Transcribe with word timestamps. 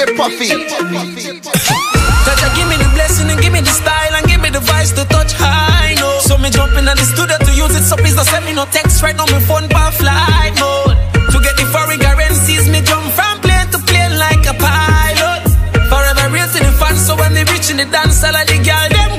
DJ 0.00 0.16
Puffy. 0.16 0.48
Cause 2.24 2.42
give 2.56 2.68
me 2.68 2.76
the 2.76 2.88
blessing 2.94 3.28
and 3.28 3.40
give 3.40 3.52
me 3.52 3.60
the 3.60 3.68
style 3.68 4.14
and 4.16 4.26
give 4.26 4.40
me 4.40 4.48
the 4.48 4.60
voice 4.60 4.92
to 4.92 5.04
touch 5.04 5.32
high 5.36 5.94
no. 6.00 6.20
So 6.20 6.38
me 6.38 6.48
jump 6.48 6.72
in 6.78 6.84
the 6.86 6.96
studio 6.96 7.36
to 7.36 7.52
use 7.52 7.74
it 7.76 7.84
so 7.84 7.96
please 7.96 8.14
don't 8.14 8.24
send 8.24 8.46
me 8.46 8.52
no 8.54 8.64
text 8.72 9.02
right 9.02 9.16
now 9.16 9.26
my 9.26 9.40
phone 9.40 9.68
by 9.68 9.90
flight 9.90 10.56
mode. 10.56 10.96
To 11.32 11.36
get 11.44 11.56
the 11.56 11.66
foreign 11.68 12.00
currencies 12.00 12.68
me 12.68 12.80
jump 12.80 13.12
from 13.12 13.40
plane 13.44 13.68
to 13.72 13.78
plane 13.84 14.16
like 14.16 14.40
a 14.48 14.54
pilot. 14.56 15.44
Forever 15.92 16.32
real 16.32 16.48
to 16.48 16.58
the 16.64 16.72
fans 16.80 17.04
so 17.04 17.16
when 17.16 17.34
they 17.34 17.44
reach 17.52 17.68
in 17.68 17.76
the 17.76 17.84
dance 17.84 18.24
all 18.24 18.32
of 18.34 18.46
the 18.48 18.56
girl 18.56 18.88
them 18.88 19.09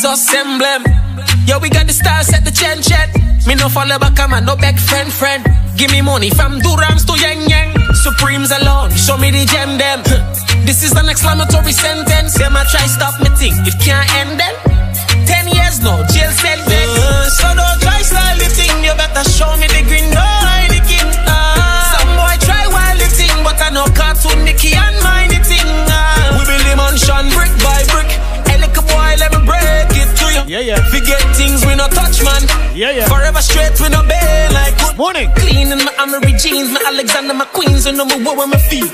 Jesus 0.00 0.32
emblem. 0.32 0.80
Yo, 1.44 1.60
we 1.60 1.68
got 1.68 1.84
the 1.84 1.92
stars 1.92 2.32
set 2.32 2.40
the 2.40 2.50
chen 2.50 2.80
chen. 2.80 3.04
Me 3.44 3.52
no 3.52 3.68
follow 3.68 4.00
back, 4.00 4.16
I'm 4.16 4.32
a 4.32 4.40
no 4.40 4.56
back 4.56 4.80
friend 4.80 5.12
friend. 5.12 5.44
Give 5.76 5.92
me 5.92 6.00
money 6.00 6.30
from 6.30 6.56
Durams 6.56 7.04
to 7.04 7.12
Yang 7.20 7.44
Yang. 7.52 7.70
Supremes 8.00 8.48
alone, 8.48 8.88
show 8.96 9.20
me 9.20 9.28
the 9.28 9.44
gem 9.44 9.76
them. 9.76 10.00
This 10.64 10.80
is 10.80 10.96
an 10.96 11.04
exclamatory 11.12 11.76
sentence. 11.76 12.32
Them 12.32 12.56
I 12.56 12.64
try 12.72 12.88
stop 12.88 13.20
me 13.20 13.28
think 13.36 13.60
it 13.68 13.76
can't 13.76 14.08
end 14.24 14.40
then. 14.40 14.56
Ten 15.28 15.44
years 15.52 15.84
no 15.84 16.00
jail 16.08 16.32
cell 16.32 16.60
then. 16.64 16.88
so 17.36 17.52
don't 17.52 17.78
try 17.84 18.00
style 18.00 18.40
the 18.40 18.48
thing. 18.56 18.72
You 18.80 18.96
better 18.96 19.28
show 19.28 19.52
me 19.60 19.68
the 19.68 19.84
green 19.84 20.08
no 20.16 20.24
Heineken. 20.48 21.12
Ah. 21.28 21.92
Some 21.92 22.08
boy 22.16 22.40
try 22.40 22.64
wild 22.72 22.96
the 22.96 23.08
thing, 23.12 23.36
but 23.44 23.60
I 23.60 23.68
know 23.68 23.84
cartoon 23.92 24.48
Mickey 24.48 24.72
and 24.72 24.96
mine 25.04 25.28
the 25.28 25.44
thing. 25.44 25.68
Ah. 25.92 26.40
We 26.40 26.48
build 26.48 26.64
the 26.64 26.72
mansion 26.72 27.28
brick 27.36 27.52
brick. 27.52 27.59
Yeah, 30.50 30.58
yeah. 30.66 30.82
Forget 30.90 31.22
things 31.38 31.64
we 31.64 31.76
no 31.76 31.86
touch, 31.86 32.24
man. 32.26 32.42
Yeah, 32.74 32.90
yeah. 32.90 33.06
Forever 33.06 33.38
straight, 33.38 33.70
we 33.78 33.88
no 33.88 34.02
bail 34.02 34.50
like 34.50 34.74
good. 34.82 34.96
Morning. 34.98 35.30
Clean 35.38 35.70
in 35.70 35.78
my 35.78 35.94
Amiri 36.02 36.34
jeans, 36.42 36.74
my 36.74 36.82
Alexander 36.90 37.34
McQueens, 37.34 37.86
and 37.86 37.96
know 37.96 38.04
me 38.04 38.18
what 38.24 38.34
me 38.50 38.58
feel. 38.66 38.90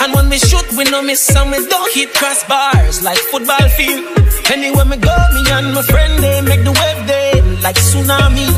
And 0.00 0.14
when 0.14 0.30
we 0.30 0.38
shoot, 0.38 0.64
we 0.72 0.84
no 0.84 1.02
miss 1.02 1.28
and 1.36 1.50
we 1.52 1.60
don't 1.68 1.92
hit 1.92 2.14
crossbars 2.16 3.02
like 3.04 3.18
football 3.28 3.68
field. 3.76 4.08
Anywhere 4.48 4.86
me 4.86 4.96
go, 4.96 5.12
me 5.36 5.44
and 5.52 5.74
my 5.74 5.82
friend 5.82 6.16
they 6.24 6.40
make 6.40 6.64
the 6.64 6.72
wave 6.72 7.02
day 7.06 7.42
like 7.60 7.76
tsunami. 7.76 8.48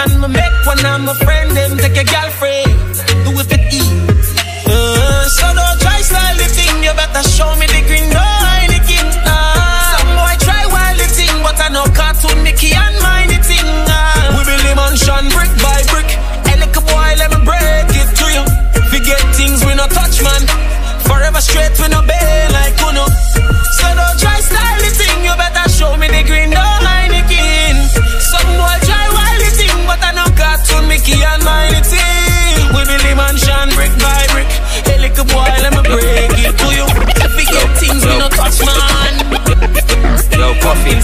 And 0.00 0.12
me 0.24 0.28
make 0.40 0.56
one 0.64 0.80
of 0.80 1.00
my 1.04 1.12
friend 1.20 1.50
them 1.52 1.76
take 1.76 2.00
a 2.00 2.04
girlfriend, 2.08 2.87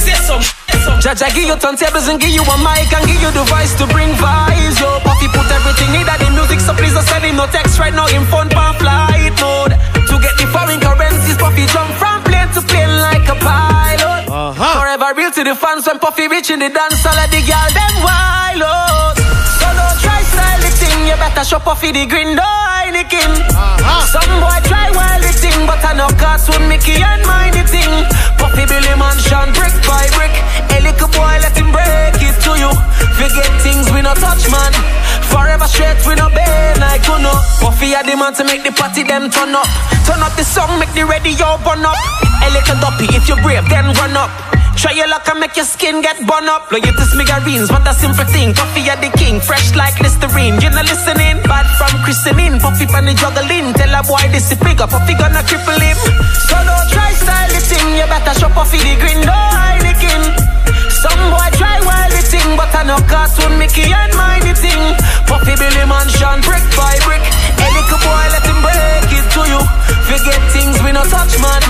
Say 0.04 0.15
some. 0.28 0.44
Jaja 1.00 1.28
give 1.34 1.48
you 1.48 1.56
turntables 1.56 2.09
and 2.09 2.20
give 2.20 2.31
you 2.31 2.44
a 2.44 2.56
mic 2.60 2.92
and 2.92 3.04
give 3.09 3.20
you 3.20 3.31
the 3.32 3.44
voice 3.48 3.72
to 3.81 3.87
bring 3.88 4.12
vibes. 4.20 4.76
Yo, 4.81 5.00
Puffy 5.00 5.28
put 5.32 5.48
everything 5.48 5.97
in 5.97 6.04
that 6.04 6.20
in 6.20 6.32
music, 6.37 6.60
so 6.60 6.72
please 6.76 6.92
don't 6.92 7.04
send 7.09 7.25
him 7.25 7.37
no 7.37 7.47
text 7.48 7.78
right 7.81 7.92
now 7.92 8.06
in 8.12 8.25
phone 8.28 8.48
pan 8.53 8.76
flight 8.76 9.32
mode. 9.41 9.72
To 9.97 10.14
get 10.20 10.34
the 10.37 10.47
foreign 10.53 10.81
currencies, 10.81 11.37
Puffy 11.41 11.64
jump 11.72 11.88
from 11.97 12.20
plane 12.25 12.53
to 12.53 12.60
plane 12.69 12.94
like 13.00 13.25
a 13.32 13.37
pilot. 13.41 14.28
Uh-huh. 14.28 14.81
Forever 14.81 15.09
real 15.16 15.32
to 15.32 15.43
the 15.44 15.54
fans 15.56 15.87
when 15.87 15.98
Puffy 15.98 16.28
reaching 16.28 16.60
the 16.60 16.69
dance, 16.69 17.00
all 17.04 17.16
of 17.16 17.28
the 17.32 17.41
girl 17.41 17.69
them 17.72 17.94
wild. 18.04 18.62
oh. 18.64 19.23
You 21.14 21.20
better 21.20 21.44
show 21.44 21.58
Puffy 21.58 21.92
the 21.92 22.06
green 22.06 22.34
no 22.34 22.42
Heineken. 22.42 23.30
Uh-huh. 23.54 24.02
Some 24.10 24.34
boy 24.42 24.58
try 24.66 24.91
wild 24.91 25.22
the 25.22 25.30
thing, 25.30 25.66
but 25.66 25.78
I 25.84 25.94
know 25.94 26.10
cartoon 26.19 26.66
Mickey 26.66 26.98
and 26.98 27.22
mine 27.26 27.54
the 27.54 27.62
thing. 27.66 27.92
Puffy 28.38 28.66
Billy 28.66 28.94
Mansion 28.98 29.54
brick 29.54 29.75
by 29.86 30.06
brick. 30.19 30.34
A 30.75 30.82
little 30.82 31.10
boy 31.14 31.38
let 31.38 31.54
him 31.54 31.70
break 31.70 32.19
it 32.19 32.36
to 32.42 32.52
you. 32.58 32.70
Forget 33.14 33.50
things 33.62 33.86
we 33.94 34.02
no 34.02 34.14
touch 34.19 34.50
man. 34.50 34.75
Forever 35.30 35.70
straight 35.70 35.98
we 36.02 36.19
no 36.19 36.26
bend 36.34 36.82
like 36.82 37.06
you 37.06 37.19
know. 37.22 37.38
Puffy 37.62 37.94
are 37.94 38.02
the 38.02 38.19
man 38.19 38.34
to 38.34 38.42
make 38.42 38.66
the 38.66 38.75
party 38.75 39.06
them 39.06 39.31
turn 39.31 39.54
up. 39.54 39.69
Turn 40.06 40.19
up 40.19 40.34
the 40.34 40.44
song, 40.44 40.78
make 40.82 40.92
the 40.98 41.06
radio 41.06 41.58
burn 41.62 41.86
up. 41.86 41.98
A 42.42 42.48
little 42.50 42.78
duppy, 42.82 43.06
if 43.14 43.28
you 43.31 43.38
brave, 43.38 43.62
then 43.70 43.86
run 44.02 44.19
up. 44.19 44.53
Try 44.84 45.00
your 45.00 45.08
luck 45.08 45.24
and 45.32 45.40
make 45.40 45.56
your 45.56 45.64
skin 45.64 46.04
get 46.04 46.20
burn 46.28 46.44
up. 46.44 46.68
At 46.68 46.84
this 46.84 47.16
migarines, 47.16 47.72
what 47.72 47.88
a 47.88 47.96
simple 47.96 48.28
thing. 48.28 48.52
Puffy 48.52 48.84
are 48.92 49.00
the 49.00 49.08
king, 49.16 49.40
fresh 49.40 49.72
like 49.72 49.96
Listerine. 49.96 50.60
You're 50.60 50.76
not 50.76 50.84
listening? 50.84 51.40
Bad 51.48 51.64
from 51.80 52.04
christening. 52.04 52.60
Puffy 52.60 52.84
pan 52.84 53.08
the 53.08 53.16
juggling. 53.16 53.72
Tell 53.72 53.96
a 53.96 54.04
boy 54.04 54.20
this 54.28 54.52
is 54.52 54.60
bigger. 54.60 54.84
Puffy 54.84 55.16
gonna 55.16 55.40
cripple 55.48 55.80
him. 55.80 55.96
So 56.52 56.60
don't 56.68 56.88
try 56.92 57.16
style 57.16 57.48
the 57.48 57.64
thing. 57.64 57.96
You 57.96 58.04
better 58.12 58.36
show 58.36 58.52
Puffy 58.52 58.76
the 58.76 59.00
green. 59.00 59.24
No 59.24 59.32
Heineken. 59.32 60.36
Some 61.00 61.32
boy 61.32 61.48
try 61.56 61.80
wild 61.80 62.12
the 62.12 62.20
thing, 62.20 62.52
but 62.52 62.68
I 62.76 62.84
know 62.84 63.00
cartoon 63.08 63.56
Mickey 63.56 63.88
and 63.88 64.12
mine 64.20 64.44
the 64.44 64.52
thing. 64.52 64.84
Puffy 65.24 65.56
Billy 65.56 65.88
Mansion, 65.88 66.44
brick 66.44 66.60
by 66.76 66.92
brick. 67.08 67.24
A 67.24 67.66
little 67.72 68.00
boy 68.04 68.24
let 68.36 68.44
him 68.44 68.60
break 68.60 69.08
it 69.16 69.26
to 69.32 69.48
you. 69.48 69.60
Forget 70.12 70.44
things 70.52 70.76
we 70.84 70.92
no 70.92 71.08
touch, 71.08 71.40
man. 71.40 71.64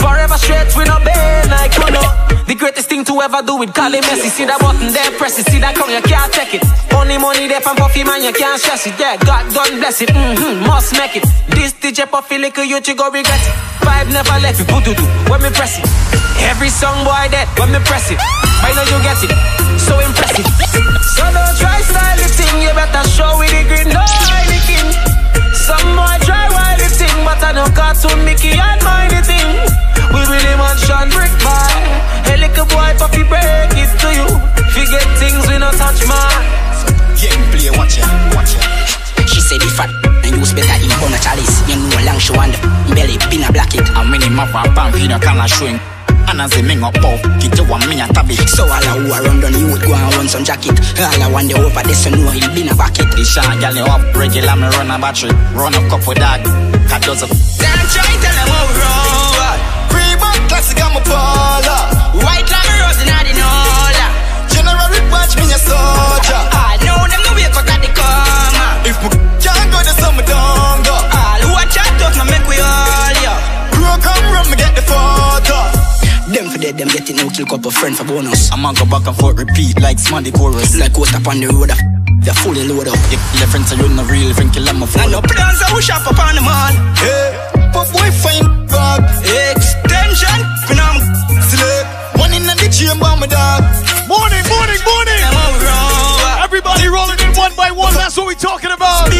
Forever 0.00 0.40
straight, 0.40 0.72
we 0.72 0.88
no 0.88 0.96
bail 1.04 1.44
like 1.52 1.76
you 1.76 1.92
know. 1.92 2.33
The 2.44 2.54
greatest 2.54 2.92
thing 2.92 3.04
to 3.08 3.16
ever 3.24 3.40
do 3.40 3.56
with 3.56 3.72
call 3.72 3.88
it 3.88 4.04
Messi. 4.04 4.28
See 4.28 4.44
that 4.44 4.60
button 4.60 4.92
there, 4.92 5.10
press 5.16 5.40
it. 5.40 5.48
See 5.48 5.64
that 5.64 5.72
come, 5.72 5.88
you 5.88 6.04
can't 6.04 6.28
take 6.28 6.60
it. 6.60 6.64
Only 6.92 7.16
money 7.16 7.48
there 7.48 7.64
from 7.64 7.76
Puffy, 7.80 8.04
man, 8.04 8.20
you 8.20 8.36
can't 8.36 8.60
stress 8.60 8.84
it. 8.84 9.00
Yeah, 9.00 9.16
God 9.16 9.48
done 9.56 9.80
bless 9.80 10.04
it. 10.04 10.12
Mm-hmm, 10.12 10.68
must 10.68 10.92
make 10.92 11.16
it. 11.16 11.24
This 11.56 11.72
DJ 11.72 12.04
Puffy, 12.04 12.36
little 12.36 12.64
you, 12.64 12.84
you 12.84 12.94
go 12.94 13.08
regret 13.08 13.40
it. 13.40 13.54
Vibe 13.80 14.12
never 14.12 14.36
left 14.44 14.60
it. 14.60 14.68
Boo-doo-doo, 14.68 15.08
when 15.32 15.40
me 15.40 15.48
press 15.56 15.80
it. 15.80 15.88
Every 16.44 16.68
song 16.68 17.00
boy 17.00 17.32
dead, 17.32 17.48
when 17.56 17.72
me 17.72 17.80
press 17.88 18.12
it. 18.12 18.20
I 18.20 18.76
know 18.76 18.84
you 18.92 19.00
get 19.00 19.16
it. 19.24 19.32
So 19.80 19.96
impressive. 20.04 20.44
So 21.16 21.24
don't 21.32 21.56
try 21.56 21.80
style 21.80 22.16
the 22.20 22.28
thing, 22.28 22.52
you 22.60 22.72
better 22.76 23.04
show 23.08 23.40
with 23.40 23.56
the 23.56 23.64
green. 23.72 23.88
No 23.88 24.04
Heineken. 24.04 24.92
Some 25.56 25.96
boy 25.96 26.16
try 26.28 26.44
wild 26.52 26.76
the 26.76 26.92
thing, 26.92 27.16
but 27.24 27.40
I 27.40 27.56
know 27.56 27.68
cartoon 27.72 28.20
Mickey 28.28 28.52
and 28.52 28.73
fat 39.74 39.90
and 40.24 40.36
use 40.38 40.54
better 40.54 40.78
in 40.78 40.90
on 41.02 41.12
a 41.12 41.18
chalice. 41.18 41.66
You 41.68 41.76
know 41.76 42.00
long 42.06 42.18
show 42.22 42.38
and 42.38 42.54
belly 42.94 43.18
been 43.30 43.42
a 43.42 43.50
black 43.50 43.74
it. 43.74 43.86
I'm 43.98 44.10
winning 44.10 44.34
my 44.34 44.46
pump, 44.46 44.94
you 44.96 45.08
know, 45.08 45.18
kind 45.18 45.42
of 45.42 45.50
showing. 45.50 45.78
And 46.26 46.40
as 46.40 46.56
a 46.56 46.62
ming 46.62 46.82
up 46.82 46.94
puff, 46.94 47.20
get 47.38 47.52
you 47.58 47.66
one 47.68 47.84
me 47.88 48.00
a 48.00 48.06
tabby. 48.08 48.34
So 48.48 48.64
all 48.64 48.80
a 48.80 48.92
who 48.96 49.12
around 49.12 49.44
on 49.44 49.52
you 49.52 49.68
would 49.68 49.82
go 49.82 49.92
and 49.92 50.14
run 50.16 50.28
some 50.28 50.44
jacket. 50.44 50.72
All 50.96 51.22
I 51.22 51.28
want 51.28 51.52
the 51.52 51.60
over 51.60 51.84
this, 51.84 52.04
so 52.04 52.10
know 52.10 52.30
he'll 52.32 52.48
be 52.54 52.62
in 52.62 52.72
a 52.72 52.74
bucket. 52.74 53.12
The 53.12 53.24
shot 53.24 53.44
gal 53.60 53.76
you 53.76 53.84
up, 53.84 54.00
regular 54.16 54.56
me 54.56 54.66
run 54.72 54.88
a 54.88 54.96
battery. 54.96 55.30
Run 55.52 55.74
a 55.74 55.80
couple 55.90 56.16
dog, 56.16 56.40
cat 56.88 57.02
does 57.04 57.22
a 57.22 57.28
Damn 57.28 57.84
try 57.92 58.08
tell 58.24 58.34
them 58.40 58.48
how 58.48 58.66
wrong. 58.72 59.58
Pre-book 59.92 60.40
classic, 60.48 60.80
I'm 60.80 60.96
a 60.96 61.02
baller. 61.04 61.82
White 62.24 62.48
like 62.48 62.72
a 62.72 62.74
rose 62.80 63.00
in 63.04 63.08
the 63.12 63.32
nola. 63.36 64.06
General 64.48 64.90
watch 65.12 65.36
me 65.36 65.46
a 65.52 65.58
soldier. 65.60 66.40
I 66.56 66.80
know 66.88 67.04
them 67.04 67.20
no 67.20 67.30
wake 67.36 67.52
up 67.52 67.68
at 67.68 67.78
the 67.84 67.90
coma. 67.92 68.64
If 68.88 68.96
my 70.16 70.22
can't 70.22 70.30
go, 70.30 70.34
don't 70.34 70.82
go. 70.86 70.96
All 70.96 71.40
who 71.44 71.50
a 71.58 71.64
chat 71.70 71.90
tough, 71.98 72.16
no 72.18 72.24
make 72.30 72.46
we 72.48 72.56
all 72.58 73.14
ya. 73.24 73.34
Bro, 73.74 73.90
come 74.02 74.24
run 74.32 74.46
me 74.50 74.56
get 74.56 74.74
the 74.74 74.82
photo. 74.82 75.58
Them 76.32 76.50
for 76.50 76.58
dead, 76.58 76.78
them 76.78 76.88
getting 76.88 77.16
no 77.16 77.28
kill 77.30 77.46
couple 77.46 77.70
friend 77.70 77.96
for 77.96 78.04
bonus. 78.04 78.50
I'ma 78.52 78.72
go 78.72 78.84
back 78.86 79.06
and 79.06 79.16
forth, 79.16 79.38
repeat 79.38 79.80
like 79.80 79.98
Smarty 79.98 80.32
chorus. 80.32 80.76
Like 80.78 80.96
what 80.98 81.14
up 81.14 81.26
on 81.28 81.38
the 81.40 81.48
road, 81.48 81.70
they're 82.24 82.34
fully 82.34 82.66
loaded 82.66 82.92
up. 82.94 82.98
Your, 83.12 83.20
your 83.38 83.48
friends 83.52 83.72
are 83.72 83.76
you 83.76 83.88
not 83.88 84.10
real, 84.10 84.32
friend 84.34 84.52
kill 84.52 84.64
them 84.64 84.82
a 84.82 84.86
And 84.86 84.90
fool. 84.90 85.10
no 85.10 85.20
plans 85.20 85.60
are 85.62 85.70
who 85.70 85.80
shop 85.82 86.06
up 86.06 86.18
on 86.18 86.34
the 86.34 86.42
mall. 86.42 86.72
Hey, 86.98 87.28
but 87.74 87.86
boy, 87.92 88.10
fine 88.22 88.66
bag. 88.66 89.02
Extension, 89.52 90.38
when 90.70 90.80
I'm 90.80 90.98
Slip. 91.44 91.86
One 92.18 92.32
in 92.32 92.46
the 92.46 92.68
chamber, 92.72 93.10
my 93.20 93.26
dog. 93.26 93.62
Morning, 94.08 94.44
morning, 94.48 94.80
morning. 94.86 95.33
Everybody 96.64 96.88
rolling 96.88 97.20
in 97.20 97.36
one 97.36 97.54
by 97.56 97.70
one, 97.70 97.92
that's 97.92 98.16
what 98.16 98.26
we're 98.26 98.34
talking 98.40 98.70
about. 98.72 99.10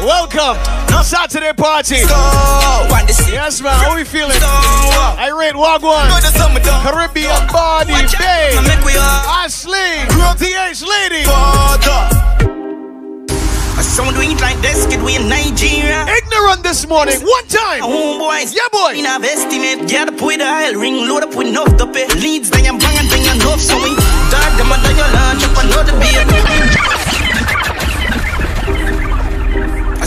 Welcome. 0.00 0.56
To 0.88 1.04
Saturday 1.04 1.52
party. 1.52 1.96
Yes, 3.30 3.60
man. 3.60 3.72
How 3.76 3.94
we 3.94 4.04
feeling? 4.04 4.40
Irate 5.20 5.54
Wagwan. 5.54 6.08
Caribbean 6.82 7.46
Body 7.52 7.92
Bay. 8.18 8.56
Ashley. 9.28 10.08
DH 10.40 10.80
Lady. 10.88 12.35
Some 13.82 14.12
do 14.14 14.20
it 14.20 14.40
like 14.40 14.56
this, 14.60 14.86
kid, 14.86 15.02
we 15.02 15.16
in 15.16 15.28
Nigeria. 15.28 16.06
Ignorant 16.08 16.62
this 16.62 16.86
morning. 16.86 17.20
One 17.20 17.46
time. 17.46 17.80
Oh, 17.82 18.16
Homeboys. 18.16 18.54
Yeah, 18.54 18.68
boy. 18.72 18.98
In 18.98 19.04
have 19.04 19.24
estimate, 19.24 19.88
get 19.88 20.08
up 20.08 20.20
with 20.20 20.38
the 20.38 20.48
oil 20.48 20.80
ring, 20.80 21.08
load 21.08 21.22
up 21.22 21.34
with 21.34 21.48
enough 21.48 21.76
to 21.76 21.86
pay. 21.86 22.08
Leads, 22.16 22.50
then 22.50 22.66
I'm 22.66 22.78
banging, 22.78 23.08
then 23.10 23.28
I'm 23.28 23.36
enough, 23.36 23.60
so 23.60 23.76
we 23.76 23.92
dog 24.32 24.52
them 24.56 24.72
under 24.72 24.92
your 24.92 25.08
lunch 25.12 25.44
up 25.44 25.56
another 25.64 25.92
beer. 26.00 27.05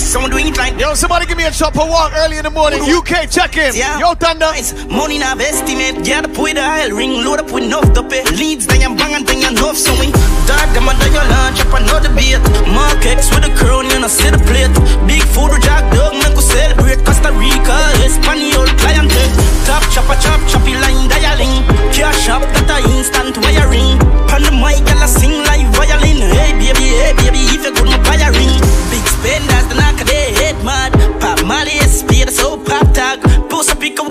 Someone 0.10 0.34
doing 0.34 0.50
it 0.50 0.58
like 0.58 0.74
Yo, 0.82 0.98
somebody 0.98 1.30
give 1.30 1.38
me 1.38 1.46
a 1.46 1.54
chopper 1.54 1.86
walk 1.86 2.18
early 2.18 2.42
in 2.42 2.44
the 2.44 2.50
morning. 2.50 2.82
UK, 2.82 3.30
check 3.30 3.54
in. 3.62 3.78
Yeah. 3.78 4.02
Yo, 4.02 4.18
Thunder. 4.18 4.50
Money 4.90 5.22
now 5.22 5.38
estimate, 5.38 6.02
get 6.02 6.26
up 6.26 6.34
with 6.34 6.58
the 6.58 6.66
oil 6.66 6.98
ring, 6.98 7.22
load 7.22 7.38
up 7.38 7.54
with 7.54 7.70
enough 7.70 7.94
to 7.94 8.02
pay. 8.02 8.26
Leads, 8.34 8.66
then 8.66 8.82
I'm 8.82 8.98
banging, 8.98 9.22
then 9.30 9.46
I'm 9.46 9.54
enough, 9.54 9.78
so 9.78 9.94
we 10.02 10.10
dog 10.50 10.66
them 10.74 10.90
under 10.90 11.06
your 11.14 11.22
lunch 11.30 11.62
up 11.62 11.78
another 11.78 12.10
beer. 12.18 12.42
Mark 12.74 13.06
X 13.06 13.30
with 13.30 13.46
a 13.46 13.54
crown, 13.54 13.86
you 13.86 14.02
know, 14.02 14.10
see 14.10 14.34
the 14.34 14.42
plate. 14.50 14.74
Big 15.06 15.22
food, 15.30 15.54
jack 15.62 15.86
dog, 15.94 16.18
make 16.18 16.34
we 16.34 16.42
celebrate. 16.42 17.06
Costa 17.06 17.30
Rica, 17.38 17.78
Espanol, 18.02 18.66
clientele. 18.82 19.34
Top 19.70 19.86
chopper, 19.94 20.18
chop, 20.26 20.42
choppy 20.50 20.74
line, 20.74 21.06
dialing. 21.06 21.62
Cash 21.94 22.34
up, 22.34 22.42
that 22.66 22.66
a 22.66 22.78
instant 22.98 23.38
wiring. 23.46 24.02
Pan 24.26 24.42
the 24.42 24.58
mic, 24.58 24.82
and 24.90 25.06
I 25.06 25.06
sing 25.06 25.46
like 25.46 25.70
violin. 25.78 26.18
Hey, 26.34 26.58
baby, 26.58 26.98
hey, 26.98 27.14
baby, 27.14 27.46
if 27.54 27.62
you 27.62 27.70
could 27.78 27.86
my 27.86 28.02
buy 28.02 28.18
a 28.18 28.34
ring. 28.34 28.79
Spenders, 29.20 29.68
the 29.68 29.76
knock 29.76 30.00
their 30.08 30.32
head 30.40 30.56
mad. 30.64 30.96
Pop 31.20 31.44
Molly, 31.44 31.76
speed, 31.92 32.30
so 32.30 32.56
pop 32.56 32.88
tag. 32.94 33.20
A 33.60 33.76
pick 33.76 34.00
up. 34.00 34.08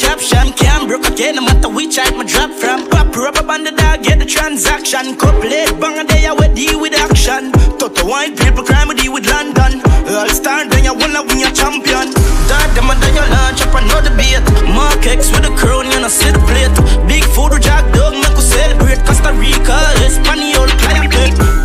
Caption 0.00 0.48
can't 0.56 0.88
broke 0.88 1.04
again, 1.04 1.34
no 1.36 1.42
matter 1.42 1.68
which 1.68 1.92
side 1.92 2.16
my 2.16 2.24
drop 2.24 2.50
from. 2.50 2.88
Pop 2.88 3.14
rubber 3.14 3.42
band 3.44 3.66
the 3.66 3.72
dog, 3.72 4.02
get 4.02 4.18
the 4.18 4.24
transaction. 4.24 5.14
Couple 5.20 5.52
bang 5.76 6.00
a 6.00 6.04
day, 6.08 6.24
I 6.24 6.32
will 6.32 6.48
deal 6.54 6.80
with 6.80 6.96
action. 6.96 7.52
Toto 7.76 8.08
white 8.08 8.32
people 8.40 8.64
crime, 8.64 8.88
we 8.88 8.96
with 9.12 9.28
London. 9.28 9.84
All 10.08 10.28
star, 10.32 10.64
then 10.64 10.84
you 10.88 10.94
wanna 10.96 11.20
win 11.28 11.44
your 11.44 11.52
champion. 11.52 12.08
Dog 12.48 12.70
them 12.72 12.88
under 12.88 13.12
your 13.12 13.28
lunch, 13.28 13.60
up 13.60 13.76
another 13.76 14.16
beat. 14.16 14.40
Mark 14.72 15.04
X 15.04 15.28
with 15.28 15.44
a 15.44 15.52
crown, 15.60 15.84
you 15.92 16.00
know, 16.00 16.08
see 16.08 16.32
the 16.32 16.40
plate. 16.48 16.72
Big 17.04 17.24
food, 17.36 17.52
jack 17.60 17.84
dog, 17.92 18.16
make 18.16 18.40
celebrate. 18.54 19.00
Costa 19.06 19.32
Rica, 19.34 19.76
Espanol, 20.06 20.70
client 20.80 21.10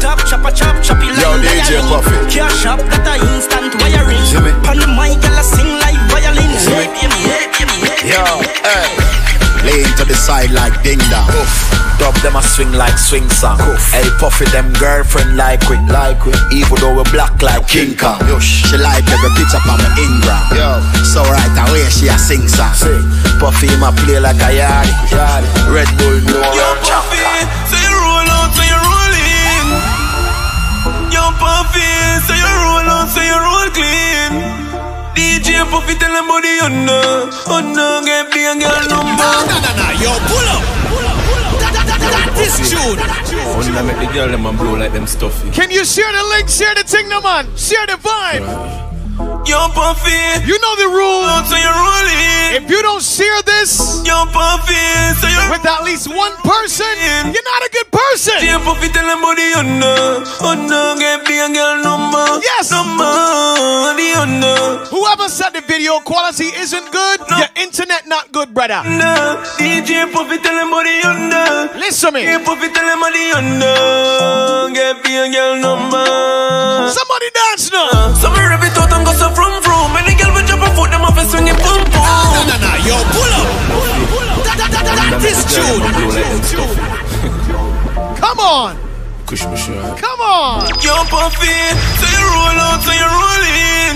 Top 0.02 0.20
chopper, 0.26 0.52
chop, 0.52 0.82
choppy 0.82 1.08
like 1.08 1.22
Yo, 1.22 1.30
DJ 1.40 1.80
Puffy. 1.88 2.18
Cash 2.34 2.66
up, 2.66 2.80
that 2.90 3.06
a 3.06 3.16
instant 3.34 3.74
wiring. 3.80 4.24
Pan 4.66 4.78
the 4.82 4.88
mic, 4.88 5.22
I 5.24 5.42
sing 5.42 5.70
like 5.80 6.00
violin. 6.10 6.50
Hey, 6.68 6.88
baby, 6.96 7.20
hey, 7.30 7.46
baby, 7.54 7.78
hey. 7.86 8.14
Yo, 8.14 8.24
hey. 8.64 9.09
Laying 9.70 9.94
to 10.02 10.06
the 10.06 10.18
side 10.18 10.50
like 10.50 10.74
ding 10.82 10.98
dong. 11.14 11.30
Dub 12.02 12.16
them 12.26 12.34
a 12.34 12.42
swing 12.42 12.74
like 12.74 12.98
swing 12.98 13.30
song. 13.30 13.62
Hey, 13.94 14.02
Puffy 14.18 14.46
them 14.50 14.74
girlfriend 14.82 15.38
like 15.38 15.62
we, 15.70 15.78
like 15.94 16.26
we. 16.26 16.34
Even 16.50 16.74
though 16.82 16.98
we 16.98 17.06
black 17.14 17.38
like 17.46 17.68
King 17.70 17.94
Kong. 17.94 18.18
She 18.42 18.66
like 18.82 19.06
every 19.06 19.30
picture 19.38 19.62
on 19.70 19.78
my 19.78 19.90
Ingram. 20.02 20.42
Yo. 20.58 20.82
So 21.06 21.22
right 21.22 21.54
away 21.70 21.86
she 21.94 22.10
a 22.10 22.18
sing 22.18 22.50
song. 22.50 22.74
Sing. 22.74 23.06
Puffy 23.38 23.70
ma 23.78 23.94
play 23.94 24.18
like 24.18 24.42
a 24.42 24.50
yardie. 24.58 24.90
yardie. 25.14 25.46
Red 25.70 25.90
Bull 26.02 26.18
no 26.18 26.42
Yo, 26.50 26.66
run 26.66 26.78
Puffy, 26.82 27.22
champion. 27.22 27.46
say 27.70 27.78
you 27.86 27.94
roll 27.94 28.26
out, 28.26 28.50
say 28.58 28.66
you 28.66 28.80
roll 28.90 29.14
in. 29.22 29.68
Yo, 31.14 31.24
Puffy, 31.38 31.86
say 32.26 32.42
you 32.42 32.54
roll 32.66 32.90
out, 32.90 33.06
say 33.14 33.22
you 33.22 33.38
roll 33.38 33.70
clean. 33.78 34.59
DJ 35.20 35.70
Puffy 35.70 35.96
tell 35.96 36.14
them 36.14 36.28
body 36.28 36.48
on 36.64 36.86
no, 36.86 37.30
on 37.52 37.74
no, 37.76 38.02
get 38.06 38.32
be 38.32 38.40
a 38.40 38.56
girl 38.56 38.88
number. 38.88 39.20
Nah, 39.20 39.44
nah, 39.44 39.60
nah, 39.60 39.76
nah. 39.76 39.92
Yo, 40.00 40.16
pull 40.32 40.48
up. 40.48 40.64
That 41.60 42.32
is 42.40 42.56
tune. 42.72 42.96
Wanna 42.96 43.80
oh, 43.80 43.84
make 43.84 44.00
the 44.00 44.14
girl 44.14 44.30
them 44.30 44.46
a 44.46 44.54
blow 44.54 44.76
like 44.76 44.94
them 44.94 45.06
stuffy. 45.06 45.52
Can 45.52 45.72
you 45.72 45.84
share 45.84 46.10
the 46.14 46.24
link? 46.24 46.48
Share 46.48 46.74
the 46.74 46.84
thing, 46.84 47.10
no 47.10 47.20
man. 47.20 47.46
Share 47.58 47.86
the 47.86 48.00
vibe. 48.00 48.89
Yo, 49.44 49.68
Puffy, 49.76 50.16
You 50.48 50.56
know 50.64 50.76
the 50.80 50.88
rule. 50.96 51.24
out, 51.28 51.44
say 51.48 51.60
you 51.60 51.68
roll 51.68 52.08
in. 52.08 52.64
If 52.64 52.70
you 52.72 52.82
don't 52.82 53.04
share 53.04 53.42
this 53.44 54.00
Yo, 54.08 54.26
Puffy, 54.32 54.80
say 55.20 55.28
you 55.28 55.44
with 55.52 55.66
at 55.66 55.84
least 55.84 56.08
one 56.08 56.32
person, 56.48 56.88
you're 57.28 57.50
not 57.52 57.62
a 57.68 57.70
good 57.74 57.90
person. 57.92 58.40
DJ 58.40 58.64
Puffy 58.64 58.88
tell 58.90 59.04
them 59.04 59.20
body 59.20 59.52
no, 59.76 60.24
on 60.48 60.68
no, 60.72 60.96
get 60.98 61.28
be 61.28 61.36
a 61.36 61.52
girl 61.52 61.84
number. 61.84 62.40
Yes. 62.40 62.72
Number, 62.72 63.04
the 64.00 64.08
on 64.24 64.40
no. 64.40 64.86
Whoever 64.88 65.28
said 65.28 65.52
the 65.52 65.62
video 65.68 66.00
quality 66.00 66.56
isn't 66.56 66.92
good, 66.92 67.20
your 67.28 67.50
internet 67.58 68.08
not 68.08 68.32
good, 68.32 68.54
brother. 68.54 68.84
No, 68.88 69.44
DJ 69.60 70.12
Puffy 70.14 70.38
tell 70.40 70.56
them 70.56 70.72
body 70.72 71.04
on 71.04 71.30
no. 71.30 71.70
Listen 71.76 72.14
to 72.14 72.20
me. 72.20 72.24
Hey, 72.24 72.40
Puffy 72.40 72.70
tell 72.72 72.86
them 72.88 73.00
body 73.02 73.32
on 73.36 73.60
no. 73.60 74.72
Get 74.74 75.04
be 75.04 75.16
a 75.18 75.28
girl. 75.28 75.60
Somebody 76.90 77.09
dance 77.80 77.94
now. 77.94 78.14
So 78.20 78.28
me 78.32 78.40
rip 78.44 78.64
it 78.64 78.78
out 78.78 78.92
and 78.92 79.06
go 79.06 79.14
so 79.14 79.30
from 79.32 79.62
from. 79.64 79.96
Any 79.96 80.16
girl 80.16 80.34
will 80.34 80.46
drop 80.46 80.64
a 80.64 80.70
foot, 80.76 80.92
them 80.92 81.04
off 81.04 81.18
and 81.18 81.30
swing 81.30 81.48
it 81.48 81.58
boom 81.64 81.82
boom. 81.88 82.04
Ah, 82.04 82.36
nah, 82.36 82.44
nah, 82.50 82.60
nah. 82.60 82.88
Yo, 82.88 82.96
pull 83.14 83.34
up. 83.40 83.48
That, 84.44 84.58
that, 84.60 84.72
that, 84.72 84.84
that, 84.86 84.98
that 85.00 85.24
is 85.24 85.40
tune. 85.48 85.80
blow 85.80 86.10
like 86.12 86.28
them 86.30 86.44
stuffy. 86.44 86.80
Come 88.20 88.40
on. 88.40 88.76
Kush 89.26 89.46
me 89.46 89.58
sure. 89.58 89.96
Come 89.98 90.22
on. 90.22 90.66
Yo, 90.82 90.96
Puffy, 91.08 91.54
say 92.02 92.12
you 92.12 92.26
roll 92.34 92.60
out, 92.66 92.82
say 92.82 92.98
you 92.98 93.10
roll 93.14 93.44
in. 93.62 93.96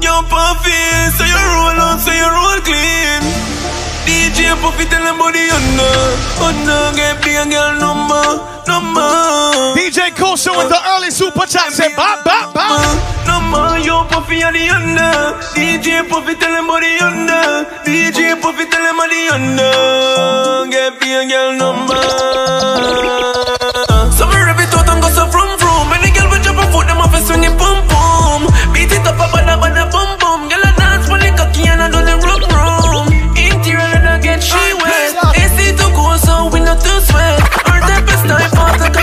Yo, 0.00 0.14
Puffy, 0.30 0.80
say 1.16 1.26
you 1.26 1.42
roll 1.58 1.80
out, 1.80 1.98
say 1.98 2.14
you 2.14 2.28
roll 2.30 2.60
clean. 2.62 3.59
DJ 4.06 4.56
Puffy 4.60 4.84
tell 4.86 5.04
them 5.04 5.18
body 5.18 5.44
on 5.50 5.60
oh 5.60 5.76
no, 5.76 6.46
on 6.46 6.56
no, 6.66 6.78
get 6.96 7.22
be 7.22 7.36
a 7.36 7.44
girl 7.44 7.76
number, 7.78 8.24
number. 8.66 9.10
DJ 9.76 10.10
Kosa 10.16 10.50
with 10.56 10.68
the 10.68 10.80
early 10.96 11.10
super 11.10 11.46
chat 11.46 11.72
said 11.72 11.92
eh, 11.92 11.96
bop, 11.96 12.24
bop, 12.24 12.54
bop. 12.54 12.80
Number, 13.26 13.78
yo, 13.84 14.04
Puffy 14.08 14.42
on 14.42 14.50
oh 14.50 14.58
the 14.58 14.64
under. 14.72 15.14
DJ 15.54 16.08
Puffy 16.08 16.34
tell 16.36 16.52
them 16.52 16.66
body 16.66 16.98
under. 16.98 17.68
DJ 17.84 18.40
Puffy 18.40 18.64
tell 18.66 18.82
them 18.82 18.96
body 18.96 19.28
under. 19.28 20.70
Get 20.72 21.00
be 21.00 21.12
a 21.12 21.22
girl 21.28 21.52
number. 21.56 22.00
So 24.16 24.26
me 24.26 24.38
rip 24.40 24.60
it 24.60 24.74
out 24.74 24.88
and 24.88 25.02
go 25.02 25.08
so 25.12 25.28
from 25.28 25.58
from. 25.60 25.92
Any 25.92 26.10
girl 26.10 26.28
will 26.30 26.42
drop 26.42 26.58
a 26.58 26.64
foot, 26.72 26.86
them 26.88 26.98
off 26.98 27.14
and 27.14 27.24
swing 27.24 27.44
it 27.44 27.54
boom 27.60 27.78
boom. 27.88 28.48
Beat 28.72 28.92
it 28.92 29.06
up 29.06 29.20
a 29.20 29.26
bada 29.28 29.60
bada 29.60 29.84
boom 29.92 30.08
boom. 30.18 30.19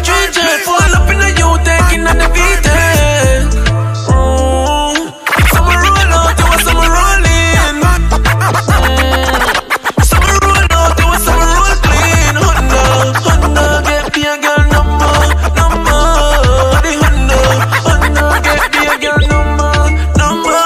For 0.08 0.16
the 0.16 0.32
country 0.32 0.32
jet. 0.34 0.62
Fall 0.64 0.94
up 0.96 1.10
in 1.12 1.18
the 1.20 1.30
U 1.44 1.50
taking 1.68 2.08
on 2.08 2.18
the 2.18 2.28
beat. 2.32 2.64
Mm. 4.08 4.24
Some 5.52 5.68
roll 5.68 6.14
out, 6.16 6.38
you 6.40 6.48
want 6.48 6.62
some 6.64 6.80
rolling. 6.96 7.78
Mm. 7.78 8.96
Some 10.08 10.28
roll 10.42 10.66
out, 10.72 10.96
you 11.00 11.08
want 11.08 11.22
some 11.28 11.40
roll 11.40 11.76
clean. 11.84 12.36
Honda, 12.40 12.84
Honda, 13.28 13.66
get 13.88 14.06
me 14.16 14.22
a 14.24 14.36
girl 14.40 14.64
number, 14.72 15.12
number. 15.58 16.02
The 16.84 16.92
Honda, 17.04 17.40
Honda, 17.88 18.24
get 18.46 18.64
me 18.74 18.82
a 18.88 18.96
girl 19.04 19.22
number, 19.28 19.72
number. 20.16 20.60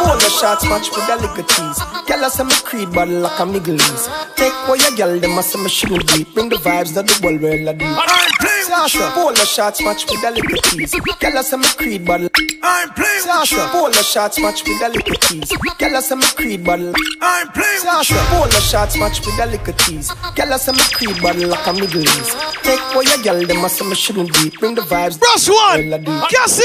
Hold 0.00 0.18
the 0.20 0.30
shots 0.30 0.64
match 0.68 0.88
with 0.90 1.06
the 1.06 1.16
liquor 1.22 1.46
cheese. 1.52 1.78
Girl, 2.08 2.24
I 2.24 2.28
say 2.28 2.44
me 2.44 2.56
creed 2.64 2.90
bottle 2.92 3.20
like 3.20 3.38
a 3.40 3.46
Middle 3.46 3.74
East. 3.74 4.08
Take 4.36 4.53
what 4.68 4.80
your 4.80 4.96
girl, 4.96 5.18
them 5.18 5.38
I 5.38 5.42
say 5.42 5.62
me 5.62 5.68
should 5.68 6.06
beat. 6.08 6.32
Bring 6.34 6.48
the 6.48 6.56
vibes 6.56 6.94
that 6.94 7.06
the 7.06 7.20
world 7.24 7.40
will 7.40 7.72
do. 7.72 8.44
Sasha, 8.64 9.10
hold 9.10 9.36
the 9.36 9.44
shots 9.44 9.80
match 9.82 10.04
with 10.10 10.20
the 10.22 10.30
liquor 10.30 10.56
cheese. 10.68 10.90
Girl, 11.20 11.38
I 11.38 11.42
say 11.42 11.56
me 11.56 11.68
creed 11.76 12.04
bottle. 12.04 12.28
I'm 12.62 12.90
playing 12.90 13.22
with 13.22 13.24
Sasha, 13.24 13.66
hold 13.68 13.94
the 13.94 14.02
shots 14.02 14.40
match 14.40 14.64
with 14.64 14.80
the 14.80 14.88
liquor 14.88 15.14
cheese. 15.28 15.52
Girl, 15.78 15.96
I 15.96 16.00
say 16.00 16.16
me 16.16 16.26
creed 16.34 16.64
bottle. 16.64 16.92
I'm 17.20 17.48
playing 17.52 17.70
with 17.74 17.82
Sasha, 17.82 18.18
hold 18.32 18.50
the 18.50 18.60
shots 18.60 18.98
match 18.98 19.20
with 19.20 19.36
the 19.36 19.46
liquor 19.46 19.72
cheese. 19.84 20.10
Girl, 20.34 20.52
I 20.52 20.56
say 20.56 20.72
me 20.72 20.84
creed 20.96 21.22
bottle 21.22 21.48
like 21.48 21.66
a 21.66 21.72
Middle 21.72 22.02
East. 22.02 22.36
Take 22.64 22.80
what 22.96 23.06
your 23.06 23.22
girl, 23.22 23.46
them 23.46 23.64
I 23.64 23.68
say 23.68 23.86
me 23.86 23.94
shouldn't 23.94 24.32
beat. 24.34 24.58
Bring 24.58 24.74
the 24.74 24.82
vibes. 24.82 25.20
Brush 25.20 25.48
one. 25.48 25.90
Well, 25.90 25.94
I 25.94 25.98
do. 25.98 26.12
Cassie. 26.32 26.64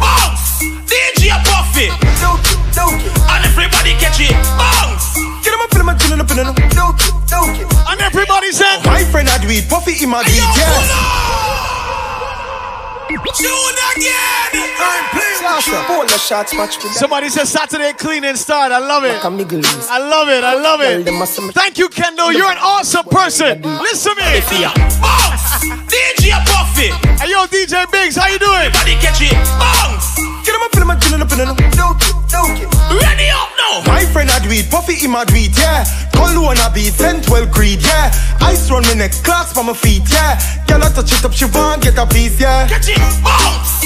Bounce. 0.00 0.64
DJ 0.88 1.30
Puffy. 1.46 1.88
And 1.94 3.44
everybody 3.44 3.92
catch 4.02 4.18
it. 4.18 4.34
Bounce. 4.58 5.14
Get 5.44 5.54
him 5.54 5.60
up 5.60 5.72
in 5.72 5.86
my 5.86 5.94
chin 5.96 6.20
up 6.20 6.30
in 6.30 6.36
the 6.36 6.89
And 7.32 8.00
everybody 8.00 8.50
said, 8.50 8.82
My 8.84 9.04
friend 9.04 9.28
had 9.28 9.46
weed, 9.46 9.68
Puffy 9.68 10.02
in 10.02 10.10
my 10.10 10.18
Yo, 10.18 10.24
beat, 10.26 10.40
pull 10.40 10.58
yes. 10.58 10.90
up. 10.90 11.30
Tune 13.10 13.78
again. 13.94 14.50
I'm 14.80 15.04
playing 15.10 15.42
with 15.54 16.10
Sasha, 16.10 16.18
shots 16.18 16.54
match 16.54 16.82
with 16.82 16.92
somebody 16.92 17.28
said 17.28 17.46
Saturday 17.46 17.92
cleaning 17.92 18.36
start. 18.36 18.72
I 18.72 18.78
love 18.78 19.04
it. 19.04 19.14
like 19.14 19.24
a 19.24 19.30
Middle 19.30 19.60
East. 19.60 19.90
I 19.90 19.98
love 19.98 20.28
it. 20.28 20.42
I 20.42 20.54
love 20.54 20.80
Girl, 20.80 21.02
them 21.04 21.22
I 21.22 21.24
it. 21.24 21.54
Thank 21.54 21.78
you, 21.78 21.88
Kendo. 21.88 22.32
You're 22.32 22.50
an 22.50 22.58
awesome 22.60 23.06
person. 23.06 23.62
Listen 23.62 24.14
to 24.16 24.22
me. 24.22 24.40
Bounce. 25.00 25.64
DJ 25.90 26.32
Puffy. 26.46 26.90
Puffy. 26.90 27.18
Hey, 27.18 27.30
yo, 27.30 27.46
DJ 27.46 27.90
Biggs, 27.90 28.16
how 28.16 28.28
you 28.28 28.38
doing? 28.38 28.56
Everybody 28.56 28.94
catch 29.02 29.22
it. 29.22 29.34
Bounce. 29.58 29.99
Get 30.44 30.54
him 30.54 30.62
up, 30.62 30.72
him 30.74 30.90
up, 30.90 31.00
put 31.00 31.12
him 31.12 31.22
up, 31.22 31.30
Ready 32.90 33.28
up 33.30 33.50
now. 33.56 33.82
My 33.86 34.04
friend 34.12 34.30
do 34.42 34.50
it, 34.50 34.70
Puffy 34.70 34.94
him 34.94 35.12
do 35.26 35.34
it, 35.36 35.56
yeah. 35.56 35.84
Cologne 36.12 36.58
a 36.58 36.70
beat, 36.72 36.92
Central 36.92 37.46
Creed, 37.46 37.82
yeah. 37.82 38.10
Ice 38.40 38.70
run 38.70 38.82
me 38.82 38.94
neck, 38.94 39.12
clocks 39.22 39.52
for 39.52 39.64
my 39.64 39.74
feet, 39.74 40.02
yeah. 40.10 40.40
Girl 40.66 40.82
I 40.82 40.88
touch 40.90 41.12
it 41.12 41.24
up, 41.24 41.32
she 41.32 41.44
want 41.46 41.82
get 41.82 41.98
a 41.98 42.06
piece, 42.06 42.40
yeah. 42.40 42.66
Catch 42.68 42.88
it. 42.88 42.98
Bounce. 43.22 43.84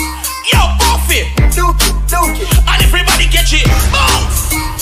Yo, 0.52 0.61
Puffy. 0.78 1.25
Dookie, 1.54 1.92
dookie. 2.06 2.46
And 2.68 2.82
everybody 2.82 3.26
catch 3.26 3.54
it. 3.54 3.66
Bounce. 3.92 4.74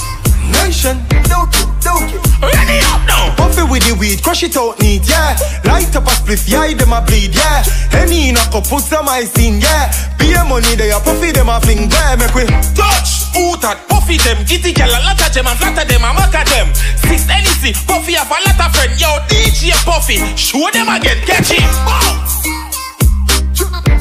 Nation, 0.60 1.00
dookie, 1.28 1.64
dookie. 1.80 2.20
Ready 2.42 2.78
up 2.92 3.02
now. 3.06 3.34
Puffy 3.36 3.62
with 3.64 3.84
the 3.88 3.94
weed, 3.94 4.22
crush 4.22 4.42
it 4.42 4.56
out 4.56 4.78
neat, 4.80 5.08
yeah. 5.08 5.36
Light 5.64 5.94
up 5.96 6.06
a 6.06 6.12
spliff, 6.12 6.48
yeah, 6.48 6.72
them 6.74 6.92
a 6.92 7.00
bleed, 7.00 7.34
yeah. 7.34 7.62
Henny 7.90 8.28
in 8.28 8.36
a 8.36 8.44
cup, 8.52 8.68
put 8.68 8.82
some 8.82 9.08
ice 9.08 9.36
in, 9.38 9.60
yeah. 9.60 9.92
Beer 10.18 10.44
money, 10.44 10.74
they 10.76 10.90
a 10.90 11.00
puffy, 11.00 11.32
them 11.32 11.48
a 11.48 11.60
fling, 11.60 11.90
yeah. 11.90 12.16
Make 12.16 12.34
we 12.34 12.44
touch. 12.74 13.22
Who 13.32 13.56
that 13.64 13.88
Puffy 13.88 14.18
them, 14.20 14.44
Gitty 14.44 14.76
girl, 14.76 14.92
a 14.92 15.00
lot 15.08 15.16
of 15.16 15.32
them, 15.32 15.46
and 15.46 15.56
flatter 15.56 15.88
them, 15.88 16.04
and 16.04 16.14
mock 16.16 16.34
at 16.36 16.44
them. 16.52 16.68
Six 17.00 17.24
NEC, 17.24 17.72
Puffy 17.88 18.12
have 18.12 18.28
a 18.28 18.36
lot 18.44 18.60
of 18.60 18.70
friend. 18.76 18.92
Yo, 19.00 19.08
DJ 19.30 19.72
Puffy, 19.88 20.20
show 20.36 20.68
them 20.68 20.92
again, 20.92 21.16
catch 21.24 21.56
it. 21.56 21.64
Bounce. 21.88 22.44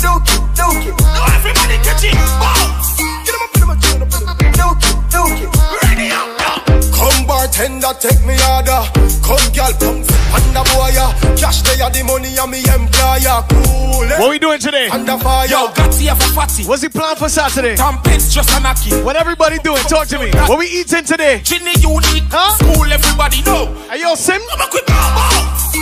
dookie, 0.04 0.40
dookie. 0.58 0.92
Now 1.00 1.32
everybody 1.38 1.78
catch 1.86 2.04
it. 2.04 2.16
Bounce. 2.44 2.98
Get 3.24 3.36
him 3.36 3.40
up, 3.40 3.54
put 3.54 3.62
him 3.64 3.70
up, 3.72 3.80
put 3.80 3.94
him 3.94 4.30
up, 4.30 4.38
dookie. 4.38 5.12
Ready 5.22 5.46
up 5.46 5.56
now. 5.56 5.61
Come 7.22 7.28
bartender, 7.38 7.94
take 8.02 8.18
me 8.26 8.34
order. 8.50 8.82
Come 9.22 9.46
girl, 9.54 9.70
come 9.78 10.02
under 10.34 10.66
boy. 10.74 10.90
Cash 11.38 11.62
they 11.62 11.78
are 11.78 11.92
the 11.94 12.02
money 12.02 12.34
and 12.34 12.50
me 12.50 12.66
employer. 12.66 13.46
Cool. 13.46 14.10
eh? 14.10 14.18
What 14.18 14.32
we 14.32 14.40
doing 14.40 14.58
today? 14.58 14.90
Under 14.90 15.20
fire. 15.20 15.46
Yo, 15.46 15.70
got 15.70 15.94
here 15.94 16.16
for 16.16 16.34
fatty. 16.34 16.66
What's 16.66 16.82
the 16.82 16.90
plan 16.90 17.16
for 17.16 17.30
Saturday? 17.30 17.76
Tom 17.76 18.02
Pitts 18.02 18.34
just 18.34 18.50
a 18.50 18.54
knocky. 18.58 18.90
What 19.06 19.16
everybody 19.16 19.60
doing? 19.60 19.84
Talk 19.86 20.08
to 20.08 20.18
me. 20.18 20.32
What 20.50 20.58
we 20.58 20.66
eating 20.66 21.06
today? 21.06 21.42
Ginny 21.46 21.78
unique. 21.78 22.26
Huh? 22.34 22.58
School 22.58 22.90
everybody 22.90 23.44
know. 23.46 23.70
Hey, 23.86 24.02
yo, 24.02 24.16
Sim. 24.16 24.42
I'm 24.52 24.62
a 24.62 24.66
quick 24.66 24.88
bounce. 24.90 25.78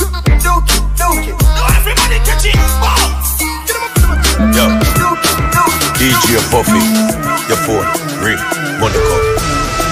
dookie, 0.00 0.80
dookie. 0.96 1.36
Now 1.44 1.76
everybody 1.76 2.16
catch 2.24 2.48
it. 2.48 2.56
Bounce. 2.80 3.36
Get 3.68 3.76
him 3.76 3.84
up, 3.84 3.92
put 4.00 4.16
him 4.16 4.48
up, 4.48 4.56
Yo, 4.56 4.64
dookie, 4.96 5.36
dookie. 5.52 5.92
DJ 6.00 6.40
Puffy, 6.48 6.80
your 7.52 7.60
phone, 7.68 7.84
ring, 8.24 8.40
money 8.80 8.96
come. 8.96 9.31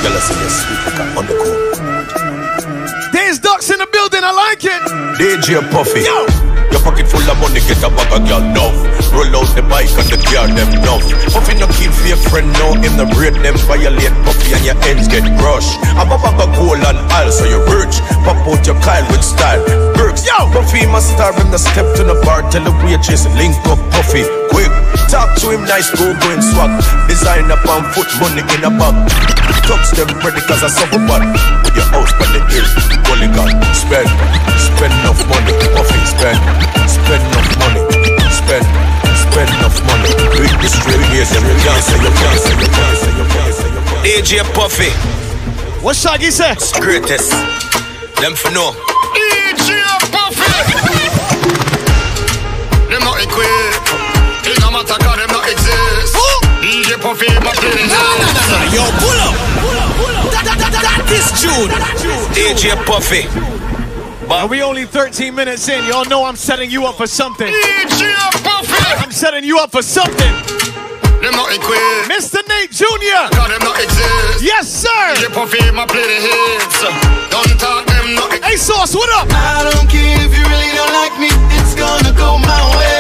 Girl, 0.01 0.17
I 0.17 0.21
see 0.25 0.33
you 0.33 0.49
sweet 0.49 0.81
like 0.89 0.97
a 0.97 1.05
honeycomb. 1.13 1.61
There's 3.13 3.39
ducks 3.39 3.69
in 3.69 3.79
the 3.79 3.89
building. 3.93 4.25
I 4.25 4.33
like 4.33 4.65
it. 4.65 4.81
DJ 5.21 5.61
Puffy, 5.69 6.01
Yo. 6.09 6.25
your 6.73 6.81
pocket 6.81 7.05
full 7.05 7.21
of 7.21 7.37
money, 7.37 7.61
get 7.69 7.85
a 7.85 7.93
bag 7.93 8.09
of 8.09 8.25
girl, 8.25 8.41
no. 8.41 8.73
Roll 9.13 9.29
out 9.37 9.53
the 9.53 9.61
bike 9.69 9.93
and 9.93 10.09
the 10.09 10.17
car, 10.25 10.49
them 10.49 10.73
no. 10.81 10.97
Puffy 11.29 11.53
no 11.61 11.69
keep 11.77 11.93
for 11.93 12.09
your 12.09 12.17
friend, 12.33 12.49
no. 12.57 12.73
Him 12.81 12.97
the 12.97 13.05
break 13.13 13.37
them 13.45 13.53
violate 13.69 14.17
Puffy 14.25 14.57
and 14.57 14.65
your 14.65 14.79
ends 14.89 15.05
get 15.05 15.29
crushed. 15.37 15.77
I'm 16.01 16.09
a 16.09 16.17
bag 16.17 16.41
of 16.41 16.49
gold 16.57 16.81
and 16.81 16.97
all, 17.13 17.29
so 17.29 17.45
you 17.45 17.61
rich. 17.69 18.01
Pop 18.25 18.41
out 18.49 18.65
your 18.65 18.81
Kyle 18.81 19.05
with 19.13 19.21
style. 19.21 19.61
Burks, 20.01 20.25
Yo. 20.25 20.49
Puffy 20.49 20.89
must 20.89 21.13
star 21.13 21.37
him 21.37 21.53
the 21.53 21.61
step 21.61 21.85
to 22.01 22.09
the 22.09 22.17
bar, 22.25 22.41
tell 22.49 22.65
the 22.65 22.73
waitress, 22.81 23.29
link 23.37 23.53
up 23.69 23.77
Puffy, 23.93 24.25
quick. 24.49 24.73
Talk 25.11 25.35
to 25.43 25.51
him 25.51 25.67
nice, 25.67 25.91
go 25.91 26.15
go 26.23 26.29
and 26.31 26.39
swag. 26.43 26.71
Design 27.11 27.51
up 27.51 27.67
on 27.67 27.83
foot, 27.91 28.07
money 28.23 28.47
in 28.55 28.63
a 28.63 28.71
bag. 28.71 28.95
Touch 29.67 29.91
them 29.99 30.07
ready 30.23 30.39
cause 30.47 30.63
I 30.63 30.71
suffer 30.71 31.03
bad. 31.11 31.27
Your 31.75 31.87
house 31.91 32.15
by 32.15 32.31
the 32.31 32.39
hill, 32.47 32.63
gully 33.11 33.27
gun. 33.35 33.51
Spend, 33.75 34.07
spend 34.55 34.95
enough 35.03 35.19
money. 35.27 35.51
Puffy, 35.75 35.99
spend, 36.07 36.39
spend 36.87 37.23
enough 37.27 37.51
money. 37.59 37.83
Spend, 38.31 38.63
spend 39.19 39.51
enough 39.59 39.79
money. 39.91 40.11
Do 40.31 40.47
this 40.63 40.79
straight 40.79 41.03
here, 41.11 41.27
them 41.27 41.43
you 41.43 41.59
can't 41.59 41.83
say, 41.83 41.99
you 41.99 42.13
can't 42.15 42.39
say, 42.39 42.55
you 42.55 42.71
can't 42.71 42.95
say, 43.03 43.11
you 43.11 43.27
can't 43.27 43.55
say, 43.59 43.67
you 43.67 43.83
can't 43.83 44.07
say. 44.07 44.39
DJ 44.39 44.47
Puffy, 44.55 44.91
What 45.83 45.97
Shaggy 45.97 46.31
say? 46.31 46.55
greatest. 46.79 47.35
Them 48.23 48.39
for 48.39 48.51
know. 48.55 48.71
DJ 49.11 49.75
Puffy. 50.15 50.47
Them 52.95 53.03
not 53.03 53.19
equipped. 53.19 53.90
No 54.71 54.79
matter 54.87 55.03
them 55.03 55.27
not 55.35 55.51
exist. 55.51 56.15
DJ 56.63 56.95
Puffy, 57.03 57.27
my 57.43 57.51
play 57.59 57.75
the 57.75 57.91
hits. 57.91 58.71
Yo, 58.71 58.87
pull 59.03 59.19
up. 59.19 59.35
That, 60.31 60.47
that, 60.47 60.71
that, 60.71 61.11
is 61.11 61.27
June. 61.43 61.67
DJ 62.31 62.79
Puffy. 62.87 63.27
Are 64.31 64.47
we 64.47 64.63
only 64.63 64.87
13 64.87 65.35
minutes 65.35 65.69
in? 65.69 65.85
Y'all 65.87 66.05
know 66.05 66.23
I'm 66.23 66.37
setting 66.37 66.71
you 66.71 66.87
up 66.87 66.95
for 66.95 67.09
something. 67.09 67.51
I'm 67.51 69.11
setting 69.11 69.43
you 69.43 69.59
up 69.59 69.73
for 69.73 69.83
something. 69.83 70.31
Not. 71.19 71.51
Mr. 72.07 72.39
Nate 72.47 72.71
Jr. 72.71 73.27
Not 73.35 73.51
exist. 73.83 74.39
Yes, 74.41 74.71
sir. 74.71 74.87
My. 75.75 75.85
Don't 77.27 77.59
talk 77.59 77.87
them 77.87 78.15
Hey, 78.45 78.55
Sauce, 78.55 78.95
what 78.95 79.11
up? 79.19 79.27
I 79.35 79.69
don't 79.75 79.91
care 79.91 80.15
if 80.25 80.31
you 80.31 80.45
really 80.47 80.71
don't 80.79 80.95
like 80.95 81.19
me, 81.19 81.27
it's 81.59 81.75
gonna 81.75 82.17
go 82.17 82.39
my 82.39 82.77
way. 82.79 83.00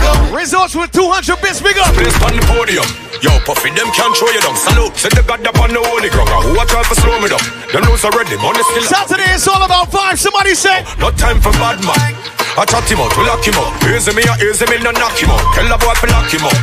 Go. 0.00 0.12
Results 0.34 0.74
with 0.74 0.90
200 0.92 1.40
bits, 1.44 1.60
bigger. 1.60 1.84
up. 1.84 1.92
Place 1.94 2.16
on 2.24 2.34
the 2.34 2.44
podium. 2.48 2.88
Yo, 3.20 3.30
Puffy, 3.44 3.68
them 3.76 3.88
can't 3.92 4.16
throw 4.16 4.32
you 4.32 4.40
down. 4.40 4.56
Salute. 4.56 4.96
Say 4.96 5.12
the 5.12 5.22
God 5.22 5.44
up 5.44 5.60
on 5.60 5.70
the 5.70 5.80
holy 5.80 6.08
ground. 6.08 6.32
Who 6.48 6.56
a 6.56 6.64
try 6.64 6.80
to 6.80 6.96
slow 6.96 7.20
me 7.20 7.28
down? 7.28 7.44
Them 7.68 7.84
lose 7.84 8.04
already. 8.04 8.40
Money 8.40 8.64
still. 8.72 8.88
Saturday 8.88 9.28
is 9.36 9.44
all 9.46 9.60
about 9.60 9.92
vibes. 9.92 10.24
Somebody 10.24 10.56
say. 10.56 10.80
No 10.96 11.12
time 11.12 11.38
for 11.44 11.52
bad 11.60 11.78
man. 11.84 12.16
I 12.58 12.66
chat 12.66 12.88
him 12.90 12.98
out, 12.98 13.14
we 13.14 13.22
lock 13.24 13.44
him 13.46 13.54
up. 13.62 13.70
Easy 13.86 14.10
me, 14.10 14.26
easy 14.42 14.66
me, 14.66 14.82
no 14.82 14.90
knock 14.90 15.14
him 15.14 15.30
out. 15.30 15.40
Tell 15.54 15.68
the 15.70 15.78
boy 15.78 15.94
to 15.94 16.06
lock 16.10 16.28
him 16.32 16.42
up. 16.42 16.56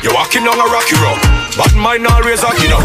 You 0.00 0.10
walking 0.14 0.46
on 0.48 0.56
a 0.56 0.66
rocky 0.72 0.96
road. 0.96 1.20
Bad 1.58 1.74
mind 1.76 2.06
always 2.06 2.42
locking 2.42 2.72
up. 2.72 2.82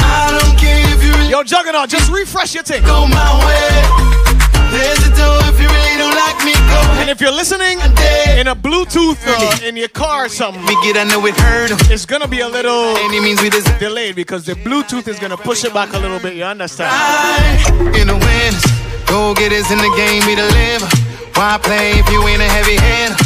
I 0.00 0.32
don't 0.32 0.56
care 0.56 0.80
if 0.94 1.04
you 1.04 1.12
really 1.12 1.30
Yo, 1.30 1.42
Juggernaut, 1.42 1.88
just 1.90 2.10
refresh 2.10 2.54
your 2.54 2.62
thing. 2.64 2.82
go 2.84 3.06
my 3.06 3.30
way. 3.44 4.14
There's 4.72 5.02
a 5.06 5.12
door 5.12 5.38
if 5.50 5.60
you 5.60 5.68
really 5.68 5.93
don't 6.32 6.44
me, 6.44 6.52
go. 6.70 6.80
And 7.00 7.10
if 7.10 7.20
you're 7.20 7.32
listening 7.32 7.78
in 8.40 8.48
a 8.48 8.56
Bluetooth 8.56 9.18
uh, 9.26 9.66
in 9.66 9.76
your 9.76 9.88
car 9.88 10.26
or 10.26 10.28
something, 10.28 10.64
Me 10.64 10.74
get 10.82 10.96
under 10.96 11.18
with 11.20 11.36
hurt. 11.36 11.70
it's 11.90 12.06
gonna 12.06 12.28
be 12.28 12.40
a 12.40 12.48
little 12.48 12.96
Any 12.98 13.20
means 13.20 13.40
we 13.42 13.50
deserve. 13.50 13.78
delayed 13.78 14.14
because 14.16 14.44
the 14.46 14.54
Bluetooth 14.54 15.08
is 15.08 15.18
gonna 15.18 15.36
push 15.36 15.64
it 15.64 15.72
back 15.74 15.92
a 15.92 15.98
little 15.98 16.18
bit. 16.20 16.34
You 16.34 16.44
understand? 16.44 16.90
In 17.96 18.06
the 18.08 18.16
winners, 18.16 18.64
go 19.06 19.34
getters 19.34 19.70
in 19.70 19.78
the 19.78 19.92
game, 19.96 20.22
we 20.26 20.34
deliver. 20.34 20.86
Why 21.34 21.58
play 21.62 21.92
if 21.98 22.08
you 22.10 22.20
ain't 22.28 22.40
a 22.42 22.48
heavy 22.48 22.76
hitter? 22.78 23.16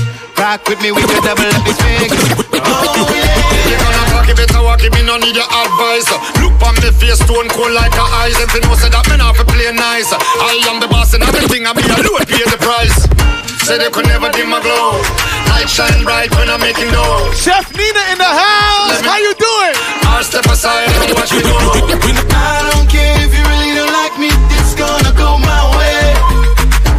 Rock 0.40 0.66
with 0.68 0.80
me, 0.82 0.92
we 0.92 1.02
can 1.02 1.22
double 1.22 1.44
up 1.44 1.64
these 1.66 1.80
figures. 1.82 2.24
Oh 2.54 3.12
yeah. 3.14 3.57
You 3.68 3.76
gonna 3.76 4.04
talk, 4.08 4.26
you 4.28 4.34
better 4.34 4.62
walk, 4.64 4.80
me 4.80 5.02
no 5.04 5.20
need 5.20 5.36
your 5.36 5.44
advice. 5.44 6.08
Look 6.40 6.56
on 6.64 6.74
me 6.80 6.88
face, 6.96 7.20
stone 7.20 7.48
cold 7.52 7.72
like 7.76 7.92
a 7.92 8.06
ice. 8.24 8.40
If 8.40 8.56
you 8.56 8.64
know 8.64 8.74
say 8.80 8.88
that 8.88 9.04
me 9.12 9.20
not 9.20 9.36
fi 9.36 9.44
play 9.44 9.68
nice. 9.76 10.08
I 10.12 10.56
am 10.72 10.80
the 10.80 10.88
boss 10.88 11.12
and 11.12 11.22
everything 11.22 11.68
I 11.68 11.76
be 11.76 11.84
alone 11.84 12.24
pay 12.24 12.44
the 12.48 12.56
price. 12.56 13.04
Say 13.68 13.76
they 13.76 13.92
could 13.92 14.08
never 14.08 14.32
dim 14.32 14.48
my 14.48 14.64
glow. 14.64 14.96
Light 15.52 15.68
shine 15.68 16.00
bright 16.04 16.32
when 16.40 16.48
I'm 16.48 16.60
making 16.64 16.88
dough. 16.88 17.28
Chef 17.36 17.68
Nina 17.76 18.02
in 18.08 18.16
the 18.16 18.32
house. 18.32 19.04
How 19.04 19.20
you 19.20 19.36
doing? 19.36 19.74
I'll 20.08 20.24
step 20.24 20.48
aside 20.48 20.88
and 20.88 21.12
watch 21.12 21.32
me 21.36 21.44
go. 21.44 21.52
I 22.32 22.64
don't 22.72 22.88
care 22.88 23.20
if 23.20 23.30
you 23.36 23.44
really 23.44 23.76
don't 23.76 23.92
like 23.92 24.16
me, 24.16 24.32
it's 24.56 24.72
gonna 24.72 25.12
go 25.12 25.36
my 25.36 25.62
way. 25.76 26.16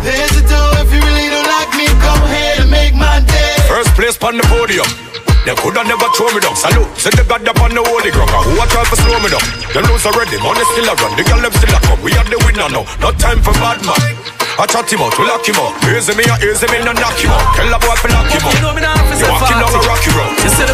There's 0.06 0.38
a 0.38 0.46
door 0.46 0.70
if 0.86 0.94
you 0.94 1.02
really 1.02 1.34
don't 1.34 1.50
like 1.50 1.74
me, 1.74 1.90
go 1.98 2.14
ahead 2.30 2.62
and 2.62 2.70
make 2.70 2.94
my 2.94 3.18
day. 3.26 3.56
First 3.66 3.90
place 3.98 4.22
on 4.22 4.38
the 4.38 4.44
podium. 4.44 5.09
They 5.48 5.56
coulda 5.56 5.84
never 5.88 6.10
throw 6.16 6.30
me 6.36 6.40
down. 6.44 6.56
Salute. 6.56 6.90
Say 7.00 7.12
the 7.16 7.24
God 7.24 7.48
up 7.48 7.60
on 7.64 7.72
the 7.72 7.84
holy 7.84 8.12
ground. 8.12 8.32
Who 8.48 8.60
a 8.60 8.66
try 8.68 8.84
to 8.84 8.96
slow 8.96 9.20
me 9.24 9.30
down? 9.32 9.46
Them 9.72 9.84
lose 9.88 10.06
already. 10.06 10.38
Money 10.44 10.64
still 10.76 10.88
a 10.92 10.94
run. 11.00 11.12
The 11.16 11.24
girl 11.24 11.42
them 11.42 11.54
still 11.56 11.76
a 11.76 11.80
come. 11.84 12.02
We 12.04 12.12
are 12.14 12.28
the 12.28 12.38
winner 12.44 12.68
now. 12.68 12.84
No 13.00 13.10
time 13.16 13.40
for 13.40 13.56
bad 13.58 13.80
man. 13.88 14.20
I 14.60 14.68
chat 14.68 14.92
him 14.92 15.00
out, 15.00 15.16
we 15.16 15.24
lock 15.24 15.48
him 15.48 15.56
out. 15.56 15.72
Easy 15.88 16.12
me, 16.20 16.28
easy 16.44 16.68
me, 16.68 16.84
no 16.84 16.92
knock 16.92 17.16
him 17.16 17.32
out. 17.32 17.56
Tell 17.56 17.64
the 17.72 17.80
boy 17.80 17.96
to 17.96 18.08
lock 18.12 18.28
him 18.28 18.44
out. 18.44 18.52
You 18.52 18.60
know 18.60 18.76
me 18.76 18.84
now, 18.84 18.92
You 19.16 19.24
walking 19.32 19.56
down 19.56 19.72
a 19.72 19.80
rocky 19.88 20.12
road. 20.12 20.36
You 20.36 20.52
see 20.52 20.68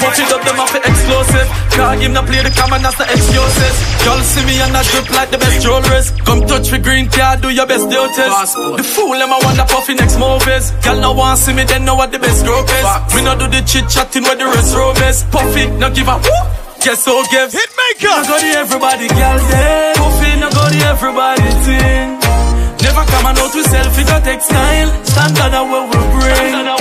the 0.00 0.06
Bad 0.06 0.16
brain. 0.16 0.18
mind, 0.18 0.18
bad 0.18 0.18
mind. 0.18 0.18
Punch 0.18 0.18
it 0.18 0.32
up, 0.32 0.42
them 0.44 0.60
off 0.60 0.74
it 0.74 0.84
explosive. 0.86 1.48
Can't 1.74 2.00
give 2.00 2.12
no 2.12 2.22
play 2.22 2.42
the 2.42 2.50
camera, 2.50 2.78
that's 2.78 2.98
the 2.98 3.06
excuses. 3.06 3.74
Y'all 4.04 4.22
see 4.22 4.44
me 4.46 4.60
and 4.60 4.76
I 4.76 4.82
drip 4.82 5.10
like 5.10 5.30
the 5.30 5.38
best 5.38 5.58
jewelries. 5.64 6.08
Come 6.24 6.40
touch 6.46 6.72
me 6.72 6.78
green 6.78 7.08
card, 7.08 7.40
do 7.42 7.50
your 7.50 7.66
best 7.66 7.88
duties. 7.90 8.54
The 8.54 8.84
fool, 8.84 9.18
them 9.18 9.32
I 9.32 9.38
wonder 9.44 9.64
puffy 9.66 9.94
next 9.94 10.18
movies. 10.18 10.72
Y'all 10.84 11.00
no 11.00 11.12
want 11.12 11.38
see 11.38 11.52
me, 11.54 11.64
then 11.64 11.84
know 11.84 11.94
what 11.94 12.12
the 12.12 12.18
best 12.18 12.44
group 12.44 12.66
is. 12.70 13.14
We 13.14 13.22
no 13.22 13.34
do 13.38 13.46
the 13.48 13.62
chit 13.66 13.88
chatting 13.88 14.22
where 14.24 14.36
the 14.36 14.46
rest 14.46 14.74
room 14.74 14.96
is. 15.06 15.24
Puffy, 15.30 15.66
no 15.78 15.90
give 15.90 16.08
a 16.08 16.16
whoop. 16.18 16.46
Guess 16.80 17.04
who 17.06 17.18
gives? 17.30 17.54
Hitmaker. 17.54 18.22
No 18.22 18.28
go 18.28 18.38
to 18.38 18.50
everybody, 18.54 19.08
girl, 19.08 19.38
yeah. 19.50 19.94
Puffy, 19.98 20.30
no 20.38 20.48
go 20.50 20.64
to 20.70 20.80
everybody, 20.86 21.48
thing. 21.66 22.18
Never 22.82 23.04
come 23.10 23.26
and 23.26 23.38
out 23.38 23.54
with 23.54 23.66
selfie, 23.66 24.06
go 24.06 24.16
take 24.22 24.40
style. 24.40 24.90
Standard 25.04 25.54
of 25.58 25.66
what 25.68 25.84
we 25.90 25.98
bring. 26.14 26.54
We 26.54 26.62
no 26.62 26.76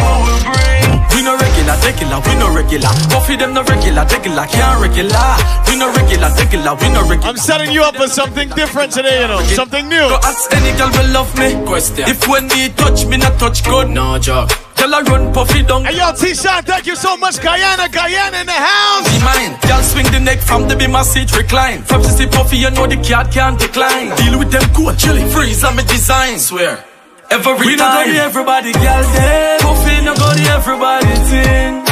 regular, 1.67 1.83
regular, 1.83 2.19
we 2.21 2.39
no 2.39 2.55
regular. 2.55 2.87
Puff 2.87 3.27
Puffy 3.27 3.35
them 3.35 3.53
no 3.53 3.63
regular, 3.63 4.05
regular, 4.05 4.45
can't 4.47 4.81
regular. 4.81 5.35
We 5.67 5.75
no 5.77 5.91
regular, 5.91 6.29
regular, 6.35 6.75
we 6.75 6.89
no 6.89 7.01
regular. 7.01 7.27
I'm 7.27 7.37
setting 7.37 7.71
you 7.71 7.83
up 7.83 7.95
for 7.95 8.07
something 8.07 8.49
different 8.49 8.93
today, 8.93 9.21
you 9.21 9.27
know, 9.27 9.41
something 9.41 9.87
new. 9.87 10.07
Go 10.07 10.19
ask 10.23 10.53
any 10.53 10.77
girl 10.77 10.91
will 10.91 11.11
love 11.11 11.37
me. 11.37 11.53
Question. 11.65 12.07
If 12.07 12.27
when 12.27 12.47
me 12.47 12.69
touch 12.69 13.05
me, 13.05 13.17
not 13.17 13.39
touch 13.39 13.63
good. 13.63 13.89
No 13.89 14.17
joke. 14.19 14.49
Tell 14.75 14.91
her 14.93 15.03
run 15.03 15.33
puffy 15.33 15.63
down. 15.63 15.85
Hey 15.85 15.97
yo, 15.97 16.13
T-Shot, 16.13 16.65
thank 16.65 16.85
you 16.85 16.95
so 16.95 17.17
much, 17.17 17.41
Guyana, 17.41 17.89
Guyana 17.89 18.37
in 18.37 18.45
the 18.45 18.53
house. 18.53 19.09
Be 19.09 19.25
mine. 19.25 19.59
Girl 19.67 19.81
swing 19.81 20.05
the 20.11 20.19
neck 20.19 20.39
from 20.39 20.67
the 20.67 20.75
be 20.75 20.87
my 20.87 21.03
seat 21.03 21.35
recline. 21.35 21.81
From 21.81 22.03
she 22.03 22.09
see 22.09 22.27
puffy, 22.27 22.57
you 22.57 22.69
know 22.71 22.85
the 22.87 22.97
cat 22.97 23.31
can't 23.31 23.59
decline. 23.59 24.15
Deal 24.17 24.39
with 24.39 24.51
them 24.51 24.63
cool, 24.73 24.93
chilly, 24.95 25.25
freeze 25.31 25.63
on 25.63 25.75
me 25.75 25.83
design. 25.83 26.37
Swear. 26.39 26.86
Every 27.29 27.53
we 27.53 27.57
time. 27.57 27.67
We 27.67 27.75
no 27.75 27.87
go 27.91 28.03
to 28.07 28.17
everybody, 28.23 28.71
girl, 28.71 29.03
then. 29.15 29.59
Puffy 29.59 29.95
no 30.05 30.13
go 30.15 30.29
to 30.33 30.43
everybody, 30.55 31.13
thing. 31.27 31.83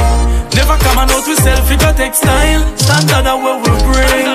Never 0.56 0.78
come 0.80 0.98
and 1.04 1.12
out 1.12 1.28
with 1.28 1.40
selfie, 1.40 1.78
go 1.80 1.92
take 1.94 2.16
style. 2.16 2.64
Standard 2.78 3.28
of 3.28 3.42
what 3.44 3.58
we 3.60 3.72
bring. 3.92 4.35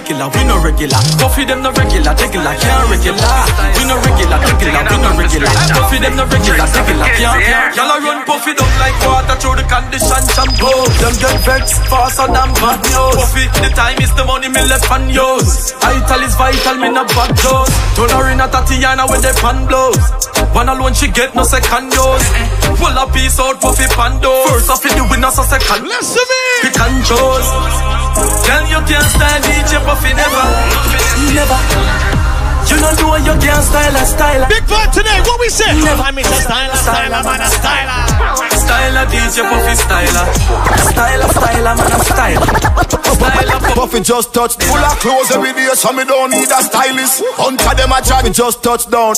Regular, 0.00 0.28
we 0.32 0.42
no 0.48 0.56
regular. 0.64 1.00
Coffee 1.20 1.44
them 1.44 1.60
no 1.62 1.70
regular, 1.76 2.12
regular, 2.16 2.54
can't 2.56 2.88
regular. 2.88 3.36
We 3.76 3.82
no 3.84 3.96
regular, 4.00 4.38
regular, 4.40 4.82
we 4.88 4.96
no 4.96 5.10
regular. 5.12 5.52
Coffee 5.76 6.00
them 6.00 6.16
no 6.16 6.24
regular, 6.24 6.64
regular, 6.64 7.08
can't, 7.20 7.40
can't. 7.44 7.76
Y'all 7.76 8.00
run 8.00 8.24
puffy 8.24 8.52
down 8.56 8.72
like 8.80 8.96
water 9.04 9.36
through 9.36 9.56
the 9.60 9.64
condition 9.68 10.22
shampoo. 10.32 10.72
Them 11.04 11.14
get 11.20 11.36
vexed 11.44 11.84
faster 11.92 12.28
than 12.32 12.50
bad 12.56 12.80
news. 12.88 13.16
Puffy, 13.20 13.44
the 13.60 13.70
time 13.76 14.00
is 14.00 14.12
the 14.16 14.24
money 14.24 14.48
me 14.48 14.62
left 14.64 14.88
on 14.90 15.04
yours. 15.10 15.72
Vital 15.84 16.22
is 16.24 16.34
vital, 16.34 16.76
me 16.80 16.88
no 16.88 17.04
bad 17.04 17.36
dose. 17.36 17.74
Turn 17.96 18.10
her 18.16 18.32
in 18.32 18.40
a 18.40 18.48
Tatiana 18.48 19.04
with 19.04 19.20
the 19.20 19.36
pan 19.44 19.68
blows. 19.68 20.00
One 20.56 20.68
alone 20.68 20.94
she 20.94 21.08
get 21.12 21.34
no 21.36 21.44
second 21.44 21.92
dose. 21.92 22.28
Pull 22.80 22.96
a 22.96 23.04
piece 23.12 23.38
out 23.38 23.60
puffy 23.60 23.86
pando. 23.92 24.32
First 24.48 24.70
off 24.70 24.84
in 24.86 24.96
the 24.96 25.04
winners 25.12 25.36
a 25.36 25.44
second. 25.44 25.84
Listen 25.84 26.24
me. 26.24 26.42
Pick 26.64 26.80
and 26.80 27.04
choose. 27.04 27.99
Girl 28.16 28.64
you 28.66 28.80
can't 28.86 29.06
style 29.06 29.40
DJ 29.46 29.78
puffy 29.86 30.12
never. 30.14 30.44
Never. 31.30 31.60
You 32.68 32.76
know 32.82 32.92
do 32.98 33.06
you 33.22 33.34
can't 33.38 33.64
style 33.64 33.96
a 33.96 34.04
style. 34.04 34.44
Big 34.48 34.64
vibe 34.66 34.92
today. 34.92 35.18
What 35.22 35.38
we 35.40 35.48
say? 35.48 35.70
Never. 35.80 36.02
I 36.02 36.10
mean, 36.10 36.26
a 36.26 36.38
styler, 36.42 36.74
styler, 36.74 37.22
man, 37.22 37.40
a 37.40 37.48
styler. 37.48 37.98
Styler 38.50 39.06
DJ 39.10 39.46
puffy 39.46 39.74
styler. 39.78 40.26
Styler, 40.90 41.30
styler, 41.34 41.74
man 41.78 41.92
a 41.92 41.98
styler. 42.04 42.90
Styler 43.10 43.74
Puffy 43.74 44.00
just 44.00 44.32
touched 44.32 44.62
Full 44.62 44.78
of 44.78 44.98
clothes 45.00 45.30
every 45.30 45.52
day 45.52 45.68
so 45.74 45.92
me 45.92 46.04
don't 46.04 46.30
need 46.30 46.48
a 46.48 46.62
stylist 46.62 47.22
Hunter 47.36 47.74
them 47.76 47.92
a 47.92 48.00
chat 48.00 48.24
Me 48.24 48.30
just 48.30 48.62
touched 48.62 48.90
down 48.90 49.12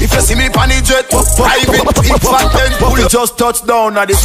If 0.00 0.12
you 0.12 0.20
see 0.20 0.34
me 0.34 0.48
pan 0.48 0.68
the 0.68 0.82
jet 0.82 1.06
Private 1.10 2.02
Big 2.02 2.20
fat 2.22 2.52
then 2.52 2.72
Puffy 2.78 3.08
just 3.08 3.38
touched 3.38 3.66
down 3.66 3.96
At 3.98 4.08
the 4.08 4.16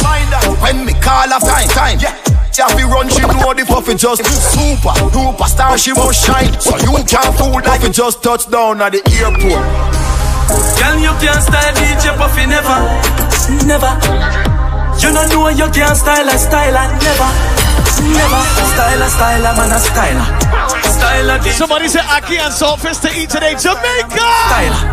When 0.60 0.84
me 0.84 0.92
call 0.94 1.26
a 1.26 1.38
time 1.38 1.68
time 1.68 1.98
Yeah 2.00 2.31
Chaffy 2.52 2.84
run, 2.84 3.08
she 3.08 3.24
know 3.24 3.56
the 3.56 3.64
Puffy 3.64 3.96
just 3.96 4.20
super, 4.52 4.92
super 5.08 5.48
star, 5.48 5.78
she 5.78 5.92
must 5.96 6.20
shine. 6.20 6.52
So 6.60 6.76
you 6.84 7.00
can't 7.08 7.32
fool 7.40 7.56
that. 7.64 7.80
Puffy 7.80 7.88
just 7.88 8.22
touched 8.22 8.50
down 8.50 8.82
at 8.82 8.92
the 8.92 9.00
airport. 9.16 9.64
Girl, 10.76 10.96
you 11.00 11.12
can't 11.16 11.40
style 11.40 11.72
DJ 11.80 12.12
Puffy 12.12 12.44
never, 12.44 12.76
never. 13.64 13.92
You 15.00 15.08
don't 15.16 15.32
know 15.32 15.48
you 15.48 15.68
can't 15.72 15.96
style 15.96 16.28
a 16.28 16.36
styler, 16.36 16.92
never, 17.00 17.30
never. 18.20 18.42
Styler, 18.68 19.08
styler, 19.08 19.52
man 19.56 19.72
a 19.72 19.80
styler. 19.80 20.28
Styler, 20.92 21.52
Somebody 21.56 21.88
said 21.88 22.04
ackee 22.04 22.36
and 22.36 22.52
Saltfish 22.52 23.00
to 23.00 23.08
eat 23.16 23.30
today, 23.30 23.56
Jamaica. 23.56 24.20
Styler, 24.20 24.92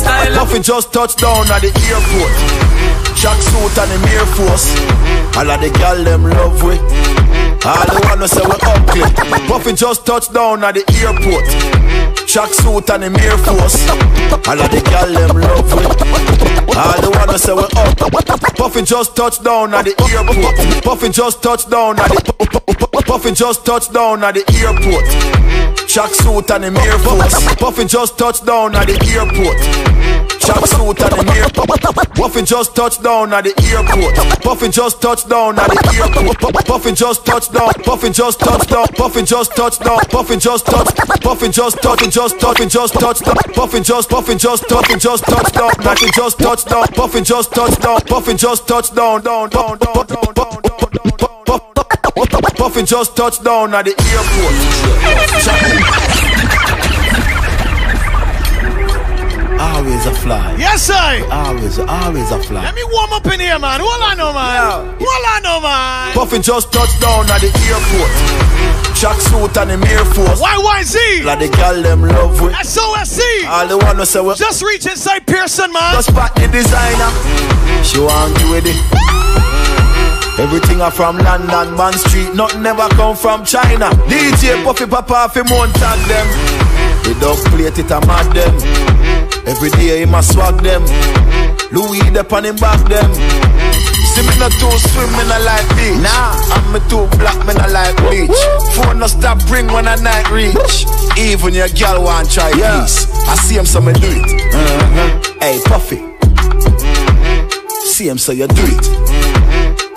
styler. 0.00 0.38
Puffy 0.40 0.60
just 0.60 0.90
touched 0.90 1.18
down 1.18 1.50
at 1.52 1.60
the 1.60 1.68
airport. 1.68 3.03
Jack 3.16 3.40
suit 3.40 3.78
and 3.78 3.90
the 3.90 3.98
Air 4.12 4.26
Force. 4.36 4.68
All 5.36 5.50
of 5.50 5.60
the 5.60 5.70
gal 5.78 6.02
them 6.04 6.24
love 6.24 6.62
we. 6.62 6.76
All 7.64 7.86
the 7.88 8.00
wanna 8.04 8.28
say 8.28 8.44
we 8.44 8.56
ugly. 8.60 9.02
Puffy 9.48 9.72
just 9.72 10.04
touched 10.04 10.32
down 10.32 10.62
at 10.62 10.74
the 10.74 10.84
airport. 11.00 11.46
Jack 12.28 12.52
suit 12.52 12.90
and 12.90 13.02
the 13.02 13.20
Air 13.22 13.38
Force. 13.38 13.88
All 14.46 14.60
of 14.60 14.70
the 14.70 14.80
gal 14.84 15.08
them 15.08 15.36
love 15.40 15.72
we. 15.72 15.84
All 16.76 17.00
the 17.00 17.10
wanna 17.16 17.38
say 17.38 17.54
we 17.54 17.64
ugly. 17.76 18.10
Puffy 18.56 18.82
just 18.82 19.16
touched 19.16 19.42
down 19.42 19.72
at 19.74 19.84
the 19.84 19.94
airport. 20.12 20.84
Puffy 20.84 21.08
just 21.08 21.42
touched 21.42 21.70
down 21.70 21.98
at 21.98 22.10
the. 22.10 22.34
Puffy 23.06 23.32
just 23.32 23.64
touched 23.64 23.92
down 23.92 24.24
at 24.24 24.34
the 24.34 24.42
airport. 24.60 25.04
Jack 25.88 26.10
suit 26.10 26.50
and 26.50 26.64
the 26.64 26.80
Air 26.82 26.98
Force. 26.98 27.54
Puffy 27.56 27.84
just 27.84 28.18
touched 28.18 28.44
down 28.44 28.74
at 28.74 28.86
the 28.86 28.96
airport. 29.14 30.03
Jack 30.44 30.60
suit 30.66 31.00
and 31.00 31.16
the 31.16 31.24
Air 31.40 31.48
Puffy 32.14 32.42
just 32.42 32.76
touched 32.76 33.02
down 33.02 33.32
at 33.32 33.44
the 33.44 33.54
airport. 33.64 34.14
Puffy 34.42 34.68
just 34.68 35.00
touched 35.00 35.26
down 35.28 35.58
at 35.58 35.68
the 35.68 35.76
airport. 35.96 36.38
Puffy 36.66 36.92
just 36.92 37.24
touched 37.24 37.52
down. 37.52 37.72
Puffy 37.82 38.10
just 38.10 38.40
touched 38.40 38.68
down. 38.70 38.86
Puffy 38.88 39.22
just 39.22 39.56
touched 39.56 39.80
down. 39.80 39.98
Puffy 40.10 40.36
just 40.36 40.66
touched. 40.66 40.96
Puffy 41.22 41.48
just 41.48 41.80
touched. 41.80 42.10
Just 42.10 42.38
Puffy 42.38 42.66
just 42.66 42.92
touched 42.94 43.24
down. 43.24 43.36
Puffy 43.54 43.80
just 43.80 44.10
Puffy 44.10 44.34
just 44.36 44.68
Puffy 44.68 44.96
just 44.98 45.24
touched 45.24 45.54
down. 45.54 45.70
Puffy 45.80 46.10
just 46.12 46.38
touched 46.38 46.68
down. 46.68 46.86
Puffy 46.88 47.22
just 47.22 47.50
touched 47.52 47.80
down. 47.80 48.00
Puffy 48.02 48.34
just 48.34 48.68
touched 48.68 48.94
down. 48.94 49.22
Down 49.22 49.48
down 49.48 49.78
down 49.78 50.06
down 50.06 50.34
down. 50.34 50.60
Puffy 52.56 52.82
just 52.82 53.16
touched 53.16 53.42
down 53.44 53.72
at 53.74 53.84
the 53.84 53.94
airport. 54.12 54.54
Always 59.64 60.04
a 60.06 60.12
fly. 60.14 60.54
Yes, 60.58 60.82
sir. 60.86 61.26
Always, 61.32 61.78
always 61.78 62.30
a 62.30 62.38
fly. 62.42 62.62
Let 62.64 62.74
me 62.74 62.84
warm 62.92 63.12
up 63.12 63.26
in 63.26 63.40
here, 63.40 63.58
man. 63.58 63.80
Hold 63.80 64.02
on, 64.02 64.16
no, 64.18 64.32
man. 64.32 64.96
Hold 65.00 65.26
on, 65.32 65.40
no, 65.42 65.60
man. 65.60 66.12
Puffy 66.12 66.38
just 66.40 66.72
touched 66.72 67.00
down 67.00 67.24
at 67.30 67.40
the 67.40 67.48
airport. 67.72 68.12
Jack 68.94 69.18
suit 69.20 69.56
and 69.56 69.70
the 69.72 69.88
Air 69.88 70.04
Force. 70.12 70.40
YYZ. 70.40 71.24
Like 71.24 71.40
the 71.40 71.48
gal 71.48 71.80
them 71.82 72.02
love 72.02 72.40
with. 72.40 72.52
SOSC. 72.54 73.20
All 73.48 73.66
the 73.66 73.78
wanna 73.78 74.04
say 74.06 74.20
we 74.20 74.34
Just 74.34 74.62
reach 74.62 74.86
inside 74.86 75.26
Pearson, 75.26 75.72
man. 75.72 75.94
just 75.94 76.08
spot 76.08 76.34
the 76.36 76.46
designer. 76.48 77.10
She 77.82 77.98
want 78.00 78.38
you 78.40 78.50
with 78.52 78.66
it. 78.68 78.78
Everything 80.38 80.80
are 80.80 80.90
from 80.90 81.16
London, 81.18 81.76
Bond 81.76 81.94
Street, 81.94 82.34
nothing 82.34 82.66
ever 82.66 82.88
come 82.98 83.14
from 83.16 83.44
China. 83.44 83.88
DJ 84.10 84.62
Puffy 84.64 84.84
Papa 84.86 85.30
fi 85.32 85.42
mountain 85.42 86.00
them. 86.08 86.26
The 87.04 87.14
dog 87.20 87.38
plate 87.52 87.78
it 87.78 87.90
a 87.90 88.00
mad 88.06 88.26
them. 88.34 88.52
Every 89.46 89.70
day 89.70 90.00
he 90.00 90.06
must 90.06 90.32
swag 90.32 90.62
them. 90.62 90.82
Louis 91.72 92.00
dep 92.12 92.32
on 92.32 92.44
him 92.44 92.56
back 92.56 92.80
them. 92.88 93.12
See 94.14 94.22
me 94.22 94.34
not 94.38 94.52
too 94.52 94.70
swim, 94.78 95.10
me 95.12 95.24
not 95.26 95.42
like 95.42 95.68
beach. 95.76 96.00
Nah, 96.00 96.34
I'm 96.54 96.72
me 96.72 96.80
too 96.88 97.06
black, 97.18 97.38
me 97.46 97.54
not 97.54 97.70
like 97.70 97.96
beach. 98.08 98.30
Phone 98.74 98.98
no 98.98 99.06
stop 99.06 99.38
ring 99.50 99.66
when 99.72 99.86
a 99.88 99.96
night 99.96 100.30
reach. 100.30 100.86
Even 101.18 101.54
your 101.54 101.68
girl 101.68 102.02
want 102.04 102.30
try 102.30 102.52
peace. 102.52 103.06
I 103.28 103.34
see 103.36 103.56
him 103.56 103.66
so 103.66 103.80
me 103.80 103.92
do 103.92 104.06
it. 104.06 104.54
Uh-huh. 104.54 105.34
Hey 105.40 105.60
Puffy, 105.64 106.00
see 107.84 108.08
him 108.08 108.18
so 108.18 108.32
you 108.32 108.46
do 108.46 108.62
it. 108.64 108.86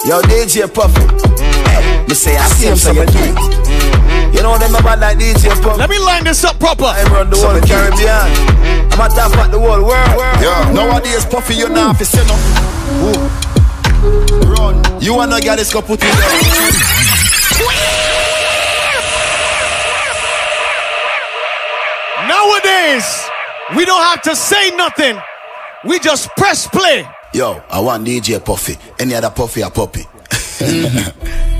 Yo, 0.07 0.21
DJ 0.21 0.73
Puffy. 0.73 1.03
Hey, 1.69 2.05
me 2.07 2.13
say 2.13 2.37
I 2.37 2.47
see 2.47 2.67
him, 2.67 2.77
so 2.77 2.91
you 2.91 3.05
do 3.05 3.19
it. 3.19 3.66
You 4.33 4.43
know 4.43 4.57
them 4.57 4.75
about 4.75 4.99
like 4.99 5.17
DJ 5.17 5.49
Puffy. 5.61 5.77
Let 5.79 5.89
me 5.89 5.99
line 5.99 6.23
this 6.23 6.43
up 6.43 6.59
proper. 6.59 6.85
I'm 6.85 7.11
run 7.11 7.29
the 7.29 7.37
whole 7.37 7.59
Caribbean. 7.61 8.91
I'm 8.93 8.99
a 8.99 9.07
top 9.13 9.35
at 9.37 9.51
the 9.51 9.59
whole 9.59 9.83
world. 9.83 10.41
Yeah, 10.41 10.71
nowadays 10.73 11.25
Puffy, 11.25 11.55
you 11.55 11.69
know 11.69 11.91
if 11.91 11.99
you 11.99 12.05
say 12.05 12.25
no. 12.27 12.35
Ooh. 13.07 13.57
Run. 14.53 15.01
You 15.01 15.15
wanna 15.15 15.39
get 15.39 15.57
this 15.57 15.73
go 15.73 15.81
put 15.81 16.03
in 16.03 16.09
there. 16.09 17.37
Nowadays, 22.27 23.29
we 23.75 23.85
don't 23.85 24.01
have 24.01 24.21
to 24.23 24.35
say 24.35 24.71
nothing. 24.75 25.17
We 25.85 25.99
just 25.99 26.29
press 26.35 26.67
play. 26.67 27.07
Yo, 27.33 27.61
I 27.69 27.79
want 27.79 28.05
DJ 28.05 28.43
Puffy. 28.43 28.77
Any 28.99 29.15
other 29.15 29.29
Puffy 29.29 29.61
a 29.61 29.69
puppy. 29.69 30.05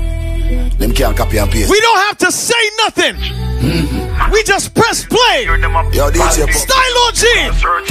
Them 0.78 0.92
can't 0.92 1.16
copy 1.16 1.38
and 1.38 1.50
paste. 1.50 1.70
We 1.70 1.80
don't 1.80 1.98
have 1.98 2.18
to 2.18 2.30
say 2.32 2.70
nothing. 2.84 3.14
Mm-hmm. 3.16 4.32
We 4.32 4.42
just 4.44 4.74
press 4.74 5.04
play. 5.04 5.44
Yo, 5.44 5.58
DJ 5.58 6.46
Puffy. 6.46 6.52
Stylo 6.52 7.10
G. 7.12 7.26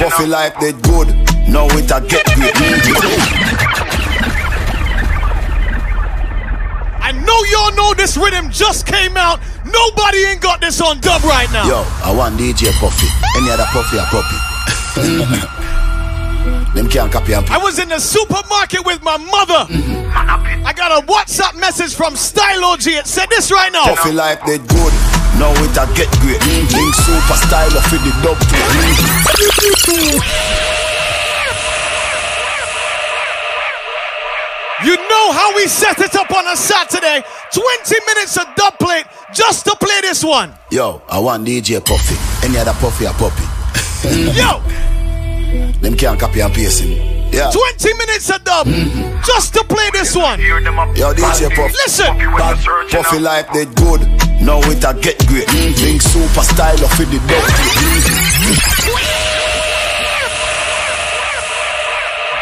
Puffy 0.02 0.26
life 0.26 0.58
did 0.58 0.80
good. 0.82 1.08
Now 1.48 1.66
it 1.68 1.90
a 1.90 2.00
get 2.00 2.24
great. 2.34 2.54
I 7.00 7.12
know 7.12 7.44
y'all 7.52 7.74
know 7.76 7.94
this 7.94 8.16
rhythm 8.16 8.50
just 8.50 8.86
came 8.86 9.16
out. 9.16 9.40
Nobody 9.64 10.24
ain't 10.24 10.40
got 10.40 10.60
this 10.60 10.80
on 10.80 11.00
dub 11.00 11.22
right 11.24 11.50
now. 11.52 11.68
Yo, 11.68 11.84
I 12.04 12.14
want 12.16 12.38
DJ 12.40 12.72
Puffy. 12.80 13.06
Any 13.36 13.50
other 13.50 13.66
Puffy 13.66 13.98
a 13.98 14.04
puppy. 14.04 14.36
Them 16.74 16.88
can't 16.88 17.10
copy 17.10 17.32
and 17.34 17.46
I 17.50 17.58
was 17.58 17.78
in 17.78 17.88
the 17.88 17.98
supermarket 17.98 18.84
with 18.86 19.02
my 19.02 19.16
mother. 19.16 19.66
Mm-hmm. 19.72 20.47
I 20.68 20.74
got 20.74 20.92
a 20.92 21.06
WhatsApp 21.06 21.58
message 21.58 21.94
from 21.94 22.14
Stylo 22.14 22.76
G. 22.76 22.90
It 22.90 23.06
said 23.06 23.30
this 23.30 23.50
right 23.50 23.72
now. 23.72 23.86
Puffy 23.96 24.12
life 24.12 24.44
did 24.44 24.60
good. 24.68 24.92
Now 25.40 25.48
it 25.64 25.72
a 25.72 25.88
get 25.96 26.12
great. 26.20 26.44
Link 26.44 26.92
super 26.92 27.38
style 27.40 27.72
of 27.72 27.80
the 27.88 28.12
dub 28.20 28.36
You 34.84 34.96
know 35.08 35.32
how 35.32 35.56
we 35.56 35.66
set 35.68 35.98
it 36.00 36.14
up 36.14 36.30
on 36.32 36.46
a 36.46 36.54
Saturday. 36.54 37.24
20 37.54 37.94
minutes 38.04 38.36
of 38.36 38.54
dub 38.54 38.78
plate 38.78 39.06
just 39.32 39.64
to 39.64 39.74
play 39.80 40.02
this 40.02 40.22
one. 40.22 40.52
Yo, 40.70 41.00
I 41.08 41.18
want 41.18 41.48
DJ 41.48 41.82
Puffy. 41.82 42.46
Any 42.46 42.58
other 42.58 42.74
Puffy 42.74 43.06
or 43.06 43.14
Puppy. 43.14 43.44
Yo! 44.36 44.60
Them 45.80 45.96
can't 45.96 46.20
copy 46.20 46.40
and 46.40 46.52
paste 46.52 46.82
him. 46.82 47.17
Yeah. 47.30 47.50
20 47.50 47.94
minutes 47.94 48.30
of 48.30 48.42
dub 48.44 48.66
just 49.24 49.54
to 49.54 49.64
play 49.64 49.88
this 49.92 50.16
one. 50.16 50.40
Yo, 50.40 51.12
DJ 51.14 51.54
Puffy. 51.54 51.74
Listen. 51.84 52.16
Bad 52.16 52.58
Puffy 52.90 53.18
life 53.18 53.46
did 53.52 53.74
good. 53.76 54.00
Now 54.40 54.60
it 54.70 54.84
a 54.84 54.94
get 54.94 55.18
great. 55.26 55.46
Mm-hmm. 55.48 55.72
Think 55.74 56.02
super 56.02 56.42
style 56.42 56.84
of 56.84 57.00
it 57.00 57.10
the 57.10 57.18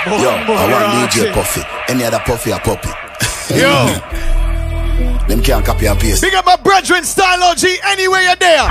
Yo, 0.06 0.30
I 0.30 0.70
want 0.70 1.12
DJ 1.12 1.32
Puffy. 1.32 1.62
Any 1.88 2.04
other 2.04 2.20
Puffy 2.20 2.52
or 2.52 2.60
Puppy. 2.60 2.90
Yo. 3.54 4.42
Them 5.28 5.42
can't 5.42 5.64
copy 5.64 5.86
and 5.86 5.98
paste. 5.98 6.22
Big 6.22 6.34
up 6.34 6.46
my 6.46 6.56
brethren, 6.56 7.04
Stylo 7.04 7.54
G, 7.54 7.78
anywhere 7.84 8.22
you're 8.22 8.36
there. 8.36 8.62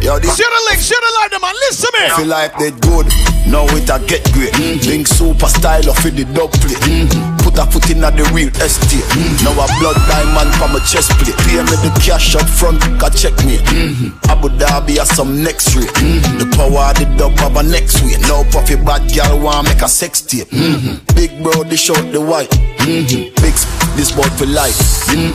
Yo, 0.00 0.18
this 0.18 0.36
Share 0.36 0.46
the 0.46 0.62
link, 0.70 0.80
share 0.80 1.00
the 1.00 1.12
light, 1.20 1.40
man. 1.40 1.54
Listen 1.68 1.90
to 1.90 2.00
me. 2.00 2.10
Feel 2.16 2.26
like 2.26 2.56
they 2.58 2.70
good. 2.70 3.06
Now 3.48 3.66
it 3.76 3.90
a 3.90 3.98
get 4.06 4.22
great. 4.32 4.52
Mm-hmm. 4.52 4.78
Think 4.78 5.06
super 5.08 5.46
style 5.46 5.90
of 5.90 6.06
it 6.06 6.14
the 6.14 6.24
dub 6.32 6.52
plate. 6.52 6.78
Mm-hmm. 6.78 7.35
Put 7.46 7.62
a 7.62 7.64
foot 7.70 7.90
in 7.94 8.02
at 8.02 8.18
the 8.18 8.26
real 8.34 8.50
estate. 8.58 9.06
Now 9.46 9.54
a 9.54 9.70
blood 9.78 9.94
diamond 10.10 10.50
from 10.58 10.74
my 10.74 10.82
chest 10.82 11.14
plate. 11.22 11.38
Pay 11.46 11.62
me 11.62 11.76
the 11.78 11.94
cash 12.02 12.34
up 12.34 12.42
front, 12.42 12.82
can 12.98 13.12
check 13.14 13.38
me. 13.46 13.62
Mm-hmm. 13.70 14.18
Abu 14.26 14.48
Dhabi 14.58 14.98
has 14.98 15.14
some 15.14 15.42
next 15.46 15.76
rate. 15.78 15.86
Mm-hmm. 16.02 16.42
The 16.42 16.46
power 16.58 16.90
of 16.90 16.98
the 16.98 17.06
dub 17.14 17.38
have 17.38 17.54
a 17.54 17.62
next 17.62 18.02
way. 18.02 18.18
Now 18.26 18.42
puffy 18.50 18.74
bad 18.74 19.06
girl 19.14 19.38
want 19.38 19.68
make 19.70 19.80
a 19.82 19.88
sex 19.88 20.20
tape. 20.22 20.48
Mm-hmm. 20.50 21.14
Big 21.14 21.30
bro, 21.42 21.62
they 21.62 21.76
short 21.76 22.10
the 22.10 22.20
white. 22.20 22.50
Big 22.82 23.54
sp- 23.54 23.94
this 23.94 24.10
boy 24.10 24.26
for 24.34 24.46
life. 24.46 24.74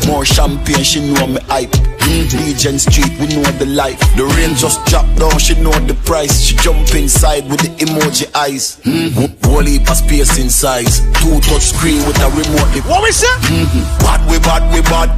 More 0.06 0.26
champagne, 0.26 0.84
she 0.84 1.00
know 1.00 1.28
me 1.28 1.40
hype. 1.48 1.72
Legion 2.12 2.78
Street, 2.78 3.12
we 3.20 3.28
know 3.28 3.44
the 3.56 3.66
life. 3.66 4.00
The 4.16 4.26
rain 4.36 4.56
just 4.56 4.84
dropped 4.86 5.16
down, 5.18 5.40
she 5.40 5.56
know 5.62 5.72
the 5.88 5.94
price. 6.04 6.42
She 6.42 6.56
jump 6.58 6.94
inside 6.94 7.50
with 7.50 7.62
the 7.62 7.70
emoji 7.80 8.28
eyes. 8.36 8.82
Mm-hmm. 8.84 9.48
Whole 9.48 9.64
heap 9.64 9.90
of 9.90 9.96
space 9.98 10.38
in 10.38 10.50
size. 10.50 11.00
Two 11.22 11.40
touch 11.40 11.72
screen 11.72 12.06
with 12.06 12.20
a 12.20 12.30
remote. 12.30 12.68
What 12.90 13.04
we 13.04 13.12
say? 13.12 13.32
Mm-hmm. 13.48 13.84
Bad 14.04 14.22
we 14.30 14.40
bad 14.40 14.64
we 14.74 14.82
bad. 14.84 15.10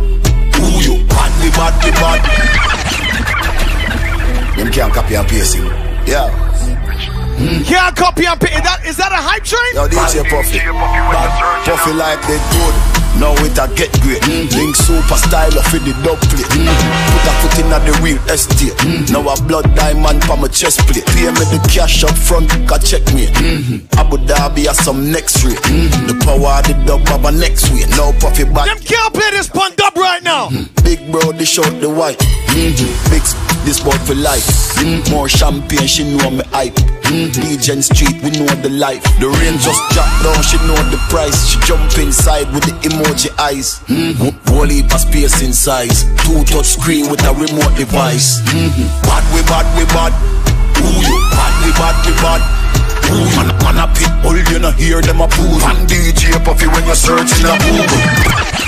Who 0.53 0.69
you? 0.85 1.07
Bad 1.09 1.31
we 1.41 1.49
bad 1.57 1.73
we 1.83 1.91
bad. 1.97 2.21
Them 4.57 4.71
can't 4.71 4.93
copy 4.93 5.15
and 5.15 5.27
paste 5.27 5.55
him. 5.55 5.65
Yeah. 6.05 6.29
Mm-hmm. 6.29 7.63
Can't 7.63 7.95
copy 7.95 8.25
and 8.25 8.39
paste. 8.39 8.53
Is 8.53 8.61
that, 8.61 8.85
is 8.85 8.97
that 8.97 9.11
a 9.11 9.17
hype 9.17 9.43
train? 9.43 9.73
Yo, 9.73 9.87
DJ 9.89 10.29
Puffy. 10.29 10.59
Bad 10.61 11.65
Puffy 11.65 11.93
like 11.93 12.21
they 12.27 12.37
good. 12.53 13.02
Now 13.19 13.33
it 13.45 13.57
a 13.57 13.65
get 13.75 13.91
great. 14.01 14.21
Mm. 14.25 14.49
Link 14.57 14.75
super 14.75 15.17
style 15.17 15.53
of 15.53 15.69
it 15.73 15.83
the 15.85 15.93
dub 16.03 16.19
plate. 16.31 16.49
Mm. 16.57 16.67
Put 16.67 17.25
a 17.29 17.33
foot 17.39 17.55
in 17.61 17.71
at 17.71 17.83
the 17.85 17.93
real 18.01 18.19
estate. 18.29 18.73
Mm. 18.83 19.11
Now 19.11 19.25
a 19.29 19.35
blood 19.47 19.69
diamond 19.75 20.23
for 20.25 20.37
my 20.37 20.47
chest 20.47 20.79
plate. 20.89 21.05
Pay 21.13 21.29
me 21.29 21.45
the 21.53 21.59
cash 21.71 22.03
up 22.03 22.17
front, 22.17 22.49
can 22.49 22.79
check 22.81 23.05
me. 23.13 23.29
Abu 23.97 24.17
Dhabi 24.25 24.65
has 24.67 24.77
some 24.83 25.11
next 25.11 25.43
rate. 25.45 25.61
The 26.09 26.17
power 26.25 26.59
of 26.59 26.67
the 26.67 26.73
dub 26.85 27.05
have 27.07 27.25
a 27.25 27.31
next 27.31 27.69
way. 27.71 27.85
Now 27.95 28.11
Puffy 28.19 28.45
back. 28.45 28.65
Them 28.65 28.79
can't 28.79 29.13
play 29.13 29.29
this 29.31 29.47
pun 29.49 29.71
dub 29.75 29.95
right 29.95 30.23
now. 30.23 30.49
Big 30.83 30.99
bro, 31.11 31.31
they 31.31 31.45
short 31.45 31.79
the 31.81 31.89
white. 31.89 32.19
Big 32.53 33.23
sp- 33.25 33.39
this 33.65 33.79
boy 33.79 33.97
for 34.03 34.15
life. 34.15 34.45
More 35.11 35.29
champagne, 35.29 35.87
she 35.87 36.03
know 36.17 36.29
me 36.29 36.43
hype. 36.51 36.75
Legion 37.11 37.81
Street, 37.81 38.21
we 38.23 38.31
know 38.31 38.49
the 38.63 38.69
life. 38.69 39.03
The 39.19 39.27
rain 39.27 39.59
just 39.59 39.81
dropped 39.91 40.23
down, 40.23 40.41
she 40.43 40.57
know 40.65 40.79
the 40.89 40.97
price. 41.09 41.49
She 41.49 41.59
jump 41.67 41.83
inside 41.99 42.47
with 42.53 42.63
the 42.63 42.75
emoji 42.87 43.29
eyes. 43.39 43.79
Mm-hmm. 43.91 44.31
Whole 44.49 44.67
heap 44.67 44.93
of 44.93 45.01
space 45.01 45.41
in 45.41 45.53
size. 45.53 46.05
Two 46.23 46.43
touch 46.45 46.65
screen 46.65 47.09
with 47.11 47.21
a 47.23 47.33
remote 47.33 47.75
device. 47.77 48.41
Mm-hmm. 48.49 48.87
Bad 49.03 49.23
we 49.35 49.41
bad 49.45 49.67
we 49.77 49.85
bad. 49.91 50.13
Who 50.79 50.87
you? 51.03 51.15
Bad 51.35 51.53
we 51.61 51.71
bad 51.77 51.95
we 52.07 52.13
bad. 52.23 52.41
Who 53.09 53.17
man, 53.35 53.49
man 53.61 53.77
a 53.83 53.87
pit 53.93 54.13
bull, 54.23 54.37
you 54.37 54.59
know 54.59 54.71
hear 54.71 55.01
them 55.01 55.21
a 55.21 55.27
pool. 55.27 55.59
And 55.69 55.87
DJ 55.87 56.33
Puffy 56.43 56.67
when 56.67 56.85
you 56.87 56.95
search 56.95 57.29
in 57.39 57.45
a 57.45 57.55
Google. 57.61 58.63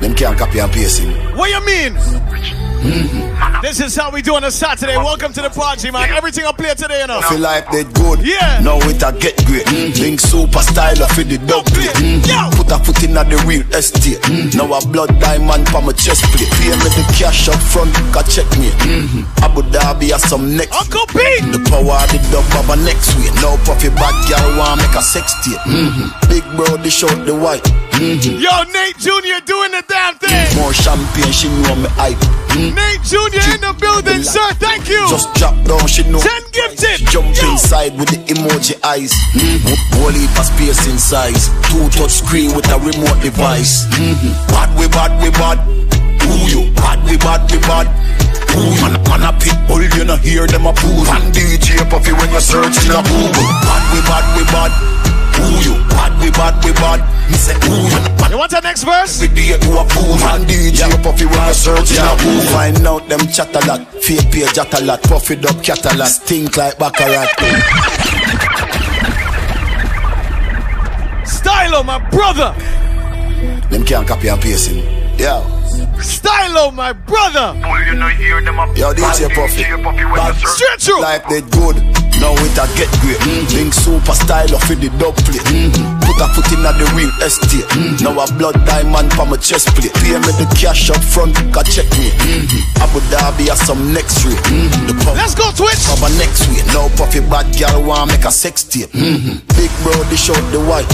Them 0.00 0.14
can't 0.14 0.36
copy 0.36 0.58
and 0.58 0.72
paste 0.72 0.98
him. 0.98 1.12
What 1.36 1.50
you 1.50 1.64
mean? 1.64 1.94
Mm-hmm. 2.82 3.62
This 3.62 3.78
is 3.80 3.94
how 3.94 4.10
we 4.10 4.22
do 4.22 4.34
on 4.34 4.42
a 4.44 4.50
Saturday. 4.50 4.96
Welcome 4.96 5.32
to 5.34 5.42
the 5.42 5.50
party, 5.50 5.90
man. 5.90 6.10
Everything 6.10 6.44
I 6.44 6.52
play 6.52 6.74
today, 6.74 7.00
you 7.00 7.06
know. 7.06 7.20
Feel 7.22 7.38
like 7.38 7.70
they 7.70 7.84
good. 7.84 8.18
Yeah. 8.26 8.58
Now 8.58 8.78
it 8.82 9.02
a 9.02 9.14
get 9.14 9.38
great. 9.46 9.66
Mm-hmm. 9.70 10.02
Link 10.02 10.18
super 10.18 10.58
style 10.58 10.98
of 10.98 11.14
it 11.18 11.30
the 11.30 11.38
dub 11.46 11.64
plate. 11.70 11.94
Mm-hmm. 11.94 12.58
Put 12.58 12.74
a 12.74 12.78
foot 12.82 13.02
in 13.06 13.16
at 13.16 13.30
the 13.30 13.38
real 13.46 13.62
estate. 13.70 14.18
Now 14.58 14.66
a 14.74 14.82
blood 14.82 15.14
diamond 15.22 15.68
for 15.70 15.80
my 15.80 15.94
chest 15.94 16.26
plate. 16.34 16.50
Pay 16.58 16.74
me 16.74 16.90
the 16.90 17.06
cash 17.14 17.46
up 17.46 17.62
front, 17.62 17.94
can 18.10 18.26
check 18.26 18.50
me. 18.58 18.74
Abu 19.46 19.62
Dhabi 19.70 20.10
has 20.10 20.26
some 20.26 20.56
next. 20.56 20.74
Uncle 20.74 21.06
Pete. 21.14 21.46
The 21.54 21.62
power 21.70 22.02
of 22.02 22.10
the 22.10 22.42
have 22.58 22.66
a 22.66 22.76
next 22.82 23.14
week. 23.14 23.30
Now 23.38 23.54
puffy 23.62 23.94
bad 23.94 24.14
girl 24.26 24.58
want 24.58 24.82
make 24.82 24.96
a 24.98 25.02
sex 25.02 25.38
tape. 25.46 25.62
Big 26.26 26.42
bro, 26.58 26.76
they 26.82 26.90
short 26.90 27.14
the 27.26 27.34
white. 27.34 27.62
Yo, 28.02 28.50
Nate 28.74 28.98
Jr. 28.98 29.38
doing 29.46 29.70
the 29.70 29.84
damn 29.86 30.18
thing. 30.18 30.58
More 30.58 30.72
champagne, 30.74 31.30
she 31.30 31.46
know 31.62 31.76
me 31.78 31.86
hype. 31.94 32.18
Nate 32.56 33.02
Jr. 33.02 33.40
in 33.54 33.60
the 33.60 33.74
building, 33.78 34.22
sir. 34.22 34.44
Thank 34.60 34.88
you. 34.88 35.06
Just 35.08 35.32
drop 35.34 35.56
down, 35.64 35.86
she 35.86 36.02
know. 36.04 36.20
Ten 36.20 36.42
gifted. 36.52 36.98
She 37.00 37.04
jump 37.06 37.28
inside 37.44 37.96
with 37.98 38.08
the 38.08 38.20
emoji 38.32 38.76
eyes. 38.84 39.12
Heap 40.22 40.38
of 40.38 40.46
space 40.46 40.86
in 40.86 40.98
size. 40.98 41.50
Two 41.68 41.88
touch 41.90 42.22
screen 42.22 42.54
with 42.54 42.68
a 42.70 42.78
remote 42.78 43.20
device. 43.20 43.84
Mm-hmm. 43.98 44.32
Bad 44.48 44.70
we 44.78 44.86
bad 44.88 45.12
we 45.20 45.30
bad. 45.34 45.58
Who 46.24 46.32
you? 46.48 46.70
Bad 46.78 47.04
we 47.04 47.16
bad 47.18 47.44
we 47.50 47.58
bad. 47.60 47.90
Who 48.54 48.68
man, 48.80 48.96
man 49.08 49.24
a 49.28 49.32
pit 49.36 49.56
bull, 49.66 49.82
you 49.82 50.04
know 50.04 50.16
hear 50.16 50.46
them 50.46 50.66
a 50.66 50.72
pool. 50.72 51.04
And 51.08 51.34
DJ 51.34 51.82
Puffy 51.88 52.12
when 52.12 52.30
you 52.32 52.40
search 52.40 52.76
in 52.84 52.92
a 52.92 53.02
Google. 53.02 53.48
Bad 53.66 53.82
we 53.92 54.00
bad 54.08 54.24
next 58.84 59.18
verse? 59.18 59.20
we 59.20 59.28
be 59.34 59.48
to 59.48 59.70
a 59.78 59.84
pool. 59.88 60.14
And 60.30 60.46
DJ 60.46 60.90
Puffy 61.02 61.26
when 61.26 61.46
you 61.46 61.54
search 61.54 61.90
in 61.92 61.98
a 61.98 62.16
Google. 62.16 62.40
Find 62.52 62.86
out 62.86 63.08
them 63.08 63.20
chat 63.28 63.54
a 63.54 63.66
lot. 63.66 63.86
Fake 64.02 64.30
page 64.30 64.52
chat 64.52 64.80
a 64.80 64.84
lot. 64.84 65.02
Puffy 65.02 65.36
up 65.36 65.62
cat 65.62 65.84
a 65.86 65.96
lot. 65.96 66.08
Stink 66.08 66.56
like 66.56 66.78
baccarat. 66.78 67.28
Stylo, 71.26 71.82
my 71.82 71.98
brother. 72.10 72.54
Them 73.70 73.84
can't 73.84 74.06
copy 74.06 74.28
and 74.28 74.40
paste 74.40 74.70
him. 74.70 74.84
Yeah. 75.18 75.42
Stylo, 76.00 76.70
my 76.70 76.92
brother. 76.92 77.54
Yo, 78.76 78.92
DJ 78.92 79.34
Puffy. 79.34 79.62
Bad 79.62 80.34
Straight 80.36 80.80
through. 80.80 81.00
Life 81.00 81.28
they 81.28 81.40
good. 81.40 82.11
Now 82.22 82.30
it 82.38 82.54
a 82.54 82.64
get 82.78 82.86
great. 83.02 83.18
Mm-hmm. 83.18 83.50
Link 83.58 83.74
super 83.74 84.14
style 84.14 84.54
of 84.54 84.62
it 84.70 84.78
the 84.78 84.88
dub 85.02 85.18
plate. 85.26 85.42
Mm-hmm. 85.50 86.06
Put 86.06 86.18
a 86.22 86.26
foot 86.30 86.48
in 86.54 86.62
at 86.62 86.78
the 86.78 86.86
real 86.94 87.10
estate. 87.18 87.66
Mm-hmm. 87.74 88.06
Now 88.06 88.14
a 88.22 88.26
blood 88.38 88.54
diamond 88.62 89.10
for 89.18 89.26
my 89.26 89.36
chest 89.42 89.74
plate. 89.74 89.90
Pay 89.98 90.14
me 90.22 90.30
the 90.38 90.46
cash 90.54 90.86
up 90.94 91.02
front, 91.02 91.34
can 91.50 91.66
check 91.66 91.90
me. 91.98 92.14
Abu 92.78 93.02
Dhabi 93.10 93.50
has 93.50 93.58
some 93.66 93.90
next 93.92 94.22
rate. 94.22 94.38
Pub 95.02 95.18
Let's 95.18 95.34
go, 95.34 95.50
Twitch. 95.50 95.82
have 95.90 96.02
a 96.06 96.10
next 96.14 96.46
way. 96.46 96.62
Now 96.70 96.86
puffy 96.94 97.20
bad 97.26 97.50
girl 97.58 97.82
want 97.82 98.14
make 98.14 98.24
a 98.24 98.30
sex 98.30 98.62
tape. 98.62 98.92
Big 99.58 99.72
bro, 99.82 99.92
they 100.06 100.16
short 100.16 100.38
the 100.54 100.62
white. 100.62 100.86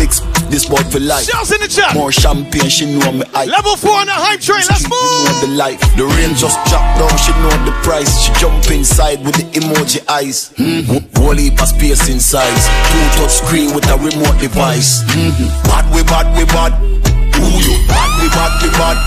Big 0.00 0.08
sp- 0.16 0.39
this 0.50 0.66
boy 0.66 0.82
for 0.90 1.00
life. 1.00 1.24
Shouts 1.24 1.52
in 1.52 1.60
the 1.60 1.68
chat. 1.68 1.94
More 1.94 2.12
champagne, 2.12 2.68
she 2.68 2.86
know 2.86 3.12
me 3.12 3.24
hype. 3.30 3.48
Level 3.48 3.76
four 3.76 3.94
on 3.94 4.06
the 4.06 4.12
hype 4.12 4.40
train. 4.40 4.66
Let's 4.68 4.84
move. 4.84 4.98
know 5.24 5.46
the 5.46 5.52
life. 5.54 5.80
The 5.96 6.04
rain 6.04 6.34
just 6.34 6.58
dropped 6.66 6.98
down, 6.98 7.14
she 7.18 7.32
know 7.40 7.54
the 7.64 7.72
price. 7.82 8.10
She 8.20 8.32
jump 8.34 8.70
inside 8.70 9.24
with 9.24 9.36
the 9.36 9.46
emoji 9.58 10.02
eyes. 10.10 10.52
Hmm. 10.56 11.10
Heap 11.30 11.62
of 11.62 11.68
space 11.68 12.08
in 12.10 12.20
size. 12.20 12.66
Two 12.90 13.22
touch 13.22 13.30
screen 13.30 13.74
with 13.74 13.86
a 13.88 13.96
remote 13.96 14.38
device. 14.42 15.02
Hmm. 15.06 15.30
Bad 15.64 15.86
we 15.94 16.02
bad 16.02 16.26
we 16.36 16.44
bad. 16.44 16.74
Who 17.38 17.46
you? 17.62 17.74
Bad 17.86 18.10
we 18.18 18.28
bad 18.28 18.52
we 18.60 18.68
bad. 18.74 18.98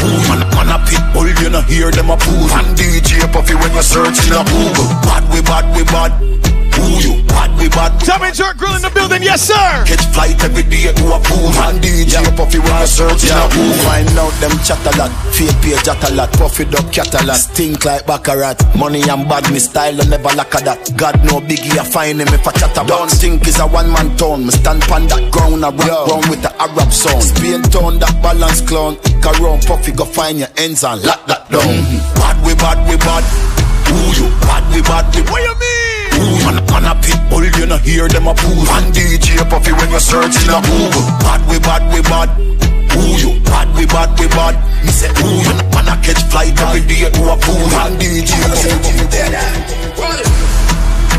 Who 0.00 0.08
man, 0.26 0.40
man 0.56 0.74
a 0.74 0.78
pit 0.88 1.02
bull, 1.12 1.28
you 1.28 1.50
know 1.50 1.60
hear 1.62 1.90
them 1.90 2.10
a 2.10 2.16
pool. 2.16 2.48
And 2.56 2.76
DJ 2.76 3.20
Puffy 3.32 3.54
when 3.54 3.72
you 3.74 3.82
search 3.82 4.26
in 4.26 4.32
a 4.32 4.42
Google. 4.48 4.88
Bad 5.04 5.28
we 5.32 5.42
bad 5.42 5.64
we 5.76 5.84
bad. 5.84 6.37
Who 6.78 6.86
you? 7.02 7.12
Bad 7.26 7.50
we 7.58 7.68
bad. 7.68 7.98
Tommy 8.06 8.30
Jerk 8.30 8.56
Grill 8.56 8.74
in 8.76 8.82
the 8.82 8.90
building. 8.90 9.22
Yes, 9.22 9.42
sir. 9.50 9.68
Catch 9.84 10.06
flight 10.14 10.38
every 10.44 10.62
day 10.62 10.92
to 10.94 11.04
a 11.10 11.18
pool 11.18 11.50
And 11.66 11.82
DJ. 11.82 12.22
Puffy 12.36 12.58
when 12.58 12.72
I 12.72 12.84
search 12.86 13.26
in 13.26 13.34
a 13.34 13.46
pool. 13.50 13.74
Find 13.82 14.08
out 14.18 14.34
them 14.38 14.54
chat 14.62 14.78
a 14.86 14.92
lot. 14.98 15.10
Fake 15.34 15.54
page 15.62 15.82
chat 15.82 15.98
a 16.06 16.14
lot. 16.14 16.30
Puffy 16.38 16.64
cat 16.94 17.10
Stink 17.34 17.84
like 17.84 18.06
baccarat. 18.06 18.58
Money 18.76 19.02
and 19.08 19.28
bad 19.28 19.50
me 19.50 19.58
style 19.58 19.98
and 20.00 20.10
never 20.10 20.30
lack 20.38 20.54
of 20.54 20.64
that. 20.64 20.78
God 20.96 21.18
no 21.24 21.40
biggie 21.42 21.78
I 21.78 21.84
find 21.84 22.20
him 22.20 22.28
if 22.28 22.46
I 22.46 22.52
chat 22.52 22.72
about. 22.72 22.86
Don't 22.86 23.10
think 23.10 23.46
is 23.48 23.58
a 23.58 23.66
one 23.66 23.90
man 23.92 24.16
town. 24.16 24.46
Me 24.46 24.50
stand 24.50 24.82
pan 24.82 25.06
that 25.08 25.30
ground 25.32 25.64
a 25.64 25.70
rap 25.74 26.06
ground 26.06 26.26
with 26.30 26.42
the 26.42 26.54
Arab 26.62 26.92
sound. 26.92 27.22
Spain 27.22 27.62
town 27.74 27.98
that 27.98 28.14
balance 28.22 28.60
clown. 28.62 28.96
Caron 29.18 29.58
Puffy 29.66 29.92
go 29.92 30.04
find 30.04 30.38
your 30.38 30.48
ends 30.56 30.84
and 30.84 31.02
lock 31.02 31.26
that 31.26 31.50
down. 31.50 31.62
Mm-hmm. 31.62 32.14
Bad 32.14 32.36
we 32.46 32.54
bad 32.54 32.78
we 32.88 32.96
bad. 32.96 33.24
Who 33.90 33.98
you? 34.14 34.30
Bad 34.46 34.64
we 34.74 34.82
bad 34.82 35.14
we 35.14 35.22
What 35.30 35.42
you 35.42 35.54
mean? 35.58 35.97
Ooh, 36.18 36.44
man, 36.44 36.58
man 36.66 36.84
a 36.90 36.94
pit 37.00 37.20
bull, 37.30 37.44
you 37.44 37.66
know 37.66 37.78
hear 37.78 38.08
them 38.08 38.26
a 38.26 38.34
poo. 38.34 38.50
One 38.66 38.90
DJ 38.92 39.38
Puffy 39.48 39.72
when 39.72 39.90
you're 39.90 40.00
searching 40.00 40.50
a 40.50 40.60
Google. 40.66 41.06
Bad 41.22 41.40
we 41.48 41.58
bad 41.58 41.82
we 41.94 42.02
bad. 42.02 42.28
Ooh, 42.98 43.14
you 43.22 43.40
bad 43.46 43.68
we 43.76 43.86
bad 43.86 44.10
we 44.18 44.26
bad. 44.28 44.54
Me 44.84 44.90
say 44.90 45.10
ooh, 45.22 45.42
you 45.46 45.54
man 45.72 45.88
a 45.88 45.94
catch 46.02 46.22
flight 46.30 46.58
every 46.60 46.82
day 46.86 47.08
to 47.10 47.22
a 47.30 47.36
pool. 47.38 47.62
One 47.70 47.94
DJ 47.98 48.34
Puffy. 48.50 50.37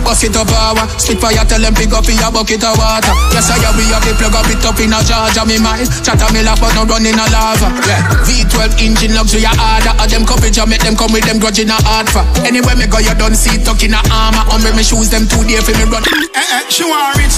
Bust 0.10 0.26
it 0.26 0.34
up 0.34 0.50
power, 0.50 0.90
spit 0.98 1.22
fire, 1.22 1.46
tell 1.46 1.62
them 1.62 1.78
pick 1.78 1.94
up 1.94 2.10
in 2.10 2.18
your 2.18 2.34
bucket 2.34 2.66
of 2.66 2.74
water. 2.82 3.14
Yes, 3.30 3.54
I 3.54 3.62
have 3.62 3.78
we 3.78 3.86
have 3.94 4.02
the 4.02 4.18
plug 4.18 4.34
up 4.34 4.50
it 4.50 4.66
up 4.66 4.82
in 4.82 4.90
a 4.90 4.98
charger, 5.06 5.46
me 5.46 5.62
mind. 5.62 5.86
Chatter 6.02 6.26
me 6.34 6.42
laugh, 6.42 6.58
but 6.58 6.74
no 6.74 6.82
run 6.82 7.06
in 7.06 7.14
a 7.14 7.30
lava. 7.30 7.70
Yeah. 7.86 8.02
V12 8.26 8.82
engine 8.82 9.14
luxury 9.14 9.46
you 9.46 9.54
are 9.54 9.54
harder, 9.54 9.94
of 10.02 10.10
them 10.10 10.26
coverage, 10.26 10.58
I 10.58 10.66
make 10.66 10.82
them 10.82 10.98
come 10.98 11.14
with 11.14 11.30
them 11.30 11.38
grudge 11.38 11.62
in 11.62 11.70
a 11.70 11.78
hard 11.86 12.10
for. 12.10 12.26
Anywhere 12.42 12.74
me 12.74 12.90
go, 12.90 12.98
you 12.98 13.14
don't 13.22 13.38
see 13.38 13.62
tuck 13.62 13.86
in 13.86 13.94
a 13.94 14.02
armor. 14.10 14.42
On 14.50 14.66
me 14.66 14.74
me 14.74 14.82
shoes, 14.82 15.14
them 15.14 15.30
two 15.30 15.46
day 15.46 15.62
for 15.62 15.78
me 15.78 15.86
run. 15.86 16.02
Eh, 16.02 16.58
eh, 16.58 16.66
she 16.74 16.90
want 16.90 17.14
rich. 17.14 17.38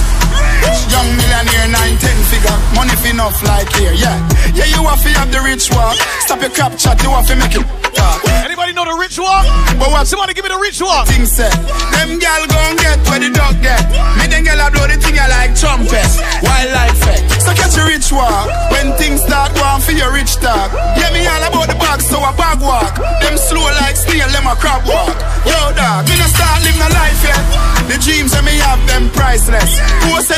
Young 0.88 1.12
millionaire, 1.12 1.68
nine, 1.68 2.00
ten 2.00 2.16
figure. 2.32 2.56
Money 2.72 2.96
fi 3.04 3.12
enough 3.12 3.36
like 3.44 3.68
here, 3.76 3.92
yeah. 3.92 4.16
Yeah, 4.56 4.64
you 4.72 4.80
have 4.88 5.04
to 5.04 5.12
have 5.20 5.28
the 5.28 5.44
rich 5.44 5.68
walk. 5.76 6.00
Stop 6.24 6.40
your 6.40 6.48
crap 6.56 6.72
chat, 6.80 6.96
you 7.04 7.12
have 7.12 7.28
to 7.28 7.36
make 7.36 7.52
it 7.52 7.68
talk. 7.92 8.24
Anybody 8.44 8.72
know 8.72 8.84
the 8.84 8.96
rich 8.96 9.18
walk? 9.18 9.44
But 9.76 9.90
what? 9.90 10.06
Somebody 10.06 10.34
give 10.34 10.44
me 10.44 10.50
the 10.50 10.58
rich 10.58 10.80
walk. 10.80 11.08
Thing 11.08 11.26
said, 11.26 11.52
them 11.92 12.18
gal 12.18 12.46
gon' 12.62 12.76
get 12.78 12.98
where 13.10 13.20
the 13.20 13.30
dog 13.34 13.58
get. 13.58 13.82
Me 14.18 14.30
then 14.30 14.46
gal 14.46 14.62
a 14.62 14.70
blow 14.70 14.86
the 14.86 14.96
thing 14.98 15.18
I 15.18 15.26
like 15.26 15.52
trumpet. 15.58 16.06
Wildlife 16.42 16.94
effect. 17.02 17.42
So 17.42 17.50
catch 17.54 17.74
a 17.78 17.84
rich 17.90 18.08
walk. 18.14 18.46
When 18.70 18.94
things 18.94 19.22
start 19.26 19.54
going 19.58 19.82
for 19.82 19.92
your 19.92 20.14
rich 20.14 20.38
talk. 20.38 20.70
Yeah, 20.98 21.10
me 21.10 21.26
all 21.26 21.42
about 21.42 21.66
the 21.68 21.78
bag, 21.78 22.00
so 22.00 22.22
a 22.22 22.32
bag 22.38 22.62
walk. 22.62 22.94
Them 23.22 23.36
slow 23.36 23.66
like 23.82 23.96
snail, 23.98 24.30
them 24.30 24.46
a 24.46 24.54
crab 24.54 24.86
walk. 24.86 25.16
Yo, 25.42 25.58
dog, 25.74 26.06
me 26.06 26.14
no 26.18 26.26
start 26.30 26.62
live 26.62 26.78
my 26.78 26.90
life 26.94 27.20
yet. 27.26 27.42
The 27.90 27.98
dreams 27.98 28.30
that 28.32 28.44
me 28.46 28.54
have, 28.62 28.80
them 28.86 29.10
priceless. 29.10 29.78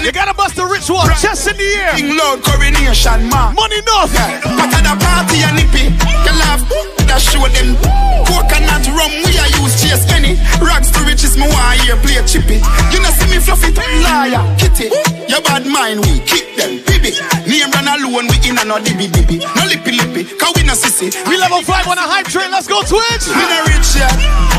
You 0.04 0.12
gotta 0.12 0.34
bust 0.34 0.56
the 0.56 0.66
rich 0.66 0.88
walk, 0.90 1.08
chest 1.16 1.48
in 1.48 1.56
the 1.56 1.68
air. 1.80 1.96
King 1.96 2.12
Lord 2.12 2.44
coronation, 2.44 3.24
man. 3.32 3.56
Money 3.56 3.80
enough. 3.80 4.12
Yeah. 4.12 4.36
Back 4.52 4.72
at 4.76 4.84
the 4.84 4.94
party 5.00 5.40
and 5.40 5.56
nippy. 5.56 5.88
Can 5.96 6.36
laugh, 6.36 6.60
that 7.08 7.20
show 7.20 7.44
them. 7.52 7.76
Coconut 8.24 8.84
rum, 8.92 9.12
we 9.24 9.32
are 9.36 9.50
use 9.60 9.76
chase 9.80 10.04
any. 10.12 10.36
Rags 10.60 10.90
to 10.92 11.00
riches, 11.04 11.36
me 11.36 11.46
want 11.46 11.80
here 11.84 11.96
play 12.00 12.20
chippy. 12.24 12.58
You 12.90 12.98
know 13.00 13.12
see 13.14 13.28
me 13.30 13.38
fluffy, 13.38 13.72
liar, 14.02 14.42
kitty. 14.56 14.88
Your 15.28 15.42
bad 15.44 15.66
mind, 15.66 16.00
we 16.04 16.20
kick 16.24 16.56
them, 16.56 16.80
baby. 16.88 17.12
Name 17.44 17.70
run 17.72 17.88
alone, 17.88 18.26
we 18.32 18.36
in 18.48 18.58
a 18.58 18.64
no 18.64 18.80
dibby 18.80 19.12
dibby. 19.12 19.42
No 19.54 19.62
lippy 19.68 19.92
lippy, 19.92 20.24
cause 20.38 20.52
we 20.56 20.64
no 20.64 20.74
sissy. 20.74 21.12
We 21.28 21.36
level 21.36 21.62
five 21.62 21.86
on 21.86 21.98
a 21.98 22.06
hype 22.06 22.26
train, 22.32 22.50
let's 22.50 22.66
go 22.66 22.80
Twitch. 22.82 23.28
Me 23.28 23.44
no 23.44 23.58
rich 23.68 23.94
yet, 23.96 24.14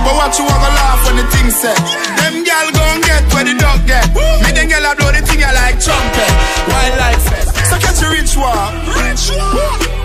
but 0.05 0.13
what 0.13 0.33
you 0.37 0.45
wanna 0.45 0.71
laugh 0.77 1.01
when 1.09 1.17
the 1.17 1.25
thing 1.33 1.49
said. 1.49 1.77
Them 2.21 2.45
gal 2.45 2.69
gon' 2.71 3.01
get 3.01 3.23
where 3.33 3.45
the 3.45 3.55
dog 3.57 3.81
get. 3.89 4.05
Me 4.43 4.49
then 4.53 4.69
gal 4.69 4.85
a 4.85 4.95
blow 4.95 5.11
the 5.11 5.21
thing 5.25 5.41
I 5.41 5.51
like 5.53 5.77
trumpet. 5.81 6.31
Wildlife 6.69 7.23
fest, 7.27 7.49
so 7.69 7.75
catch 7.81 8.01
a 8.05 8.07
rich 8.13 8.37
one. 8.37 10.04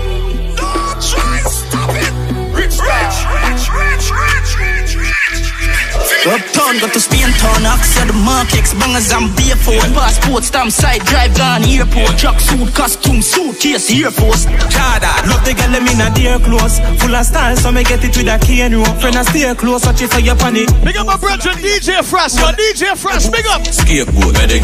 Uptown, 6.20 6.78
got 6.78 6.92
to 6.92 7.00
Spain 7.00 7.32
town, 7.40 7.64
Axia 7.64 8.06
the 8.06 8.12
markets, 8.12 8.76
bangers 8.76 9.10
and 9.10 9.32
beer 9.40 9.56
phone. 9.56 9.80
Passport, 9.96 10.44
stamp 10.44 10.70
side, 10.70 11.00
drive 11.08 11.34
down 11.34 11.64
airport, 11.64 12.18
truck 12.20 12.38
suit, 12.38 12.68
costume, 12.74 13.22
suitcase, 13.22 13.88
Air 13.88 14.12
Force. 14.12 14.44
Chada, 14.68 15.08
love 15.24 15.40
the 15.48 15.56
girl, 15.56 15.72
them 15.72 15.88
in 15.88 15.96
a 15.96 16.12
dear 16.12 16.38
clothes. 16.38 16.76
Full 17.00 17.16
of 17.16 17.24
style, 17.24 17.56
so 17.56 17.72
me 17.72 17.84
get 17.84 18.04
it 18.04 18.14
with 18.14 18.28
a 18.28 18.36
key 18.44 18.60
and 18.60 18.76
rope. 18.76 19.00
Friend, 19.00 19.16
I 19.16 19.22
stay 19.22 19.48
close, 19.54 19.86
watch 19.86 20.02
it 20.02 20.10
for 20.12 20.20
your 20.20 20.36
panic. 20.36 20.68
Big 20.84 20.98
up 21.00 21.06
my 21.06 21.16
brother, 21.16 21.56
DJ 21.56 22.04
Fresh, 22.04 22.36
yo, 22.36 22.52
DJ 22.52 22.92
Fresh, 23.00 23.30
big 23.32 23.46
up. 23.48 23.64
Scapegoat, 23.64 24.36
medic. 24.36 24.60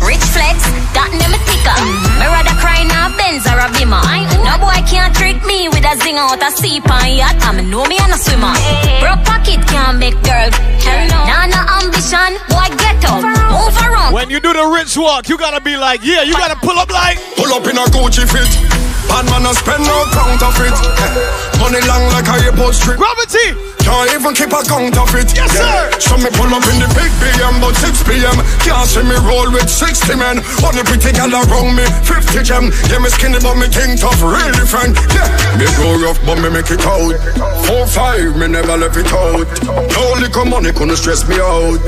Rich 0.00 0.24
flex, 0.32 0.64
got 0.96 1.12
them 1.12 1.36
a 1.36 1.40
ticker. 1.44 1.76
Me 2.16 2.24
rather 2.24 2.56
cry 2.56 2.88
now 2.88 3.12
Benz 3.20 3.44
or 3.44 3.60
a 3.60 3.68
Bimmer. 3.76 4.00
No 4.48 4.56
boy 4.56 4.80
can't 4.88 5.12
trick 5.12 5.19
me 5.60 5.68
with 5.68 5.84
a 5.84 5.94
zing 6.00 6.16
out 6.16 6.40
a 6.40 6.50
seep 6.56 6.88
on 6.88 7.12
yacht. 7.12 7.36
I 7.44 7.60
know 7.60 7.84
me 7.84 7.96
and 8.00 8.12
a 8.12 8.18
swimmer. 8.18 8.56
Broke 9.04 9.20
pocket 9.28 9.60
can't 9.68 9.98
make 10.00 10.16
girl. 10.24 10.48
Hell 10.80 11.00
no. 11.12 11.20
Nah, 11.28 11.44
no 11.52 11.60
ambition, 11.76 12.32
boy 12.48 12.68
get 12.80 13.04
up, 13.04 13.20
move 13.52 13.76
around. 13.76 14.14
When 14.16 14.30
you 14.30 14.40
do 14.40 14.52
the 14.52 14.64
rich 14.64 14.96
walk, 14.96 15.28
you 15.28 15.36
gotta 15.36 15.60
be 15.60 15.76
like, 15.76 16.00
yeah, 16.02 16.22
you 16.22 16.32
gotta 16.32 16.56
pull 16.56 16.78
up 16.78 16.90
like. 16.90 17.18
Pull 17.36 17.52
up 17.52 17.64
in 17.68 17.76
a 17.76 17.84
Gucci 17.92 18.24
fit. 18.24 18.50
Bad 19.08 19.26
man 19.28 19.44
a 19.44 19.52
spend 19.52 19.84
no 19.84 19.96
counterfeit. 20.16 20.76
Money 21.60 21.80
long 21.84 22.08
like 22.14 22.28
a 22.28 22.36
airport 22.46 22.74
strip. 22.74 22.96
Gravity. 22.96 23.69
Can't 23.84 24.12
even 24.12 24.32
keep 24.34 24.52
a 24.52 24.60
counterfeit. 24.62 25.32
Yes, 25.34 25.52
sir. 25.56 25.90
So 25.98 26.16
me 26.20 26.30
pull 26.36 26.52
up 26.52 26.64
in 26.68 26.78
the 26.80 26.88
big 26.94 27.10
BM, 27.20 27.60
but 27.60 27.74
6 27.76 28.04
p.m. 28.04 28.36
Can't 28.62 28.86
see 28.88 29.04
me 29.04 29.16
roll 29.24 29.48
with 29.50 29.68
60 29.68 30.16
men. 30.16 30.42
Only 30.62 30.84
pretty 30.84 31.12
gal 31.16 31.32
around 31.32 31.74
me, 31.76 31.86
50 32.04 32.42
gem. 32.44 32.72
Yeah, 32.92 33.00
me 33.00 33.08
skinny, 33.08 33.40
but 33.40 33.56
me 33.56 33.66
think 33.68 34.00
tough, 34.00 34.20
really 34.20 34.66
friend. 34.68 34.92
Yeah, 35.16 35.28
me 35.56 35.66
go 35.80 35.96
rough, 36.00 36.20
but 36.24 36.38
me 36.38 36.48
make 36.52 36.70
it 36.70 36.84
out. 36.84 37.16
4 37.66 37.86
5, 37.86 38.36
me 38.36 38.46
never 38.48 38.76
left 38.76 38.96
it 38.96 39.10
out. 39.12 39.48
No 39.64 40.04
liquor 40.20 40.44
money 40.44 40.72
couldn't 40.72 40.96
stress 40.96 41.26
me 41.28 41.40
out. 41.40 41.80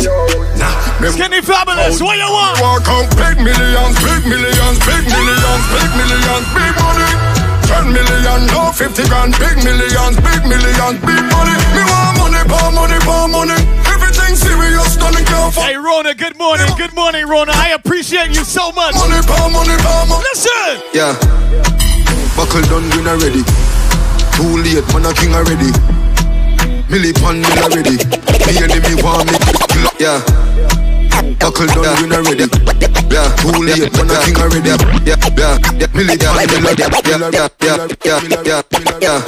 Nah, 0.57 0.75
me 1.01 1.09
Skinny 1.13 1.41
fabulous, 1.43 2.01
what 2.01 2.17
you 2.17 2.29
want? 2.29 2.61
Walk 2.61 2.89
out 2.89 3.09
big 3.21 3.37
millions, 3.43 3.97
big 4.01 4.23
millions, 4.27 4.79
big 4.87 5.05
millions, 5.07 5.65
big 5.71 5.91
millions, 5.99 6.47
big 6.57 6.73
money. 6.81 7.42
10 7.73 7.89
million, 7.89 8.41
no 8.53 8.69
50 8.73 9.09
grand, 9.09 9.33
big 9.41 9.57
millions, 9.65 10.17
big 10.21 10.43
millions, 10.45 10.99
big 11.01 11.25
money. 11.33 11.57
Me 11.73 11.83
want 11.89 12.21
money, 12.21 12.43
power 12.45 12.73
money, 12.73 12.99
power 13.01 13.29
money. 13.29 13.57
Everything 13.89 14.37
serious, 14.37 14.97
done 15.01 15.17
and 15.17 15.27
careful. 15.27 15.63
Hey, 15.63 15.77
Rona, 15.77 16.15
good 16.15 16.37
morning, 16.37 16.69
good 16.77 16.93
morning, 16.95 17.27
Rona. 17.27 17.53
I 17.57 17.73
appreciate 17.73 18.29
you 18.37 18.45
so 18.45 18.73
much. 18.73 18.95
Money, 19.01 19.25
power 19.25 19.49
money, 19.49 19.77
power 19.81 20.05
money. 20.05 20.25
Listen. 20.37 20.85
Yeah. 20.93 21.17
Buckle 22.37 22.61
done, 22.69 22.85
win 22.93 23.09
already. 23.09 23.43
Too 24.37 24.53
late, 24.61 24.85
man, 24.93 25.09
a 25.09 25.13
king 25.17 25.33
already. 25.33 25.73
Millie 26.93 27.13
pan 27.17 27.41
mill 27.41 27.59
already. 27.65 27.97
Me 28.45 28.53
enemy 28.61 29.01
want 29.01 29.25
me. 29.25 29.37
Yeah. 29.99 30.21
Buckle 31.43 31.67
done, 31.67 31.91
win 31.99 32.13
already. 32.15 32.47
Yeah. 33.11 33.27
Too 33.43 33.51
late, 33.67 33.91
man, 33.99 34.15
king 34.23 34.39
already. 34.39 34.71
Yeah, 35.03 35.19
yeah, 35.35 35.59
yeah. 35.59 35.59
Yeah, 35.75 35.91
yeah, 35.91 36.23
yeah, 36.23 36.87
yeah, 38.05 38.23
yeah, 38.47 38.63
yeah. 39.03 39.19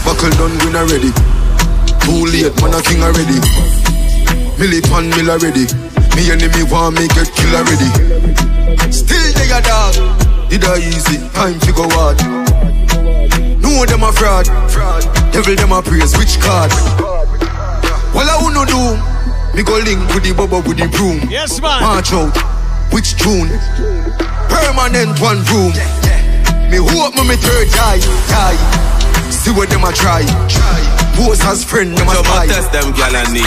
Buckle 0.00 0.32
done, 0.40 0.56
win 0.64 0.74
already. 0.74 1.12
Too 2.00 2.24
late, 2.32 2.56
a 2.56 2.80
king 2.80 3.04
already. 3.04 3.36
Millie 4.56 4.80
pan 4.80 5.10
mill 5.10 5.30
already. 5.30 5.68
Me 6.16 6.30
enemy 6.32 6.62
want 6.72 6.96
me 6.96 7.06
get 7.08 7.28
kill 7.36 7.52
already. 7.52 7.90
Still 8.90 9.32
they 9.36 9.50
a 9.52 9.60
dog. 9.60 9.94
Did 10.48 10.64
I 10.64 10.78
easy? 10.78 11.18
Time 11.34 11.60
to 11.60 11.72
go 11.72 11.84
hard. 11.90 12.16
Know 13.60 13.84
them 13.84 14.04
a 14.04 14.12
fraud. 14.12 14.46
Devil 15.32 15.56
them 15.56 15.72
a 15.72 15.82
praise. 15.82 16.16
Which 16.16 16.40
card? 16.40 16.72
Well 18.14 18.30
I 18.30 18.38
wanna 18.40 18.64
do. 18.64 19.13
Me 19.54 19.62
go 19.62 19.78
link 19.78 20.02
with 20.12 20.24
the 20.24 20.34
bubble 20.34 20.62
with 20.62 20.78
the 20.78 20.88
broom. 20.88 21.30
Yes, 21.30 21.60
man. 21.60 21.80
March 21.80 22.12
out. 22.12 22.34
Which 22.92 23.14
tune? 23.16 23.48
Permanent 24.50 25.14
one 25.20 25.42
room. 25.50 25.72
Me 26.70 26.78
hope 26.82 27.14
me 27.14 27.22
me 27.28 27.36
third 27.36 27.70
eye. 27.78 28.02
eye. 28.34 28.58
See 29.30 29.50
what 29.52 29.68
them 29.70 29.84
a 29.84 29.92
try. 29.92 30.22
Pose 31.14 31.40
as 31.44 31.62
friend 31.64 31.96
them 31.96 32.08
a 32.08 32.14
Come 32.14 32.24
spy. 32.24 32.46
test 32.46 32.72
them 32.72 32.92
gal 32.94 33.14
and 33.14 33.32
need. 33.32 33.46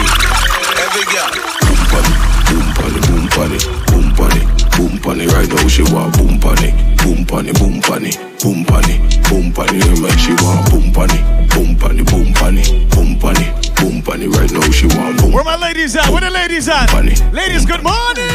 Every 0.79 1.05
gal. 1.11 1.31
Boom 1.67 1.81
pon 1.91 2.05
it, 2.07 2.15
boom 2.47 2.67
pon 2.71 2.95
it, 2.95 3.03
boom 3.07 3.27
pon 3.27 3.51
it, 3.51 3.63
boom 3.91 4.15
pon 4.15 4.37
it. 4.37 4.56
Right 4.77 5.49
now 5.49 5.67
she 5.67 5.81
want 5.93 6.17
boom 6.17 6.39
pon 6.39 6.57
it, 6.61 6.73
boom 7.01 7.25
pon 7.25 7.47
it, 7.47 7.57
boom 7.57 7.81
pon 7.81 8.05
it, 8.05 8.17
boom 8.41 8.65
pon 8.65 8.85
it, 8.85 8.99
boom 9.29 9.51
pon 9.53 9.69
it. 9.73 9.99
Make 10.01 10.19
she 10.19 10.33
want 10.43 10.69
boom 10.69 10.93
pon 10.93 11.09
it, 11.09 11.49
boom 11.49 11.75
pon 11.77 11.97
it, 11.97 12.05
boom 12.05 12.33
pon 12.33 12.57
it, 12.57 12.89
boom 12.93 13.17
pon 13.17 13.37
it, 13.37 13.75
boom 13.75 14.01
pon 14.01 14.21
it. 14.21 14.29
Right 14.29 14.51
now 14.51 14.69
she 14.69 14.85
want 14.93 15.17
boom. 15.17 15.31
Where 15.33 15.43
my 15.43 15.57
ladies 15.57 15.95
at? 15.95 16.09
Where 16.09 16.21
the 16.21 16.29
ladies 16.29 16.69
at? 16.69 16.89
Funny. 16.89 17.15
Ladies, 17.33 17.65
good 17.65 17.81
morning. 17.81 18.29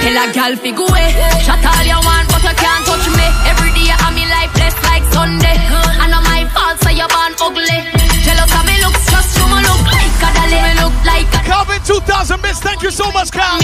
Tell 0.00 0.16
a 0.16 0.32
gal 0.32 0.56
fi 0.56 0.70
go 0.72 0.86
away. 0.86 1.12
Shut 1.44 1.60
all 1.60 1.84
you 1.84 2.00
want, 2.00 2.28
but 2.32 2.42
you 2.44 2.54
can't 2.56 2.84
touch 2.88 3.06
me. 3.12 3.26
Every 3.52 3.70
day 3.76 3.92
I'm 3.92 4.16
in 4.16 4.28
life 4.32 4.52
blessed 4.56 4.82
like 4.88 5.04
Sunday. 5.12 5.56
And 6.00 6.10
not 6.12 6.24
my 6.24 6.48
fault, 6.56 6.80
so 6.80 6.88
you 6.88 7.08
born 7.08 7.32
ugly. 7.44 7.80
Jealous 8.24 8.48
of 8.48 8.64
me 8.64 8.80
looks, 8.80 9.04
just 9.12 9.36
you 9.36 9.44
me 9.44 9.60
look 9.60 9.84
like 9.84 9.92
a 9.92 9.92
dolly. 9.92 10.01
Me 10.52 10.72
look 10.82 10.94
like 11.04 11.28
a 11.32 11.40
Calvin 11.48 11.80
2000 11.84 12.42
bits, 12.42 12.60
thank 12.60 12.82
you 12.82 12.90
so 12.90 13.10
much, 13.12 13.30
Cal. 13.30 13.58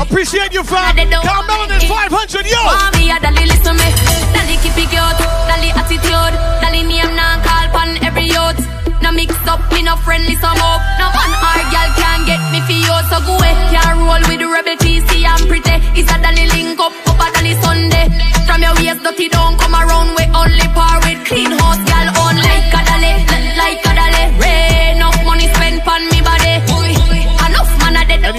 Appreciate 0.00 0.52
you, 0.52 0.62
fam. 0.62 0.96
Cal 0.96 1.42
Melanin 1.48 1.82
500, 1.88 2.46
yo. 2.46 2.62
Me 2.98 3.10
a 3.10 3.18
dolly, 3.18 3.44
listen 3.46 3.74
me. 3.76 3.88
Dolly 4.34 4.56
keep 4.62 4.76
it 4.78 4.88
cute, 4.88 5.18
dolly 5.50 5.70
attitude, 5.74 6.34
dolly 6.62 6.82
name 6.82 7.14
now 7.16 7.42
call 7.42 7.66
pon 7.74 7.90
every 8.04 8.26
youth. 8.30 8.60
No 9.02 9.12
mix 9.12 9.34
up, 9.48 9.60
me 9.72 9.82
no 9.82 9.96
friendly 9.96 10.36
some 10.36 10.60
up. 10.60 10.80
No 11.00 11.08
man 11.10 11.32
or 11.34 11.60
girl 11.72 11.90
can 11.98 12.20
get 12.26 12.42
me 12.52 12.60
for 12.68 12.76
you, 12.76 12.96
so 13.10 13.18
go 13.26 13.34
away. 13.36 13.54
Can't 13.72 13.98
roll 13.98 14.22
with 14.28 14.40
the 14.40 14.48
rebel 14.48 14.76
TC 14.76 15.24
and 15.24 15.44
pretty. 15.48 15.76
It's 15.98 16.10
a 16.12 16.16
dolly 16.20 16.46
link 16.54 16.78
up, 16.78 16.92
up 17.08 17.18
a 17.18 17.26
dolly 17.34 17.54
Sunday. 17.64 18.06
From 18.46 18.62
your 18.62 18.74
waist 18.76 19.02
dirty 19.02 19.28
don't 19.28 19.58
come 19.58 19.74
around 19.74 20.14
we 20.16 20.24
only 20.34 20.68
par 20.74 21.00
with 21.04 21.24
clean 21.26 21.52
house 21.52 21.82
girl 21.88 22.08
on 22.24 22.36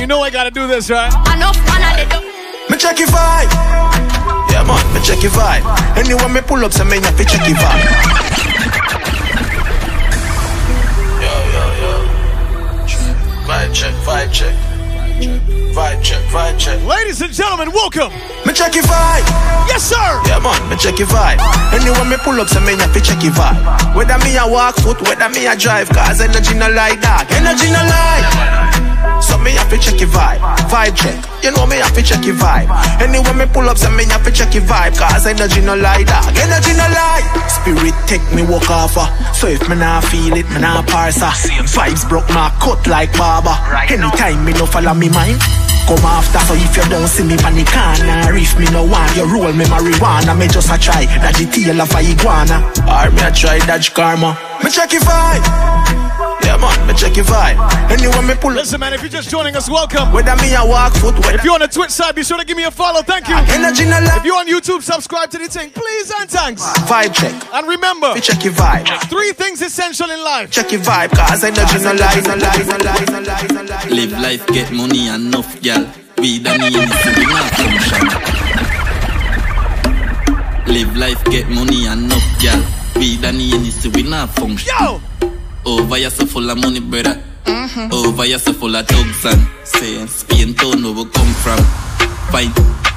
Enough 0.02 0.18
man 0.18 0.28
a 0.28 0.32
gotta 0.32 0.50
do 0.50 0.66
this, 0.66 0.90
right? 0.90 1.14
Enough 1.36 1.62
man 1.70 2.02
of 2.02 2.10
the 2.10 2.72
Me 2.72 2.78
check 2.78 2.98
your 2.98 3.08
vibe. 3.10 3.52
Yeah, 4.50 4.64
man, 4.66 4.82
me 4.96 5.00
check 5.06 5.22
your 5.22 5.32
vibe. 5.32 5.62
Anyone 5.96 6.34
me 6.34 6.42
pull 6.42 6.66
up, 6.66 6.74
say 6.74 6.86
me 6.86 7.00
have 7.02 7.16
to 7.18 7.24
check 7.24 7.48
your 7.48 7.56
vibe. 7.56 7.86
Yo, 11.22 11.34
yo, 11.54 11.64
yo. 11.78 11.94
Vibe 13.46 13.74
check, 13.76 13.94
vibe 14.02 14.34
check. 14.34 14.56
Vibe 15.70 16.04
check, 16.04 16.24
vibe 16.34 16.58
check. 16.58 16.82
Ladies 16.84 17.22
and 17.22 17.32
gentlemen, 17.32 17.70
welcome. 17.72 18.12
Me 18.44 18.54
check 18.54 18.74
your 18.74 18.84
vibe. 18.86 19.26
Yes, 19.70 19.84
sir. 19.84 20.10
Yeah, 20.26 20.40
man, 20.42 20.58
me 20.68 20.78
check 20.78 20.98
your 20.98 21.10
vibe. 21.10 21.38
Anyone 21.78 22.10
me 22.10 22.18
pull 22.18 22.42
up, 22.42 22.50
say 22.50 22.60
me 22.66 22.74
have 22.82 22.92
to 22.94 23.02
check 23.02 23.22
your 23.22 23.34
vibe. 23.34 23.96
Whether 23.96 24.18
me 24.26 24.36
a 24.36 24.50
walk 24.50 24.78
foot, 24.78 25.00
whether 25.04 25.30
me 25.30 25.46
a 25.46 25.56
drive, 25.56 25.90
cause 25.90 26.22
energy 26.22 26.56
no 26.56 26.72
lie, 26.72 26.96
dog. 26.96 27.30
Energy 27.30 27.70
no 27.70 27.86
lie. 27.86 28.91
So 29.22 29.38
me 29.38 29.52
have 29.52 29.70
to 29.70 29.78
check 29.78 30.00
your 30.00 30.10
vibe. 30.10 30.40
Vibe 30.70 30.96
check. 30.96 31.18
You 31.44 31.52
know 31.52 31.66
me 31.66 31.78
have 31.78 31.94
to 31.94 32.02
check 32.04 32.26
your 32.26 32.36
vibe. 32.36 32.70
Anyway 33.02 33.34
me 33.34 33.46
pull 33.52 33.68
up, 33.70 33.78
so 33.78 33.90
me 33.92 34.06
have 34.06 34.24
to 34.26 34.32
check 34.32 34.54
your 34.54 34.64
vibe. 34.64 34.98
Cause 34.98 35.26
energy 35.26 35.62
no 35.62 35.76
lie, 35.76 36.04
dog. 36.04 36.26
Energy 36.38 36.74
no 36.74 36.86
lie. 36.90 37.24
Spirit 37.50 37.96
take 38.08 38.24
me 38.34 38.44
walk 38.44 38.70
off. 38.70 38.98
uh. 38.98 39.08
So 39.34 39.48
if 39.48 39.68
me 39.70 39.76
nah 39.76 40.02
feel 40.02 40.36
it, 40.38 40.48
me 40.50 40.60
nah 40.62 40.82
parse. 40.84 41.22
uh. 41.22 41.32
Vibes 41.76 42.08
broke, 42.08 42.28
my 42.30 42.50
cut 42.62 42.86
like 42.88 43.12
barber. 43.18 43.56
Anytime 43.90 44.44
me 44.46 44.54
no 44.54 44.66
follow 44.66 44.94
me 44.94 45.10
mind. 45.10 45.40
Come 45.88 46.06
after, 46.06 46.40
so 46.40 46.54
if 46.56 46.76
you 46.78 46.84
don't 46.90 47.08
see 47.08 47.24
me 47.24 47.36
pan 47.38 47.56
the 47.56 47.66
corner 47.68 48.38
If 48.38 48.58
me 48.58 48.66
no 48.72 48.86
want 48.86 49.16
you 49.16 49.26
roll 49.26 49.52
me 49.52 49.66
marijuana 49.66 50.38
Me 50.38 50.48
just 50.48 50.72
a 50.72 50.78
try, 50.78 51.06
dodge 51.20 51.38
the 51.38 51.46
tail 51.52 51.82
of 51.82 51.92
a 51.92 52.00
iguana 52.00 52.64
Or 52.88 53.12
me 53.12 53.22
a 53.22 53.32
try 53.32 53.60
dodge 53.60 53.94
karma 53.94 54.38
Me 54.64 54.70
check 54.72 54.94
your 54.94 55.02
vibe 55.02 55.44
Yeah 56.46 56.56
man, 56.58 56.88
me 56.88 56.94
check 56.94 57.18
your 57.18 57.26
vibe 57.26 57.60
Anyway 57.92 58.22
me 58.26 58.36
pull 58.36 58.52
Listen 58.54 58.80
man, 58.80 58.94
if 58.94 59.02
you're 59.02 59.10
just 59.10 59.30
joining 59.30 59.56
us, 59.56 59.70
welcome. 59.70 60.14
Whether 60.14 60.36
me 60.38 60.54
a 60.56 60.64
walk 60.66 60.94
foot, 60.96 61.16
whether 61.20 61.36
If 61.36 61.44
you're 61.44 61.54
on 61.56 61.60
the 61.60 61.68
Twitch 61.68 61.92
side, 61.92 62.16
be 62.16 62.24
sure 62.24 62.38
to 62.38 62.46
give 62.46 62.56
me 62.56 62.64
a 62.64 62.72
follow. 62.72 63.02
Thank 63.02 63.28
you. 63.28 63.36
Energy 63.36 63.84
no. 63.86 64.00
If 64.16 64.24
you're 64.24 64.38
on 64.38 64.48
YouTube, 64.48 64.82
subscribe 64.82 65.30
to 65.32 65.38
the 65.38 65.48
thing, 65.48 65.72
please 65.72 66.12
and 66.20 66.30
thanks. 66.30 66.62
Vibe 66.88 67.14
check 67.14 67.36
And 67.54 67.68
remember, 67.68 68.14
Me 68.14 68.22
check 68.22 68.44
your 68.46 68.54
vibe 68.54 68.88
three 69.10 69.34
things 69.34 69.62
essential 69.62 70.10
in 70.10 70.24
life. 70.24 70.52
Check 70.52 70.72
your 70.72 70.82
vibe 70.82 71.12
Cause 71.12 71.44
energy 71.44 71.84
no 71.84 71.94
lie, 71.94 72.22
no 72.24 72.36
lie, 72.36 72.64
no 72.64 72.78
lie, 72.78 73.06
no 73.12 73.20
lie, 73.20 73.48
no 73.52 73.62
lie 73.64 73.88
Live 73.90 74.12
life, 74.14 74.48
get 74.48 74.72
money, 74.72 75.08
enough, 75.08 75.62
gal. 75.72 75.86
We 76.18 76.40
done 76.40 76.62
in 76.62 76.74
the 76.74 76.80
we 77.18 77.26
not 77.32 77.50
function. 77.58 78.08
Live 80.74 80.98
life, 80.98 81.24
get 81.26 81.50
money, 81.50 81.88
and 81.88 82.06
enough, 82.06 82.40
gal. 82.40 82.62
We 82.96 83.18
done 83.18 83.36
in 83.36 83.64
the 83.64 83.92
we 83.96 84.04
not 84.04 84.30
function. 84.36 84.70
Yo! 84.80 85.02
Over 85.66 86.10
so 86.10 86.26
full 86.26 86.50
of 86.50 86.58
money, 86.58 86.80
brother. 86.80 87.24
Over 87.92 88.26
you 88.26 88.40
so 88.40 88.54
full 88.54 88.76
of 88.76 88.88
thugs 88.88 89.26
and 89.26 89.48
saying 89.64 90.08
Spain 90.08 90.54
town 90.54 90.84
where 90.84 90.94
we 90.94 91.06
come 91.06 91.34
from. 91.44 91.60
Fine, 92.32 92.54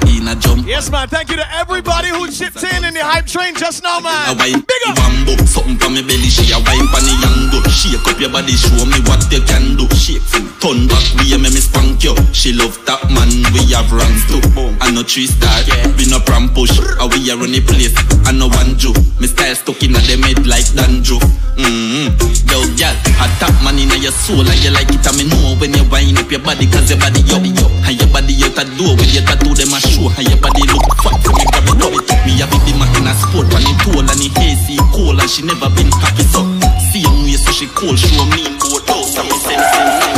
in 0.08 0.28
a 0.28 0.34
jump. 0.36 0.66
Yes, 0.66 0.90
man. 0.90 1.08
Thank 1.08 1.30
you 1.30 1.36
to 1.36 1.46
everybody 1.54 2.08
who 2.08 2.30
chipped 2.30 2.62
in 2.62 2.84
in 2.84 2.94
the 2.94 3.04
hype 3.04 3.26
train 3.26 3.54
just 3.54 3.82
now, 3.82 3.98
A 3.98 4.02
man. 4.02 4.64
Big 4.64 4.82
up. 4.88 4.98
one 4.98 5.46
something 5.46 5.78
from 5.78 5.94
me 5.94 6.02
belly. 6.02 6.26
She 6.26 6.50
a 6.50 6.58
wine 6.58 6.88
pan 6.90 7.04
the 7.06 7.14
yango. 7.22 7.58
Shake 7.70 8.02
up 8.02 8.18
your 8.18 8.30
body, 8.30 8.56
show 8.56 8.82
me 8.88 8.98
what 9.06 9.22
you 9.30 9.42
can 9.44 9.76
do. 9.76 9.86
Shake 9.94 10.24
from 10.24 10.48
turn 10.58 10.88
back, 10.88 11.04
we 11.20 11.30
a 11.34 11.38
me 11.38 11.52
me 11.52 11.60
spank 11.62 12.02
you. 12.02 12.16
She 12.32 12.50
love 12.52 12.74
that 12.90 13.06
man, 13.12 13.30
we 13.54 13.62
have 13.70 13.90
ranks 13.92 14.26
too. 14.26 14.42
I 14.82 14.90
no 14.90 15.06
three 15.06 15.30
star, 15.30 15.54
we 15.94 16.10
no 16.10 16.18
pram 16.18 16.50
push. 16.50 16.74
A 16.74 17.04
we 17.06 17.22
a 17.30 17.36
run 17.38 17.54
the 17.54 17.62
place, 17.62 17.94
I 18.26 18.32
no 18.32 18.48
one 18.50 18.74
Joe. 18.74 18.96
Me 19.20 19.30
style 19.30 19.54
stuck 19.54 19.78
in 19.86 19.94
a 19.94 20.00
them 20.02 20.26
head 20.26 20.42
like 20.46 20.66
dandruff. 20.74 21.22
Mm-hmm. 21.54 22.10
Yo, 22.50 22.58
girl, 22.74 22.96
a 23.22 23.26
top 23.38 23.54
man 23.62 23.78
in 23.78 23.94
your 24.02 24.10
soul, 24.10 24.42
and 24.42 24.58
you 24.58 24.74
like 24.74 24.90
it. 24.90 25.06
I 25.06 25.14
me 25.14 25.30
know 25.30 25.54
when 25.62 25.70
you 25.70 25.86
wind 25.86 26.18
up 26.18 26.26
your 26.26 26.42
body, 26.42 26.66
cause 26.66 26.90
your 26.90 26.98
body 26.98 27.22
up, 27.30 27.46
and 27.86 27.94
your 27.94 28.10
body 28.10 28.34
out 28.42 28.58
the 28.58 28.66
door 28.74 28.98
with 28.98 29.14
your 29.14 29.22
tattoo 29.22 29.54
them 29.54 29.70
a 29.70 29.78
show, 29.78 29.93
and 30.02 30.26
your 30.26 30.40
body 30.42 30.64
look 30.74 30.88
fat. 31.02 31.14
So 31.22 31.30
me 31.30 31.44
grab 31.46 31.70
it 31.70 31.83
up, 31.83 31.94
me 32.26 32.33
a 32.42 32.46
big 32.50 32.62
the 32.66 32.72
man 32.74 32.90
in 32.98 33.07
a 33.07 33.14
sport, 33.14 33.46
when 33.54 33.62
it 33.62 33.78
tall 33.87 34.02
and 34.02 34.18
it 34.18 34.35
hazy, 34.35 34.78
cold, 34.90 35.20
and 35.20 35.30
she 35.30 35.46
never 35.46 35.70
been 35.70 35.90
happy 36.02 36.26
so. 36.26 36.42
Same 36.90 37.22
way, 37.22 37.38
so 37.38 37.50
she 37.54 37.66
cold, 37.70 37.98
show 37.98 38.26
me 38.35 38.50
board 38.59 38.83
house, 38.90 39.14
and 39.14 39.30
me 39.30 39.37
send. 39.46 39.62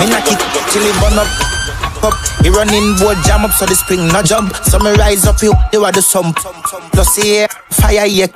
Me 0.01 0.05
knock 0.09 0.29
it 0.29 0.41
till 0.73 0.85
it 0.85 0.97
burn 1.01 1.21
up. 1.21 1.29
Up, 2.05 2.17
he 2.41 2.49
running 2.49 2.97
board 2.97 3.19
jam 3.25 3.45
up 3.45 3.53
so 3.53 3.67
the 3.67 3.75
spring 3.75 4.09
no 4.09 4.23
jump. 4.23 4.55
So 4.65 4.79
me 4.79 4.93
rise 4.97 5.27
up, 5.27 5.41
you 5.43 5.53
you 5.73 5.85
are 5.85 5.93
the 5.93 6.03
sump. 6.03 6.37
Plus 6.93 7.17
here 7.17 7.49
fire 7.71 8.07
yeah. 8.07 8.29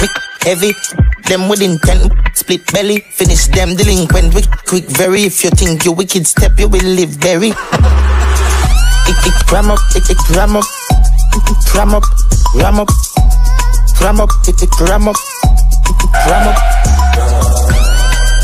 Me 0.00 0.06
heavy, 0.44 0.72
them 1.24 1.48
with 1.48 1.62
intent. 1.62 2.12
Split 2.34 2.70
belly, 2.72 3.00
finish 3.00 3.46
them 3.48 3.76
delinquent. 3.76 4.34
Wick, 4.34 4.46
quick, 4.66 4.84
very. 4.84 5.24
If 5.24 5.42
you 5.42 5.50
think 5.50 5.84
you 5.84 5.92
wicked 5.92 6.26
step, 6.26 6.58
you 6.58 6.68
will 6.68 6.84
live 6.84 7.10
very. 7.10 7.52
Ick, 9.08 9.26
ick, 9.26 9.52
ram 9.52 9.70
up, 9.70 9.78
ick, 9.96 10.10
ick, 10.10 10.20
ram 10.36 10.56
up, 10.56 10.64
ick, 11.34 11.50
ick, 11.50 11.74
ram 11.74 11.94
up, 11.94 12.04
ram 12.54 12.78
up, 12.80 12.88
ram 14.02 14.20
up, 14.20 14.30
ick, 14.46 14.62
ick, 14.62 14.80
ram 14.80 15.08
up, 15.08 15.16
ick, 15.88 16.04
ick, 16.04 16.14
ram 16.26 16.48
up, 16.48 16.58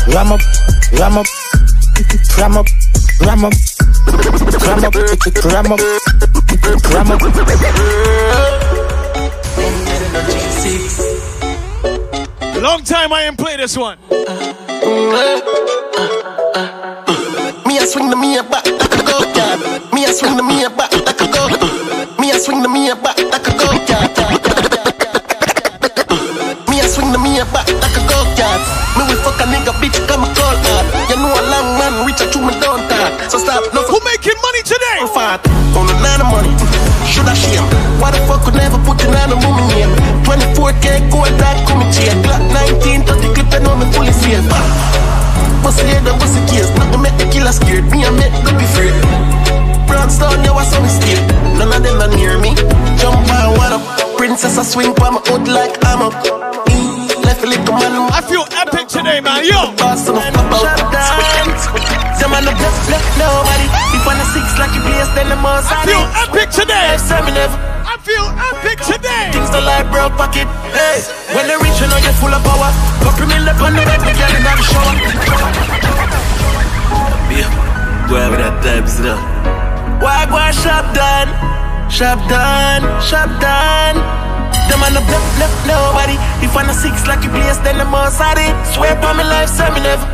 ram 0.07 0.31
up, 0.31 0.41
ram 0.93 1.17
up, 1.19 1.27
ick, 1.99 2.13
ick, 2.15 2.37
ram 2.37 2.57
up, 2.57 2.65
ram 3.21 3.45
up, 3.45 3.53
ram 4.65 4.83
up, 4.83 4.95
ick, 4.95 5.27
ick, 5.27 5.43
ram 5.45 5.71
up, 5.71 5.79
ick, 5.79 6.51
ick, 6.51 6.89
ram 6.89 7.11
up. 7.11 7.21
Long 12.61 12.83
time 12.83 13.13
I 13.13 13.25
ain't 13.27 13.37
play 13.37 13.55
this 13.57 13.77
one. 13.77 13.99
Me 17.67 17.77
a 17.77 17.85
swing 17.85 18.09
the 18.09 18.15
me 18.15 18.37
a 18.37 18.43
back 18.43 18.65
like 19.55 19.71
a 19.71 19.71
go 19.71 19.79
yard. 19.79 19.93
Me 19.93 20.05
a 20.05 20.11
swing 20.11 20.35
the 20.35 20.43
me 20.43 20.63
a 20.65 20.69
back 20.69 20.91
like 21.05 21.21
a 21.21 21.27
go. 21.31 21.47
Me 22.19 22.31
a 22.31 22.39
swing 22.39 22.61
the 22.61 22.69
me 22.69 22.89
a 22.89 22.95
back 22.95 23.17
like 23.19 23.47
a 23.47 23.53
go. 23.55 23.67
Me 26.69 26.79
a 26.81 26.87
swing 26.87 27.11
the 27.11 27.19
me 27.19 27.39
a 27.39 27.45
back 27.53 27.67
like 27.79 27.95
a 27.95 28.01
go. 28.09 28.19
Me 28.95 29.03
we 29.07 29.15
fuck 29.23 29.39
a 29.39 29.45
nigga 29.47 29.71
bitch 29.79 29.99
come 30.07 30.23
a 30.23 30.29
call 30.35 30.55
hard. 30.55 30.85
You 31.09 31.17
know 31.17 31.31
a 31.31 31.43
long 31.51 31.79
man 31.79 32.05
reach 32.05 32.21
out 32.21 32.31
to 32.33 32.39
me 32.39 32.53
don't 32.59 32.83
talk. 32.89 33.13
So 33.31 33.37
stop 33.39 33.63
no 33.73 33.83
Who 33.87 33.99
making 34.03 34.39
money 34.43 34.61
today? 34.63 35.07
fat 35.13 35.39
on 35.75 35.87
the 35.87 35.95
nine 36.03 36.19
of 36.19 36.29
money. 36.31 36.51
Should 37.07 37.27
I 37.27 37.35
shame? 37.35 37.63
Why 37.99 38.11
the 38.11 38.19
fuck 38.27 38.43
could 38.43 38.55
never 38.55 38.79
put 38.83 38.97
the 38.99 39.07
nine 39.07 39.31
on 39.31 39.39
woman 39.39 39.67
name? 39.71 39.91
24k 40.27 41.11
gold 41.11 41.31
that 41.39 41.63
come 41.67 41.81
in 41.81 41.89
chain. 41.91 42.15
Glock 42.23 42.43
19 42.51 43.07
30 43.07 43.33
clip 43.35 43.53
and 43.55 43.67
on 43.67 43.79
me 43.79 43.85
fully 43.93 44.11
safe. 44.11 44.43
The 45.75 45.83
head 45.83 46.07
and 46.07 46.21
the 46.21 46.51
case? 46.51 46.69
Nothing 46.77 47.01
make 47.01 47.17
the 47.17 47.27
killer 47.29 47.51
scared. 47.51 47.83
Me 47.91 48.05
and 48.05 48.15
make 48.15 48.31
them 48.31 48.57
be 48.57 48.63
afraid. 48.63 49.34
Brownstone, 49.87 50.43
you 50.43 50.53
was 50.53 50.73
on 50.75 50.83
mistake. 50.83 51.21
None 51.57 51.71
of 51.71 51.81
them 51.81 52.01
are 52.01 52.11
near 52.15 52.37
me. 52.37 52.53
Jump 52.99 53.17
on 53.29 53.57
one 53.57 53.73
up. 53.77 53.83
Princess, 54.17 54.57
I 54.57 54.63
swing 54.63 54.93
by 54.95 55.09
my 55.09 55.21
hood 55.25 55.47
like 55.47 55.73
I'm 55.85 56.01
up. 56.01 56.13
Mm, 56.69 57.23
left 57.23 57.43
a 57.43 57.47
little 57.47 57.75
man. 57.75 58.09
I 58.11 58.21
feel 58.21 58.45
epic 58.53 58.87
today, 58.87 59.21
man. 59.21 59.43
Yo! 59.45 59.73
Boss 59.77 60.07
on 60.09 60.15
the 60.15 60.21
flip 60.21 60.95
out. 60.95 61.35
Them 62.19 62.31
man 62.31 62.45
no 62.47 62.51
bluff, 62.57 62.73
bluff, 62.89 63.05
nobody. 63.21 63.67
If 63.93 64.07
on 64.07 64.17
the 64.17 64.25
six 64.33 64.57
like 64.57 64.73
you 64.73 64.81
place, 64.81 65.09
then 65.13 65.29
the 65.29 65.37
most 65.37 65.69
I 65.69 65.85
feel 65.85 66.01
epic 66.25 66.49
today. 66.49 66.95
Next 66.95 67.05
time 67.05 67.27
you 67.27 67.35
never. 67.37 67.57
I 67.85 67.95
feel 68.01 68.25
epic 68.25 68.81
today. 68.81 69.29
Things 69.29 69.49
don't 69.53 69.65
like 69.65 69.85
broke 69.93 70.17
pocket. 70.17 70.47
Hey, 70.73 71.05
when 71.37 71.45
they 71.45 71.57
reach, 71.61 71.77
you 71.77 71.85
know 71.85 72.01
you're 72.01 72.17
full 72.17 72.33
of 72.33 72.41
power. 72.41 72.71
Couple 73.05 73.27
mil 73.29 73.45
up 73.45 73.61
on 73.61 73.77
the 73.77 73.83
bed, 73.85 74.01
me 74.01 74.13
girl 74.17 74.33
in 74.33 74.41
the 74.41 74.63
shower. 74.65 74.93
Yeah, 77.29 77.49
go 78.09 78.15
have 78.15 78.33
that 78.41 78.63
types 78.63 78.97
now. 78.99 79.54
Why 80.05 80.29
go 80.29 80.37
shop 80.53 80.85
done? 80.93 81.33
Shop 81.89 82.21
done, 82.29 82.85
shop 83.01 83.25
done. 83.41 83.97
Them 84.69 84.77
man 84.77 84.93
no 84.93 85.01
bluff, 85.01 85.25
bluff, 85.33 85.53
nobody. 85.65 86.13
If 86.45 86.53
on 86.53 86.69
the 86.69 86.77
six 86.77 87.01
you 87.01 87.31
place, 87.33 87.57
then 87.65 87.81
the 87.81 87.89
most 87.89 88.21
of 88.21 88.37
it. 88.37 88.53
Swear 88.69 88.93
on 89.01 89.17
my 89.17 89.25
life, 89.25 89.49
say 89.49 89.65
me 89.73 89.81
never. 89.81 90.05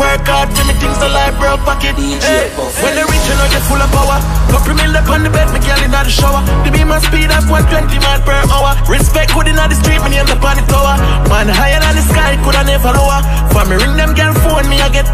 Work 0.00 0.24
hard 0.24 0.48
for 0.56 0.64
me 0.64 0.72
things 0.80 0.96
like 1.04 1.36
broke 1.36 1.60
pocket. 1.68 2.00
Hey, 2.00 2.48
when 2.80 2.96
they 2.96 3.04
reach, 3.04 3.28
you 3.28 3.36
know 3.36 3.44
you're 3.52 3.66
full 3.68 3.76
of 3.76 3.92
power. 3.92 4.24
Couple 4.48 4.72
mil 4.72 4.96
up 4.96 5.04
on 5.12 5.20
the 5.20 5.28
bed, 5.28 5.52
me 5.52 5.60
girl 5.60 5.84
in 5.84 5.92
the 5.92 6.08
shower. 6.08 6.40
The 6.64 6.72
beam 6.72 6.88
my 6.88 6.96
speed 7.04 7.28
of 7.28 7.44
120 7.44 8.00
mile 8.00 8.24
per 8.24 8.40
hour. 8.56 8.72
Respect 8.88 9.36
good 9.36 9.52
in 9.52 9.60
the 9.60 9.76
street, 9.84 10.00
me 10.00 10.16
name 10.16 10.24
the 10.24 10.40
on 10.40 10.56
the 10.56 10.64
tower. 10.64 10.96
Man 11.28 11.52
higher 11.52 11.76
than 11.76 11.92
the 11.92 12.04
sky, 12.08 12.40
coulda 12.40 12.64
never 12.64 12.88
lower. 12.88 13.20
For 13.52 13.68
me 13.68 13.76
ring 13.76 14.00
them 14.00 14.16
girl 14.16 14.32
phone, 14.40 14.64
me 14.72 14.80
I 14.80 14.88
get. 14.88 15.04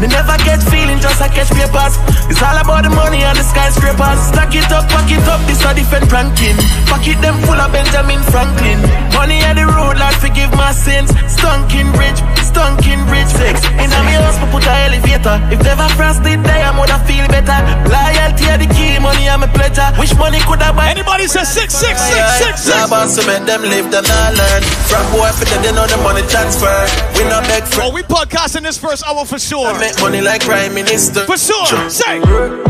Me 0.00 0.08
never 0.08 0.32
get 0.48 0.64
feeling, 0.72 0.96
just 0.96 1.20
I 1.20 1.28
catch 1.28 1.52
papers. 1.52 2.00
It's 2.32 2.40
all 2.40 2.56
about 2.56 2.88
the 2.88 2.92
money 2.96 3.20
and 3.20 3.36
the 3.36 3.44
skyscrapers. 3.44 4.32
Stack 4.32 4.56
it 4.56 4.64
up, 4.72 4.88
pack 4.88 5.12
it 5.12 5.20
up, 5.28 5.44
this 5.44 5.60
a 5.60 5.76
different 5.76 6.08
ranking. 6.08 6.56
Pocket 6.88 7.20
them 7.20 7.36
full 7.44 7.60
of 7.60 7.68
Benjamin 7.68 8.24
Franklin. 8.32 8.80
Money 9.12 9.44
at 9.44 9.60
the 9.60 9.68
road, 9.68 10.00
Lord, 10.00 10.16
forgive 10.16 10.48
my 10.56 10.72
sins. 10.72 11.12
Stunking 11.28 11.92
rich, 12.00 12.16
stunking 12.40 13.04
rich. 13.12 13.28
Six. 13.28 13.60
In 13.76 13.92
a 13.92 14.00
me 14.08 14.16
house, 14.16 14.40
my 14.40 14.48
put 14.48 14.64
a 14.64 14.72
elevator. 14.88 15.36
If 15.52 15.60
never 15.68 15.84
frosted 16.00 16.40
day, 16.48 16.60
I'm 16.64 16.80
gonna 16.80 16.96
feel 17.04 17.28
better. 17.28 17.60
Loyalty 17.92 18.44
are 18.48 18.56
the 18.56 18.72
key, 18.72 18.96
money 19.04 19.28
I'm 19.28 19.44
a 19.44 19.50
pleasure. 19.52 19.84
Which 20.00 20.16
money 20.16 20.40
could 20.48 20.64
I 20.64 20.72
buy? 20.72 20.88
Anybody 20.88 21.28
say 21.28 21.44
six, 21.44 21.76
six, 21.76 22.00
six, 22.00 22.24
six, 22.40 22.64
six. 22.64 22.72
Love 22.72 22.96
and 22.96 23.10
so 23.12 23.20
make 23.28 23.44
them 23.44 23.62
live, 23.68 23.92
them 23.92 24.08
not 24.08 24.32
learn. 24.32 24.64
From 24.88 25.04
boy 25.12 25.28
for 25.36 25.44
they 25.44 25.72
know 25.76 25.84
the 25.84 26.00
money 26.00 26.24
transfer. 26.32 26.72
We 27.20 27.28
not 27.28 27.44
beg 27.44 27.68
for. 27.68 27.84
Oh, 27.84 27.92
we 27.92 28.00
podcasting 28.00 28.64
this 28.64 28.80
first 28.80 29.04
hour 29.04 29.28
for 29.28 29.38
sure. 29.38 29.68
I 29.90 29.92
make 29.92 30.02
money 30.02 30.20
like 30.22 30.42
prime 30.42 30.74
minister. 30.74 31.26
For 31.26 31.36
sure. 31.36 31.66
Say. 31.90 32.22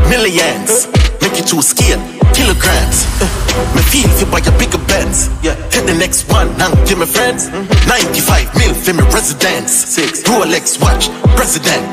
Millions. 0.09 0.89
Make 1.21 1.37
you 1.37 1.45
choose 1.45 1.69
scale. 1.69 2.01
Kilograms. 2.33 3.05
Uh, 3.21 3.29
me 3.77 3.85
feel 3.93 4.09
if 4.09 4.25
you 4.25 4.29
buy 4.33 4.41
a 4.41 4.53
bigger 4.57 4.81
Benz. 4.89 5.29
Yeah. 5.45 5.53
Hit 5.69 5.85
the 5.85 5.93
next 6.01 6.33
one 6.33 6.49
and 6.49 6.73
give 6.89 6.97
me 6.97 7.05
friends. 7.05 7.53
Mm-hmm. 7.53 8.17
95 8.17 8.57
mil 8.57 8.73
for 8.73 8.95
me 8.97 9.05
residence. 9.13 9.69
Six. 9.69 10.25
Rolex 10.25 10.81
watch. 10.81 11.13
President. 11.37 11.85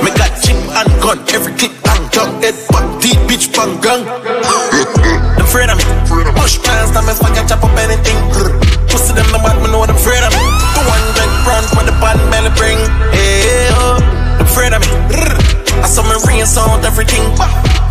Me 0.00 0.08
got 0.16 0.32
chip 0.40 0.56
and 0.56 0.88
gun. 1.04 1.20
Every 1.36 1.52
click 1.52 1.76
and 1.92 2.04
gun. 2.16 2.40
Head 2.40 2.56
back. 2.72 2.86
Deep 3.04 3.20
bitch 3.28 3.52
bang 3.52 3.76
gun. 3.84 4.08
them 5.36 5.44
afraid 5.44 5.68
of 5.68 5.76
me. 5.76 5.84
Push 6.32 6.64
plans. 6.64 6.96
Now 6.96 7.04
me 7.04 7.12
fuck 7.12 7.36
chop 7.44 7.60
up 7.60 7.76
anything. 7.76 8.16
Pussy 8.88 9.12
them 9.12 9.28
no 9.36 9.38
bad. 9.44 9.60
Me 9.60 9.68
know 9.68 9.84
them 9.84 10.00
afraid 10.00 10.24
of 10.24 10.32
me. 10.32 10.40
The 10.76 10.82
one 10.88 11.04
drink 11.12 11.32
front 11.44 11.66
when 11.76 11.84
the 11.84 11.96
band 12.00 12.20
belly 12.32 12.52
bring. 12.56 12.80
Hey, 13.12 13.68
oh. 13.76 14.05
Afraid 14.56 14.72
of 14.72 14.80
me. 14.88 14.96
I 15.84 15.88
saw 15.92 16.00
me 16.08 16.16
ring 16.24 16.40
sound 16.48 16.80
everything. 16.88 17.20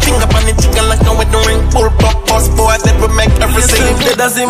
Finger 0.01 0.25
on 0.33 0.49
the 0.49 0.53
chicken 0.57 0.89
like 0.89 0.97
no 1.05 1.13
with 1.13 1.29
the 1.29 1.37
ring. 1.45 1.61
Pull 1.69 1.93
pop 2.01 2.17
boss 2.25 2.49
boy 2.57 2.73
that 2.81 2.97
will 2.97 3.13
make 3.13 3.29
everything. 3.37 3.85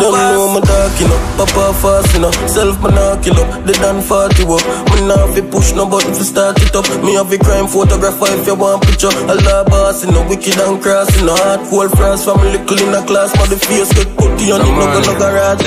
know 0.00 0.48
my 0.48 0.64
dark, 0.64 0.96
you 0.96 1.12
know. 1.12 1.20
Papa 1.36 1.76
fast, 1.76 2.16
you 2.16 2.24
know. 2.24 2.32
Self 2.48 2.80
monocular. 2.80 3.44
They 3.68 3.76
done 3.76 4.00
40 4.00 4.48
up. 4.48 4.64
Me 4.96 5.04
now 5.04 5.28
fi 5.28 5.44
push 5.44 5.76
no 5.76 5.84
button 5.84 6.16
fi 6.16 6.24
start 6.24 6.56
it 6.64 6.72
up. 6.72 6.88
Me 7.04 7.20
have 7.20 7.28
a 7.28 7.36
crime 7.36 7.68
photographer 7.68 8.32
if 8.32 8.48
you 8.48 8.56
want 8.56 8.80
picture. 8.88 9.12
A 9.12 9.36
law 9.36 9.68
boss, 9.68 10.00
you 10.00 10.08
know. 10.08 10.24
Wicked 10.24 10.56
and 10.56 10.80
cross, 10.80 11.12
you 11.20 11.28
know. 11.28 11.36
Hard 11.36 11.68
cold 11.68 11.92
frost 12.00 12.24
from 12.24 12.40
little 12.40 12.80
in 12.80 12.96
a 12.96 13.04
class. 13.04 13.28
But 13.36 13.52
the 13.52 13.60
face 13.60 13.92
get 13.92 14.08
putty 14.16 14.56
on 14.56 14.64
it. 14.64 14.72
No 14.72 14.88
go 14.88 15.04
no 15.04 15.12
garage. 15.20 15.60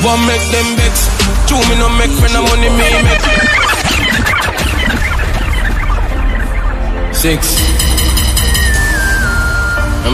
One 0.00 0.24
make 0.24 0.48
them 0.48 0.68
vex. 0.80 1.12
Two 1.44 1.60
me 1.68 1.76
no 1.76 1.92
make 2.00 2.12
friend 2.16 2.40
of 2.40 2.48
money 2.48 2.72
me 2.72 2.88
make. 3.04 3.63
Six. 7.24 7.56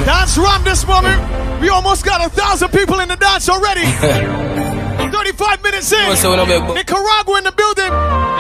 Dance 0.07 0.39
run 0.39 0.63
this 0.63 0.87
moment. 0.87 1.19
We 1.61 1.69
almost 1.69 2.05
got 2.05 2.25
a 2.25 2.31
thousand 2.31 2.71
people 2.71 3.01
in 3.01 3.09
the 3.09 3.17
dance 3.17 3.49
already. 3.49 3.83
35 5.11 5.61
minutes 5.61 5.91
in. 5.91 6.07
Nicaragua 6.07 7.39
in 7.39 7.43
the 7.43 7.51
building. 7.51 7.91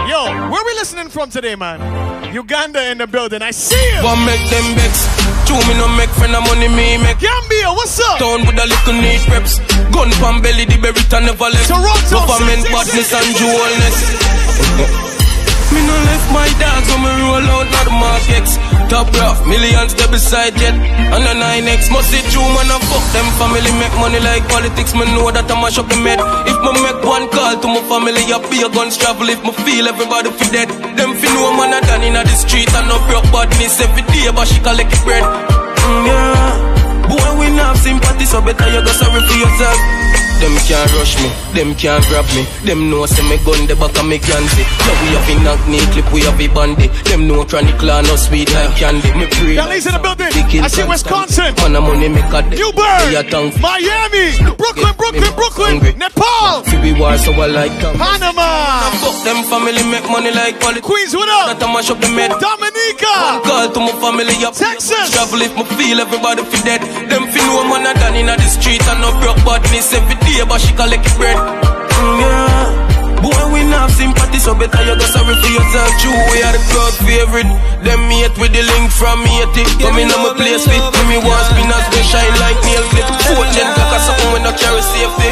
Yo, 0.06 0.22
where 0.54 0.62
we 0.64 0.72
listening 0.78 1.08
from 1.08 1.30
today, 1.30 1.56
man? 1.56 1.82
Uganda 2.32 2.92
in 2.92 2.98
the 2.98 3.08
building. 3.08 3.42
I 3.42 3.50
see 3.50 3.74
you. 3.74 4.04
One 4.06 4.24
make 4.24 4.38
them 4.54 4.62
vex. 4.78 5.02
Two 5.50 5.58
me 5.66 5.74
no 5.74 5.90
make 5.98 6.10
friend 6.10 6.36
of 6.38 6.46
money 6.46 6.68
me 6.68 6.94
make. 7.02 7.18
Gambia, 7.18 7.74
what's 7.74 7.98
up? 7.98 8.22
Town 8.22 8.46
with 8.46 8.54
a 8.54 8.66
little 8.70 8.94
neat 9.02 9.26
reps. 9.34 9.58
Gun 9.90 10.14
pan 10.22 10.42
belly, 10.46 10.64
the 10.70 10.78
berry 10.78 11.02
never 11.26 11.50
left. 11.50 11.66
Toronto, 11.66 12.22
Government 12.22 12.62
six, 12.62 12.70
badness 12.70 13.10
six, 13.10 13.18
and 13.18 13.34
six. 13.34 13.40
jewelness. 13.42 15.00
No 15.90 15.96
left 16.06 16.28
my 16.30 16.46
dogs 16.62 16.86
when 16.94 17.00
me 17.02 17.10
roll 17.18 17.46
out 17.58 17.66
not 17.74 17.84
the 17.90 17.94
markets. 17.98 18.52
Top 18.90 19.06
rough, 19.18 19.42
millions 19.46 19.94
they 19.94 20.06
beside 20.10 20.54
yet. 20.58 20.74
And 21.14 21.22
the 21.26 21.34
9X 21.34 21.90
must 21.94 22.10
see 22.10 22.22
true 22.30 22.46
man 22.54 22.70
and 22.70 22.82
fuck 22.90 23.04
them 23.14 23.26
family 23.38 23.70
make 23.78 23.94
money 23.98 24.18
like 24.22 24.46
politics. 24.50 24.94
Me 24.94 25.06
know 25.14 25.30
that 25.30 25.50
I 25.50 25.54
mash 25.58 25.78
up 25.78 25.86
the 25.90 25.98
med. 25.98 26.18
If 26.46 26.58
me 26.62 26.70
make 26.82 27.02
one 27.02 27.26
call 27.30 27.54
to 27.58 27.66
my 27.70 27.82
family, 27.90 28.22
I 28.30 28.38
be 28.50 28.62
a 28.62 28.68
guns 28.70 28.98
travel. 28.98 29.26
If 29.30 29.42
me 29.42 29.52
feel 29.66 29.86
everybody 29.90 30.30
fi 30.30 30.46
dead, 30.54 30.70
them 30.98 31.10
fi 31.18 31.26
know 31.34 31.54
man 31.58 31.74
a 31.74 31.78
done 31.86 32.02
inna 32.06 32.22
the 32.22 32.34
street 32.38 32.70
and 32.70 32.86
no 32.90 32.98
broke 33.10 33.26
badness 33.34 33.78
every 33.82 34.02
day, 34.14 34.30
but 34.34 34.46
she 34.46 34.58
collect 34.62 34.90
it 34.90 35.02
bread. 35.06 35.22
Mm, 35.22 36.06
yeah. 36.06 37.10
Boy, 37.10 37.30
we 37.38 37.46
not 37.54 37.74
sympathy, 37.78 38.26
so 38.26 38.38
better 38.42 38.66
you 38.70 38.82
go 38.86 38.92
sorry 38.94 39.22
for 39.22 39.36
yourself. 39.38 39.78
Them 40.40 40.56
can't 40.64 40.92
rush 40.96 41.20
me, 41.20 41.28
them 41.52 41.74
can't 41.74 42.04
grab 42.08 42.24
me. 42.34 42.48
Them 42.64 42.88
know 42.88 43.04
say 43.06 43.22
me 43.28 43.36
gun 43.44 43.66
the 43.68 43.76
back 43.76 43.92
of 43.98 44.06
me 44.08 44.18
candy. 44.18 44.64
Yeah, 44.64 44.96
we 45.02 45.08
have 45.12 45.28
a 45.28 45.34
knock 45.44 45.60
knee 45.68 45.86
clip, 45.92 46.08
we 46.12 46.20
have 46.24 46.40
a 46.40 46.48
bandy. 46.48 46.88
Them 47.04 47.28
know 47.28 47.44
chronic 47.44 47.76
clan 47.76 48.04
no 48.04 48.16
sweet 48.16 48.48
like 48.52 48.74
candy. 48.76 49.12
Me 49.14 49.26
pray. 49.28 49.56
Dally's 49.56 49.86
in 49.86 49.92
the 49.92 50.00
building. 50.00 50.64
I 50.64 50.68
see 50.68 50.84
Wisconsin. 50.88 51.52
Man, 51.60 51.76
a 51.76 51.80
money 51.80 52.08
make 52.08 52.32
a 52.32 52.40
Newburgh, 52.40 53.60
Miami, 53.60 54.32
Brooklyn, 54.56 54.94
Brooklyn, 54.96 55.32
Brooklyn, 55.36 55.76
Nepal, 55.98 56.64
Fi 56.64 56.76
be 56.80 56.92
war 56.96 57.16
so 57.18 57.32
I 57.36 57.46
like 57.46 57.76
them. 57.82 57.96
Panama. 58.00 58.88
Fuck 59.04 59.20
them 59.24 59.44
family 59.44 59.84
make 59.92 60.08
money 60.08 60.32
like 60.32 60.56
politics. 60.60 60.86
Queens, 60.86 61.12
what 61.14 61.28
up? 61.28 61.52
That 61.52 61.62
I 61.62 61.72
mash 61.72 61.90
up 61.90 62.00
the 62.00 62.08
med. 62.08 62.32
Dominica. 62.40 63.12
One 63.12 63.42
call 63.44 63.66
to 63.76 63.80
my 63.80 63.92
family 64.00 64.34
up. 64.40 64.54
Texas. 64.56 65.12
Travel 65.12 65.42
if 65.44 65.52
me 65.52 65.64
feel 65.76 66.00
everybody 66.00 66.42
fi 66.48 66.58
dead. 66.64 66.82
Them 67.12 67.28
fi 67.28 67.40
know 67.44 67.64
man 67.68 67.84
a 67.84 67.92
done 67.98 68.16
inna 68.16 68.34
the 68.40 68.48
street 68.48 68.82
and 68.88 69.00
no 69.04 69.12
broke 69.20 69.42
badness 69.44 69.92
every 69.92 70.16
day, 70.24 70.29
but 70.46 70.60
she 70.62 70.72
collect 70.74 71.02
it 71.06 71.14
bread. 71.18 71.36
Mm, 71.36 72.20
yeah. 72.22 72.90
Boy, 73.20 73.42
we 73.52 73.60
not 73.68 73.90
sympathy, 73.92 74.40
so 74.40 74.56
better 74.56 74.80
you 74.80 74.96
go 74.96 75.06
sorry 75.12 75.36
for 75.36 75.50
yourself. 75.52 75.90
True, 76.00 76.16
we 76.32 76.40
are 76.40 76.54
the 76.56 76.62
crowd 76.72 76.94
favorite. 77.04 77.50
Them 77.84 78.00
mate 78.08 78.32
with 78.40 78.52
the 78.56 78.64
link 78.64 78.88
from 78.94 79.20
me 79.20 79.44
at 79.44 79.52
it. 79.60 79.68
Come 79.76 80.00
in 80.00 80.08
on 80.08 80.20
my 80.24 80.32
place 80.40 80.64
with 80.64 80.86
me, 80.96 81.02
me 81.12 81.18
want 81.20 81.44
spinners, 81.52 81.86
they 81.92 82.04
shine 82.06 82.32
like 82.40 82.56
nail 82.64 82.84
clip. 82.88 83.04
Four 83.28 83.44
gen 83.52 83.68
clock 83.76 83.92
or 83.92 84.00
something 84.00 84.30
when 84.32 84.48
I 84.48 84.52
carry 84.56 84.80
safety. 84.80 85.30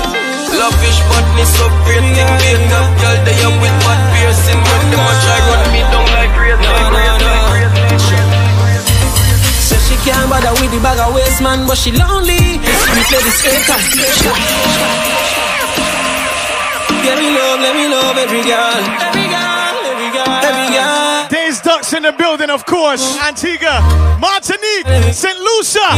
Lavish 0.53 1.01
badness, 1.09 1.53
upgrade 1.65 2.05
thing, 2.13 2.31
big 2.45 2.73
up, 2.77 2.89
girl, 3.01 3.17
they 3.25 3.37
up 3.41 3.57
with 3.57 3.77
bad 3.85 4.01
piercing. 4.13 4.61
When 4.61 4.83
them 4.93 5.09
a 5.09 5.13
try 5.25 5.39
run 5.49 5.63
me 5.73 5.81
down 5.89 6.07
like 6.13 6.33
razor. 6.37 7.08
Can't 10.49 10.61
with 10.61 10.73
the 10.73 10.81
bag 10.81 10.99
of 10.99 11.15
waste 11.15 11.43
man, 11.43 11.67
but 11.67 11.77
she 11.77 11.93
lonely. 11.93 12.59
We 12.59 13.01
play 13.09 13.23
the 13.27 13.33
skater. 13.39 13.79
Let 17.05 17.19
me 17.19 17.29
love, 17.37 17.61
let 17.61 17.75
me 17.77 17.89
love 17.89 18.17
every 18.17 18.43
girl. 18.43 18.83
Every 19.01 19.29
girl, 19.29 19.38
in 21.99 22.05
the 22.05 22.13
building, 22.13 22.49
of 22.49 22.65
course. 22.65 23.19
Antigua, 23.19 23.83
Martinique, 24.21 24.87
St. 25.13 25.37
Lucia, 25.37 25.91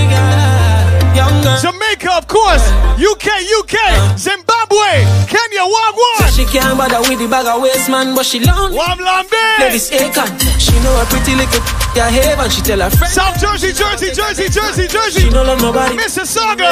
Jamaica, 1.61 2.17
of 2.17 2.27
course. 2.27 2.65
UK, 2.97 3.45
UK, 3.61 3.77
Zimbabwe, 4.17 5.05
Kenya, 5.29 5.65
Wagwan. 5.69 6.33
She 6.33 6.47
can't 6.47 6.79
bother 6.79 7.01
with 7.01 7.19
the 7.19 7.29
bag 7.29 7.47
of 7.47 7.61
waste 7.61 7.91
man, 7.91 8.15
but 8.15 8.25
she 8.25 8.41
lonely. 8.41 8.79
Play 8.79 9.71
this 9.73 9.91
Akon. 9.91 10.29
She 10.59 10.73
know 10.81 10.97
a 11.01 11.05
pretty 11.05 11.35
little 11.37 11.61
yeah, 11.97 12.09
haven. 12.09 12.49
She 12.51 12.63
tell 12.63 12.79
her 12.81 12.91
friends. 12.91 13.15
South 13.15 13.39
Jersey, 13.41 13.73
Jersey, 13.73 14.15
Jersey, 14.15 14.49
Jersey, 14.49 14.87
Jersey. 14.87 15.21
She 15.27 15.31
don't 15.31 15.47
love 15.47 15.61
nobody. 15.61 15.97
Mississauga, 15.97 16.71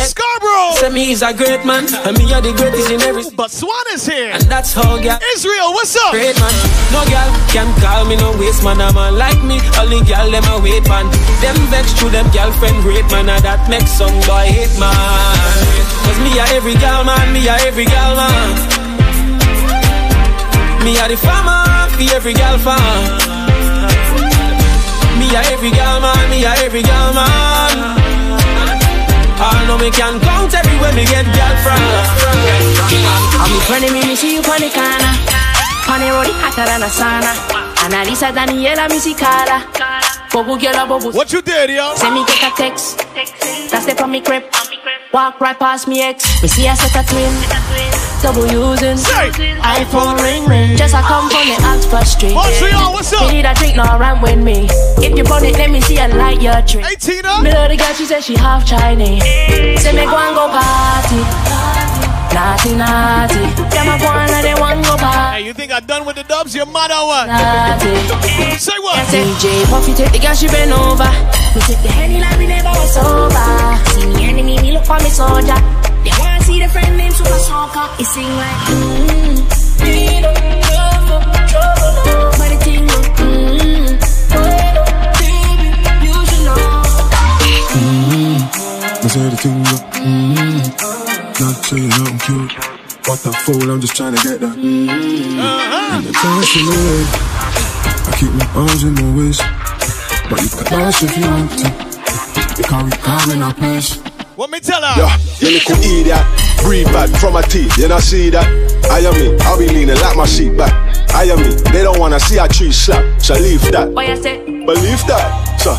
Scarborough. 0.00 0.80
Say 0.80 0.88
me 0.88 1.12
is 1.12 1.22
a 1.22 1.34
great 1.34 1.64
man, 1.66 1.84
and 2.06 2.16
me 2.16 2.32
are 2.32 2.40
the 2.40 2.52
greatest 2.56 2.90
in 2.90 3.00
every. 3.02 3.24
But 3.36 3.50
Swan 3.50 3.84
is 3.92 4.06
here. 4.06 4.30
And 4.32 4.42
that's 4.44 4.72
how 4.72 4.96
girl. 4.96 5.18
Israel, 5.36 5.72
what's 5.76 5.94
up? 5.96 6.12
Great 6.12 6.38
man. 6.40 6.54
No 6.92 7.04
girl 7.04 7.28
can 7.52 7.68
call 7.80 8.06
me 8.06 8.16
no 8.16 8.32
waste 8.40 8.64
man. 8.64 8.80
A 8.80 8.88
man 8.96 9.20
like 9.20 9.42
me, 9.44 9.60
only 9.76 10.00
girl 10.08 10.32
them 10.32 10.44
a 10.48 10.56
wait 10.64 10.88
man. 10.88 11.04
Them 11.44 11.56
vex 11.68 11.92
to 12.00 12.08
them 12.08 12.26
girlfriend 12.32 12.80
rate 12.88 13.04
man, 13.12 13.28
and 13.28 13.44
that 13.44 13.68
makes 13.68 13.92
some 13.92 14.16
boy 14.24 14.48
hate 14.48 14.72
man. 14.80 14.96
Cause 16.08 16.18
me 16.24 16.32
a 16.40 16.44
every 16.56 16.74
girl 16.80 17.04
man, 17.04 17.36
me 17.36 17.44
a 17.46 17.54
every 17.68 17.84
girl 17.84 18.16
man. 18.16 18.48
Me 20.80 20.96
a 20.96 21.04
the 21.12 21.16
farmer, 21.20 21.92
be 22.00 22.08
every 22.16 22.32
girl 22.32 22.56
farm. 22.64 23.04
Me 25.20 25.28
a 25.36 25.40
every 25.52 25.70
girl 25.70 26.00
man, 26.00 26.24
me 26.32 26.40
a 26.48 26.52
every 26.64 26.82
girl 26.82 27.12
man. 27.12 27.76
I 29.40 29.64
know 29.68 29.76
me 29.76 29.90
can 29.92 30.20
count 30.20 30.52
everywhere 30.52 30.92
me 30.96 31.04
get 31.04 31.28
girl 31.28 31.56
from. 31.60 31.80
I'm 33.44 33.52
friendly 33.68 33.92
me, 33.92 34.00
me 34.08 34.16
see 34.16 34.34
you 34.36 34.42
on 34.44 34.60
the 34.60 34.72
corner. 34.72 35.12
On 35.92 35.98
the 36.00 36.08
road, 36.08 36.28
hotter 36.40 36.64
than 36.64 36.82
a 36.82 36.88
sauna. 36.88 37.59
Analisa 37.80 38.30
Daniela, 38.32 38.88
Carla. 39.18 40.10
Bobo 40.32 40.56
girl, 40.56 40.86
bobo. 40.86 41.10
What 41.12 41.32
you 41.32 41.42
did, 41.42 41.70
yo? 41.70 41.94
Send 41.96 42.14
me 42.14 42.24
get 42.26 42.52
a 42.52 42.56
text. 42.56 42.98
That's 43.70 43.86
the 43.86 43.94
from 43.96 44.12
me 44.12 44.20
crib. 44.20 44.44
Walk 45.12 45.40
right 45.40 45.58
past 45.58 45.88
me 45.88 46.02
ex. 46.02 46.22
Me 46.40 46.46
see 46.46 46.68
a 46.68 46.76
set 46.76 46.94
of 46.94 47.08
twin. 47.10 47.32
Double 48.22 48.46
using. 48.46 48.96
iPhone 49.64 50.22
ring 50.22 50.46
ring. 50.46 50.76
Just 50.76 50.94
a 50.94 51.00
come 51.00 51.28
from 51.30 51.48
the 51.48 51.56
Oxford 51.66 52.06
Street. 52.06 52.34
Montreal, 52.34 52.92
what's 52.92 53.12
up? 53.12 53.26
Me 53.26 53.38
need 53.42 53.46
a 53.46 53.54
drink, 53.54 53.76
no 53.76 53.82
rant 53.98 54.22
with 54.22 54.38
me. 54.38 54.68
If 55.02 55.16
you 55.16 55.24
burn 55.24 55.44
it, 55.44 55.56
let 55.58 55.70
me 55.70 55.80
see 55.80 55.98
a 55.98 56.06
light 56.08 56.40
your 56.40 56.62
tree. 56.62 56.84
18 56.84 57.26
up. 57.26 57.42
Me 57.42 57.50
love 57.50 57.70
the 57.70 57.76
girl, 57.76 57.92
she 57.94 58.04
said 58.04 58.20
she 58.20 58.36
half 58.36 58.64
Chinese. 58.64 59.24
Say 59.82 59.92
me 59.92 60.04
go 60.04 60.16
and 60.16 60.36
go 60.36 60.46
party. 60.46 61.59
Naughty, 62.32 62.74
naughty. 62.78 63.42
Them 63.74 63.88
a 63.90 63.98
go 63.98 64.06
and 64.06 64.44
they 64.44 64.54
want 64.54 64.84
go 64.86 64.96
back. 64.96 65.34
Hey, 65.34 65.46
you 65.46 65.52
think 65.52 65.72
I'm 65.72 65.84
done 65.84 66.06
with 66.06 66.16
the 66.16 66.22
dubs? 66.22 66.54
You 66.54 66.64
mad 66.66 66.90
or 66.90 67.06
what? 67.10 67.26
Naughty. 67.26 67.90
Say 68.56 68.78
what? 68.78 69.04
Say. 69.10 69.24
DJ 69.24 69.64
Puffy 69.70 69.94
take 69.94 70.12
the 70.12 70.18
girl, 70.18 70.34
she 70.34 70.46
bend 70.46 70.72
over. 70.72 71.10
We 71.54 71.60
take 71.66 71.82
the 71.82 71.90
handy 71.90 72.20
like 72.20 72.38
we 72.38 72.46
never 72.46 72.70
was 72.70 72.96
over. 72.96 73.50
See 73.94 74.06
me 74.06 74.24
enemy, 74.30 74.58
me 74.62 74.72
look 74.72 74.84
for 74.84 74.98
me 75.02 75.10
soldier. 75.10 75.58
They 76.06 76.14
wanna 76.22 76.40
see 76.42 76.60
the 76.62 76.68
friend 76.68 76.96
named 76.96 77.14
Super 77.14 77.40
Soccer. 77.42 77.86
It 77.98 78.06
sing 78.06 78.30
like. 78.38 78.62
Mm-hmm. 78.70 79.60
We 79.82 80.22
don't 80.22 80.38
trouble, 80.70 81.20
trouble, 81.50 81.92
no. 82.06 82.30
But 82.38 82.48
the 82.52 82.58
thing 82.62 82.86
look. 82.86 83.06
Mm-hmm. 83.18 84.00
I 84.30 84.36
mm-hmm. 89.02 89.08
said 89.08 89.32
the 89.32 89.36
thing, 89.36 89.64
mm-hmm. 89.64 90.89
Not 91.40 91.56
saying 91.64 91.90
I'm 91.90 92.18
cute, 92.20 92.52
but 93.08 93.16
the 93.24 93.32
fool, 93.32 93.70
I'm 93.70 93.80
just 93.80 93.96
trying 93.96 94.14
to 94.14 94.20
get 94.20 94.40
that. 94.40 94.52
Mm-hmm. 94.60 95.40
And 95.40 96.04
the 96.04 96.12
time 96.12 96.44
she 96.44 96.60
made, 96.68 97.08
I 98.04 98.12
keep 98.20 98.28
my 98.36 98.44
arms 98.60 98.84
in 98.84 98.92
my 98.92 99.08
waist, 99.16 99.40
but 100.28 100.36
you 100.36 100.52
can 100.52 100.68
dance 100.68 101.00
if 101.02 101.16
you 101.16 101.24
want 101.24 101.48
to. 101.64 101.72
Because 102.60 102.84
we 102.84 102.92
come 103.00 103.30
in 103.32 103.40
our 103.40 103.54
place. 103.54 103.96
What 104.36 104.50
me 104.50 104.60
tell 104.60 104.84
her? 104.84 104.92
Yeah, 105.00 105.16
you 105.40 105.56
little 105.56 105.80
idiot. 105.80 106.20
Breathe 106.60 106.92
back 106.92 107.08
from 107.18 107.32
my 107.32 107.40
teeth, 107.40 107.72
you 107.78 107.88
not 107.88 108.02
see 108.02 108.28
that? 108.28 108.44
I 108.92 109.00
am 109.00 109.14
me, 109.16 109.32
I'll 109.40 109.56
be 109.56 109.66
leaning 109.66 109.96
like 109.96 110.16
my 110.18 110.26
seat 110.26 110.58
back. 110.58 110.76
I 111.14 111.24
am 111.24 111.40
me, 111.40 111.56
they 111.72 111.82
don't 111.82 111.98
wanna 111.98 112.20
see 112.20 112.36
a 112.36 112.46
tree 112.48 112.70
slap, 112.70 113.00
so 113.18 113.32
leave 113.32 113.62
that. 113.72 113.88
What 113.88 114.06
you 114.06 114.16
say? 114.20 114.44
Believe 114.44 115.00
that, 115.08 115.56
so. 115.56 115.72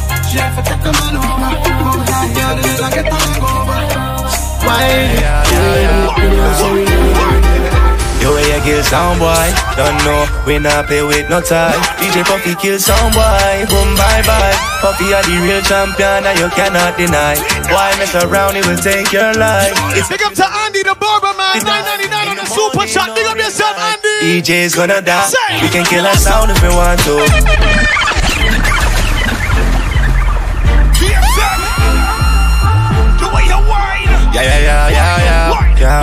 Yo, 8.22 8.30
way 8.38 8.46
you 8.54 8.62
kill 8.62 8.84
some 8.86 9.18
boy, 9.18 9.50
don't 9.74 9.98
know, 10.06 10.22
we 10.46 10.60
not 10.60 10.86
play 10.86 11.02
with 11.02 11.28
no 11.30 11.42
tie. 11.42 11.74
DJ 11.98 12.22
Puffy 12.24 12.54
kill 12.54 12.78
some 12.78 13.12
boy, 13.12 13.66
boom 13.66 13.98
bye 13.98 14.22
bye. 14.30 14.54
Puffy 14.80 15.10
are 15.10 15.26
the 15.26 15.42
real 15.42 15.62
champion 15.66 16.22
and 16.30 16.38
you 16.38 16.48
cannot 16.54 16.96
deny. 16.98 17.34
Why 17.74 17.90
mess 17.98 18.14
around, 18.14 18.58
it 18.58 18.66
will 18.68 18.78
take 18.78 19.12
your 19.12 19.34
life. 19.34 19.74
It's 19.98 20.08
Big 20.08 20.22
up 20.22 20.34
to 20.38 20.46
Andy 20.46 20.84
the 20.84 20.94
Barber 21.02 21.34
Man, 21.34 21.66
999 21.66 22.30
on 22.30 22.38
the 22.38 22.46
super 22.46 22.86
chat. 22.86 23.10
Big 23.18 23.26
up 23.26 23.38
yourself, 23.38 23.74
Andy. 23.74 24.42
DJ's 24.42 24.76
gonna 24.76 25.02
die. 25.02 25.26
Say. 25.26 25.62
We 25.62 25.70
can 25.74 25.86
kill 25.86 26.06
our 26.06 26.14
sound 26.16 26.52
if 26.52 26.62
we 26.62 26.70
want 26.70 27.02
to. 27.10 27.61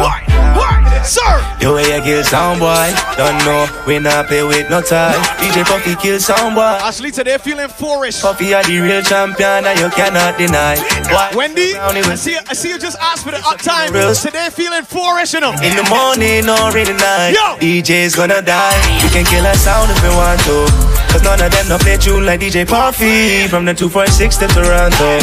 Yeah. 0.01 0.20
yeah. 0.26 1.03
Sir. 1.03 1.57
Yo, 1.61 1.74
way 1.74 1.94
you 1.94 2.03
kill 2.03 2.24
some 2.24 2.59
boy, 2.59 2.92
don't 3.16 3.38
know, 3.44 3.66
we 3.86 3.99
not 3.99 4.26
play 4.26 4.42
with 4.42 4.68
no 4.68 4.82
time. 4.82 5.18
DJ 5.38 5.64
Puffy 5.64 5.94
kill 5.96 6.20
some 6.20 6.55
boy. 6.55 6.61
Ashley 6.61 7.11
today 7.11 7.38
feeling 7.38 7.68
foolish. 7.68 8.20
Puffy 8.20 8.53
are 8.53 8.62
the 8.64 8.78
real 8.78 9.03
champion 9.03 9.64
and 9.64 9.78
you 9.78 9.88
cannot 9.90 10.36
deny. 10.36 10.76
Why? 11.09 11.32
Wendy, 11.34 11.74
I 11.76 12.14
see, 12.14 12.36
I 12.36 12.53
see 12.53 12.68
you 12.68 12.78
just 12.78 12.99
asked 13.01 13.24
for 13.24 13.30
the 13.30 13.38
uptime. 13.38 13.88
Today 14.22 14.49
feeling 14.51 14.84
foolish, 14.84 15.32
you 15.32 15.40
know. 15.40 15.53
In 15.53 15.76
the 15.76 15.86
morning 15.88 16.49
or 16.49 16.76
in 16.76 16.86
the 16.86 16.99
night, 16.99 17.32
Yo. 17.32 17.57
DJ's 17.59 18.14
gonna 18.14 18.42
die. 18.42 19.01
We 19.03 19.09
can 19.09 19.24
kill 19.24 19.46
our 19.46 19.55
sound 19.55 19.90
if 19.90 20.03
we 20.03 20.11
want 20.11 20.40
to. 20.42 20.97
Cause 21.18 21.34
none 21.34 21.42
of 21.42 21.50
them 21.50 21.66
no 21.66 21.78
play 21.82 21.98
tune 21.98 22.22
like 22.22 22.38
DJ 22.38 22.62
Puffy 22.62 23.50
from 23.50 23.66
the 23.66 23.74
246 23.74 24.38
to 24.38 24.46
Toronto. 24.54 25.18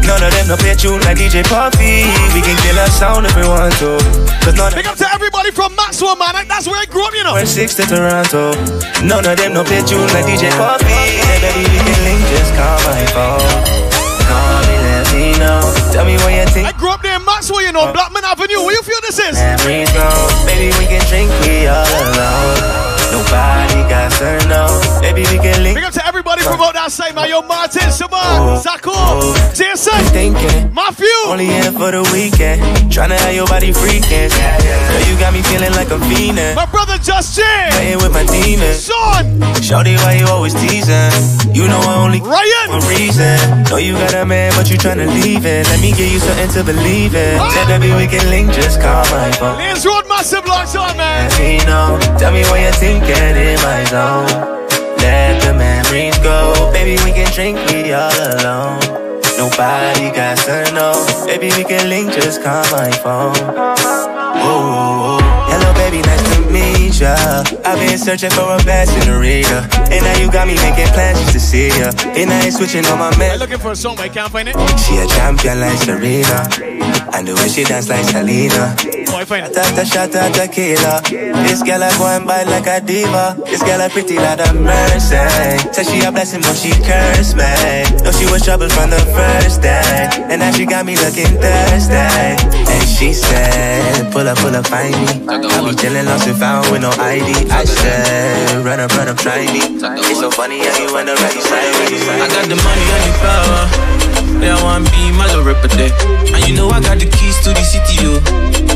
None 0.00 0.24
of 0.24 0.32
them 0.32 0.48
no 0.48 0.56
play 0.56 0.72
tune 0.72 1.04
like 1.04 1.20
DJ 1.20 1.44
Puffy. 1.44 2.08
We 2.32 2.40
can 2.40 2.56
kill 2.64 2.80
our 2.80 2.88
sound 2.88 3.28
if 3.28 3.36
we 3.36 3.44
want 3.44 3.76
to. 3.84 4.00
Cause 4.40 4.56
none 4.56 4.72
Big 4.72 4.88
up 4.88 4.96
to 4.96 5.08
everybody 5.12 5.52
from 5.52 5.76
Maxwell, 5.76 6.16
man. 6.16 6.48
That's 6.48 6.64
where 6.64 6.80
I 6.80 6.88
grew 6.88 7.04
up, 7.04 7.12
you 7.12 7.28
know. 7.28 7.36
246 7.36 7.76
to 7.76 7.84
Toronto. 7.84 8.56
None 9.04 9.20
of 9.28 9.36
them 9.36 9.52
no 9.52 9.68
play 9.68 9.84
tune 9.84 10.08
like 10.16 10.24
DJ 10.24 10.48
Puffy. 10.56 10.88
Hey, 10.88 11.36
baby, 11.44 11.68
we 11.68 11.76
can 11.76 11.98
link, 12.08 12.24
just 12.32 12.50
call 12.56 12.80
my 12.88 13.04
phone. 13.12 13.44
Call 14.24 14.60
me, 14.64 14.76
let 14.80 15.04
me 15.12 15.36
know. 15.36 15.60
Tell 15.92 16.08
me 16.08 16.16
what 16.24 16.32
you 16.32 16.48
think. 16.56 16.64
I 16.64 16.72
grew 16.72 16.88
up 16.88 17.04
there 17.04 17.20
in 17.20 17.24
Maxwell, 17.28 17.60
you 17.60 17.76
know, 17.76 17.92
Blackman 17.92 18.24
Avenue. 18.24 18.64
Where 18.64 18.72
you 18.72 18.80
feel 18.80 19.00
this 19.04 19.20
is? 19.20 19.36
Memories 19.36 19.92
gone. 19.92 20.24
Baby, 20.48 20.72
we 20.80 20.88
can 20.88 21.04
drink, 21.12 21.28
we 21.44 21.68
all 21.68 21.84
alone. 21.84 22.83
Nobody 23.24 23.80
got 23.88 24.12
to 24.20 24.48
know. 24.48 24.68
Baby, 25.00 25.22
we 25.32 25.38
can 25.40 25.62
link. 25.62 25.76
Big 25.76 25.84
up 25.84 25.92
to 25.94 26.06
everybody 26.06 26.42
from 26.42 26.60
out 26.60 26.74
that 26.74 26.92
side, 26.92 27.14
man. 27.14 27.28
Yo, 27.28 27.40
Martin, 27.42 27.88
Saban, 27.88 28.12
oh, 28.12 28.60
Zako, 28.60 28.92
oh. 28.92 29.52
Jason, 29.56 29.96
Thinking. 30.12 30.72
Matthew. 30.74 31.08
Only 31.26 31.46
here 31.46 31.72
for 31.72 31.90
the 31.90 32.04
weekend. 32.12 32.60
Tryna 32.92 33.16
have 33.16 33.34
your 33.34 33.46
body 33.48 33.72
freaking. 33.72 34.28
Girl, 34.28 35.02
you 35.08 35.16
got 35.18 35.32
me 35.32 35.40
feeling 35.42 35.72
like 35.72 35.90
I'm 35.90 36.00
fiending. 36.04 36.54
My 36.54 36.66
brother 36.66 36.98
Just 37.00 37.36
Jay. 37.36 37.68
Playing 37.72 37.98
with 38.04 38.12
my 38.12 38.24
demons. 38.28 38.84
Sean. 38.84 39.40
Shorty, 39.64 39.96
why 40.04 40.20
you 40.20 40.26
always 40.28 40.52
teasing? 40.54 41.10
You 41.56 41.64
know 41.66 41.80
I 41.80 42.04
only 42.04 42.20
Ryan. 42.20 42.68
one 42.76 42.84
reason. 42.92 43.40
Know 43.72 43.80
you 43.80 43.94
got 43.94 44.12
a 44.14 44.24
man, 44.28 44.52
but 44.54 44.68
you 44.70 44.76
tryna 44.76 45.08
leave 45.08 45.46
it. 45.48 45.64
Let 45.72 45.80
me 45.80 45.90
give 45.96 46.12
you 46.12 46.20
something 46.20 46.50
to 46.60 46.62
believe 46.62 47.14
in. 47.16 47.40
Ah. 47.40 47.48
Said 47.56 47.66
baby, 47.72 47.88
we 47.96 48.06
can 48.06 48.28
link, 48.28 48.52
just 48.52 48.80
call 48.84 49.02
my 49.08 49.32
phone. 49.32 49.56
Liz 49.58 49.86
Road 49.86 50.04
Massive 50.08 50.44
Locks 50.46 50.76
on, 50.76 50.96
man. 50.96 51.30
Let 51.30 51.40
me 51.40 51.56
know. 51.64 51.98
Tell 52.18 52.32
me 52.32 52.42
what 52.52 52.60
you're 52.60 52.76
thinking 52.76 53.13
in 53.36 53.58
my 53.62 53.84
zone. 53.90 54.26
Let 54.98 55.42
the 55.42 55.52
memories 55.54 56.18
go. 56.18 56.70
Baby, 56.72 56.96
we 57.04 57.12
can 57.12 57.30
drink, 57.32 57.58
we 57.70 57.92
all 57.92 58.10
alone. 58.10 58.80
Nobody 59.36 60.10
got 60.14 60.38
to 60.46 60.72
know. 60.72 60.94
Baby, 61.26 61.50
we 61.56 61.64
can 61.64 61.88
link, 61.88 62.12
just 62.12 62.42
call 62.42 62.62
my 62.70 62.90
phone. 63.02 63.34
Ooh, 64.44 65.18
hello, 65.50 65.72
baby, 65.74 66.00
nice 66.02 66.22
to 66.34 66.50
meet 66.52 67.00
ya. 67.00 67.16
I've 67.64 67.78
been 67.78 67.98
searching 67.98 68.30
for 68.30 68.54
a 68.54 68.58
best 68.64 68.92
senorita. 68.92 69.66
And 69.90 70.04
now 70.04 70.16
you 70.20 70.30
got 70.30 70.46
me 70.46 70.54
making 70.56 70.86
plans 70.94 71.18
just 71.20 71.32
to 71.32 71.40
see 71.40 71.68
ya. 71.68 71.90
And 72.14 72.30
I 72.30 72.44
ain't 72.44 72.54
switching 72.54 72.84
on 72.86 72.98
my 72.98 73.08
I'm 73.10 73.18
man. 73.18 73.38
looking 73.38 73.58
for 73.58 73.72
a 73.72 73.76
song, 73.76 73.96
but 73.96 74.04
I 74.04 74.08
can't 74.08 74.30
find 74.30 74.48
it. 74.48 74.56
She 74.78 74.96
a 74.98 75.06
champion 75.06 75.60
like 75.60 75.78
Serena. 75.78 76.48
And 77.14 77.26
the 77.26 77.34
way 77.34 77.48
she 77.48 77.64
dance 77.64 77.88
like 77.88 78.04
Selena. 78.04 78.76
I 79.14 79.24
find 79.24 79.46
it. 79.46 79.54
Tata 79.54 79.82
shata 79.86 80.32
tequila. 80.34 81.00
This 81.46 81.62
girl 81.62 81.82
I 81.82 81.90
go 81.98 82.06
and 82.06 82.26
bite 82.26 82.46
like 82.48 82.66
a 82.66 82.84
diva. 82.84 83.38
This 83.46 83.62
girl 83.62 83.80
I 83.80 83.88
pretty 83.88 84.16
like 84.16 84.40
a 84.42 84.52
mercy. 84.52 85.16
Say 85.72 85.84
she 85.84 86.04
a 86.04 86.10
blessing, 86.10 86.42
but 86.42 86.56
she 86.56 86.70
cursed 86.82 87.36
me. 87.36 87.48
Know 88.02 88.12
she 88.12 88.26
was 88.30 88.42
trouble 88.42 88.68
from 88.68 88.90
the 88.90 89.00
first 89.14 89.62
day. 89.62 90.08
And 90.28 90.40
now 90.40 90.50
she 90.52 90.66
got 90.66 90.84
me 90.84 90.96
looking 90.96 91.30
thirsty. 91.38 91.94
And 91.94 92.84
she 92.88 93.12
said, 93.12 94.12
pull 94.12 94.26
up, 94.26 94.38
pull 94.38 94.54
up, 94.54 94.66
find 94.66 94.92
me. 94.92 95.26
I 95.30 95.38
be 95.38 95.72
chillin' 95.78 96.06
lost 96.06 96.26
and 96.26 96.36
found 96.36 96.70
with 96.70 96.82
no 96.82 96.90
ID. 96.90 97.50
I 97.50 97.64
said, 97.64 98.64
run 98.64 98.80
up, 98.80 98.90
run 98.96 99.08
up, 99.08 99.16
try 99.16 99.46
me. 99.46 99.78
It's 100.10 100.20
so 100.20 100.30
funny 100.30 100.58
how 100.58 100.78
you 100.78 100.96
end 100.96 101.08
up 101.08 101.18
right 101.20 101.34
beside 101.34 101.72
me. 101.90 101.98
I 102.20 102.28
got 102.28 102.48
the 102.48 102.56
money 102.56 102.86
and 102.92 103.04
the 103.06 103.12
power. 103.22 104.03
Yeah, 104.40 104.56
I 104.56 104.62
want 104.62 104.90
be 104.90 105.12
my 105.12 105.26
little 105.26 105.44
ripper 105.44 105.68
there. 105.76 105.92
And 106.34 106.42
you 106.48 106.54
know 106.54 106.68
I 106.70 106.80
got 106.80 106.98
the 106.98 107.06
keys 107.06 107.38
to 107.44 107.50
the 107.54 107.64
city, 107.64 108.02
yo. 108.02 108.18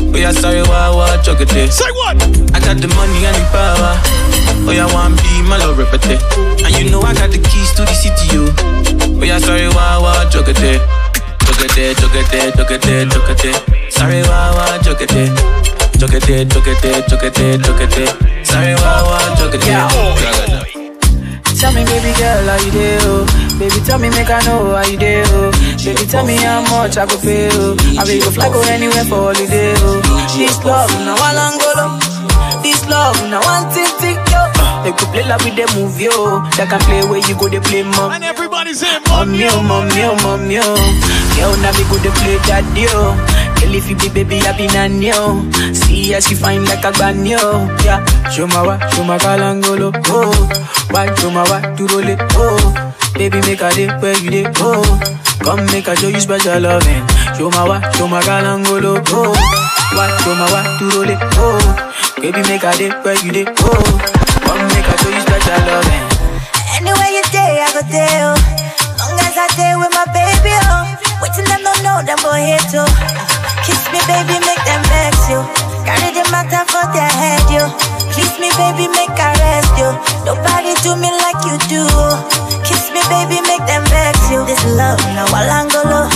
Oh, 0.09 0.17
yeah, 0.17 0.31
sorry, 0.31 0.61
why, 0.63 0.89
why, 0.89 1.21
juggle 1.21 1.45
there. 1.45 1.69
Say 1.69 1.89
what? 1.91 2.17
I 2.55 2.59
got 2.59 2.77
the 2.81 2.89
money 2.97 3.25
and 3.25 3.35
the 3.37 3.45
power. 3.53 3.93
Oh, 4.65 4.71
yeah, 4.71 4.87
I 4.87 4.93
want 4.93 5.21
be 5.21 5.41
my 5.43 5.57
little 5.57 5.75
ripper 5.75 5.99
there. 5.99 6.19
And 6.65 6.73
you 6.77 6.89
know 6.89 7.01
I 7.01 7.13
got 7.13 7.29
the 7.29 7.37
keys 7.37 7.71
to 7.77 7.85
the 7.85 7.93
city, 7.93 8.33
yo. 8.33 8.49
Oh, 9.19 9.23
yeah, 9.23 9.39
sorry, 9.39 9.69
why, 9.69 9.97
why, 10.01 10.25
juggle 10.29 10.53
there. 10.57 10.81
Juggle 11.45 11.69
there, 11.75 11.93
juggle 11.93 12.23
there, 12.31 12.51
juggle 12.51 12.79
there, 12.79 13.05
juggle 13.05 13.35
there. 13.35 13.91
Sorry, 13.91 14.21
why, 14.23 14.51
why, 14.55 14.79
juggle 14.81 15.07
there. 15.07 15.29
Juggle 15.99 16.19
there, 16.25 16.45
juggle 16.45 16.75
there, 16.81 17.01
juggle 17.07 17.29
there, 17.29 17.57
juggle 17.57 17.87
there. 17.87 18.45
Sorry, 18.45 18.73
why, 18.73 19.01
why, 19.05 19.35
there. 19.35 19.59
Juggle 19.59 19.59
there. 19.61 20.78
Tell 21.59 21.73
me, 21.75 21.83
baby 21.83 22.15
girl, 22.15 22.47
how 22.47 22.55
you 22.63 22.71
do? 22.71 22.97
Oh? 23.03 23.59
Baby, 23.59 23.83
tell 23.83 23.99
me, 23.99 24.07
make 24.15 24.31
I 24.31 24.39
know 24.47 24.79
how 24.79 24.87
you 24.87 24.95
do. 24.97 25.23
Oh? 25.27 25.51
Baby, 25.83 26.07
tell 26.07 26.25
me 26.25 26.37
how 26.39 26.63
much 26.71 26.95
I 26.95 27.05
could 27.05 27.19
pay. 27.19 27.49
Oh? 27.51 27.75
I 27.99 28.07
will 28.07 28.23
go 28.23 28.31
fly 28.31 28.47
go 28.47 28.63
anywhere 28.71 29.03
for 29.03 29.27
holiday. 29.27 29.75
Oh? 29.83 29.99
This 30.39 30.55
love, 30.63 30.87
now 31.03 31.19
long 31.19 31.59
go 31.59 31.69
low. 31.75 31.99
This 32.63 32.79
love, 32.87 33.19
now 33.27 33.43
one 33.43 33.67
thing, 33.75 33.91
thing, 33.99 34.15
yo. 34.31 34.39
They 34.87 34.95
could 34.95 35.11
play 35.11 35.27
like 35.27 35.43
with 35.43 35.59
the 35.59 35.67
movie, 35.75 36.07
yo. 36.07 36.39
They 36.55 36.63
can 36.63 36.79
play 36.87 37.03
where 37.03 37.19
you 37.27 37.35
go, 37.35 37.51
they 37.51 37.59
play 37.59 37.83
mom. 37.83 38.15
And 38.15 38.23
everybody's 38.23 38.79
saying, 38.79 39.03
Mom, 39.11 39.35
yo, 39.35 39.51
mom, 39.59 39.91
yo, 39.99 40.15
mom, 40.23 40.47
yo. 40.47 40.63
Girl, 41.35 41.51
now 41.59 41.75
we 41.75 41.83
go 41.91 41.99
to 41.99 42.11
play 42.23 42.39
daddy, 42.47 42.87
yo. 42.87 43.19
Girl, 43.59 43.75
if 43.75 43.89
you 43.89 43.95
be 43.97 44.09
baby, 44.09 44.39
I 44.45 44.55
be 44.57 44.65
yo. 45.05 45.43
See 45.73 46.11
how 46.13 46.19
she 46.19 46.35
find 46.35 46.65
like 46.65 46.83
a 46.83 46.91
banyo, 46.91 47.67
yeah. 47.83 48.03
Show 48.31 48.47
my 48.47 48.61
wa, 48.65 48.79
show 48.89 49.03
my 49.03 49.17
kalangolo, 49.17 49.91
oh. 50.07 50.31
Why, 50.91 51.13
show 51.15 51.29
my 51.31 51.43
wa, 51.49 51.59
to 51.75 51.83
roll 51.87 52.07
it, 52.07 52.19
oh. 52.35 52.93
Baby, 53.15 53.41
make 53.41 53.61
a 53.61 53.69
day 53.73 53.87
where 53.99 54.17
you 54.17 54.29
day, 54.31 54.45
oh. 54.57 54.83
Come 55.43 55.65
make 55.67 55.87
a 55.87 55.95
show 55.95 56.07
you 56.07 56.19
special 56.19 56.59
loving. 56.59 57.03
Show 57.37 57.49
my 57.51 57.67
wa, 57.67 57.79
show 57.91 58.07
my 58.07 58.21
kalangolo, 58.21 59.03
oh. 59.11 59.33
Why, 59.93 60.07
show 60.23 60.35
my 60.35 60.47
wa, 60.51 60.61
to 60.79 60.85
roll 60.95 61.09
it, 61.09 61.19
oh. 61.37 61.59
Baby, 62.21 62.41
make 62.47 62.63
a 62.63 62.71
day 62.77 62.89
where 63.03 63.19
you 63.25 63.31
day, 63.31 63.45
oh. 63.47 63.83
Come 64.47 64.63
make 64.71 64.87
a 64.87 64.95
show 65.03 65.09
you 65.11 65.21
special 65.21 65.59
loving. 65.67 66.05
Anywhere 66.79 67.11
you 67.11 67.23
day, 67.31 67.59
I 67.65 67.69
go 67.75 67.81
there. 67.91 68.33
oh. 68.33 68.39
Long 68.99 69.19
as 69.19 69.35
I 69.35 69.47
day 69.59 69.73
with 69.75 69.91
my 69.93 70.05
baby, 70.15 70.53
oh. 70.63 70.85
Waiting 71.21 71.45
them 71.51 71.61
don't 71.63 71.83
know 71.83 71.99
them 72.07 72.19
boy 72.23 72.39
here 72.39 72.63
too. 72.71 72.79
Oh. 72.87 73.28
Me, 74.09 74.25
baby, 74.25 74.41
make 74.41 74.63
them 74.65 74.81
vex 74.89 75.29
you. 75.29 75.37
Carry 75.85 76.09
the 76.09 76.25
matter 76.33 76.65
for 76.73 76.81
their 76.97 77.13
head, 77.13 77.45
you. 77.45 77.61
Kiss 78.09 78.41
me, 78.41 78.49
baby, 78.57 78.89
make 78.89 79.13
I 79.13 79.37
rest 79.37 79.69
you. 79.77 79.85
Nobody 80.25 80.73
do 80.81 80.97
me 80.97 81.13
like 81.21 81.37
you 81.45 81.53
do. 81.69 81.85
Kiss 82.65 82.89
me, 82.89 83.05
baby, 83.05 83.37
make 83.45 83.61
them 83.69 83.85
vex 83.85 84.17
you. 84.33 84.41
This 84.49 84.65
love, 84.73 84.97
now 85.13 85.29
Walangolo. 85.29 86.09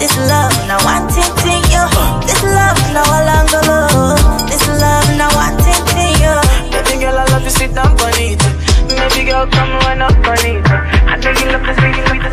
This 0.00 0.16
love, 0.16 0.48
now 0.64 0.80
one 0.80 1.04
ting 1.12 1.28
ting, 1.44 1.60
yo. 1.68 1.84
This 2.24 2.40
love, 2.40 2.80
now 2.96 3.04
Walangolo. 3.04 4.16
This 4.48 4.64
love, 4.80 5.04
now 5.20 5.28
one 5.36 5.60
ting 5.60 5.84
ting, 5.92 6.16
yo. 6.16 6.40
Baby 6.72 7.04
girl, 7.04 7.20
I 7.20 7.28
love 7.36 7.44
to 7.44 7.52
sit 7.52 7.76
down 7.76 8.00
on 8.00 8.16
it. 8.16 8.40
Baby 8.88 9.28
girl, 9.28 9.44
come 9.52 9.76
run 9.84 10.00
up 10.00 10.16
on 10.24 10.40
it. 10.40 10.64
I 11.04 11.20
know 11.20 11.36
you 11.36 11.52
love 11.52 11.68
to 11.68 11.72
see 11.84 11.92
you 11.92 12.04
with 12.08 12.24
the 12.24 12.32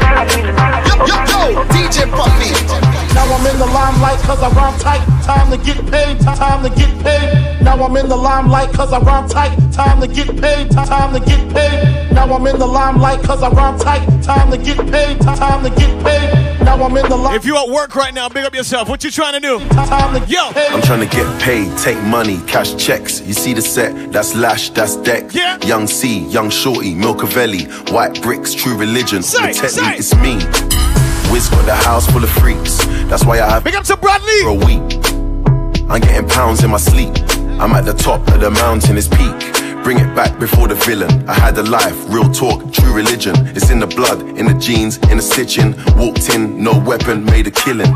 Yo, 0.88 0.96
yo, 1.04 1.18
yo, 1.52 1.64
DJ 1.76 2.08
Puffy. 2.08 2.83
Now 3.14 3.32
I'm 3.32 3.46
in 3.46 3.60
the 3.60 3.66
limelight 3.66 4.20
cause 4.20 4.42
I 4.42 4.50
rhyme 4.50 4.80
tight. 4.80 5.06
Time 5.24 5.52
to 5.52 5.58
get 5.58 5.78
paid, 5.92 6.20
time 6.20 6.64
to 6.64 6.70
get 6.70 6.90
paid. 7.04 7.62
Now 7.62 7.82
I'm 7.84 7.96
in 7.96 8.10
the 8.10 8.16
limelight 8.16 8.74
cause 8.74 8.92
I 8.92 9.00
rhyme 9.00 9.30
tight. 9.30 9.56
Time 9.72 10.02
to 10.02 10.08
get 10.08 10.28
paid, 10.42 10.72
time 10.72 11.14
to 11.14 11.20
get 11.20 11.54
paid. 11.54 12.12
Now 12.12 12.34
I'm 12.34 12.46
in 12.48 12.58
the 12.58 12.66
limelight 12.66 13.22
cause 13.24 13.44
I 13.44 13.50
rhyme 13.50 13.80
tight. 13.80 14.06
Time 14.24 14.52
to 14.52 14.58
get 14.58 14.78
paid, 14.92 15.22
time 15.22 15.64
to 15.64 15.70
get 15.70 16.04
paid. 16.04 16.64
Now 16.64 16.84
I'm 16.84 16.98
in 16.98 17.04
the 17.04 17.16
limelight. 17.16 17.36
If 17.36 17.46
you 17.46 17.56
at 17.58 17.70
work 17.70 17.96
right 17.96 18.14
now, 18.14 18.30
big 18.30 18.46
up 18.46 18.56
yourself. 18.56 18.90
What 18.90 19.04
you 19.04 19.12
trying 19.12 19.34
to 19.34 19.40
do? 19.40 19.60
Time 19.70 20.20
to 20.20 20.32
Yo! 20.32 20.52
I'm 20.56 20.82
trying 20.82 21.08
to 21.08 21.16
get 21.16 21.42
paid, 21.42 21.78
take 21.78 22.02
money, 22.04 22.40
cash 22.48 22.76
checks. 22.76 23.22
You 23.22 23.34
see 23.34 23.54
the 23.54 23.62
set, 23.62 24.12
that's 24.12 24.36
Lash, 24.36 24.72
that's 24.72 24.96
Deck. 24.98 25.34
Yeah. 25.34 25.60
Young 25.66 25.86
C, 25.86 26.26
Young 26.30 26.50
Shorty, 26.50 26.96
Milcavelli, 26.96 27.92
White 27.92 28.22
Bricks, 28.24 28.54
True 28.54 28.76
Religion. 28.76 29.22
Say, 29.22 29.54
the 29.54 29.68
say. 29.70 29.98
it's 29.98 30.16
me. 30.16 31.03
Wiz 31.34 31.50
got 31.50 31.66
the 31.66 31.74
house 31.74 32.06
full 32.06 32.24
of 32.24 32.30
freaks. 32.30 32.78
That's 33.10 33.26
why 33.26 33.42
I 33.42 33.50
have 33.50 33.64
Big 33.64 33.74
up 33.74 33.84
to 33.86 33.98
Bradley 33.98 34.40
for 34.44 34.50
a 34.50 34.54
week. 34.54 35.90
I'm 35.90 36.00
getting 36.00 36.30
pounds 36.30 36.64
in 36.64 36.70
my 36.70 36.78
sleep. 36.78 37.10
I'm 37.60 37.72
at 37.72 37.86
the 37.86 37.94
top 37.94 38.22
of 38.28 38.40
the 38.40 38.52
mountain, 38.52 38.98
it's 39.00 39.08
peak. 39.08 39.84
Bring 39.84 39.98
it 39.98 40.14
back 40.16 40.40
before 40.40 40.68
the 40.68 40.76
villain. 40.76 41.28
I 41.28 41.34
had 41.34 41.58
a 41.58 41.64
life, 41.64 41.98
real 42.08 42.32
talk, 42.32 42.72
true 42.72 42.94
religion. 42.94 43.34
It's 43.58 43.72
in 43.72 43.80
the 43.80 43.88
blood, 43.88 44.22
in 44.38 44.46
the 44.46 44.54
jeans, 44.54 44.98
in 45.10 45.18
the 45.18 45.24
stitching. 45.24 45.74
Walked 45.98 46.30
in, 46.30 46.64
no 46.64 46.78
weapon, 46.78 47.26
made 47.26 47.48
a 47.48 47.52
killing. 47.52 47.92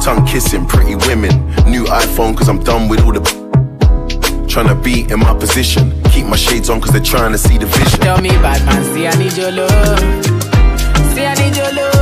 Tongue 0.00 0.24
kissing, 0.24 0.64
pretty 0.64 0.94
women. 0.94 1.34
New 1.66 1.86
iPhone, 1.86 2.36
cause 2.36 2.48
I'm 2.48 2.62
done 2.62 2.88
with 2.88 3.00
all 3.00 3.12
the. 3.12 3.22
Trying 4.48 4.68
to 4.68 4.76
be 4.76 5.10
in 5.12 5.18
my 5.18 5.34
position. 5.36 5.90
Keep 6.12 6.26
my 6.26 6.36
shades 6.36 6.70
on, 6.70 6.80
cause 6.80 6.92
they're 6.92 7.02
trying 7.02 7.32
to 7.32 7.38
see 7.38 7.58
the 7.58 7.66
vision. 7.66 7.98
Tell 7.98 8.20
me, 8.20 8.28
bad 8.28 8.64
man, 8.64 8.84
see 8.94 9.08
I 9.08 9.14
need 9.16 9.36
your 9.36 9.50
love. 9.50 9.98
See 11.14 11.26
I 11.26 11.34
need 11.34 11.56
your 11.56 11.72
love. 11.72 11.93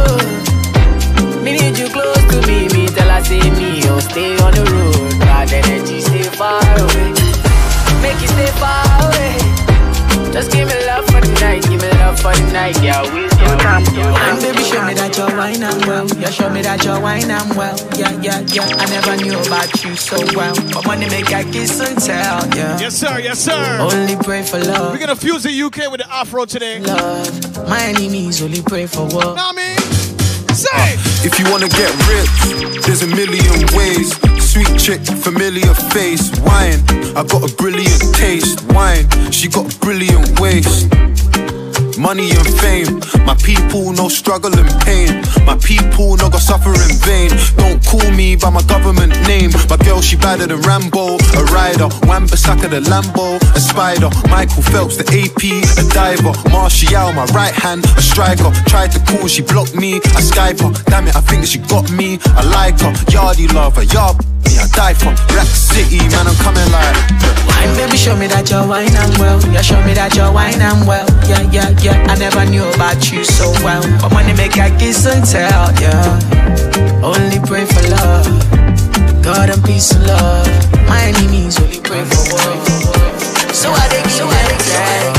Stay 4.03 4.37
on 4.39 4.53
the 4.53 4.65
road. 4.73 5.19
Bad 5.21 5.53
energy, 5.53 6.01
stay 6.01 6.23
far 6.25 6.63
away. 6.63 7.13
Make 8.03 8.21
you 8.21 8.29
stay 8.29 8.51
far 8.59 8.85
away. 9.07 9.53
Just 10.33 10.51
give 10.51 10.67
me 10.67 10.75
love 10.87 11.05
for 11.07 11.21
the 11.21 11.33
night, 11.41 11.63
give 11.69 11.81
me 11.81 11.91
love 12.01 12.19
for 12.19 12.33
the 12.33 12.53
night, 12.53 12.81
yeah. 12.83 13.03
We 13.03 13.29
And 13.29 14.41
baby, 14.41 14.63
show 14.65 14.83
me 14.87 14.95
that 14.95 15.15
you're 15.17 15.37
wine 15.37 15.63
and 15.63 15.85
well. 15.85 16.07
Yeah, 16.19 16.31
show 16.31 16.49
me 16.49 16.63
that 16.63 16.83
you're 16.85 17.01
wine 17.01 17.31
and 17.31 17.55
well. 17.55 17.77
Yeah, 17.99 18.11
yeah, 18.23 18.41
yeah. 18.49 18.65
I 18.81 18.87
never 18.89 19.15
knew 19.23 19.39
about 19.39 19.85
you 19.85 19.95
so 19.95 20.17
well. 20.35 20.55
But 20.73 20.87
money 20.87 21.09
make 21.11 21.33
I 21.33 21.45
kiss 21.45 21.79
and 21.81 22.01
tell, 22.01 22.49
yeah. 22.57 22.79
Yes, 22.81 22.97
sir, 22.97 23.19
yes, 23.19 23.41
sir. 23.41 23.79
Only 23.79 24.17
pray 24.17 24.43
for 24.43 24.59
love. 24.59 24.93
We're 24.93 25.01
gonna 25.01 25.17
fuse 25.17 25.43
the 25.43 25.53
UK 25.53 25.91
with 25.91 26.01
the 26.01 26.11
Afro 26.11 26.47
today. 26.47 26.81
Love. 26.81 27.69
My 27.69 27.83
enemies 27.83 28.43
only 28.43 28.63
pray 28.63 28.87
for 28.87 29.05
what? 29.07 29.37
Know 29.37 29.53
me? 29.53 29.92
Say! 30.55 30.69
Uh, 30.73 30.97
if 31.25 31.39
you 31.39 31.51
wanna 31.51 31.69
get 31.69 31.91
rich, 32.13 32.85
there's 32.85 33.03
a 33.03 33.07
million 33.07 33.67
ways. 33.75 34.13
Sweet 34.39 34.79
chick, 34.79 35.01
familiar 35.01 35.73
face, 35.93 36.31
wine. 36.41 36.79
I 37.17 37.25
got 37.25 37.51
a 37.51 37.55
brilliant 37.57 38.15
taste, 38.15 38.61
wine. 38.73 39.09
She 39.33 39.49
got 39.49 39.75
a 39.75 39.79
brilliant 39.79 40.39
waist. 40.41 40.93
Money 41.99 42.31
and 42.31 42.49
fame, 42.61 43.01
my 43.27 43.35
people 43.45 43.93
no 43.93 44.09
struggle 44.09 44.53
and 44.57 44.69
pain. 44.83 45.23
My 45.45 45.57
people 45.59 46.17
no 46.17 46.29
go 46.31 46.39
suffer 46.39 46.73
in 46.73 46.97
vain. 47.05 47.31
Don't 47.57 47.85
call 47.85 48.11
me 48.13 48.37
by 48.37 48.51
my 48.51 48.63
government 48.63 49.13
name. 49.27 49.51
My 49.69 49.77
girl 49.77 50.01
she 50.01 50.17
badder 50.17 50.47
than 50.47 50.61
Rambo, 50.63 51.17
a 51.17 51.45
rider. 51.53 51.89
Wan 52.09 52.27
Bissaka 52.27 52.69
the 52.71 52.81
Lambo, 52.81 53.39
a 53.55 53.61
spider. 53.61 54.11
Michael 54.31 54.63
Phelps 54.63 54.97
the 54.97 55.07
AP, 55.13 55.43
a 55.79 55.85
diver. 55.93 56.33
Martial 56.51 57.13
my 57.13 57.27
right 57.27 57.55
hand, 57.55 57.85
a 57.97 58.03
striker. 58.03 58.51
Tried 58.67 58.93
to 58.93 59.01
call, 59.01 59.29
she 59.29 59.43
blocked 59.43 59.75
me. 59.75 59.97
I 59.97 60.21
Skype 60.23 60.61
her, 60.61 60.73
damn 60.85 61.07
it 61.09 61.17
I 61.17 61.21
think 61.21 61.43
that 61.43 61.49
she 61.49 61.59
got 61.59 61.91
me. 61.93 62.19
I 62.25 62.43
like 62.45 62.81
her, 62.81 62.93
yardy 63.13 63.53
lover, 63.53 63.83
yard 63.83 64.17
me 64.47 64.59
I 64.59 64.67
die 64.69 64.95
for. 64.95 65.15
Black 65.33 65.49
City 65.49 65.99
man 66.11 66.27
I'm 66.27 66.37
coming 66.41 66.67
like. 66.71 66.97
Wine, 67.47 67.73
baby, 67.77 67.97
show 67.97 68.17
me 68.17 68.27
that 68.29 68.51
you're 68.51 68.67
wine 68.67 68.95
and 68.95 69.15
well. 69.19 69.39
Yeah, 69.51 69.63
show 69.63 69.81
me 69.85 69.95
that 69.95 70.15
you're 70.15 70.31
wine 70.33 70.61
and 70.61 70.87
well. 70.87 71.07
Yeah, 71.27 71.43
yeah, 71.51 71.71
yeah. 71.83 72.13
I 72.13 72.17
never 72.19 72.45
knew 72.47 72.65
about 72.75 73.11
you 73.11 73.25
so 73.25 73.51
well. 73.63 73.83
But 74.01 74.13
money 74.13 74.35
make 74.35 74.59
I 74.59 74.71
kiss 74.79 75.07
and 75.07 75.25
tell, 75.25 75.71
yeah. 75.83 77.03
Only 77.03 77.39
pray 77.43 77.67
for 77.67 77.83
love. 77.91 78.27
God 79.23 79.51
and 79.51 79.63
peace 79.65 79.93
and 79.93 80.07
love. 80.07 80.49
My 80.89 81.03
enemies 81.03 81.59
only 81.61 81.81
pray 81.81 82.05
for 82.05 82.23
war. 82.31 82.83
So 83.53 83.71
I 83.71 83.87
dig 83.91 84.07
so 84.11 84.27
I 84.27 84.43
dig 84.49 85.12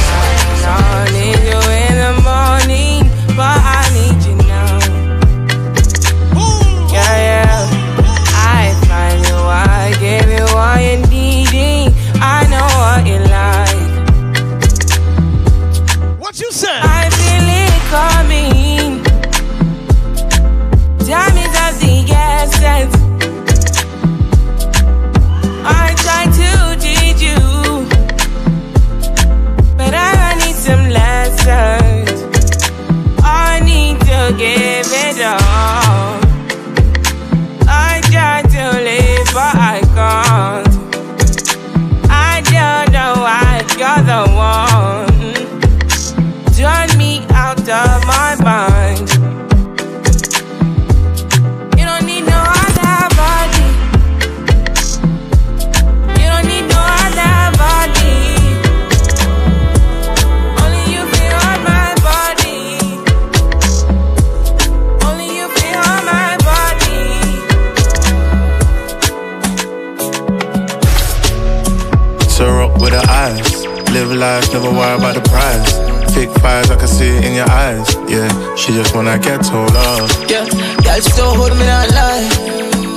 life, 74.23 74.53
never 74.53 74.71
worry 74.71 74.95
about 74.95 75.15
the 75.19 75.23
price. 75.27 75.69
Fake 76.15 76.31
fires, 76.39 76.69
I 76.71 76.77
can 76.77 76.87
see 76.87 77.11
it 77.11 77.23
in 77.27 77.33
your 77.35 77.49
eyes. 77.49 77.87
Yeah, 78.07 78.29
she 78.55 78.71
just 78.79 78.95
wanna 78.95 79.19
get 79.19 79.43
told 79.43 79.75
off. 79.75 80.09
Yeah, 80.31 80.47
girl, 80.85 81.01
still 81.11 81.33
hold 81.39 81.53
me 81.59 81.65
not 81.67 81.89
lie. 81.97 82.23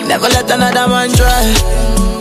Never 0.06 0.28
let 0.36 0.46
another 0.56 0.86
man 0.92 1.10
try. 1.18 1.44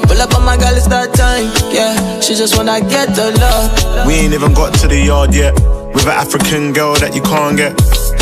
Pull 0.08 0.22
up 0.26 0.34
on 0.38 0.44
my 0.50 0.58
girl, 0.58 0.76
it's 0.80 0.88
that 0.88 1.14
time. 1.14 1.48
Yeah, 1.78 1.94
she 2.20 2.34
just 2.42 2.58
wanna 2.58 2.80
get 2.82 3.08
the 3.20 3.28
love. 3.44 4.08
We 4.08 4.14
ain't 4.22 4.34
even 4.34 4.54
got 4.54 4.74
to 4.82 4.88
the 4.88 5.00
yard 5.12 5.34
yet. 5.36 5.54
With 5.94 6.08
an 6.14 6.18
African 6.26 6.74
girl 6.74 6.96
that 6.96 7.14
you 7.16 7.22
can't 7.22 7.56
get. 7.58 7.74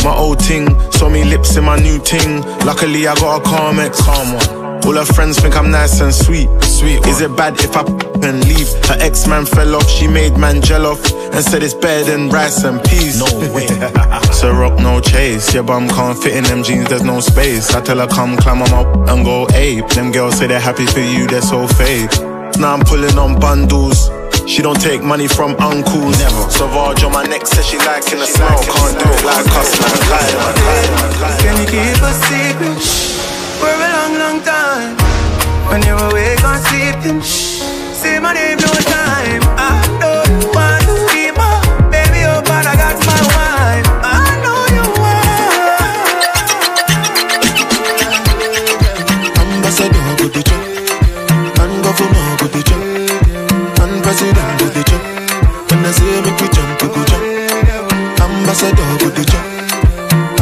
My 0.03 0.13
old 0.13 0.39
ting, 0.39 0.67
saw 0.91 1.07
me 1.07 1.23
lips 1.23 1.55
in 1.55 1.63
my 1.63 1.77
new 1.77 1.97
ting. 1.99 2.41
Luckily, 2.69 3.07
I 3.07 3.15
got 3.15 3.39
a 3.39 3.43
calm 3.43 3.79
ex. 3.79 4.01
Calm 4.01 4.33
one. 4.35 4.62
All 4.85 4.95
her 4.95 5.05
friends 5.05 5.39
think 5.39 5.55
I'm 5.55 5.71
nice 5.71 6.01
and 6.01 6.13
sweet. 6.13 6.49
Sweet. 6.61 7.05
Is 7.07 7.21
it 7.21 7.33
bad 7.37 7.57
if 7.63 7.75
I 7.75 7.83
and 8.27 8.43
leave? 8.43 8.67
Her 8.87 8.97
ex 8.99 9.27
man 9.27 9.45
fell 9.45 9.75
off, 9.75 9.89
she 9.89 10.07
made 10.07 10.37
man 10.37 10.61
gel 10.61 10.85
off 10.85 10.99
and 11.31 11.43
said 11.43 11.63
it's 11.63 11.73
better 11.73 12.11
than 12.11 12.29
rice 12.29 12.65
and 12.65 12.83
peas. 12.83 13.19
No 13.19 13.25
way. 13.53 13.67
so 14.33 14.51
rock 14.51 14.77
no 14.79 14.99
chase. 14.99 15.53
Your 15.53 15.63
bum 15.63 15.87
can't 15.87 16.21
fit 16.21 16.35
in 16.35 16.43
them 16.43 16.63
jeans, 16.63 16.89
there's 16.89 17.03
no 17.03 17.21
space. 17.21 17.73
I 17.73 17.81
tell 17.81 17.99
her 17.99 18.07
come 18.07 18.35
climb 18.35 18.61
on 18.61 18.71
my 18.71 19.13
and 19.13 19.23
go 19.23 19.47
ape. 19.53 19.87
Them 19.87 20.11
girls 20.11 20.37
say 20.37 20.47
they're 20.47 20.59
happy 20.59 20.85
for 20.85 20.99
you, 20.99 21.27
they're 21.27 21.41
so 21.41 21.65
fake. 21.65 22.11
Now 22.59 22.73
I'm 22.73 22.81
pulling 22.83 23.17
on 23.17 23.39
bundles. 23.39 24.11
She 24.45 24.61
don't 24.61 24.81
take 24.81 25.01
money 25.01 25.29
from 25.29 25.55
uncles. 25.61 26.19
Never. 26.19 26.49
Sauvage 26.51 27.03
on 27.05 27.13
my 27.13 27.23
neck 27.23 27.47
says 27.47 27.65
she 27.65 27.77
liking 27.77 28.19
the 28.19 28.25
smell. 28.25 28.59
Can't 28.61 28.99
do 28.99 29.05
it 29.07 29.23
like 29.23 29.47
us, 29.47 29.79
man. 29.79 31.39
Can 31.39 31.57
you 31.61 31.67
keep 31.71 32.03
a 32.03 32.13
secret 32.27 33.12
for 33.63 33.71
a 33.71 33.89
long, 33.95 34.13
long 34.19 34.39
time? 34.43 34.95
When 35.71 35.81
you're 35.87 35.97
awake 36.11 36.43
or 36.43 36.57
sleeping, 36.67 37.21
say 37.21 38.19
my 38.19 38.33
name 38.33 38.57
no 38.59 38.67
time. 38.67 39.41
I 39.57 39.79
don't 40.03 40.43
want 40.55 40.83
to 40.89 40.95
be 41.11 41.31
my 41.31 41.55
baby, 41.89 42.21
oh, 42.27 42.41
but 42.43 42.65
I 42.67 42.75
got 42.75 42.97
my 43.07 43.19
wife. 43.31 43.87
I 44.03 44.27
know 44.43 44.59
you 44.75 44.85
want. 44.99 46.43
Ambassador 49.39 50.07
go 50.19 50.27
the 50.27 50.41
chop, 50.43 50.63
and 51.61 51.73
governor 51.83 52.29
go 52.39 52.47
the 52.53 52.61
chop, 52.67 52.83
and 53.81 53.95
president 54.03 54.51
go 54.59 54.67
the 54.75 54.83
chop. 54.89 55.03
When 55.71 55.85
I 55.85 55.91
say 55.91 56.21
make 56.25 56.41
you 56.41 56.49
jump, 56.55 56.81
you 56.81 56.89
go 56.93 57.01
jump. 57.09 57.25
Ambassador 58.23 58.89
go 58.99 59.07
the 59.17 59.23
chop, 59.31 59.47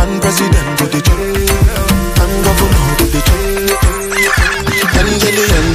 and 0.02 0.14
president 0.22 0.70
go 0.80 0.86
the 0.94 1.00
chop, 1.06 1.20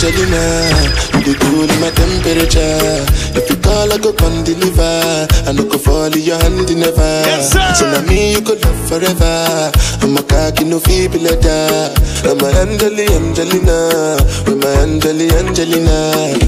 and 0.07 0.15
governor 0.15 0.87
the 1.25 1.27
chop. 1.27 1.27
Angeli 1.27 1.27
and 1.27 1.27
You 1.27 1.33
the 1.33 1.39
cool 1.41 1.67
in 1.67 1.81
my 1.81 1.91
temperature. 1.91 3.03
If 3.35 3.51
you 3.51 3.57
call, 3.59 3.93
I 3.93 3.99
go 3.99 4.13
come 4.13 4.45
deliver. 4.45 5.27
I 5.47 5.53
no 5.53 5.65
go 5.65 5.79
fall 5.79 6.13
in 6.13 6.23
your 6.23 6.39
hand 6.39 6.71
never. 6.79 7.27
Yes, 7.27 7.53
sir. 7.53 7.75
So 7.75 7.91
now 7.91 8.03
me 8.07 8.33
you 8.33 8.43
could 8.43 8.63
love 8.65 8.89
forever. 8.89 9.73
I'm 10.03 10.17
a 10.17 10.23
cocky 10.23 10.65
no 10.65 10.79
feeble 10.79 11.21
letter. 11.21 11.91
I'm 12.25 12.41
a 12.41 12.49
Angeli 12.63 13.07
Angelina. 13.11 14.17
With 14.47 14.63
my 14.63 14.71
Angeli 14.87 15.31
Angelina. 15.31 16.39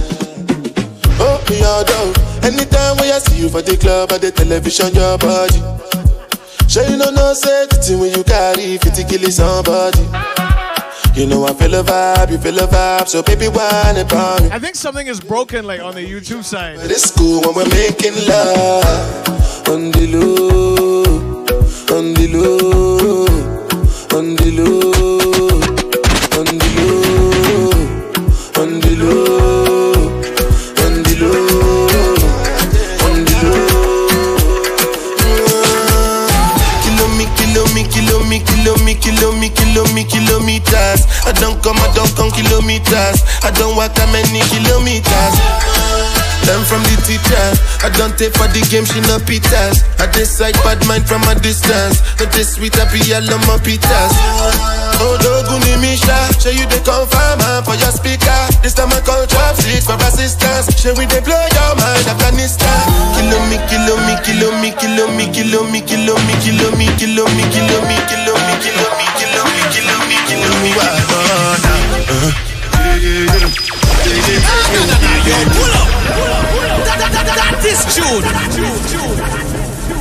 Oh, 1.20 1.42
me 1.50 1.62
all 1.64 1.84
down. 1.84 2.14
Anytime 2.44 2.96
when 2.98 3.10
I 3.10 3.18
see 3.18 3.42
you 3.42 3.48
for 3.48 3.62
the 3.62 3.76
club 3.76 4.12
or 4.12 4.18
the 4.18 4.30
television, 4.30 4.94
your 4.94 5.18
body. 5.18 5.58
Sure 6.68 6.84
you 6.84 6.96
know 6.96 7.10
no 7.10 7.32
safety 7.32 7.96
when 7.96 8.12
you 8.12 8.22
carry 8.22 8.78
50 8.78 9.04
kill 9.04 9.30
somebody. 9.30 10.37
You 11.18 11.26
know 11.26 11.44
I 11.44 11.52
feel 11.52 11.74
a 11.74 11.82
vibe, 11.82 12.30
you 12.30 12.38
feel 12.38 12.56
a 12.60 12.68
vibe, 12.68 13.08
so 13.08 13.24
baby 13.24 13.48
whine 13.48 13.96
about 13.96 14.40
me. 14.40 14.50
I 14.52 14.60
think 14.60 14.76
something 14.76 15.04
is 15.08 15.18
broken 15.18 15.64
like 15.64 15.80
on 15.80 15.96
the 15.96 16.00
YouTube 16.00 16.44
side. 16.44 16.76
But 16.76 16.92
it's 16.92 17.10
cool 17.10 17.40
when 17.40 17.56
we're 17.56 17.68
making 17.70 18.14
love 18.28 19.68
on 19.68 19.90
the 19.90 20.06
low, 20.14 21.02
on 21.98 22.14
the 22.14 22.28
low, 22.30 23.26
on 24.16 24.36
the 24.36 24.50
low, 24.62 25.37
kilometers. 40.58 41.06
I 41.26 41.32
don't 41.32 41.62
come, 41.62 41.76
I 41.78 41.92
don't 41.94 42.10
come 42.16 42.30
kilometers. 42.30 43.22
I 43.44 43.50
don't 43.54 43.76
walk 43.76 43.94
that 43.94 44.08
many 44.10 44.42
kilometers. 44.50 45.34
Learn 46.46 46.64
from 46.64 46.82
the 46.88 46.96
teacher. 47.04 47.46
I 47.84 47.90
don't 47.98 48.16
take 48.16 48.32
for 48.34 48.48
the 48.48 48.62
game, 48.72 48.86
she 48.86 49.00
no 49.04 49.18
pitas. 49.20 49.84
I 50.00 50.06
decide 50.10 50.54
bad 50.64 50.80
mind 50.86 51.06
from 51.06 51.22
a 51.28 51.34
distance. 51.38 52.00
But 52.16 52.32
this 52.32 52.56
sweet, 52.56 52.74
I 52.78 52.88
be 52.90 53.02
all 53.12 53.26
on 53.28 53.42
my 53.46 53.58
pitas. 53.60 54.12
Oh, 54.98 55.14
Doguni 55.20 55.78
Misha, 55.78 56.16
show 56.40 56.50
you 56.50 56.66
the 56.66 56.80
confirm 56.82 57.38
for 57.62 57.76
your 57.78 57.92
speaker. 57.92 58.40
This 58.62 58.74
time 58.74 58.90
I 58.90 59.00
call 59.04 59.26
trap 59.26 59.54
six 59.54 59.86
for 59.86 59.98
assistance. 60.00 60.72
Show 60.74 60.94
we 60.96 61.06
they 61.06 61.20
blow 61.20 61.38
your 61.38 61.72
mind, 61.78 62.06
Afghanistan. 62.06 62.82
Kilo 63.14 63.38
me, 63.46 63.58
kilo 63.68 63.94
me, 64.08 64.14
kilo 64.24 64.48
me, 64.58 64.70
kilo 64.74 65.04
me, 65.14 65.26
kilo 65.30 65.62
me, 65.68 65.78
kilo 65.84 66.14
me, 66.18 66.32
kilo 66.40 66.66
me, 66.74 66.86
kilo 66.98 67.22
me, 67.28 67.36
kilo 67.36 67.36
me, 67.36 67.44
kilo 67.52 67.76
me, 67.84 67.96
kilo 68.08 68.34
me, 68.34 68.54
kilo 68.58 68.86
me, 68.96 69.06
kilo 69.20 69.42
me, 69.44 69.57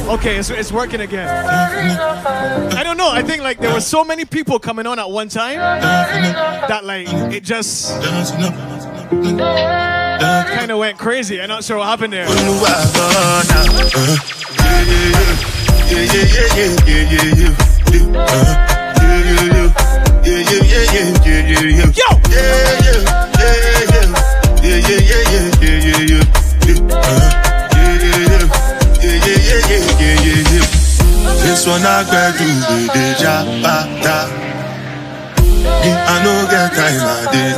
Okay, 0.10 0.38
it's, 0.38 0.50
it's 0.50 0.72
working 0.72 1.02
again. 1.02 1.28
I 1.28 2.82
don't 2.84 2.96
know. 2.98 3.12
I 3.12 3.22
think 3.22 3.44
like 3.44 3.60
there 3.60 3.74
were 3.74 3.82
so 3.82 4.06
many 4.06 4.24
people 4.24 4.58
coming 4.58 4.88
on 4.88 5.00
at 5.00 5.10
one 5.10 5.28
time 5.28 5.58
that 5.58 6.86
like 6.86 7.08
it 7.34 7.44
just 7.44 7.92
kind 10.58 10.72
of 10.72 10.80
went 10.80 10.98
crazy. 10.98 11.42
I'm 11.42 11.50
not 11.50 11.64
sure 11.64 11.78
what 11.78 11.88
happened 11.88 12.14
there. 12.14 12.26
Yo! 21.96 22.04
This 31.44 31.66
one 31.66 31.82
I 31.82 32.04
gotta 32.04 32.38
do 32.38 32.88
the 32.92 33.06
jabata. 33.18 34.18
I 35.66 36.24
no 36.24 36.34
get 36.52 36.72
time, 36.76 37.02
I 37.02 37.32
did 37.32 37.58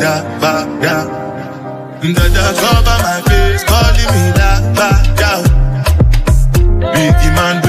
cover 2.61 2.97
my 3.03 3.17
face, 3.27 3.63
calling 3.63 4.09
me 4.13 4.23
that. 4.37 4.59
Biggie 6.93 7.35
man, 7.35 7.68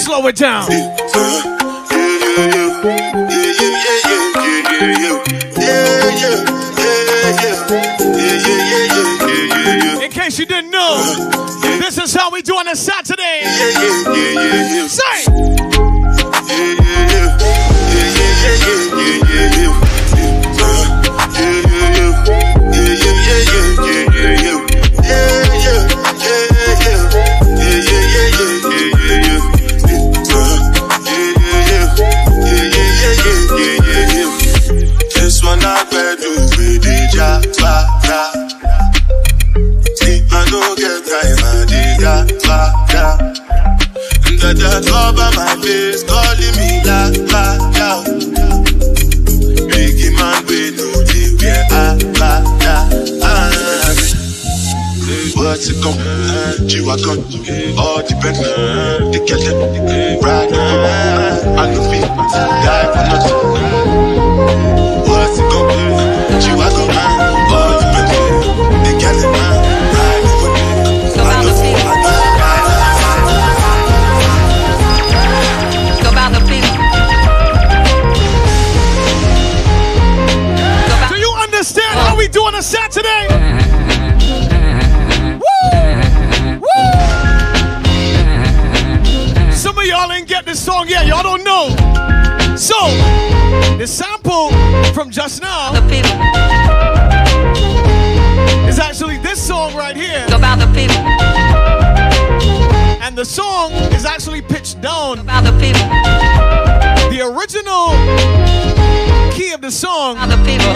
Slow 0.00 0.26
it 0.28 0.36
down. 0.36 0.72
In 10.02 10.10
case 10.10 10.38
you 10.38 10.46
didn't 10.46 10.70
know, 10.70 10.96
uh, 10.96 11.78
this 11.80 11.98
is 11.98 12.14
how 12.14 12.30
we 12.30 12.40
do 12.40 12.54
on 12.54 12.68
a 12.68 12.74
Saturday. 12.76 13.42
Say. 14.88 15.59
Dig 42.50 42.90
jabata. 42.90 43.18
Dada 44.40 44.80
cover 44.86 45.30
my 45.36 45.56
face, 45.62 46.02
calling 46.04 46.56
me 46.56 46.70
la 46.84 47.00
la 47.32 47.44
la. 47.78 47.90
Biggie 49.70 50.12
man, 50.18 50.38
we 50.46 50.60
know 50.76 50.92
the 51.08 51.20
way 51.40 51.62
I 51.70 51.96
la 52.18 52.32
la 52.60 52.74
ah. 53.22 53.92
What's 55.34 55.68
it 55.68 55.82
come? 55.82 55.98
G-Wagon, 56.66 57.18
all 57.78 58.02
the 58.02 58.14
the 59.12 59.20
ride 60.22 60.50
the 60.50 61.29
from 95.00 95.10
just 95.10 95.40
now 95.40 95.72
the 95.72 95.80
feel 95.88 96.04
is 98.68 98.78
actually 98.78 99.16
this 99.16 99.40
song 99.40 99.74
right 99.74 99.96
here. 99.96 100.26
About 100.26 100.58
the 100.58 100.66
people. 100.78 100.94
And 103.00 103.16
the 103.16 103.24
song 103.24 103.72
is 103.94 104.04
actually 104.04 104.42
pitched 104.42 104.82
down. 104.82 105.20
About 105.20 105.44
the 105.44 105.52
people. 105.52 105.88
The 107.08 107.22
original 107.32 107.96
key 109.32 109.54
of 109.54 109.62
the 109.62 109.70
song 109.70 110.18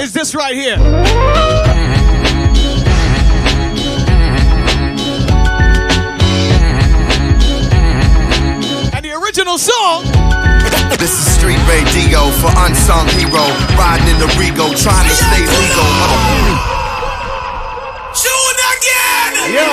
is 0.00 0.14
this 0.14 0.34
right 0.34 0.54
here. 0.54 0.78
And 8.94 9.04
the 9.04 9.12
original 9.22 9.58
song 9.58 10.13
This 11.04 11.20
is 11.20 11.34
street 11.34 11.60
radio 11.68 12.30
for 12.40 12.48
unsung 12.64 13.06
hero. 13.08 13.44
Riding 13.76 14.08
in 14.08 14.18
the 14.18 14.24
Rego, 14.40 14.72
trying 14.72 15.06
to 15.06 15.14
stay 15.14 15.44
legal. 15.44 15.84
Tune 18.16 18.60
again! 18.72 19.32
Yo! 19.52 19.68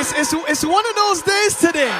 It's, 0.00 0.12
it's, 0.16 0.32
it's 0.48 0.64
one 0.64 0.86
of 0.86 0.94
those 0.96 1.20
days 1.20 1.56
today. 1.56 1.92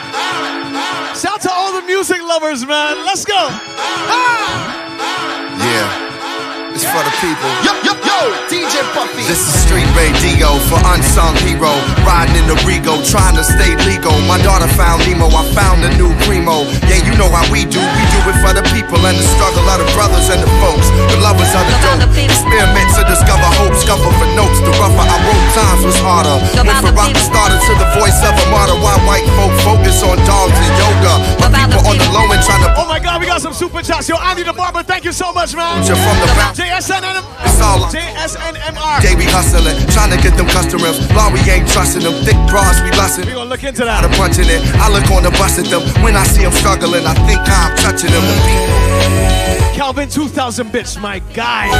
Shout 1.13 1.35
out 1.35 1.41
to 1.43 1.53
all 1.53 1.79
the 1.79 1.87
music 1.87 2.23
lovers, 2.23 2.65
man. 2.65 3.05
Let's 3.05 3.27
go. 3.27 3.35
Yeah. 3.35 4.92
It's 6.93 7.01
for 7.01 7.09
the 7.09 7.17
people. 7.25 7.49
Yo, 7.65 7.73
yo, 7.89 7.95
yo, 8.05 8.19
DJ 8.53 8.85
Puffy. 8.93 9.25
This 9.25 9.41
is 9.41 9.65
street 9.65 9.89
radio 9.97 10.53
for 10.69 10.77
unsung 10.93 11.33
hero. 11.41 11.73
Riding 12.05 12.37
in 12.37 12.47
the 12.53 12.59
Rego, 12.69 13.01
trying 13.09 13.33
to 13.41 13.45
stay 13.45 13.73
legal. 13.89 14.13
My 14.29 14.37
daughter 14.45 14.69
found 14.77 15.01
Nemo, 15.09 15.33
I 15.33 15.41
found 15.57 15.81
a 15.89 15.91
new 15.97 16.13
primo. 16.29 16.69
Yeah, 16.85 17.01
you 17.01 17.17
know 17.17 17.33
how 17.33 17.49
we 17.49 17.65
do. 17.65 17.81
We 17.81 18.03
do 18.13 18.21
it 18.29 18.37
for 18.45 18.53
the 18.53 18.61
people 18.77 19.01
and 19.09 19.17
the 19.17 19.25
struggle 19.25 19.65
of 19.73 19.81
the 19.81 19.89
brothers 19.97 20.29
and 20.29 20.45
the 20.45 20.53
folks. 20.61 20.85
The 21.09 21.17
lovers 21.25 21.49
of 21.57 21.65
the 21.65 21.77
dope. 21.81 22.13
Experiment 22.13 22.89
to 23.01 23.09
discover 23.09 23.49
hope, 23.57 23.73
scuffle 23.81 24.13
for 24.13 24.29
notes. 24.37 24.61
The 24.61 24.77
rougher 24.77 25.07
I 25.09 25.17
wrote, 25.25 25.49
times 25.57 25.83
was 25.89 25.97
harder. 26.05 26.37
Went 26.61 26.77
from 26.77 26.93
rock 26.93 27.17
started 27.17 27.57
to 27.57 27.73
the 27.81 27.89
voice 27.97 28.21
of 28.21 28.37
a 28.37 28.45
martyr. 28.53 28.77
Why 28.77 29.01
white 29.09 29.25
folk 29.41 29.55
focus 29.65 30.05
on 30.05 30.21
dogs 30.29 30.61
and 30.61 30.75
yoga. 30.77 31.15
My 31.41 31.49
people 31.49 31.89
on 31.89 31.97
the 31.97 32.09
low 32.13 32.29
end 32.29 32.45
trying 32.45 32.61
to. 32.69 32.71
Oh 32.77 32.85
my 32.85 33.01
god, 33.01 33.17
we 33.17 33.33
got 33.33 33.41
some 33.41 33.57
super 33.57 33.81
chats. 33.81 34.13
Yo, 34.13 34.21
Andy 34.21 34.45
the 34.45 34.53
Barber, 34.53 34.85
thank 34.85 35.09
you 35.09 35.13
so 35.17 35.33
much, 35.33 35.57
man. 35.57 35.81
You're 35.89 35.97
from 35.97 36.21
the 36.21 36.29
back. 36.37 36.53
JSNM. 36.83 37.23
It's 37.47 37.61
all 37.63 37.79
JSNMR. 37.95 39.03
Day 39.03 39.15
we 39.15 39.25
hustling, 39.25 39.79
trying 39.95 40.11
to 40.11 40.17
get 40.21 40.37
them 40.37 40.47
customers. 40.49 40.99
Law 41.15 41.31
we 41.33 41.39
ain't 41.49 41.69
trusting 41.69 42.03
them. 42.03 42.13
Thick 42.25 42.35
bras 42.51 42.83
we 42.83 42.91
lusting. 42.99 43.27
We 43.27 43.35
gonna 43.35 43.49
look 43.49 43.63
into 43.63 43.85
that. 43.85 44.05
I'm 44.05 44.11
punching 44.19 44.47
it. 44.51 44.61
I 44.83 44.91
look 44.91 45.09
on 45.13 45.23
the 45.23 45.31
bus 45.31 45.61
at 45.61 45.67
them. 45.67 45.83
When 46.03 46.17
I 46.17 46.25
see 46.25 46.43
them 46.43 46.51
struggling, 46.51 47.07
I 47.07 47.15
think 47.27 47.39
I'm 47.47 47.77
touching 47.79 48.11
them. 48.11 48.25
Calvin 49.77 50.09
2000 50.09 50.73
bits, 50.73 50.99
my 50.99 51.21
guy. 51.33 51.71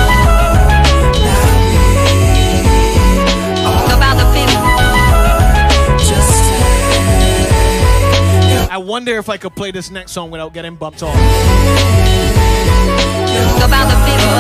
I 8.73 8.79
wonder 8.79 9.19
if 9.19 9.29
I 9.29 9.37
could 9.37 9.55
play 9.55 9.71
this 9.71 9.91
next 9.91 10.13
song 10.13 10.31
without 10.31 10.55
getting 10.55 10.77
bumped 10.77 11.03
off. 11.03 11.13
About 13.61 13.85
the 13.85 14.01
people. 14.09 14.33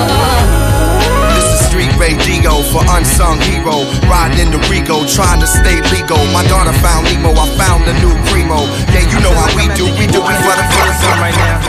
This 1.37 1.45
is 1.53 1.61
street 1.69 1.93
radio 2.01 2.65
for 2.73 2.81
unsung 2.97 3.37
hero. 3.45 3.85
Riding 4.09 4.41
in 4.41 4.51
the 4.51 4.57
Rego, 4.73 5.05
trying 5.13 5.39
to 5.45 5.47
stay 5.47 5.77
legal. 5.93 6.17
My 6.33 6.49
daughter 6.49 6.73
found 6.81 7.13
Nemo, 7.13 7.37
I 7.37 7.45
found 7.61 7.85
a 7.85 7.93
new 8.01 8.17
primo. 8.33 8.65
Yeah, 8.97 9.05
you 9.05 9.21
know 9.21 9.37
how 9.37 9.53
we 9.53 9.69
do. 9.77 9.85
We 10.01 10.09
do 10.09 10.25
it 10.25 10.39
for 10.41 10.57
the 10.57 10.65
first 10.81 11.05
time 11.05 11.21
right 11.21 11.37
now. 11.37 11.61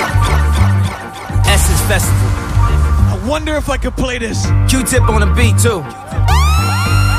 Essence 1.43 1.81
Festival. 1.91 2.15
I 2.15 3.19
wonder 3.27 3.57
if 3.57 3.67
I 3.67 3.75
could 3.75 3.97
play 3.97 4.19
this. 4.19 4.47
Q-tip 4.69 5.03
on 5.09 5.19
the 5.19 5.27
beat 5.35 5.59
too. 5.59 5.83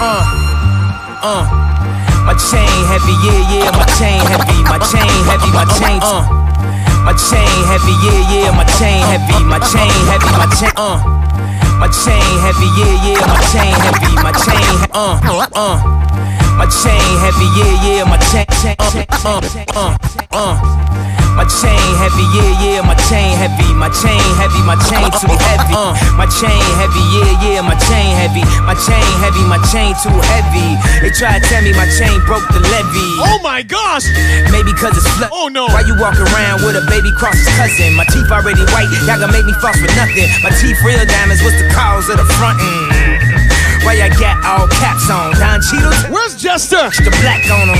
Uh, 0.00 0.24
uh. 1.20 1.73
My 2.24 2.32
chain 2.34 2.68
heavy, 2.88 3.12
yeah, 3.20 3.52
yeah. 3.52 3.70
My 3.76 3.84
chain 4.00 4.18
heavy, 4.24 4.62
my 4.64 4.78
chain 4.80 5.12
heavy, 5.28 5.50
my 5.52 5.64
chain. 5.76 6.00
Uh. 6.02 6.24
My 7.04 7.12
chain 7.12 7.52
heavy, 7.68 7.92
yeah, 8.00 8.32
yeah. 8.32 8.50
My 8.56 8.64
chain 8.64 9.04
heavy, 9.04 9.44
my 9.44 9.58
chain 9.60 9.92
heavy, 10.08 10.32
my 10.32 10.48
chain. 10.56 10.72
Uh. 10.76 10.98
My 11.78 11.88
chain 11.88 12.24
heavy, 12.40 12.68
yeah, 12.80 13.04
yeah. 13.04 13.26
My 13.28 13.36
chain 13.52 13.74
heavy, 13.84 14.14
my 14.24 14.32
chain. 14.32 14.88
Uh, 14.92 15.20
uh. 15.54 15.76
My 16.56 16.66
chain 16.66 17.04
heavy, 17.20 17.46
yeah, 17.58 17.84
yeah. 17.84 18.04
My 18.04 18.16
chain, 18.32 18.46
chain, 18.62 18.76
uh, 18.80 19.40
uh, 19.76 19.96
uh, 20.32 20.32
uh. 20.32 21.13
My 21.34 21.42
chain 21.50 21.82
heavy, 21.98 22.22
yeah, 22.30 22.62
yeah, 22.62 22.80
my 22.86 22.94
chain 23.10 23.34
heavy, 23.34 23.66
my 23.74 23.90
chain 23.90 24.22
heavy, 24.38 24.62
my 24.62 24.78
chain 24.86 25.02
too 25.18 25.34
heavy. 25.34 25.74
Uh, 25.74 25.90
my 26.14 26.30
chain 26.30 26.62
heavy, 26.78 27.02
yeah, 27.10 27.42
yeah, 27.42 27.60
my 27.60 27.74
chain 27.90 28.14
heavy, 28.14 28.46
my 28.62 28.78
chain 28.78 29.02
heavy, 29.18 29.42
my 29.50 29.58
chain 29.74 29.98
too 29.98 30.14
heavy. 30.30 30.78
They 31.02 31.10
try 31.10 31.38
to 31.38 31.42
tell 31.50 31.62
me 31.66 31.74
my 31.74 31.90
chain 31.98 32.22
broke 32.22 32.46
the 32.54 32.62
levee. 32.62 33.14
Oh 33.26 33.42
my 33.42 33.66
gosh! 33.66 34.06
Maybe 34.54 34.70
cause 34.78 34.94
it's 34.94 35.10
flood. 35.18 35.34
Oh 35.34 35.50
no! 35.50 35.66
Why 35.74 35.82
you 35.82 35.98
walk 35.98 36.14
around 36.14 36.62
with 36.62 36.78
a 36.78 36.86
baby 36.86 37.10
cross 37.18 37.34
his 37.34 37.50
cousin? 37.58 37.98
My 37.98 38.06
teeth 38.14 38.30
already 38.30 38.62
white, 38.70 38.86
y'all 39.02 39.18
gonna 39.18 39.34
make 39.34 39.44
me 39.44 39.58
false 39.58 39.78
for 39.82 39.90
nothing. 39.98 40.30
My 40.46 40.54
teeth 40.62 40.78
real 40.86 41.02
diamonds, 41.02 41.42
what's 41.42 41.58
the 41.58 41.66
cause 41.74 42.06
of 42.14 42.16
the 42.22 42.28
frontin'? 42.38 43.33
Why 43.84 44.00
y'all 44.00 44.08
got 44.18 44.40
all 44.48 44.66
caps 44.68 45.10
on? 45.10 45.36
Don 45.36 45.60
Cheadles? 45.60 46.08
Where's 46.08 46.40
Jester? 46.40 46.88
The 47.04 47.12
black 47.20 47.44
on 47.52 47.68
them. 47.68 47.76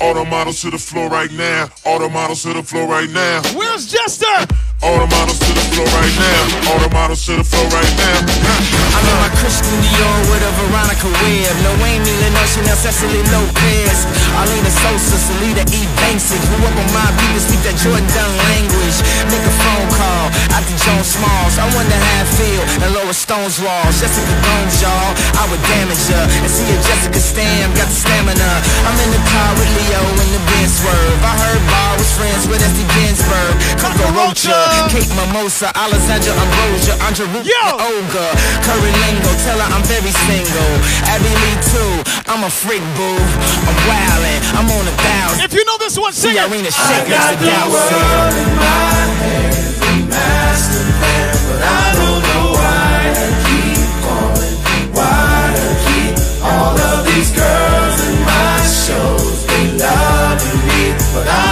All 0.00 0.14
the 0.14 0.24
models 0.30 0.62
to 0.62 0.70
the 0.70 0.78
floor 0.78 1.10
right 1.10 1.30
now. 1.32 1.66
All 1.84 1.98
the 1.98 2.08
models 2.08 2.42
to 2.42 2.54
the 2.54 2.62
floor 2.62 2.86
right 2.86 3.10
now. 3.10 3.42
Where's 3.58 3.90
Jester? 3.90 4.46
All 4.82 4.98
the 4.98 5.06
models 5.10 5.38
to 5.42 5.50
the 5.50 5.64
floor 5.74 5.86
right 5.90 6.14
now. 6.18 6.70
All 6.70 6.78
the 6.78 6.90
models 6.94 7.26
to 7.26 7.34
the 7.34 7.42
floor 7.42 7.66
right 7.74 7.94
now. 7.98 8.22
I'm 8.22 9.06
in 9.10 9.18
my 9.18 9.30
Christian 9.42 9.74
Dior 9.90 10.18
with 10.30 10.42
a 10.46 10.52
Veronica 10.62 11.10
Webb. 11.10 11.56
No 11.66 11.72
Amy 11.82 12.14
Leno, 12.22 12.42
Chanel, 12.72 12.76
Cecily 12.76 13.22
Lopez. 13.32 14.06
Arlenis 14.36 14.76
Sosa, 14.80 15.18
Salida 15.18 15.62
E. 15.72 15.86
Banksy. 16.00 16.38
Grew 16.48 16.64
up 16.64 16.76
on 16.76 16.88
my 16.92 17.04
beat 17.20 17.36
and 17.36 17.44
speak 17.44 17.60
that 17.68 17.76
Jourdan 17.76 18.04
Dunn 18.14 18.32
language. 18.48 18.96
Make 19.28 19.44
a 19.44 19.54
phone 19.60 19.88
call 19.92 20.26
out 20.56 20.64
to 20.64 20.74
Joan 20.80 21.04
Smalls. 21.04 21.58
I 21.60 21.68
wonder 21.76 21.96
how 21.96 22.22
I 22.22 22.26
feel 22.38 22.62
and 22.84 22.90
lower 22.96 23.12
Stone's 23.12 23.60
walls. 23.60 24.00
Jessica 24.00 24.32
Gomes, 24.44 24.80
y'all. 24.80 25.12
I 25.36 25.44
would 25.52 25.60
damage 25.68 26.04
her. 26.12 26.24
And 26.40 26.50
see 26.50 26.66
if 26.72 26.80
Jessica 26.86 27.20
Stam 27.20 27.68
got 27.76 27.88
the 27.88 27.96
stamina. 27.96 28.50
I'm 28.88 28.96
in 29.04 29.10
the 29.12 29.22
car 29.28 29.50
with 29.56 29.70
Leo 29.76 30.00
in 30.22 30.28
the 30.32 30.42
Benz 30.48 30.72
swerve. 30.80 31.20
I 31.22 31.34
heard 31.44 31.62
Bar 31.68 31.92
was 32.00 32.10
friends 32.16 32.48
with 32.48 32.60
Esti 32.64 32.84
Ginzburg. 32.96 33.54
Coco 33.80 34.06
Rocha, 34.16 34.88
Kate 34.88 35.12
Mimosa, 35.12 35.68
Alessandra 35.76 36.32
Ambrosio, 36.32 36.94
Andre 37.04 37.26
Ruth, 37.36 37.48
Olga. 37.84 38.26
Curry 38.64 38.92
Lingo, 39.04 39.30
tell 39.44 39.58
her 39.60 39.68
I'm 39.68 39.84
very 39.84 40.12
single. 40.24 40.72
Abby 41.12 41.28
Lee 41.28 41.58
too, 41.68 41.92
I'm 42.32 42.44
a 42.44 42.52
freak 42.62 42.82
boo. 42.94 43.18
I'm 43.66 43.78
wildin', 43.90 44.42
I'm 44.54 44.70
on 44.70 44.86
a 44.86 44.94
thousand. 45.02 45.42
If 45.42 45.52
you 45.52 45.64
know 45.64 45.78
this 45.78 45.98
one, 45.98 46.12
sing 46.12 46.36
it. 46.38 46.46
Next 46.46 46.78
to 46.78 46.94
the 47.42 47.50
world 47.74 48.34
in 48.38 48.50
my 48.54 49.02
hands, 49.18 49.82
the 49.82 49.92
master 50.06 50.84
plan, 51.02 51.34
but 51.50 51.58
I 51.58 51.86
don't 51.98 52.22
know 52.22 52.44
why 52.54 52.94
I 53.18 53.28
keep 53.42 53.82
calling, 54.06 54.56
why 54.94 55.58
I 55.58 55.74
keep 55.86 56.14
all 56.46 56.78
of 56.78 56.98
these 57.10 57.30
girls 57.34 57.96
in 58.06 58.16
my 58.30 58.54
shows. 58.62 59.42
They 59.50 59.64
loving 59.82 60.60
me, 60.70 60.82
but 61.14 61.26
I 61.26 61.51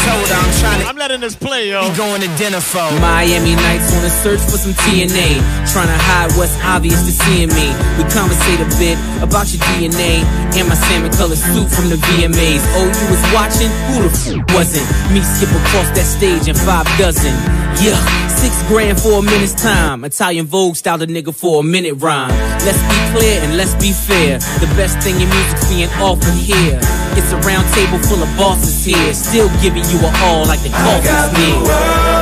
flow. 0.00 0.12
I 0.12 0.16
told 0.16 0.28
her 0.28 0.34
I'm 0.34 0.52
trying 0.60 0.80
to. 0.80 0.86
I'm 0.88 0.96
letting 0.96 1.20
this 1.20 1.36
play, 1.36 1.70
yo. 1.70 1.88
Be 1.90 1.96
going 1.96 2.20
to 2.22 2.30
dinner 2.36 2.60
for. 2.60 2.84
Miami 3.00 3.54
nights 3.54 3.92
on 3.94 4.04
a 4.04 4.10
search 4.10 4.40
for 4.40 4.58
some 4.58 4.72
TNA. 4.72 5.40
Trying 5.72 5.88
to 5.88 5.98
hide 6.08 6.32
what's 6.36 6.56
obvious 6.64 7.04
to 7.06 7.12
seeing 7.12 7.48
me. 7.52 7.68
We 7.98 8.04
conversate 8.10 8.60
a 8.60 8.68
bit 8.80 8.96
about 9.22 9.52
your 9.52 9.62
DNA 9.70 10.24
and 10.56 10.68
my 10.68 10.74
salmon 10.74 11.12
colored 11.12 11.38
suit 11.38 11.68
from 11.70 11.88
the 11.88 11.96
VMAs. 11.96 12.62
Oh, 12.74 12.88
you 12.88 13.06
was 13.10 13.24
watching? 13.32 13.70
Who 13.94 14.02
the 14.02 14.12
f 14.12 14.54
wasn't? 14.54 14.86
Me 15.12 15.22
skip 15.22 15.50
across 15.50 15.88
that 15.94 16.06
stage 16.06 16.48
in 16.48 16.56
five 16.56 16.86
dozen. 16.98 17.32
Yeah, 17.78 17.96
six 18.28 18.52
grand 18.66 19.00
for 19.00 19.20
a 19.20 19.22
minute's 19.22 19.54
time. 19.54 20.04
Italian 20.04 20.46
Vogue 20.46 20.76
style 20.76 21.00
a 21.02 21.06
nigga 21.06 21.34
for 21.34 21.60
a 21.60 21.62
minute 21.62 21.94
rhyme. 21.94 22.34
Let's 22.66 22.82
be 22.82 22.98
clear 23.14 23.40
and 23.40 23.56
let's 23.56 23.74
be 23.78 23.92
fair. 23.92 24.38
The 24.60 24.66
best 24.76 24.98
thing 24.98 25.14
in 25.20 25.28
music's 25.28 25.68
being 25.70 25.88
offered 26.02 26.34
here. 26.34 26.80
It's 27.16 27.32
a 27.32 27.38
round 27.46 27.66
table 27.74 27.98
full 27.98 28.22
of 28.22 28.30
bosses 28.36 28.84
here. 28.84 29.14
Still 29.14 29.48
giving 29.62 29.84
you 29.88 29.99
a 30.02 30.10
all 30.24 30.46
like 30.46 30.62
the 30.62 30.70
coffee's 30.70 32.19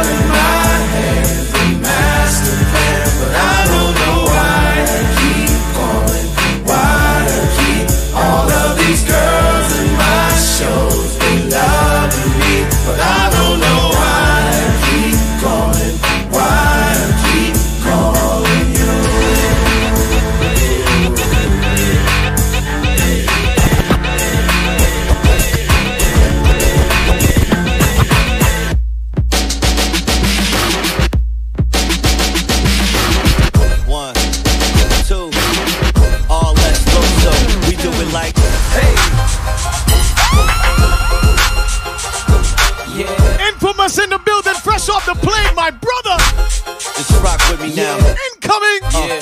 right 47.69 47.77
now. 47.77 47.97
Incoming! 48.35 48.81
Yeah. 48.93 49.21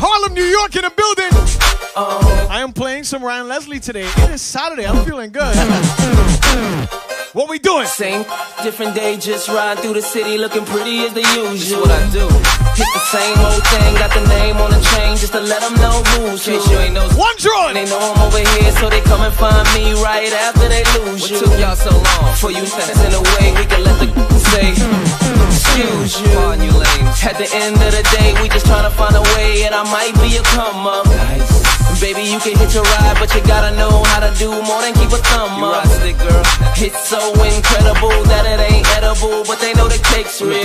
Harlem, 0.00 0.34
New 0.34 0.44
York 0.44 0.76
in 0.76 0.82
the 0.82 0.92
building. 0.94 1.32
Uh-oh. 1.96 2.48
I 2.50 2.60
am 2.60 2.72
playing 2.72 3.04
some 3.04 3.22
Ryan 3.22 3.48
Leslie 3.48 3.80
today. 3.80 4.06
It 4.06 4.30
is 4.30 4.42
Saturday. 4.42 4.86
I'm 4.86 5.04
feeling 5.04 5.30
good. 5.30 5.56
what 7.32 7.48
we 7.48 7.58
doing? 7.58 7.86
Same 7.86 8.24
different 8.62 8.94
day, 8.94 9.16
just 9.16 9.48
ride 9.48 9.78
through 9.80 9.94
the 9.94 10.02
city 10.02 10.38
looking 10.38 10.64
pretty 10.64 11.00
as 11.00 11.14
the 11.14 11.22
usual. 11.22 11.82
what 11.82 11.90
I 11.90 12.02
do. 12.10 12.26
Hit 12.78 12.86
the 12.94 13.04
same 13.10 13.38
old 13.42 13.64
thing, 13.66 13.94
got 13.98 14.14
the 14.14 14.24
name 14.28 14.56
on 14.58 14.70
the 14.70 14.80
chain 14.94 15.16
just 15.16 15.32
to 15.32 15.40
let 15.40 15.60
them 15.60 15.74
know 15.82 16.02
who's 16.14 16.46
who. 16.46 16.52
Case 16.52 16.70
you 16.70 16.78
ain't 16.78 16.94
know. 16.94 17.08
One 17.18 17.34
drawing. 17.38 17.74
They 17.74 17.86
know 17.86 17.98
I'm 17.98 18.22
over 18.22 18.38
here, 18.38 18.70
so 18.78 18.88
they 18.88 19.00
come 19.00 19.22
and 19.22 19.34
find 19.34 19.66
me 19.74 19.94
right 20.02 20.32
after 20.32 20.68
they 20.68 20.84
lose 21.00 21.22
what 21.22 21.30
you. 21.30 21.36
What 21.40 21.50
took 21.50 21.58
y'all 21.58 21.76
so 21.76 21.90
long 21.90 22.36
for 22.36 22.50
you? 22.50 22.64
Since 22.66 23.02
in 23.02 23.12
way 23.34 23.50
we 23.58 23.66
can 23.66 23.82
let 23.82 23.98
the 23.98 24.28
say. 24.38 25.37
On 25.78 26.60
you. 26.60 26.70
At 27.22 27.38
the 27.38 27.48
end 27.54 27.76
of 27.76 27.92
the 27.92 28.02
day, 28.18 28.34
we 28.42 28.48
just 28.48 28.66
trying 28.66 28.82
to 28.82 28.96
find 28.96 29.14
a 29.14 29.22
way, 29.36 29.62
and 29.62 29.72
I 29.72 29.84
might 29.84 30.12
be 30.20 30.36
a 30.36 30.42
come 30.42 30.88
up. 30.88 31.06
Nice. 31.06 31.57
Baby, 32.00 32.30
you 32.30 32.38
can 32.38 32.54
hit 32.54 32.72
your 32.78 32.86
ride, 32.94 33.16
but 33.18 33.34
you 33.34 33.42
gotta 33.42 33.74
know 33.74 33.90
how 34.14 34.22
to 34.22 34.30
do 34.38 34.54
more 34.62 34.80
than 34.86 34.94
keep 34.94 35.10
a 35.10 35.18
thumb 35.34 35.64
up. 35.66 35.82
Stick, 35.98 36.16
girl. 36.22 36.46
It's 36.78 37.10
so 37.10 37.18
incredible 37.42 38.14
that 38.30 38.46
it 38.46 38.62
ain't 38.70 38.86
edible, 38.94 39.42
but 39.42 39.58
they 39.58 39.74
know 39.74 39.90
the 39.90 39.98
cake's 40.14 40.38
real. 40.38 40.62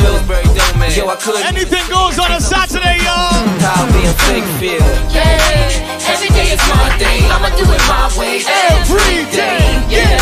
Yo, 0.93 1.09
I 1.09 1.17
could 1.17 1.41
Anything 1.41 1.89
goes 1.89 2.21
on 2.21 2.29
a 2.29 2.39
Saturday, 2.39 3.01
y'all. 3.01 3.33
I'll 3.65 3.89
be 3.89 4.05
a 4.05 4.13
fake 4.29 4.45
feel. 4.61 4.85
Yeah, 5.09 6.05
every 6.05 6.29
day 6.37 6.53
is 6.53 6.61
my 6.69 6.85
day. 7.01 7.25
I'ma 7.25 7.49
do 7.57 7.65
it 7.65 7.81
my 7.89 8.13
way. 8.13 8.45
Every 8.69 9.25
day, 9.33 9.81
yeah. 9.89 10.21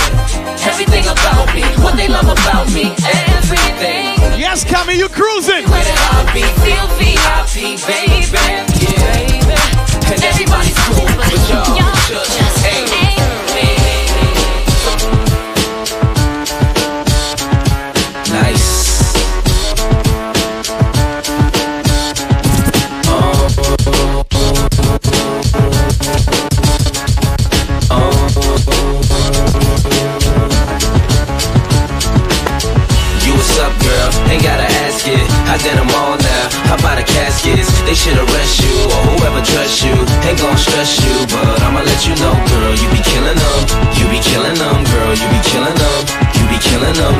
Everything 0.64 1.12
about 1.12 1.52
me, 1.52 1.68
what 1.84 2.00
they 2.00 2.08
love 2.08 2.32
about 2.32 2.72
me, 2.72 2.96
everything. 3.36 4.16
Yes, 4.40 4.64
Cammy, 4.64 4.96
you 4.96 5.12
cruising. 5.12 5.68
Where 5.68 5.84
did 5.84 6.00
I 6.08 6.24
be? 6.32 6.48
Feel 6.64 6.88
VIP, 6.96 7.84
baby. 7.84 8.40
Yeah, 8.80 9.81
and 10.12 10.24
everybody's 10.26 10.76
cool, 10.90 11.08
y'all 11.78 11.96
just 12.10 12.66
ain't 12.66 12.90
me. 12.92 13.16
Nice. 18.28 18.82
You 33.24 33.34
what's 33.34 33.60
up, 33.60 33.72
girl? 33.80 34.10
Ain't 34.30 34.44
gotta 34.44 34.64
ask 34.84 35.08
it. 35.08 35.20
I 35.48 35.58
did 35.58 35.78
them 35.78 35.90
all 35.96 36.18
now. 36.18 36.50
How 36.68 36.76
about 36.76 36.98
the 36.98 37.04
caskets? 37.04 37.82
They 37.84 37.96
should 37.96 38.18
arrest 38.18 38.62
you 38.62 38.74
or 38.92 39.04
whoever 39.08 39.42
trusts 39.46 39.84
you. 39.84 40.01
Stress 40.62 41.02
you, 41.02 41.26
but 41.34 41.62
I'ma 41.66 41.82
let 41.82 42.06
you 42.06 42.14
know, 42.22 42.36
girl. 42.50 42.74
You 42.78 42.88
be 42.94 43.02
killing 43.02 43.34
them. 43.34 43.60
You 43.98 44.06
be 44.14 44.20
killing 44.22 44.54
them, 44.54 44.84
girl. 44.94 45.14
You 45.18 45.28
be 45.34 45.42
killing 45.50 45.74
them. 45.74 46.00
You 46.38 46.44
be 46.54 46.58
killing 46.62 46.94
them, 46.94 47.16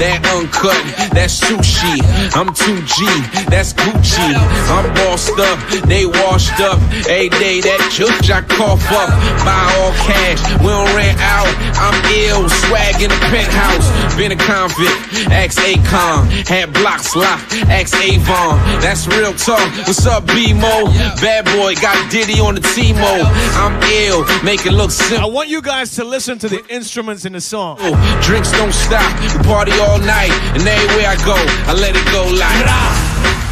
raw, 0.00 0.08
that 0.08 0.37
uncut, 0.48 1.12
that's 1.12 1.40
sushi. 1.40 2.00
I'm 2.34 2.48
2G, 2.48 3.46
that's 3.50 3.72
Gucci. 3.72 4.34
I'm 4.68 4.92
bossed 4.94 5.38
up, 5.38 5.58
they 5.86 6.06
washed 6.06 6.60
up. 6.60 6.78
Every 7.08 7.28
day 7.28 7.60
that 7.60 7.80
judge 7.92 8.30
I 8.30 8.42
cough 8.42 8.84
up, 8.92 9.08
buy 9.44 9.64
all 9.78 9.92
cash. 10.04 10.40
We 10.60 10.68
don't 10.68 10.88
rent 10.96 11.18
out. 11.20 11.48
I'm 11.76 11.96
ill, 12.12 12.48
swag 12.48 13.02
in 13.02 13.10
the 13.10 13.20
penthouse. 13.28 14.16
Been 14.16 14.32
a 14.32 14.36
convict, 14.36 15.30
ex 15.30 15.56
Acon, 15.58 16.28
had 16.48 16.72
blocks 16.72 17.14
locked, 17.14 17.52
ex 17.68 17.94
Avon. 17.94 18.58
That's 18.80 19.06
real 19.06 19.32
talk. 19.34 19.60
What's 19.86 20.06
up, 20.06 20.26
B-Mo? 20.26 20.86
Bad 21.20 21.44
boy 21.56 21.74
got 21.76 21.96
a 21.96 22.08
Diddy 22.10 22.40
on 22.40 22.54
the 22.54 22.60
T-Mo. 22.60 23.22
I'm 23.58 23.80
ill, 23.82 24.24
make 24.42 24.66
it 24.66 24.72
look 24.72 24.90
simple. 24.90 25.24
I 25.24 25.30
want 25.30 25.48
you 25.48 25.62
guys 25.62 25.94
to 25.96 26.04
listen 26.04 26.38
to 26.40 26.48
the 26.48 26.64
instruments 26.68 27.24
in 27.24 27.32
the 27.32 27.40
song. 27.40 27.76
Drinks 28.22 28.50
don't 28.52 28.72
stop, 28.72 29.08
party 29.44 29.72
all 29.80 29.98
night, 29.98 30.32
and 30.54 30.62
everywhere 30.66 31.08
I 31.08 31.16
go, 31.24 31.36
I 31.68 31.72
let 31.74 31.94
it 31.94 32.06
go 32.12 32.22
like. 32.30 32.62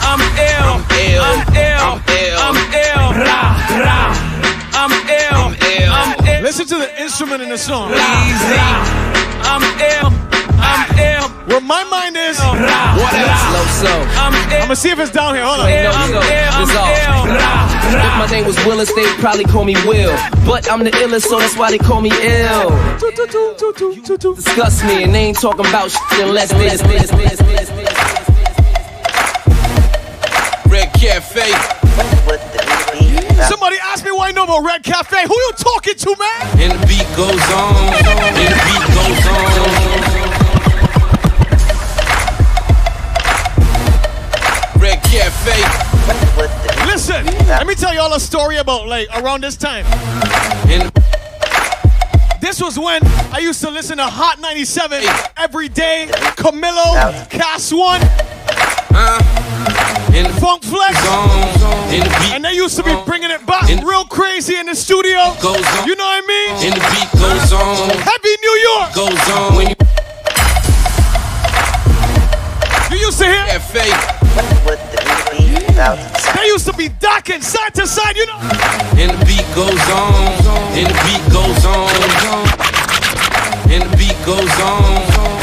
I'm 0.07 0.20
ill, 0.22 0.68
I'm 0.70 0.84
ill, 1.03 1.22
I'm 1.22 1.43
ill, 1.55 1.82
I'm 1.87 2.01
ill, 2.20 2.39
I'm 2.47 2.59
ill. 2.84 3.07
Ra, 3.26 3.43
ra. 3.84 4.01
I'm 4.80 4.93
ill, 4.93 5.39
I'm 5.45 5.55
ill. 5.55 5.93
I'm 5.93 6.26
ill. 6.26 6.43
Listen 6.43 6.66
to 6.66 6.76
the 6.76 6.91
instrument 7.03 7.43
in 7.43 7.49
the 7.49 7.59
song. 7.59 7.91
Easy. 7.91 8.61
I'm 9.51 9.64
ill, 9.93 10.11
I'm 10.66 10.98
ill. 10.98 11.28
Where 11.46 11.60
my 11.60 11.84
mind 11.84 12.16
is. 12.16 12.38
What 12.38 13.14
else? 13.14 13.44
Low 13.54 13.66
so. 13.86 13.92
I'm 14.18 14.34
ill. 14.34 14.66
I'm 14.66 14.68
gonna 14.68 14.76
see 14.76 14.90
if 14.90 14.98
it's 14.98 15.10
down 15.10 15.34
here. 15.34 15.44
Hold 15.44 15.60
on. 15.60 15.68
Ain't 15.70 15.84
no 15.86 15.92
so. 15.94 16.18
It's 16.62 16.74
off. 16.74 17.70
If 17.86 18.18
my 18.18 18.26
name 18.26 18.44
was 18.46 18.56
Willis, 18.66 18.92
they'd 18.94 19.06
probably 19.20 19.44
call 19.44 19.64
me 19.64 19.74
Will. 19.86 20.10
But 20.44 20.70
I'm 20.70 20.82
the 20.82 20.90
illest, 20.90 21.26
so 21.30 21.38
that's 21.38 21.56
why 21.56 21.70
they 21.70 21.78
call 21.78 22.00
me 22.00 22.10
ill. 22.10 22.70
Disgust 24.34 24.84
me, 24.84 25.04
and 25.04 25.14
they 25.14 25.26
ain't 25.30 25.38
talking 25.38 25.66
about 25.66 25.90
shit 25.90 26.26
unless 26.26 26.50
this, 26.52 26.82
this, 26.82 27.10
this, 27.10 27.38
this, 27.38 27.68
this. 27.70 27.96
Red 30.66 30.92
Cafe. 30.94 31.52
Somebody 33.48 33.76
asked 33.82 34.04
me 34.04 34.10
why 34.10 34.28
I 34.28 34.32
know 34.32 34.44
about 34.44 34.64
Red 34.64 34.82
Cafe. 34.82 35.26
Who 35.26 35.34
you 35.34 35.52
talking 35.56 35.94
to, 35.94 36.16
man? 36.18 36.58
And 36.60 36.72
the 36.72 36.86
beat 36.86 37.06
goes 37.16 37.52
on, 37.54 37.94
and 37.94 38.04
the 38.04 38.56
beat 38.66 38.86
goes 38.94 39.26
on. 40.10 40.15
Cafe. 45.16 46.86
Listen, 46.86 47.24
let 47.48 47.66
me 47.66 47.74
tell 47.74 47.94
y'all 47.94 48.12
a 48.12 48.20
story 48.20 48.58
about 48.58 48.86
like 48.86 49.08
around 49.16 49.42
this 49.42 49.56
time. 49.56 49.84
This 52.40 52.60
was 52.60 52.78
when 52.78 53.00
I 53.32 53.38
used 53.40 53.62
to 53.62 53.70
listen 53.70 53.96
to 53.96 54.04
Hot 54.04 54.38
97 54.40 55.02
every 55.38 55.70
day. 55.70 56.08
Camilo, 56.36 57.30
Cass 57.30 57.72
One, 57.72 58.02
and 60.14 60.28
Funk 60.38 60.62
Flex. 60.62 60.94
and 61.06 62.02
the 62.02 62.18
beat 62.20 62.32
And 62.34 62.44
they 62.44 62.52
used 62.52 62.76
to 62.76 62.82
be 62.82 62.94
bringing 63.06 63.30
it 63.30 63.44
back 63.46 63.68
real 63.82 64.04
crazy 64.04 64.56
in 64.56 64.66
the 64.66 64.74
studio. 64.74 65.32
You 65.86 65.96
know 65.96 66.04
what 66.04 66.22
I 66.22 66.24
mean? 66.28 66.50
And 66.66 66.74
the 66.74 66.84
beat 66.92 67.10
goes 67.18 67.52
on. 67.54 67.88
Happy 68.04 68.36
New 68.42 68.56
York. 68.68 68.94
Goes 68.94 69.30
on 69.30 69.56
when 69.56 69.68
you 69.70 69.76
You 72.90 73.06
used 73.06 73.18
to 73.18 73.24
hear? 73.24 74.15
Cafe. 74.37 74.76
They 76.37 76.47
used 76.49 76.66
to 76.66 76.74
be 76.74 76.91
docking 77.01 77.41
side 77.41 77.72
to 77.74 77.87
side, 77.87 78.16
you 78.16 78.26
know? 78.26 78.39
And 79.01 79.11
the 79.12 79.24
beat 79.24 79.47
goes 79.55 79.89
on. 79.89 80.12
And 80.76 80.87
the 80.89 80.95
beat 81.05 81.24
goes 81.32 81.64
on. 81.64 81.89
And 83.72 83.82
the 83.82 83.97
beat 83.97 84.16
goes 84.26 84.61
on. 84.61 84.84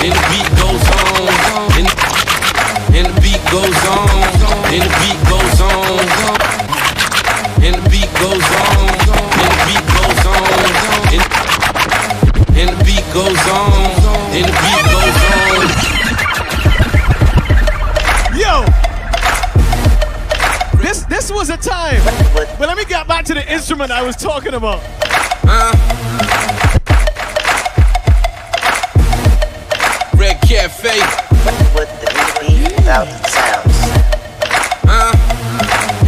And 0.03 0.13
the 0.13 0.21
beat 0.29 0.49
goes 0.61 0.89
on. 0.89 1.27
And, 1.73 1.87
the 3.07 3.13
beat 3.21 3.41
goes 3.49 3.85
on. 3.89 4.09
And 4.73 4.83
the 4.83 4.89
beat 5.01 5.19
goes 5.29 5.61
on. 5.61 5.99
And 7.63 7.73
the 7.73 7.81
beat 7.89 8.11
goes 8.21 8.47
on. 8.53 8.89
And 9.41 9.49
the 9.49 9.57
beat 9.65 9.85
goes 9.97 10.25
on. 10.25 10.33
And 12.55 12.69
the 12.69 12.77
beat 12.85 13.05
goes 13.13 13.47
on. 13.49 13.82
This 21.23 21.29
this 21.29 21.37
was 21.37 21.49
a 21.49 21.55
time. 21.55 22.03
But 22.33 22.67
let 22.67 22.75
me 22.75 22.83
get 22.83 23.07
back 23.07 23.23
to 23.25 23.33
the 23.33 23.49
instrument 23.49 23.91
I 23.91 24.01
was 24.01 24.17
talking 24.17 24.55
about. 24.55 24.81
Red 30.17 30.41
Cafe. 30.41 30.99
Uh, 34.85 35.13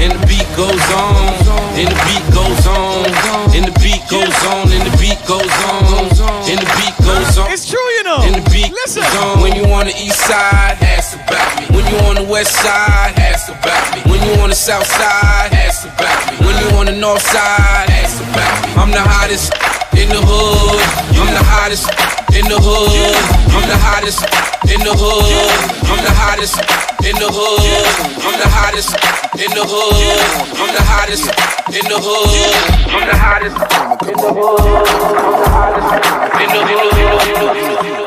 and 0.02 0.12
the 0.12 0.28
beat 0.28 0.58
goes 0.58 0.92
on, 0.92 1.45
and 1.76 1.92
the 1.92 2.00
beat 2.08 2.26
goes 2.32 2.64
on, 2.68 3.04
and 3.52 3.66
the 3.68 3.76
beat 3.84 4.00
goes 4.08 4.38
on, 4.48 4.72
and 4.72 4.84
the 4.88 4.96
beat 4.96 5.20
goes 5.28 5.44
on, 5.68 6.08
and 6.48 6.60
the 6.60 6.72
beat 6.80 6.96
goes 7.04 7.38
on. 7.38 7.52
It's 7.52 7.68
true, 7.68 7.88
you 8.00 8.04
know. 8.04 8.24
And 8.24 8.36
the 8.36 8.50
beat 8.50 8.72
Listen. 8.72 9.04
goes 9.04 9.16
on. 9.16 9.42
When 9.44 9.56
you 9.56 9.66
on 9.76 9.86
the 9.86 9.96
east 10.00 10.20
side, 10.24 10.78
ask 10.82 11.20
about 11.20 11.60
me. 11.60 11.76
When 11.76 11.84
you 11.92 11.98
on 12.08 12.16
the 12.16 12.24
west 12.24 12.56
side, 12.56 13.20
ask 13.20 13.50
about 13.52 13.84
me. 13.96 14.02
When 14.10 14.24
you 14.24 14.40
on 14.42 14.50
the 14.50 14.56
south 14.56 14.88
side, 14.88 15.52
ask 15.52 15.84
about 15.84 16.32
me. 16.32 16.48
When 16.48 16.56
you 16.64 16.78
on 16.78 16.86
the 16.86 16.96
north 16.96 17.22
side, 17.22 17.92
ask 17.92 18.24
about 18.24 18.56
me. 18.64 18.74
I'm 18.80 18.92
the 18.92 19.04
hottest 19.04 19.52
in 20.00 20.08
the 20.10 20.22
hood. 20.24 21.15
I'm 21.36 21.44
the 21.44 21.52
hottest 21.52 21.92
in 22.32 22.48
the 22.48 22.56
hood. 22.56 23.12
I'm 23.52 23.68
the 23.68 23.76
hottest 23.76 24.24
in 24.72 24.80
the 24.80 24.96
hood. 24.96 25.28
I'm 25.84 26.00
the 26.00 26.16
hottest 26.16 26.56
in 27.04 27.12
the 27.20 27.28
hood. 27.28 27.60
I'm 28.24 28.40
the 28.40 28.48
hottest 28.48 28.96
in 29.36 29.52
the 29.52 29.68
hood. 29.68 30.00
I'm 30.56 30.72
the 30.72 30.80
hottest 30.80 31.28
in 31.76 31.84
the 31.92 32.00
hood. 32.00 32.56
I'm 32.88 33.04
the 33.04 33.20
hottest 33.20 33.60
in 34.08 34.16
the 34.16 34.32
hood. 34.32 34.64
In 36.40 36.48
the 36.56 36.64
hood. 36.72 36.96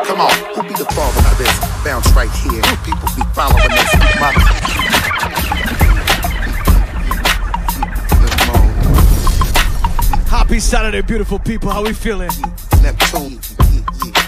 Come 0.08 0.24
on, 0.24 0.32
who 0.56 0.62
be 0.62 0.72
the 0.72 0.88
father 0.96 1.20
of 1.28 1.36
this? 1.36 1.52
Bounce 1.84 2.08
right 2.16 2.32
here. 2.32 2.64
People 2.80 3.12
be 3.12 3.20
following 3.36 3.76
us. 3.76 3.92
My 4.16 4.32
Happy 10.30 10.60
Saturday, 10.60 11.02
beautiful 11.02 11.38
people. 11.38 11.68
How 11.68 11.84
we 11.84 11.92
feeling? 11.92 12.30
Neptune. 12.82 13.40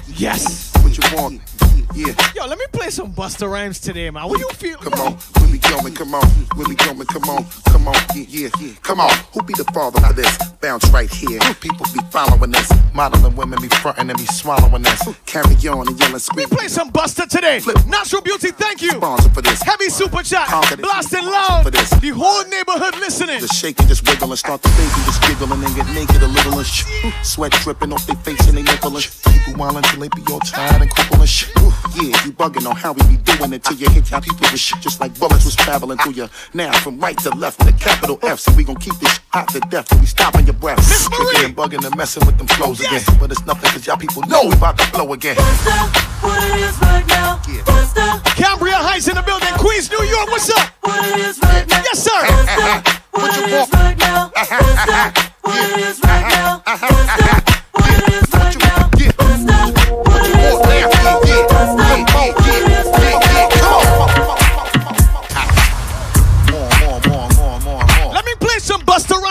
Yes. 0.06 0.72
What 0.82 0.96
you 0.96 1.16
want? 1.16 1.49
Yeah. 1.94 2.14
Yo, 2.36 2.46
let 2.46 2.56
me 2.58 2.64
play 2.72 2.88
some 2.90 3.12
Busta 3.12 3.50
Rhymes 3.50 3.80
today, 3.80 4.10
man. 4.10 4.28
What 4.28 4.38
do 4.38 4.44
you 4.46 4.54
feel? 4.54 4.78
Come 4.78 4.94
on, 5.00 5.18
we 5.50 5.58
going, 5.58 5.92
come 5.94 6.14
on, 6.14 6.22
we 6.56 6.74
going, 6.76 7.04
come 7.06 7.28
on, 7.28 7.44
come 7.66 7.88
on, 7.88 7.94
yeah, 8.14 8.24
yeah, 8.28 8.48
yeah. 8.60 8.72
Come 8.82 9.00
on, 9.00 9.10
who 9.34 9.42
be 9.42 9.54
the 9.54 9.64
father 9.74 10.00
of 10.06 10.14
this? 10.14 10.30
Bounce 10.60 10.88
right 10.90 11.10
here. 11.10 11.40
People 11.60 11.84
be 11.92 12.00
following 12.10 12.54
us, 12.54 12.70
modeling 12.94 13.34
women 13.34 13.60
be 13.60 13.68
fronting 13.68 14.08
and 14.08 14.18
be 14.18 14.24
swallowing 14.26 14.86
us. 14.86 15.02
Carry 15.26 15.54
on 15.68 15.88
and 15.88 15.98
yelling, 15.98 16.18
scream. 16.20 16.48
Play 16.48 16.68
some 16.68 16.90
Buster 16.90 17.26
today. 17.26 17.58
Flip. 17.60 17.76
Natural 17.86 18.22
Beauty, 18.22 18.52
thank 18.52 18.82
you. 18.82 18.90
Sponsor 18.92 19.30
for 19.30 19.42
this. 19.42 19.60
Heavy 19.62 19.88
super 19.88 20.22
chat. 20.22 20.48
This. 20.70 20.76
Blasting 20.80 21.26
loud. 21.26 21.64
For 21.64 21.70
this. 21.72 21.90
The 21.90 22.10
whole 22.10 22.44
neighborhood 22.44 22.96
listening. 23.00 23.40
Just 23.40 23.54
shake 23.60 23.78
and 23.80 23.88
just 23.88 24.08
wiggle 24.08 24.30
and 24.30 24.38
start 24.38 24.62
the 24.62 24.68
baby 24.70 25.02
just 25.06 25.22
giggling 25.22 25.64
and 25.64 25.74
get 25.74 25.86
naked 25.88 26.22
a 26.22 26.28
little 26.28 26.56
and 26.56 26.66
sh- 26.66 26.84
Sweat 27.22 27.52
dripping 27.62 27.92
off 27.92 28.06
their 28.06 28.16
face 28.16 28.46
and 28.48 28.56
they 28.56 28.62
nipple 28.62 28.94
and 28.94 29.02
sh- 29.02 29.10
People 29.24 29.54
while 29.60 29.76
until 29.76 30.00
they 30.00 30.08
be 30.08 30.22
all 30.30 30.40
tired 30.40 30.82
and 30.82 30.90
crippled 30.90 31.20
and 31.20 31.28
sh- 31.28 31.50
Yeah, 31.96 32.14
you 32.24 32.32
bugging 32.32 32.68
on 32.68 32.76
how 32.76 32.92
we 32.92 33.02
be 33.04 33.16
doing 33.22 33.52
it 33.52 33.64
till 33.64 33.76
you 33.76 33.88
hit 33.90 34.10
your 34.10 34.20
people 34.20 34.46
with 34.50 34.60
shit 34.60 34.80
just 34.80 35.00
like 35.00 35.18
bullets 35.18 35.44
was 35.44 35.56
traveling 35.56 35.98
through 35.98 36.12
you. 36.12 36.28
Now 36.54 36.72
from 36.80 36.98
right 37.00 37.18
to 37.18 37.30
left, 37.30 37.58
with 37.58 37.74
a 37.74 37.78
capital 37.78 38.18
F, 38.22 38.38
so 38.40 38.52
we 38.54 38.64
gon' 38.64 38.76
keep 38.76 38.94
this 39.00 39.12
sh- 39.14 39.20
hot 39.32 39.48
to 39.48 39.60
death 39.70 39.88
till 39.88 39.98
we 39.98 40.06
stopping 40.06 40.46
your 40.46 40.54
breath. 40.54 40.78
Tripping 41.10 41.44
and 41.46 41.56
bugging 41.56 41.84
and 41.84 41.96
messing 41.96 42.24
with 42.26 42.38
them 42.38 42.46
flows 42.46 42.80
again. 42.80 43.02
But 43.18 43.30
it's 43.32 43.44
nothing 43.46 43.70
cause 43.70 43.86
y'all 43.86 43.96
people 43.96 44.22
know 44.22 44.44
we 44.44 44.54
about 44.54 44.78
to 44.78 44.90
blow 44.92 45.12
again. 45.12 45.36
What 45.36 46.42
it 46.44 46.60
is 46.60 46.78
right 46.80 47.06
now. 47.08 47.40
What's 47.64 47.92
the 47.92 48.20
Cambria 48.36 48.76
Heights 48.76 49.08
in 49.08 49.16
the 49.16 49.22
building. 49.22 49.52
Queens, 49.58 49.90
New 49.90 50.02
York, 50.04 50.28
what's 50.28 50.50
up? 50.50 50.70
what 50.82 51.04
it 51.06 51.20
is 51.20 51.38
right 51.42 51.66
now? 51.68 51.82
Yes, 51.84 52.02
sir. 52.04 52.20
What 53.12 53.36
it 53.36 53.48
is 53.50 53.72
right 53.72 53.98
now. 53.98 54.30
What's 54.36 54.50
the 54.86 55.30
what 55.42 55.70
it 55.70 55.78
is 55.80 56.00
right 56.04 56.28
now? 56.30 56.62
What's 56.64 57.44
the 57.44 57.49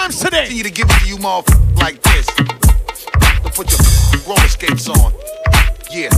Rhymes 0.10 0.24
today. 0.24 0.46
Continue 0.46 0.64
to 0.64 0.72
give 0.72 0.90
it 0.90 1.00
to 1.02 1.08
you 1.08 1.18
motherfuckers 1.18 1.78
like 1.78 2.02
this. 2.02 2.26
To 2.26 3.52
put 3.54 3.70
your 3.70 4.22
roller 4.26 4.50
skates 4.50 4.90
on. 4.90 5.14
Yeah. 5.92 6.10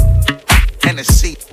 And 0.88 1.00
a 1.00 1.04
seat. 1.04 1.46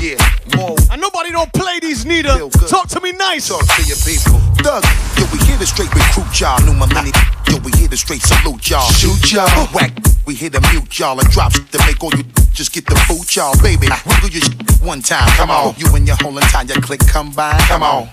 Yeah. 0.00 0.16
More. 0.56 0.76
And 0.90 1.00
nobody 1.00 1.30
don't 1.30 1.52
play 1.52 1.80
these 1.80 2.06
neither. 2.06 2.48
Talk 2.68 2.88
to 2.88 3.00
me 3.00 3.12
nice. 3.12 3.48
Talk 3.48 3.60
to 3.60 3.82
your 3.84 3.96
people. 4.08 4.40
Doug, 4.64 4.84
yo, 5.18 5.26
we 5.32 5.38
here 5.44 5.58
to 5.58 5.66
straight 5.66 5.92
recruit 5.94 6.40
y'all. 6.40 6.60
New 6.64 6.72
millennium. 6.72 7.14
Yo, 7.48 7.58
we 7.58 7.72
here 7.76 7.88
to 7.88 7.96
straight 7.96 8.22
salute 8.22 8.70
y'all. 8.70 8.90
Shoot 8.92 9.32
y'all. 9.32 9.66
Whack. 9.74 9.92
We 10.26 10.34
here 10.34 10.50
to 10.50 10.60
mute 10.72 10.98
y'all 10.98 11.18
and 11.18 11.28
drop 11.30 11.52
shit 11.52 11.70
to 11.72 11.78
make 11.86 12.02
all 12.02 12.12
you 12.16 12.24
just 12.52 12.72
get 12.72 12.86
the 12.86 12.96
boot 13.08 13.36
y'all. 13.36 13.54
Baby, 13.62 13.88
wiggle 14.06 14.30
your 14.30 14.42
shit 14.42 14.80
one 14.80 15.02
time. 15.02 15.28
Come 15.36 15.50
on. 15.50 15.74
You 15.76 15.94
and 15.94 16.06
your 16.06 16.16
whole 16.16 16.36
entire 16.36 16.80
clique 16.80 17.06
combine. 17.06 17.60
Come 17.68 17.82
on. 17.82 18.08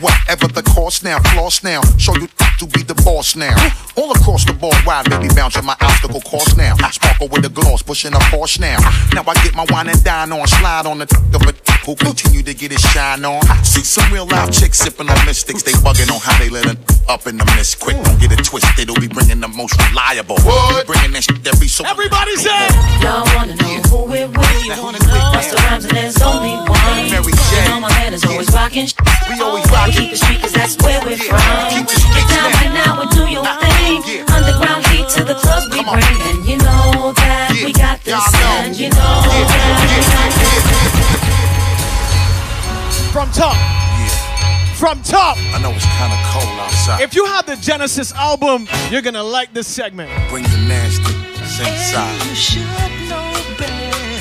Whatever 0.00 0.48
the 0.48 0.62
cost 0.62 1.04
now, 1.04 1.18
floss 1.34 1.62
now. 1.64 1.80
Show 1.98 2.14
you 2.16 2.28
to 2.58 2.66
be 2.66 2.82
the 2.82 2.94
boss 3.04 3.34
now. 3.36 3.54
All 3.96 4.10
across 4.12 4.44
the 4.44 4.52
board, 4.52 4.76
wide 4.86 5.10
baby, 5.10 5.28
bouncing 5.34 5.64
my 5.64 5.76
obstacle 5.80 6.20
course 6.20 6.56
now. 6.56 6.76
Sparkle 6.90 7.28
with 7.28 7.42
the 7.42 7.48
gloss, 7.48 7.82
pushing 7.82 8.14
a 8.14 8.18
Porsche 8.30 8.60
now. 8.60 8.78
Now 9.12 9.24
I 9.26 9.34
get 9.42 9.54
my 9.54 9.66
wine 9.70 9.88
and 9.88 10.02
dine 10.04 10.32
on, 10.32 10.46
slide 10.46 10.86
on 10.86 10.98
the 10.98 11.06
of 11.34 11.42
a 11.42 11.52
who 11.84 11.96
continue 11.96 12.42
to 12.42 12.54
get 12.54 12.70
his 12.70 12.80
shine 12.80 13.24
on. 13.24 13.42
See 13.64 13.82
some 13.82 14.06
real 14.12 14.26
live 14.26 14.52
chicks 14.52 14.78
sipping 14.78 15.10
on 15.10 15.18
mystics. 15.26 15.62
They 15.62 15.72
bugging 15.72 16.10
on 16.14 16.20
how 16.20 16.38
they 16.38 16.48
let 16.48 16.66
it 16.66 16.78
up 17.08 17.26
in 17.26 17.36
the 17.36 17.44
mist 17.56 17.80
quick. 17.80 17.96
Don't 18.04 18.20
get 18.20 18.30
it 18.30 18.44
twisted, 18.44 18.78
it'll 18.78 19.00
be 19.00 19.08
bringing 19.08 19.40
the 19.40 19.48
most 19.48 19.74
reliable. 19.90 20.36
We 20.46 20.84
bringing 20.86 21.12
that 21.12 21.24
shit 21.24 21.42
that 21.42 21.58
be 21.58 21.66
so. 21.66 21.84
Everybody 21.84 22.36
say. 22.36 22.54
Y'all 23.02 23.26
wanna 23.34 23.56
know 23.56 23.82
who 23.90 23.98
we're 24.06 24.30
with? 24.30 24.64
You 24.64 24.78
wanna 24.78 25.02
know 25.02 25.34
Busta 25.34 25.58
Rhymes 25.66 25.84
and 25.84 25.96
there's 25.96 26.22
only 26.22 26.54
one. 26.70 27.10
Mary 27.10 27.34
You 27.34 27.46
J. 27.50 27.66
know 27.66 27.80
my 27.80 27.90
man 27.98 28.14
is 28.14 28.24
always 28.24 28.50
rocking. 28.54 28.86
We 29.28 29.40
always 29.42 29.66
We 29.72 29.78
rocking. 29.78 29.92
keep 29.96 30.12
it 30.12 30.18
street 30.20 30.40
'cause 30.42 30.52
that's 30.52 30.76
where 30.84 31.00
we're 31.00 31.16
from. 31.16 31.40
keep 31.72 31.88
it 31.88 31.96
street 31.96 32.14
Get 32.14 32.28
down 32.28 32.48
right 32.60 32.72
now 32.76 33.00
and 33.00 33.10
do 33.10 33.24
your 33.26 33.44
thing. 33.64 34.02
Yeah. 34.06 34.34
Underground 34.36 34.86
heat 34.88 35.08
to 35.16 35.24
the 35.24 35.34
clubs 35.34 35.66
we 35.72 35.82
Come 35.82 35.96
bring, 35.96 36.20
and 36.28 36.44
you 36.46 36.56
know 36.58 37.12
that 37.16 37.50
Yeah. 37.56 37.64
we 37.64 37.72
got 37.72 37.98
this, 38.04 38.12
Y'all 38.14 38.44
and 38.64 38.76
you 38.76 38.88
know 38.90 38.96
that 39.24 39.32
we 39.32 39.42
got 39.48 40.30
this. 40.38 40.52
yeah, 40.62 41.32
From 43.12 43.30
top. 43.32 43.56
From 44.76 45.00
top. 45.02 45.36
I 45.54 45.58
know 45.62 45.70
it's 45.70 45.84
kinda 45.98 46.16
cold 46.32 46.58
outside. 46.60 47.00
If 47.02 47.14
you 47.14 47.24
have 47.26 47.46
the 47.46 47.56
Genesis 47.56 48.12
album, 48.14 48.66
you're 48.90 49.02
gonna 49.02 49.22
like 49.22 49.52
this 49.54 49.68
segment. 49.68 50.10
Bring 50.28 50.42
the 50.44 50.58
nasty, 50.58 51.14
sing 51.46 51.76
side. 51.78 52.18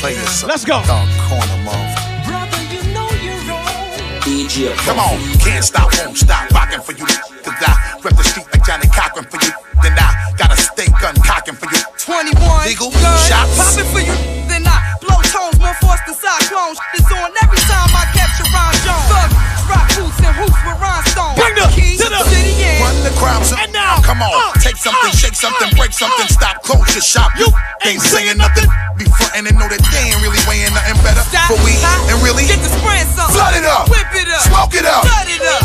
Play 0.02 0.14
yourself. 0.16 0.50
Let's 0.52 0.66
go. 0.66 0.82
Dog 0.86 1.08
corner, 1.28 1.58
motherfucker. 1.66 1.91
DJ 4.22 4.76
Come 4.86 5.00
on, 5.00 5.18
can't 5.40 5.64
stop, 5.64 5.90
won't 5.98 6.18
stop, 6.18 6.50
rocking 6.52 6.82
for 6.82 6.94
you. 6.94 7.06
Cause 7.06 7.58
I 7.62 7.98
rep 8.04 8.16
the 8.16 8.24
street 8.24 8.46
like 8.54 8.66
Johnnie 8.66 8.88
Cochran 8.88 9.26
for 9.26 9.42
you. 9.42 9.52
Then 9.82 9.98
I 9.98 10.34
got 10.38 10.54
a 10.54 10.58
steak 10.58 10.92
gun 11.02 11.16
cocking 11.26 11.56
for 11.56 11.66
you. 11.74 11.82
21 11.98 12.66
Legal 12.68 12.92
gun, 12.92 13.18
shots. 13.26 13.58
popping 13.58 13.90
for 13.92 14.00
you. 14.00 14.14
Then 14.48 14.68
I 14.68 14.81
tones 15.42 15.58
more 15.58 15.74
force 15.82 16.02
than 16.06 16.14
cyclones. 16.16 16.78
It's 16.94 17.10
on 17.10 17.30
every 17.42 17.62
time 17.66 17.90
I 17.98 18.06
capture 18.14 18.46
Ron 18.54 18.74
Jones. 18.86 19.08
Thugs, 19.10 19.36
rock 19.66 19.88
boots 19.98 20.20
and 20.22 20.34
hoops 20.38 20.62
with 20.62 20.78
rhinestones. 20.78 21.36
Bring 21.42 21.56
the- 21.58 21.70
Key 21.74 21.98
to 21.98 22.08
the- 22.10 22.24
city 22.30 22.54
and 22.62 22.82
Run 22.86 22.98
the 23.04 23.14
crowd, 23.18 23.42
so 23.46 23.56
And 23.58 23.74
now, 23.74 23.98
come 24.06 24.22
on, 24.22 24.30
uh, 24.34 24.54
take 24.62 24.78
something, 24.78 25.10
uh, 25.10 25.16
shake 25.18 25.36
something, 25.36 25.70
uh, 25.74 25.78
break 25.78 25.94
something, 25.94 26.26
uh, 26.30 26.38
stop, 26.38 26.62
close 26.64 26.94
your 26.94 27.02
shop. 27.04 27.32
You 27.38 27.48
ain't 27.86 28.02
saying 28.02 28.38
nothing, 28.38 28.68
be 28.98 29.06
frontin' 29.18 29.48
and 29.48 29.58
know 29.58 29.68
that 29.70 29.82
they 29.92 30.04
ain't 30.14 30.22
really 30.22 30.42
weighing 30.48 30.74
nothing 30.74 30.98
better. 31.02 31.22
Stop, 31.30 31.50
But 31.50 31.60
we 31.66 31.74
and 32.10 32.22
really 32.22 32.46
get 32.46 32.62
the 32.62 32.70
spraying 32.78 33.10
something. 33.16 33.34
flood 33.36 33.56
it 33.56 33.66
up, 33.66 33.90
Whip 33.90 34.06
it 34.14 34.30
up. 34.30 34.42
smoke 34.46 34.74
it 34.74 34.86
up. 34.86 35.06
Shut 35.08 35.28
it 35.30 35.42
up. 35.42 35.64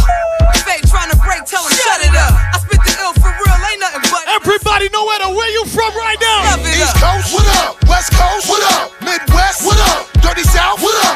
Fake 0.66 0.82
trying 0.90 1.10
to 1.14 1.18
break, 1.22 1.47
tell 1.47 1.62
him 1.62 1.70
shut 1.78 2.02
it 2.02 2.10
up. 2.10 2.34
I 2.34 2.59
spit 2.59 2.82
the 2.82 2.93
ill 2.98 3.14
for 3.14 3.30
real, 3.30 3.55
ain't 3.70 3.78
nothing 3.78 4.02
but. 4.10 4.26
Everybody 4.34 4.90
know 4.90 5.06
where 5.06 5.20
to 5.22 5.30
where 5.30 5.51
you 5.55 5.62
from 5.70 5.94
right 5.94 6.18
now. 6.18 6.59
East 6.66 6.90
up. 6.90 7.22
Coast, 7.22 7.30
what 7.30 7.47
up? 7.62 7.78
West 7.86 8.10
Coast, 8.10 8.51
what 8.51 8.62
up? 8.74 8.90
Midwest, 8.98 9.62
what 9.62 9.78
up? 9.94 10.10
Dirty 10.20 10.43
South, 10.43 10.82
what 10.82 10.94
up? 11.06 11.15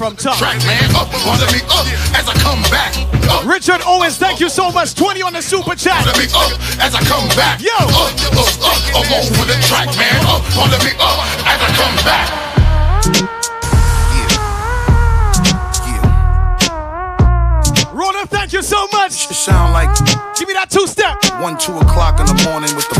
From 0.00 0.16
top. 0.16 0.38
track, 0.38 0.56
man. 0.64 0.96
Up 0.96 1.12
under 1.28 1.44
me, 1.52 1.60
up 1.68 1.84
as 2.16 2.24
I 2.26 2.32
come 2.40 2.62
back. 2.72 2.96
Up, 3.28 3.44
Richard 3.44 3.82
Owens, 3.84 4.16
thank 4.16 4.40
you 4.40 4.48
so 4.48 4.72
much. 4.72 4.94
20 4.94 5.20
on 5.20 5.34
the 5.34 5.42
super 5.42 5.76
chat. 5.76 6.00
under 6.00 6.18
me, 6.18 6.24
up 6.32 6.56
as 6.80 6.94
I 6.94 7.04
come 7.04 7.28
back. 7.36 7.60
Yo. 7.60 7.68
up, 7.76 8.08
up, 8.32 8.48
up, 8.64 8.80
all 8.96 9.04
over 9.20 9.44
the 9.44 9.60
track, 9.68 9.92
man. 10.00 10.24
Up 10.24 10.40
under 10.56 10.80
me, 10.88 10.96
up 10.96 11.20
as 11.44 11.60
I 11.60 11.68
come 11.76 11.96
back. 12.08 12.32
Rona, 17.92 18.24
thank 18.26 18.54
you 18.54 18.62
so 18.62 18.88
much. 18.92 19.30
It 19.30 19.34
sound 19.34 19.74
like 19.74 19.90
Give 20.40 20.48
me 20.48 20.54
that 20.54 20.70
two 20.70 20.86
step. 20.86 21.20
one, 21.44 21.58
two 21.58 21.76
o'clock 21.76 22.16
in 22.16 22.24
the 22.24 22.32
morning 22.48 22.72
with 22.72 22.88
the 22.88 22.99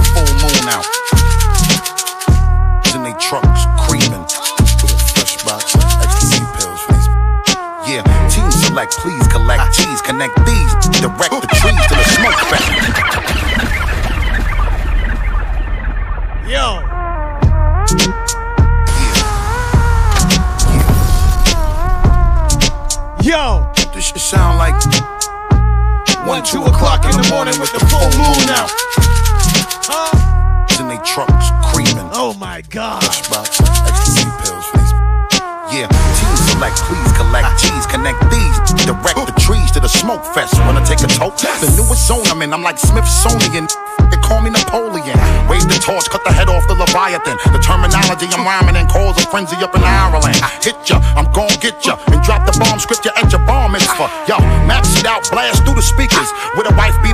I'm 42.49 42.63
like 42.63 42.79
Smithsonian. 42.79 43.67
They 44.09 44.17
call 44.23 44.41
me 44.41 44.49
Napoleon. 44.49 45.17
Wave 45.51 45.67
the 45.67 45.77
torch, 45.77 46.09
cut 46.09 46.23
the 46.23 46.33
head 46.33 46.49
off 46.49 46.65
the 46.71 46.75
Leviathan. 46.75 47.37
The 47.53 47.61
terminology 47.61 48.31
I'm 48.33 48.49
rhyming 48.49 48.81
and 48.81 48.89
cause 48.89 49.21
a 49.21 49.27
frenzy 49.29 49.61
up 49.61 49.77
in 49.77 49.83
Ireland. 49.83 50.41
I 50.41 50.49
hit 50.63 50.79
ya, 50.89 51.03
I'm 51.19 51.27
gon' 51.37 51.53
get 51.61 51.85
ya, 51.85 51.99
and 52.09 52.23
drop 52.23 52.47
the 52.47 52.57
bomb 52.57 52.79
scripture 52.79 53.11
at 53.13 53.29
your 53.29 53.45
bar 53.45 53.69
mitzvah. 53.69 54.09
Yo, 54.31 54.39
max 54.65 54.97
it 54.97 55.05
out, 55.05 55.27
blast 55.29 55.67
through 55.69 55.75
the 55.77 55.85
speakers. 55.85 56.31
With 56.55 56.71
a 56.71 56.75
wife 56.81 56.97
beater 57.03 57.10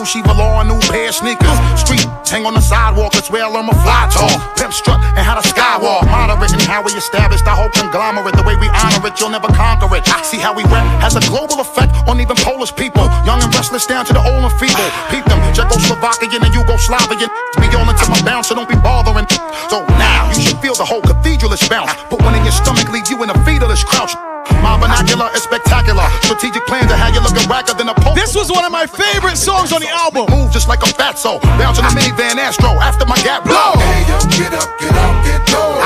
on, 0.00 0.24
velour, 0.24 0.62
a 0.62 0.64
new 0.64 0.80
pair 0.88 1.08
of 1.08 1.14
sneakers. 1.14 1.58
Street, 1.76 2.04
hang 2.24 2.46
on 2.46 2.54
the 2.54 2.60
sidewalk, 2.60 3.12
that's 3.12 3.28
where 3.28 3.44
I 3.44 3.48
learn 3.48 3.66
my 3.66 3.76
fly 3.84 4.08
talk. 4.08 4.32
Pimp 4.56 4.72
strut 4.72 5.00
and 5.16 5.24
how 5.24 5.36
to 5.36 5.44
skywalk. 5.44 6.08
Moderate 6.08 6.52
and 6.52 6.62
how 6.62 6.80
we 6.82 6.92
established 6.92 7.46
our 7.46 7.56
whole 7.56 7.68
conglomerate. 7.70 8.36
The 8.36 8.42
way 8.42 8.56
we 8.56 8.68
honor 8.72 9.04
it, 9.06 9.20
you'll 9.20 9.30
never 9.30 9.48
conquer 9.48 9.92
it. 9.96 10.08
I 10.08 10.22
See 10.24 10.38
how 10.38 10.54
we 10.54 10.64
rap 10.70 10.86
has 11.02 11.16
a 11.16 11.22
global 11.26 11.60
effect 11.60 11.92
on 12.08 12.20
even 12.20 12.36
Polish 12.36 12.72
people. 12.76 13.04
Young 13.26 13.42
and 13.42 13.52
restless 13.54 13.84
down 13.84 14.06
to 14.06 14.12
the 14.12 14.22
old 14.22 14.40
and 14.40 14.54
feeble. 14.56 14.88
Peep 15.10 15.24
them, 15.26 15.40
Czechoslovakian 15.52 16.40
and 16.40 16.54
Yugoslavian. 16.54 17.28
Be 17.60 17.66
all 17.76 17.88
into 17.88 18.06
my 18.08 18.20
bounce, 18.22 18.48
so 18.48 18.54
don't 18.54 18.68
be 18.68 18.78
bothering. 18.80 19.26
So 19.68 19.84
now 20.00 20.30
you 20.32 20.40
should 20.40 20.58
feel 20.62 20.74
the 20.74 20.84
whole 20.84 21.02
cathedralish 21.02 21.68
bounce. 21.68 21.92
Put 22.08 22.22
one 22.22 22.34
in 22.34 22.44
your 22.44 22.54
stomach, 22.54 22.88
leave 22.88 23.08
you 23.10 23.20
in 23.22 23.30
a 23.30 23.34
fetalish 23.44 23.84
crouch. 23.84 24.14
My 24.62 24.76
vernacular 24.78 25.28
is 25.34 25.42
spectacular. 25.42 26.04
Strategic 26.22 26.66
plan 26.66 26.88
to 26.88 26.96
have 26.96 27.14
you 27.14 27.20
looking 27.20 27.48
a 27.48 27.52
pope. 27.52 27.79
This 28.14 28.34
was 28.34 28.50
one 28.50 28.64
of 28.64 28.72
my 28.72 28.86
favorite 28.86 29.36
songs 29.36 29.72
on 29.72 29.80
the 29.80 29.88
album. 29.88 30.26
Move 30.30 30.50
just 30.52 30.68
like 30.68 30.82
a 30.82 30.90
fatso. 30.90 31.40
Bounce 31.58 31.78
in 31.78 31.84
a 31.84 31.88
minivan 31.88 32.36
Astro 32.36 32.70
after 32.80 33.06
my 33.06 33.16
gap 33.22 33.44
blow. 33.44 33.74
Hey 33.78 34.02
yo, 34.08 34.18
get 34.36 34.52
up, 34.54 34.68
get 34.78 34.94
up, 34.94 35.24
get 35.24 35.42
low. 35.52 35.78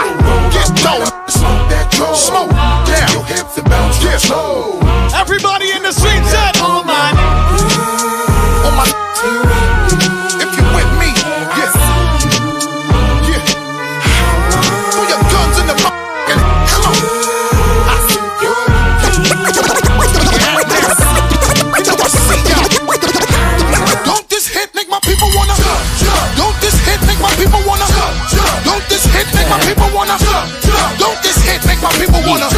Get 0.52 0.70
low. 0.84 1.04
Smoke 1.28 1.68
that 1.70 1.88
dough. 1.92 2.14
Smoke. 2.14 2.50
Move 2.50 3.12
your 3.12 3.24
hips 3.24 3.58
and 3.58 3.68
bounce 3.68 4.02
real 4.04 4.18
slow. 4.18 4.63
Don't 30.98 31.18
this 31.22 31.36
hit 31.44 31.64
make 31.66 31.80
my 31.82 31.92
people 31.92 32.20
wanna? 32.26 32.48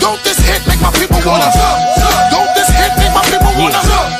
Don't 0.00 0.22
this 0.24 0.38
hit 0.38 0.66
make 0.66 0.80
my 0.80 0.90
people 0.92 1.20
wanna? 1.26 1.50
Don't 2.30 2.50
this 2.54 2.68
hit 2.68 2.92
make 2.98 3.12
my 3.14 3.22
people 3.30 3.52
wanna? 3.58 4.15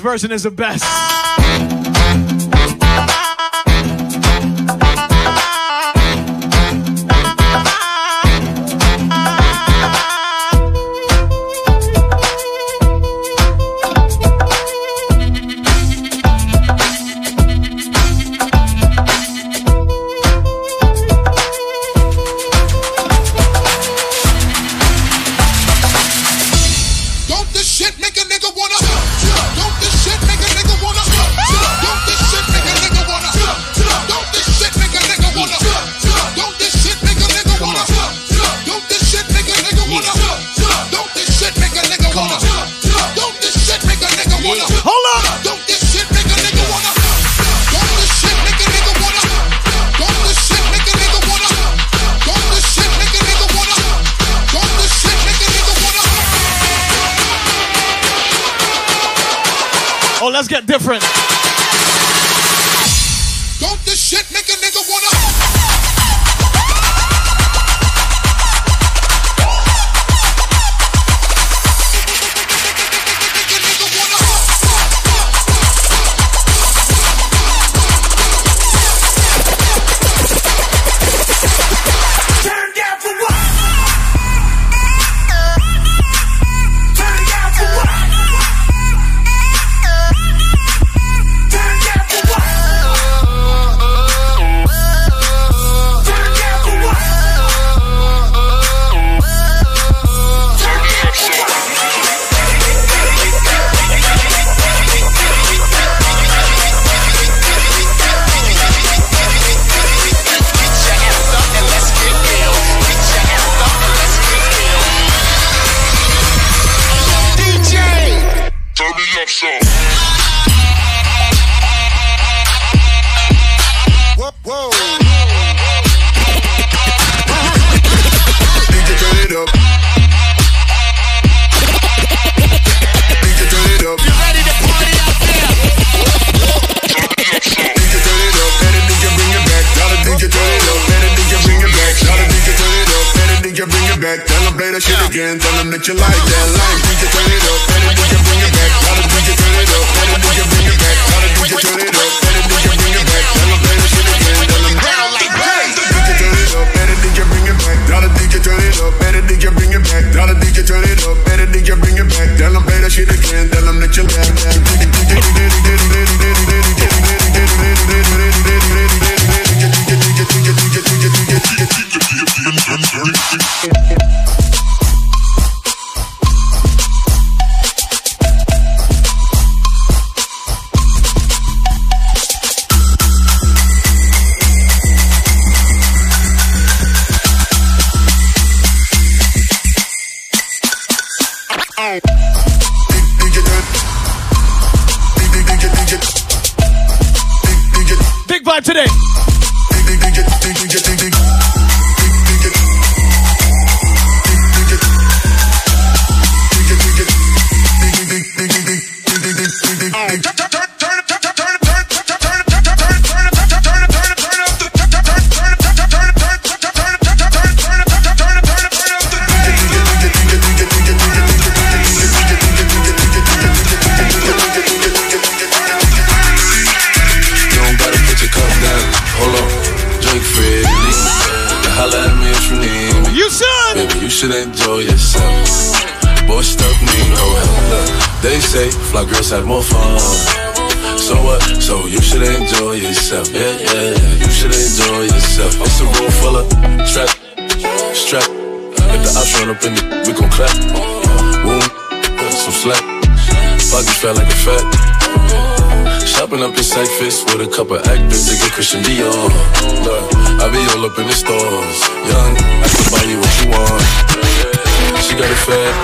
Version 0.00 0.32
is 0.32 0.44
the 0.44 0.50
best. 0.50 1.09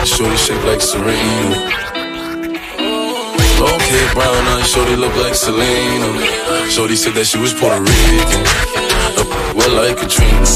Shorty 0.06 0.36
shaped 0.36 0.64
like 0.64 0.80
Serena. 0.80 1.56
Long 3.60 3.80
hair, 3.80 4.14
brown 4.14 4.46
eyes, 4.54 4.68
shorty 4.68 4.96
look 4.96 5.14
like 5.16 5.34
Selena. 5.34 6.70
Shorty 6.70 6.94
said 6.94 7.14
that 7.14 7.26
she 7.26 7.38
was 7.38 7.52
Puerto 7.52 7.80
Rican. 7.80 8.42
Oh, 9.18 9.52
well, 9.56 9.72
like 9.76 9.98
Katrina. 9.98 10.46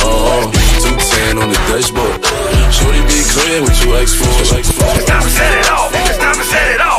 Oh, 0.00 0.50
210 0.80 1.38
on 1.38 1.48
the 1.50 1.60
dashboard. 1.70 2.18
Shorty, 2.72 3.02
be 3.06 3.20
clear 3.30 3.62
what 3.62 3.74
you 3.84 3.94
ask 3.94 4.16
for. 4.16 4.26
Time 5.06 5.22
to 5.22 5.30
set 5.30 5.52
it 5.58 5.70
off. 5.70 5.92
Time 5.92 6.34
to 6.34 6.44
set 6.44 6.74
it 6.74 6.80
off. 6.80 6.95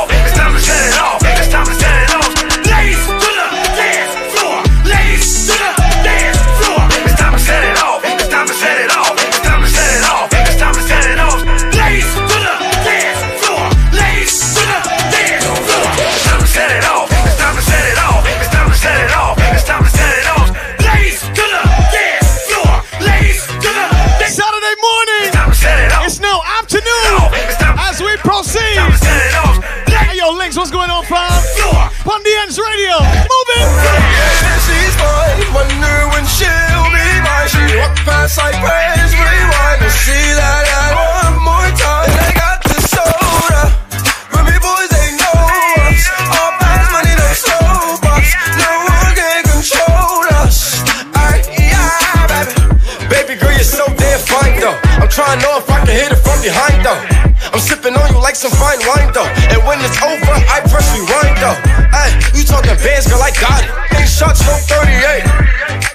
like 58.28 58.36
some 58.36 58.52
fine 58.52 58.76
wine 58.84 59.08
though. 59.16 59.24
And 59.48 59.64
when 59.64 59.80
it's 59.80 59.96
over, 60.04 60.36
I 60.52 60.60
press 60.68 60.84
rewind 60.92 61.40
though. 61.40 61.56
Hey, 61.88 62.12
you 62.36 62.44
talking 62.44 62.76
bands, 62.76 63.08
girl, 63.08 63.22
I 63.24 63.32
got 63.32 63.64
it. 63.64 63.72
Eight 63.96 64.04
shots 64.04 64.44
from 64.44 64.60
38. 64.68 65.24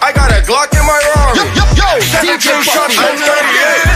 I 0.02 0.10
got 0.18 0.34
a 0.34 0.42
Glock 0.42 0.74
in 0.74 0.82
my 0.82 0.98
arm. 1.14 1.38
Yo, 1.38 1.46
yo, 1.54 1.66
yo, 1.78 1.90
DJ 2.26 2.66
shots 2.66 2.96
from 2.98 3.18
38. 3.22 3.93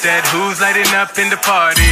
Said, 0.00 0.24
who's 0.32 0.56
lighting 0.64 0.88
up 0.96 1.12
in 1.20 1.28
the 1.28 1.36
party? 1.36 1.84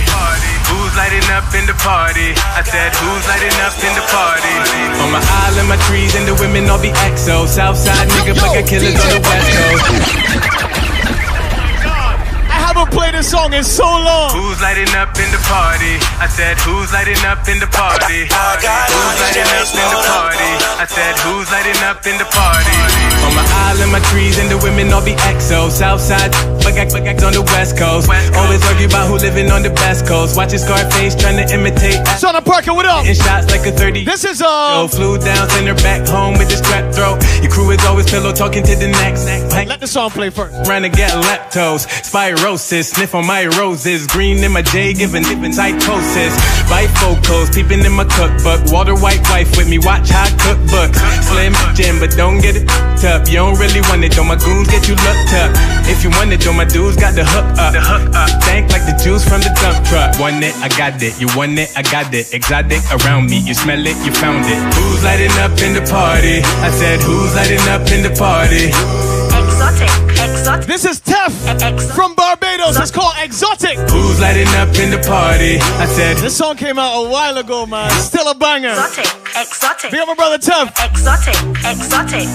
Who's 0.72 0.96
lighting 0.96 1.28
up 1.28 1.44
in 1.52 1.68
the 1.68 1.76
party? 1.76 2.32
I 2.56 2.64
said, 2.64 2.88
who's 2.96 3.24
lighting 3.28 3.52
up 3.60 3.76
in 3.84 3.92
the 3.92 4.04
party? 4.08 4.56
On 5.04 5.12
my 5.12 5.20
island, 5.44 5.68
my 5.68 5.76
trees, 5.84 6.16
and 6.16 6.24
the 6.24 6.32
women 6.40 6.72
all 6.72 6.80
be 6.80 6.88
exo. 7.04 7.44
Southside 7.44 8.08
nigga, 8.08 8.32
but 8.32 8.48
got 8.56 8.64
killers 8.64 8.96
on 8.96 9.12
the 9.12 9.20
west 9.20 9.48
coast. 9.52 9.84
I 12.48 12.58
haven't 12.64 12.90
played 12.96 13.12
this 13.12 13.28
song 13.30 13.52
in 13.52 13.62
so 13.62 13.84
long. 13.84 14.32
Who's 14.32 14.56
lighting 14.64 14.88
up 14.96 15.07
in 15.18 15.30
the 15.34 15.42
party? 15.50 15.98
I 16.22 16.26
said, 16.30 16.58
who's 16.62 16.92
lighting 16.94 17.18
up 17.26 17.46
in 17.50 17.58
the 17.58 17.66
party? 17.74 18.26
Who's 18.30 19.18
lighting 19.18 19.50
up 19.50 19.68
in 19.74 19.88
the 19.90 20.00
party? 20.06 20.52
I 20.78 20.86
said, 20.86 21.14
who's 21.26 21.50
lighting 21.50 21.82
up 21.82 22.06
in 22.06 22.16
the 22.18 22.28
party? 22.30 22.78
On 23.26 23.34
my 23.34 23.46
island, 23.70 23.90
my 23.90 24.02
trees, 24.10 24.38
and 24.38 24.48
the 24.50 24.58
women 24.62 24.92
all 24.94 25.04
be 25.04 25.18
exo. 25.26 25.70
Southside, 25.70 26.30
but 26.62 26.74
got 26.74 26.88
but 26.94 27.02
got 27.02 27.22
on 27.22 27.32
the 27.34 27.42
west 27.42 27.76
coast. 27.76 28.08
Always 28.08 28.62
argue 28.70 28.86
about 28.86 29.10
who 29.10 29.18
living 29.18 29.50
on 29.50 29.62
the 29.62 29.70
best 29.70 30.06
coast. 30.06 30.36
Watching 30.36 30.58
Scarface 30.58 31.14
trying 31.14 31.36
to 31.36 31.46
imitate. 31.52 31.98
Son 32.18 32.36
of 32.36 32.44
Parker, 32.44 32.72
what 32.72 32.86
up? 32.86 33.04
In 33.04 33.14
shots 33.14 33.50
like 33.50 33.66
a 33.66 33.72
30. 33.72 34.04
This 34.04 34.24
is 34.24 34.40
uh. 34.40 34.88
So 34.88 34.96
flew 34.96 35.18
down, 35.18 35.50
send 35.50 35.66
her 35.66 35.74
back 35.82 36.06
home 36.06 36.38
with 36.38 36.48
the 36.48 36.56
strep 36.56 36.94
throat. 36.94 37.18
Your 37.42 37.50
crew 37.50 37.70
is 37.70 37.84
always 37.84 38.08
pillow 38.08 38.32
talking 38.32 38.62
to 38.62 38.74
the 38.76 38.88
next. 38.88 39.26
Let 39.26 39.80
the 39.80 39.86
song 39.86 40.10
play 40.10 40.30
first. 40.30 40.64
Trying 40.64 40.82
to 40.82 40.88
get 40.88 41.10
leptos, 41.12 41.86
spirosis, 42.06 42.94
sniff 42.94 43.14
on 43.14 43.26
my 43.26 43.46
roses, 43.58 44.06
green 44.06 44.38
in 44.44 44.52
my 44.52 44.62
J, 44.62 44.94
giving 45.08 45.24
giving 45.24 45.52
psychosis. 45.52 46.36
Bifocals, 46.68 47.48
peeping 47.54 47.80
in 47.80 47.92
my 47.92 48.04
cookbook. 48.04 48.60
Water 48.68 48.94
white 48.94 49.24
wife 49.32 49.56
with 49.56 49.68
me, 49.68 49.78
watch 49.78 50.10
how 50.10 50.28
I 50.28 50.32
cook 50.36 50.60
books. 50.68 51.00
Slim 51.24 51.56
Jim, 51.72 51.98
but 51.98 52.12
don't 52.12 52.40
get 52.44 52.56
it 52.56 52.68
up. 53.08 53.24
You 53.26 53.40
don't 53.40 53.56
really 53.56 53.80
want 53.88 54.04
it, 54.04 54.12
though 54.12 54.28
my 54.28 54.36
goons 54.36 54.68
get 54.68 54.84
you 54.84 54.94
looked 55.08 55.32
up. 55.32 55.50
If 55.88 56.04
you 56.04 56.10
want 56.10 56.32
it, 56.32 56.44
though 56.44 56.52
my 56.52 56.68
dudes 56.68 56.96
got 56.96 57.16
the 57.16 57.24
hook 57.24 57.48
up. 57.56 57.72
The 57.72 57.80
hook 57.80 58.12
up. 58.12 58.28
Dank 58.44 58.68
like 58.68 58.84
the 58.84 58.96
juice 59.00 59.24
from 59.24 59.40
the 59.40 59.48
dump 59.56 59.80
truck. 59.88 60.20
Want 60.20 60.44
it, 60.44 60.54
I 60.60 60.68
got 60.76 61.00
it. 61.00 61.16
You 61.16 61.28
want 61.32 61.58
it, 61.58 61.72
I 61.72 61.82
got 61.82 62.12
it. 62.12 62.34
Exotic 62.34 62.84
around 62.92 63.30
me, 63.30 63.40
you 63.40 63.54
smell 63.54 63.80
it, 63.80 63.96
you 64.04 64.12
found 64.12 64.44
it. 64.44 64.60
Who's 64.76 65.02
lighting 65.02 65.32
up 65.40 65.56
in 65.64 65.72
the 65.72 65.84
party? 65.88 66.44
I 66.60 66.68
said, 66.68 67.00
who's 67.00 67.32
lighting 67.34 67.64
up 67.72 67.88
in 67.88 68.04
the 68.04 68.12
party? 68.12 69.17
Exotic, 69.80 70.30
exotic. 70.30 70.66
This 70.66 70.84
is 70.84 71.00
Tef 71.00 71.30
from 71.94 72.14
Barbados. 72.16 72.76
It's 72.78 72.90
called 72.90 73.14
Exotic. 73.18 73.78
Who's 73.90 74.20
lighting 74.20 74.48
up 74.58 74.74
in 74.74 74.90
the 74.90 74.98
party? 75.06 75.58
I 75.78 75.86
said, 75.86 76.16
This 76.16 76.36
song 76.36 76.56
came 76.56 76.78
out 76.78 77.06
a 77.06 77.08
while 77.08 77.36
ago, 77.38 77.64
man. 77.64 77.90
Still 77.92 78.28
a 78.28 78.34
banger. 78.34 78.70
Exotic, 78.70 79.06
exotic. 79.36 79.90
Big 79.92 80.00
up 80.00 80.08
my 80.08 80.14
brother 80.14 80.38
Tef. 80.38 80.74
Exotic, 80.82 81.38
exotic. 81.64 82.26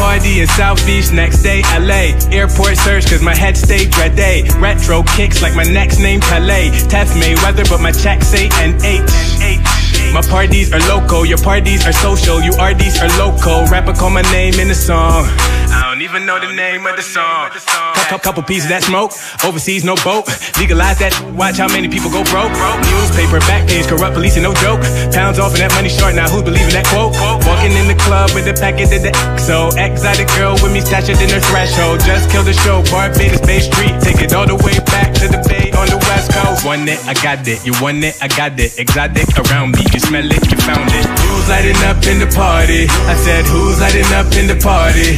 Party 0.00 0.40
in 0.40 0.46
South 0.46 0.84
Beach, 0.86 1.12
next 1.12 1.42
day 1.42 1.60
LA. 1.76 2.16
Airport 2.32 2.78
search, 2.78 3.06
cause 3.06 3.22
my 3.22 3.34
head 3.34 3.56
stayed 3.56 3.90
dread 3.90 4.16
day. 4.16 4.48
Retro 4.58 5.02
kicks 5.02 5.42
like 5.42 5.54
my 5.54 5.64
next 5.64 5.98
name 5.98 6.20
Pele. 6.20 6.70
Tef 6.88 7.12
Mayweather, 7.20 7.68
but 7.68 7.80
my 7.80 7.92
checks 7.92 8.28
say 8.28 8.48
NH. 8.48 9.83
My 10.14 10.22
parties 10.22 10.72
are 10.72 10.78
local, 10.86 11.26
your 11.26 11.38
parties 11.38 11.84
are 11.84 11.92
social. 11.92 12.40
You 12.40 12.54
RDs 12.54 13.02
are 13.02 13.10
local. 13.18 13.66
Rapper 13.66 13.92
call 13.92 14.10
my 14.10 14.22
name 14.30 14.54
in 14.62 14.68
the 14.68 14.74
song. 14.74 15.26
I 15.74 15.90
don't 15.90 16.02
even 16.02 16.24
know 16.24 16.38
the 16.38 16.54
name 16.54 16.86
of 16.86 16.94
the 16.94 17.02
song. 17.02 17.50
Couple, 17.50 18.22
couple 18.22 18.42
pieces 18.44 18.70
that 18.70 18.84
smoke. 18.86 19.10
Overseas, 19.42 19.82
no 19.82 19.98
boat. 20.06 20.30
Legalize 20.54 21.02
that. 21.02 21.10
Watch 21.34 21.58
how 21.58 21.66
many 21.66 21.90
people 21.90 22.14
go 22.14 22.22
broke. 22.30 22.54
Newspaper, 22.94 23.42
back 23.50 23.66
page, 23.66 23.90
corrupt 23.90 24.14
police, 24.14 24.38
and 24.38 24.46
no 24.46 24.54
joke. 24.62 24.86
Pounds 25.10 25.42
off 25.42 25.50
and 25.58 25.66
that 25.66 25.74
money 25.74 25.90
short. 25.90 26.14
Now 26.14 26.30
who's 26.30 26.46
believing 26.46 26.78
that 26.78 26.86
quote? 26.94 27.18
Walking 27.42 27.74
in 27.74 27.90
the 27.90 27.98
club 27.98 28.30
with 28.38 28.46
a 28.46 28.54
packet 28.54 28.94
of 28.94 29.02
the 29.02 29.10
XO. 29.34 29.74
Exotic 29.74 30.30
girl 30.38 30.54
with 30.62 30.70
me 30.70 30.78
stashed 30.78 31.10
in 31.10 31.26
her 31.26 31.42
threshold. 31.50 31.98
Just 32.06 32.30
killed 32.30 32.46
the 32.46 32.54
show. 32.54 32.86
Barbados 32.86 33.42
Bay 33.42 33.58
Street. 33.58 33.98
Take 33.98 34.22
it 34.22 34.30
all 34.30 34.46
the 34.46 34.54
way 34.62 34.78
back 34.94 35.10
to 35.18 35.26
the 35.26 35.42
bay 35.50 35.63
on 35.84 35.90
the 35.92 36.00
west 36.08 36.32
coast. 36.32 36.64
Want 36.64 36.88
it, 36.88 36.98
I 37.04 37.12
got 37.20 37.44
it. 37.46 37.60
You 37.66 37.76
want 37.80 38.00
it, 38.04 38.16
I 38.24 38.28
got 38.28 38.56
it. 38.56 38.72
Exotic 38.80 39.28
around 39.44 39.76
me. 39.76 39.84
You 39.92 40.00
smell 40.00 40.24
it, 40.24 40.40
you 40.48 40.56
found 40.64 40.88
it. 40.88 41.04
Who's 41.28 41.46
lighting 41.48 41.76
up 41.84 42.00
in 42.08 42.16
the 42.18 42.28
party? 42.32 42.88
I 43.04 43.14
said, 43.20 43.44
who's 43.44 43.80
lighting 43.80 44.08
up 44.16 44.32
in 44.32 44.48
the 44.48 44.56
party? 44.56 45.12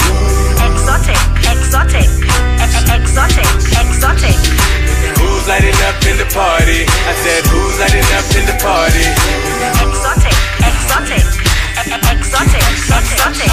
Exotic, 0.59 1.19
exotic. 1.47 2.09
Ex- 2.59 2.75
Exotic, 2.87 3.47
exotic. 3.79 4.37
Who's 5.23 5.47
lighting 5.47 5.79
up 5.87 5.99
in 6.07 6.17
the 6.19 6.29
party? 6.35 6.83
I 7.07 7.15
said, 7.23 7.43
who's 7.47 7.79
lighting 7.79 8.07
up 8.19 8.27
in 8.35 8.45
the 8.51 8.57
party? 8.59 9.07
Exotic, 9.87 10.37
exotic. 10.67 11.25
Ex- 11.77 12.27
Exotic, 12.27 12.65
exotic. 12.91 13.51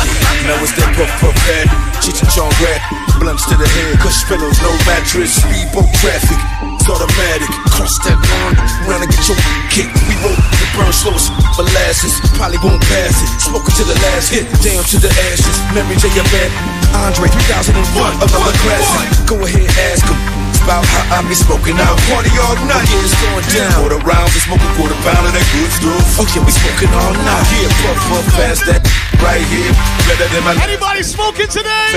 Now 0.47 0.57
it's 0.63 0.73
that 0.75 0.91
puff 0.97 1.49
eh? 1.49 1.92
Head, 2.03 2.19
Cheech 2.19 2.19
and 2.19 3.19
blunts 3.19 3.45
to 3.47 3.55
the 3.55 3.67
head, 3.67 3.99
cush 3.99 4.27
pillows, 4.27 4.59
no 4.59 4.71
mattress, 4.83 5.39
speedboat 5.39 5.87
traffic, 6.03 6.39
it's 6.75 6.89
automatic. 6.89 7.47
Cross 7.71 7.95
that 8.03 8.19
line, 8.19 8.55
round 8.87 9.03
and 9.03 9.11
get 9.11 9.23
your 9.27 9.39
kick. 9.71 9.87
We 10.07 10.15
roll 10.19 10.35
the 10.35 10.67
burn 10.75 10.91
slow 10.91 11.15
as 11.15 11.31
molasses, 11.55 12.19
probably 12.35 12.59
won't 12.59 12.83
pass 12.91 13.15
it. 13.23 13.29
Smoking 13.39 13.75
to 13.79 13.83
the 13.87 13.97
last 14.03 14.35
hit, 14.35 14.45
damn 14.59 14.83
to 14.91 14.97
the 14.99 15.11
ashes. 15.31 15.57
Memory 15.71 15.95
J. 15.95 16.11
Bad. 16.27 16.51
Andre 16.93 17.31
3001, 17.31 18.19
another 18.19 18.55
classic. 18.61 19.07
Go 19.25 19.39
ahead, 19.39 19.69
ask 19.91 20.05
him. 20.05 20.19
About 20.63 20.87
how 20.87 21.19
I 21.19 21.27
be 21.27 21.35
smoking 21.35 21.75
out. 21.75 21.99
Party 22.07 22.31
all 22.39 22.55
night, 22.63 22.87
yeah, 22.87 23.03
it's 23.03 23.15
going 23.19 23.43
down. 23.51 23.75
Quarter 23.83 23.99
rounds, 24.07 24.31
we 24.31 24.39
smoking 24.47 24.71
quarter 24.79 24.95
pound 25.03 25.27
of 25.27 25.33
that 25.35 25.47
good 25.51 25.71
stuff. 25.75 26.23
Oh 26.23 26.27
yeah, 26.31 26.43
we 26.43 26.51
smoking 26.51 26.91
all 26.95 27.11
night. 27.11 27.47
Yeah, 27.51 27.67
puff 27.83 27.99
puff 28.07 28.27
past 28.39 28.63
that 28.71 29.02
right 29.23 29.41
here. 29.47 29.71
Better 30.05 30.27
than 30.35 30.43
my 30.43 30.53
Anybody 30.61 31.01
smoking 31.01 31.47
today? 31.47 31.95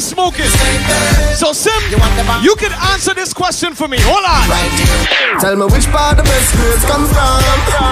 Smoking. 0.00 0.44
So 1.36 1.52
Sim, 1.52 1.72
you 2.42 2.54
can 2.56 2.72
answer 2.92 3.14
this 3.14 3.32
question 3.32 3.74
for 3.74 3.88
me. 3.88 3.96
Hold 4.00 4.24
on. 4.24 5.40
Tell 5.40 5.56
me 5.56 5.64
which 5.66 5.86
part 5.88 6.16
the 6.16 6.22
best 6.22 6.54
grades 6.56 6.84
come 6.84 7.04
from 7.04 7.40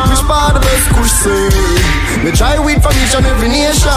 Which 0.09 0.25
part 0.25 0.57
of 0.57 0.63
the 0.63 0.77
kush 0.97 1.13
say 1.13 2.25
Me 2.25 2.31
try 2.33 2.57
weed 2.59 2.83
from 2.83 2.93
each 2.97 3.15
and 3.15 3.27
every 3.27 3.49
nation 3.49 3.91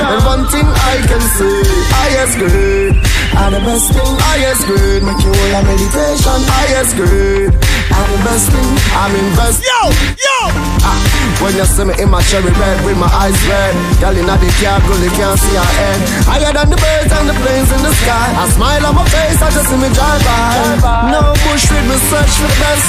And 0.00 0.24
one 0.24 0.44
thing 0.48 0.66
I 0.68 1.00
can 1.08 1.20
say 1.36 1.64
Highest 1.96 2.38
grade 2.38 3.19
Are 3.36 3.50
the 3.50 3.60
best 3.62 3.92
thing. 3.92 4.12
Highest 4.30 4.66
grade. 4.66 5.02
Make 5.02 5.20
you 5.22 5.32
all 5.32 5.54
a 5.54 5.60
meditation. 5.64 6.38
Highest 6.50 6.92
grade. 6.96 7.54
Are 7.94 8.06
the 8.10 8.18
best 8.26 8.46
thing. 8.50 8.70
I'm 8.94 9.12
invest 9.14 9.62
Yo, 9.66 9.80
yo! 10.14 10.38
Ah, 10.86 10.98
When 11.42 11.54
you 11.56 11.64
see 11.66 11.84
me 11.84 11.94
in 12.00 12.08
my 12.10 12.22
cherry 12.22 12.52
red 12.54 12.78
With 12.84 12.96
my 12.96 13.10
eyes 13.10 13.34
red 13.50 13.74
Girl 13.98 14.14
inna 14.16 14.34
the 14.38 14.48
car 14.62 14.78
Girl 14.86 14.98
you 15.02 15.10
can't 15.14 15.38
see 15.38 15.56
her 15.58 15.70
head. 15.78 15.98
Higher 16.26 16.52
than 16.54 16.70
the 16.70 16.78
birds 16.78 17.10
and 17.12 17.26
the 17.28 17.34
planes 17.42 17.70
in 17.70 17.82
the 17.82 17.92
sky. 18.02 18.26
I 18.40 18.44
smile 18.54 18.86
on 18.86 18.94
my 18.94 19.04
face 19.10 19.40
I 19.42 19.48
just 19.50 19.68
see 19.68 19.78
me 19.78 19.90
drive 19.90 20.22
by. 20.22 21.10
No 21.10 21.34
bush 21.44 21.66
with 21.70 21.86
me 21.90 21.96
search 22.08 22.32
for 22.40 22.48
the 22.48 22.58
best. 22.62 22.88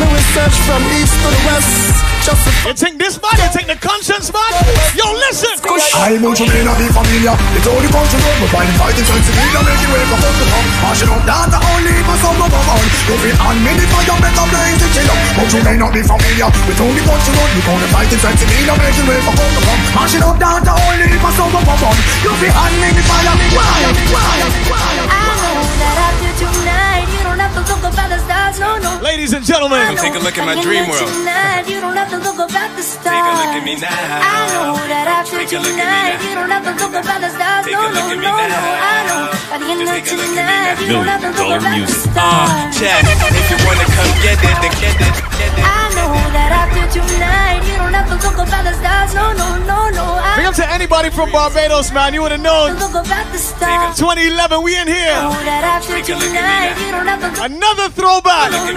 Me 0.00 0.04
we 0.12 0.20
search 0.36 0.56
from 0.68 0.82
east 1.00 1.14
to 1.18 1.28
the 1.32 1.40
west. 1.48 2.13
Just 2.24 2.40
you 2.64 2.72
think 2.72 2.96
this 2.96 3.20
man? 3.20 3.36
You 3.36 3.52
think 3.52 3.68
the 3.68 3.76
conscience 3.76 4.32
man? 4.32 4.48
Yo, 4.96 5.04
listen. 5.28 5.60
I'm 5.60 6.24
on 6.24 6.32
to 6.32 6.44
be 6.48 6.56
be 6.56 6.88
familiar. 6.88 7.36
It's 7.52 7.68
all 7.68 7.76
the 7.76 7.90
country 7.92 8.16
road, 8.16 8.36
but 8.40 8.48
fighting 8.48 8.78
fighting 8.80 9.04
sense 9.04 9.28
of 9.28 9.36
media, 9.36 9.60
making 9.60 9.92
way 9.92 10.00
for 10.08 10.16
folk 10.24 10.32
to 10.32 10.46
come. 10.48 10.66
Mashing 10.88 11.12
up 11.12 11.20
data 11.28 11.60
only 11.60 11.92
for 12.00 12.16
some 12.24 12.40
of 12.40 12.48
them 12.48 12.64
on. 12.64 12.80
If 13.12 13.20
we 13.20 13.28
hand 13.28 13.60
me 13.60 13.76
the 13.76 13.84
fire, 13.92 14.16
better 14.24 14.46
blaze 14.48 14.80
the 14.80 14.88
chill 14.96 15.12
up. 15.12 15.20
But 15.36 15.52
you 15.52 15.60
may 15.68 15.76
not 15.76 15.92
be 15.92 16.00
familiar 16.00 16.48
with 16.64 16.80
only 16.80 17.02
country 17.04 17.32
road, 17.36 17.50
we 17.52 17.60
call 17.60 17.76
it 17.84 17.92
fighting 17.92 18.20
sense 18.24 18.40
of 18.40 18.48
media, 18.48 18.72
making 18.72 19.04
way 19.04 19.20
for 19.20 19.34
folk 19.36 19.52
to 19.52 19.60
come. 19.60 19.80
Mashing 19.92 20.24
up 20.24 20.36
data 20.40 20.72
only 20.80 21.20
for 21.20 21.32
some 21.36 21.52
of 21.52 21.60
them 21.60 21.84
on. 21.84 21.96
You 22.24 22.32
fi 22.40 22.48
hand 22.48 22.76
me 22.80 22.88
the 22.88 23.04
fire, 23.04 23.36
why, 23.52 23.84
why, 24.08 24.48
why? 24.72 24.96
I 25.12 25.28
know 25.44 25.60
that 25.76 25.96
after 26.08 26.32
tonight, 26.40 27.04
you 27.04 27.20
don't 27.20 27.36
have 27.36 27.52
to 27.52 27.62
talk 27.68 27.84
about 27.84 28.08
the 28.08 28.16
stars, 28.16 28.23
no, 28.58 28.78
no. 28.78 29.00
Ladies 29.02 29.32
and 29.32 29.44
gentlemen, 29.44 29.96
Take 29.96 30.14
a 30.14 30.22
look 30.22 30.36
at 30.38 30.44
my 30.46 30.60
dream 30.62 30.88
world. 30.88 31.08
Tonight, 31.08 31.66
you 31.68 31.80
don't 31.80 31.96
have 31.96 32.10
to 32.10 32.18
look 32.18 32.38
up 32.38 32.52
at 32.54 32.70
the 32.76 32.82
stars. 32.82 33.14
Take 33.14 33.26
a 33.26 33.34
look 33.40 33.54
at 33.58 33.64
me 33.64 33.74
now. 33.80 33.90
I 33.90 34.46
know 34.54 34.74
that 34.90 35.06
after 35.08 35.38
Take 35.38 35.52
a 35.54 35.60
look 35.62 35.74
at 35.74 35.78
me 35.78 35.84
tonight, 35.84 36.18
you 36.28 36.34
don't 36.34 36.50
have 36.50 36.64
to 36.64 36.72
look 36.74 36.94
up 36.94 37.06
at 37.06 37.20
the 37.20 37.30
stars. 37.30 37.64
Take 37.64 37.74
No, 37.74 37.82
no, 37.82 37.94
look 37.94 38.10
at 38.10 38.18
me 38.18 38.26
no, 38.26 38.34
no. 38.34 38.60
I 38.62 38.96
know. 39.08 39.22
At 39.54 39.58
the 39.62 39.66
end 39.70 39.80
of 39.82 39.88
Take 39.88 40.06
a 40.10 40.14
look 40.14 40.34
at 40.34 40.34
me 40.34 40.38
tonight, 40.38 40.76
you 40.82 40.88
don't 40.92 41.08
have 41.08 41.22
to 41.22 41.30
look 41.34 41.50
up 41.50 41.62
at 41.62 41.78
the 41.78 41.88
stars. 41.90 42.76
check. 42.78 43.02
If 43.04 43.46
you 43.50 43.58
wanna 43.66 43.86
come 43.90 44.12
get 44.22 44.38
it, 44.38 44.56
then 44.62 44.74
get 44.78 44.96
it. 45.02 45.24
I 45.34 45.90
know 45.98 46.10
that 46.34 46.50
after 46.54 46.84
tonight, 47.00 47.60
you 47.68 47.76
don't 47.78 47.94
have 47.94 48.08
to 48.10 48.16
look 48.22 48.38
up 48.38 48.50
at 48.52 48.62
the 48.64 48.74
stars. 48.78 49.14
No, 49.14 49.32
no, 49.34 49.48
no, 49.66 49.78
no. 49.90 50.06
I 50.18 50.36
Big 50.36 50.46
up 50.46 50.54
to 50.56 50.66
anybody 50.70 51.10
from 51.10 51.30
Barbados, 51.30 51.92
man. 51.92 52.14
You 52.14 52.22
would 52.22 52.32
have 52.32 52.40
known. 52.40 52.74
look 52.78 52.94
up 52.94 53.08
at 53.08 53.30
the 53.32 53.38
stars. 53.38 53.98
2011, 53.98 54.62
we 54.62 54.76
in 54.76 54.88
here. 54.88 55.14
know 55.14 55.30
that 55.46 55.62
after 55.64 56.00
tonight, 56.02 56.74
you 56.80 56.90
don't 56.90 57.06
have 57.06 57.20
to 57.22 57.28
look 57.30 57.50
Another 57.50 57.88
throwback. 57.90 58.43
At. 58.44 58.74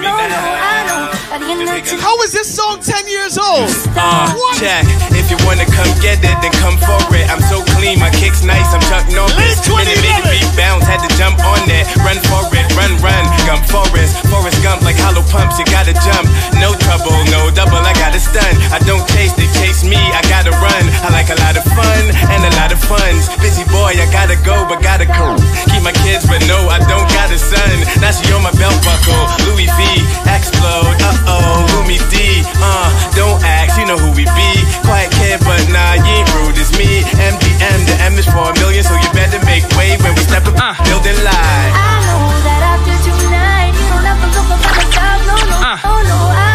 How 1.99 2.15
is 2.23 2.31
this 2.31 2.47
song 2.55 2.79
10 2.79 3.07
years 3.07 3.37
old? 3.37 3.69
Uh, 3.99 4.31
check. 4.55 4.85
If 5.11 5.29
you 5.29 5.37
wanna 5.45 5.65
come 5.65 5.87
get 5.99 6.19
it, 6.23 6.35
then 6.41 6.51
come 6.63 6.77
for 6.77 6.97
it. 7.15 7.29
I'm 7.29 7.41
so 7.41 7.59
clean, 7.77 7.99
my 8.01 8.09
kick's 8.09 8.41
nice, 8.43 8.73
I'm 8.73 8.81
Chuck 8.89 9.05
Norris. 9.13 9.61
Minute, 9.69 10.01
minute, 10.01 10.25
beat 10.33 10.49
bounce, 10.57 10.85
had 10.89 10.99
to 11.05 11.09
jump 11.15 11.37
on 11.45 11.61
that. 11.69 11.85
Run 12.01 12.17
for 12.25 12.41
it, 12.49 12.65
run, 12.73 12.97
run. 13.05 13.23
Gump 13.45 13.63
Forrest, 13.69 14.17
Forrest 14.27 14.59
Gump 14.65 14.81
like 14.81 14.97
hollow 14.97 15.23
pumps, 15.29 15.61
you 15.61 15.65
gotta 15.69 15.93
jump. 15.93 16.25
No 16.57 16.73
trouble, 16.81 17.13
no 17.29 17.53
double, 17.53 17.79
I 17.79 17.93
gotta 17.93 18.19
stun. 18.19 18.49
I 18.73 18.81
don't 18.89 19.05
chase, 19.13 19.33
they 19.37 19.47
chase 19.61 19.85
me, 19.85 19.97
I 19.97 20.21
gotta 20.25 20.51
run. 20.57 20.83
I 21.05 21.13
like 21.13 21.29
a 21.29 21.37
lot 21.45 21.55
of 21.55 21.63
fun 21.77 22.03
and 22.33 22.41
a 22.41 22.51
lot 22.57 22.73
of 22.73 22.81
funds. 22.81 23.29
Busy 23.39 23.63
boy, 23.69 23.93
I 23.93 24.09
gotta 24.09 24.35
go, 24.41 24.65
but 24.65 24.81
gotta 24.81 25.05
go. 25.05 25.37
Keep 25.69 25.85
my 25.85 25.93
kids, 26.03 26.25
but 26.25 26.41
no, 26.49 26.57
I 26.67 26.81
don't 26.89 27.07
got 27.13 27.29
a 27.29 27.37
son. 27.37 27.77
Now 28.01 28.11
she 28.11 28.25
on 28.33 28.41
my 28.41 28.53
belt 28.57 28.77
buckle. 28.81 29.23
Louis 29.45 29.69
V, 29.77 29.81
explode, 30.25 30.97
uh 31.05 31.29
oh, 31.29 31.77
Lumi 31.77 32.01
D. 32.09 32.41
Uh, 32.57 32.89
don't 33.13 33.39
ask, 33.45 33.77
you 33.77 33.85
know 33.85 33.99
who 33.99 34.09
we 34.17 34.25
be. 34.25 34.49
Quiet 34.83 35.13
kid, 35.21 35.39
but 35.45 35.61
nah, 35.69 35.99
you 36.01 36.25
ain't 36.25 36.29
rude, 36.35 36.57
it's 36.57 36.73
me. 36.73 37.05
MDM, 37.21 37.66
the 37.87 37.95
M 38.03 38.13
is 38.17 38.25
for 38.27 38.43
a 38.51 38.53
million, 38.59 38.83
so 38.83 38.93
you 38.95 39.09
better 39.13 39.39
make 39.45 39.63
way 39.77 39.97
when 40.03 40.13
we 40.15 40.21
step 40.23 40.45
up, 40.47 40.55
building 40.85 41.17
live. 41.23 41.71
I 41.75 41.99
know 42.07 42.23
that 42.47 42.61
after 42.71 42.95
tonight, 43.19 43.73
you 43.75 43.85
don't 43.91 44.05
have 44.07 44.19
to 44.23 44.29
look 44.31 44.49
up 44.51 44.61
at 44.63 44.87
the. 44.87 45.07
No, 45.27 45.35
no, 45.51 45.57
Uh. 45.59 45.77
no, 45.83 45.93
no, 46.07 46.17
I 46.31 46.46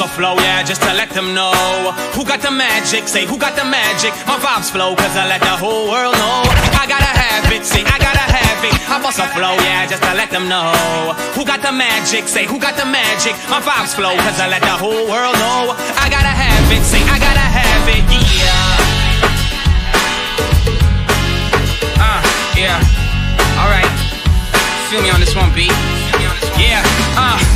a 0.00 0.08
flow, 0.08 0.36
yeah, 0.36 0.62
just 0.62 0.80
to 0.80 0.94
let 0.94 1.10
them 1.10 1.34
know 1.34 1.52
who 2.14 2.24
got 2.24 2.40
the 2.40 2.50
magic. 2.50 3.08
Say 3.08 3.26
who 3.26 3.36
got 3.36 3.56
the 3.56 3.64
magic. 3.64 4.14
My 4.24 4.38
vibes 4.38 4.70
flow, 4.70 4.94
cause 4.96 5.16
I 5.16 5.28
let 5.28 5.40
the 5.40 5.52
whole 5.52 5.90
world 5.90 6.14
know. 6.16 6.48
I 6.80 6.86
gotta 6.88 7.12
have 7.12 7.50
it, 7.52 7.66
say 7.66 7.82
I 7.84 7.98
gotta 7.98 8.24
have 8.24 8.64
it. 8.64 8.72
I 8.88 9.02
bust 9.02 9.18
a 9.18 9.28
flow, 9.36 9.52
yeah, 9.60 9.84
just 9.84 10.02
to 10.02 10.14
let 10.14 10.30
them 10.30 10.48
know 10.48 10.72
who 11.34 11.44
got 11.44 11.60
the 11.60 11.72
magic. 11.72 12.28
Say 12.28 12.46
who 12.46 12.58
got 12.58 12.76
the 12.76 12.86
magic. 12.86 13.34
My 13.50 13.60
vibes 13.60 13.92
flow, 13.92 14.16
cause 14.16 14.40
I 14.40 14.48
let 14.48 14.62
the 14.62 14.76
whole 14.80 15.04
world 15.10 15.36
know. 15.36 15.76
I 16.00 16.08
gotta 16.08 16.32
have 16.32 16.66
it, 16.72 16.84
say 16.86 17.02
I 17.04 17.18
gotta 17.20 17.46
have 17.52 17.84
it, 17.90 18.06
yeah. 18.08 18.80
Uh, 22.00 22.20
yeah. 22.56 23.60
Alright. 23.60 23.92
Feel 24.88 25.02
me 25.02 25.10
on 25.10 25.20
this 25.20 25.34
one, 25.36 25.52
B. 25.52 25.68
Yeah, 26.56 26.80
uh. 27.18 27.51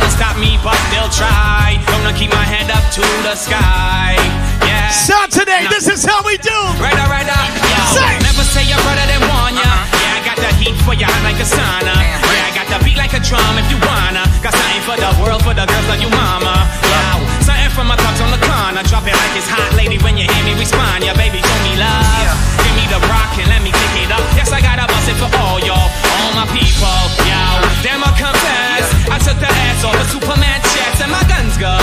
Gonna 0.00 0.16
stop 0.16 0.36
me, 0.40 0.56
but 0.64 0.80
they'll 0.88 1.12
try. 1.12 1.76
I'm 1.76 2.00
gonna 2.00 2.16
keep 2.16 2.32
my 2.32 2.40
head 2.40 2.72
up 2.72 2.80
to 2.96 3.04
the 3.20 3.36
sky. 3.36 4.16
Yeah. 4.64 4.88
Saturday, 4.88 5.68
this 5.68 5.92
is 5.92 6.00
how 6.08 6.24
we 6.24 6.40
do. 6.40 6.56
Right, 6.80 6.96
all 6.96 7.12
right, 7.12 7.28
uh, 7.28 7.36
yo. 7.68 8.24
Never 8.24 8.40
say 8.40 8.64
your 8.64 8.80
brother 8.80 9.04
they 9.04 9.20
want 9.28 9.60
ya. 9.60 9.68
Yeah, 9.68 10.16
I 10.16 10.20
got 10.24 10.40
the 10.40 10.48
heat 10.56 10.72
for 10.88 10.96
ya 10.96 11.12
like 11.20 11.36
a 11.36 11.44
sauna. 11.44 11.92
Yeah, 12.00 12.48
I 12.48 12.52
got 12.56 12.66
the 12.72 12.80
beat 12.80 12.96
like 12.96 13.12
a 13.12 13.20
drum 13.20 13.60
if 13.60 13.68
you 13.68 13.76
wanna. 13.84 14.24
Got 14.40 14.56
something 14.56 14.84
for 14.88 14.96
the 14.96 15.12
world, 15.20 15.44
for 15.44 15.52
the 15.52 15.68
girls 15.68 15.88
like 15.92 16.00
you 16.00 16.08
mama. 16.08 16.56
Yo, 16.88 17.20
something 17.44 17.68
from 17.76 17.92
my 17.92 17.96
thugs 18.00 18.24
on 18.24 18.32
the 18.32 18.40
corner. 18.40 18.80
Drop 18.88 19.04
it 19.04 19.12
like 19.12 19.36
it's 19.36 19.52
hot, 19.52 19.68
lady. 19.76 20.00
When 20.00 20.16
you 20.16 20.24
hear 20.24 20.44
me 20.48 20.56
respond, 20.56 21.04
yeah, 21.04 21.12
baby, 21.12 21.44
show 21.44 21.60
me 21.60 21.76
love. 21.76 22.40
Give 22.64 22.72
me 22.72 22.88
the 22.88 23.00
rock 23.04 23.36
and 23.36 23.52
let 23.52 23.60
me 23.60 23.68
pick 23.68 23.94
it 24.00 24.08
up. 24.08 24.24
Yes, 24.32 24.48
I 24.48 24.64
gotta 24.64 24.88
bust 24.88 25.12
it 25.12 25.20
for 25.20 25.28
all 25.44 25.60
y'all, 25.60 25.92
all 26.30 26.46
my 26.46 26.46
people. 26.54 26.98
Yo, 27.26 27.42
damn, 27.82 28.02
I 28.02 28.10
come 28.14 28.34
fast. 28.34 28.90
I 29.10 29.18
took 29.18 29.38
the 29.42 29.50
ass 29.50 29.84
off 29.84 29.98
a 29.98 30.06
Superman 30.06 30.60
chest 30.74 31.02
and 31.02 31.10
my 31.10 31.22
guns 31.26 31.56
go. 31.58 31.74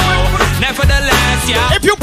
Nevertheless, 0.59 1.39
yeah. 1.49 1.75
If 1.75 1.83
you're 1.83 1.96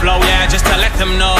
flow, 0.00 0.18
yeah, 0.20 0.46
just 0.46 0.64
to 0.66 0.76
let 0.76 0.96
them 0.98 1.18
know 1.18 1.34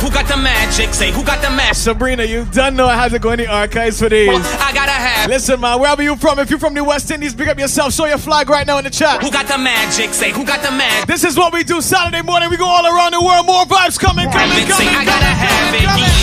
who 0.00 0.10
got 0.10 0.26
the 0.26 0.36
magic. 0.36 0.92
Say 0.94 1.10
who 1.12 1.24
got 1.24 1.42
the 1.42 1.50
magic. 1.50 1.76
Sabrina, 1.76 2.24
you 2.24 2.44
done 2.46 2.76
know 2.76 2.86
I 2.86 2.94
have 2.96 3.12
to 3.12 3.18
go 3.18 3.32
in 3.32 3.38
the 3.38 3.46
archives 3.46 3.98
for 4.00 4.08
these. 4.08 4.28
I 4.28 4.72
gotta 4.72 4.92
have. 4.92 5.28
Listen, 5.28 5.60
man, 5.60 5.80
wherever 5.80 6.02
you 6.02 6.16
from, 6.16 6.38
if 6.38 6.50
you're 6.50 6.58
from 6.58 6.74
the 6.74 6.84
West 6.84 7.10
Indies, 7.10 7.34
pick 7.34 7.48
up 7.48 7.58
yourself. 7.58 7.92
Show 7.92 8.06
your 8.06 8.18
flag 8.18 8.48
right 8.48 8.66
now 8.66 8.78
in 8.78 8.84
the 8.84 8.90
chat. 8.90 9.22
Who 9.22 9.30
got 9.30 9.46
the 9.46 9.58
magic? 9.58 10.10
Say 10.14 10.32
who 10.32 10.44
got 10.44 10.62
the 10.62 10.70
magic. 10.70 11.06
This 11.06 11.24
is 11.24 11.36
what 11.36 11.52
we 11.52 11.64
do 11.64 11.80
Saturday 11.80 12.22
morning. 12.22 12.50
We 12.50 12.56
go 12.56 12.66
all 12.66 12.86
around 12.86 13.12
the 13.12 13.22
world. 13.22 13.46
More 13.46 13.64
vibes 13.64 13.98
coming, 13.98 14.30
coming, 14.30 14.66
coming, 14.66 14.88
I 14.88 15.04
gotta 15.04 15.26
have 15.26 15.74
it, 15.74 15.84
coming. 15.84 16.19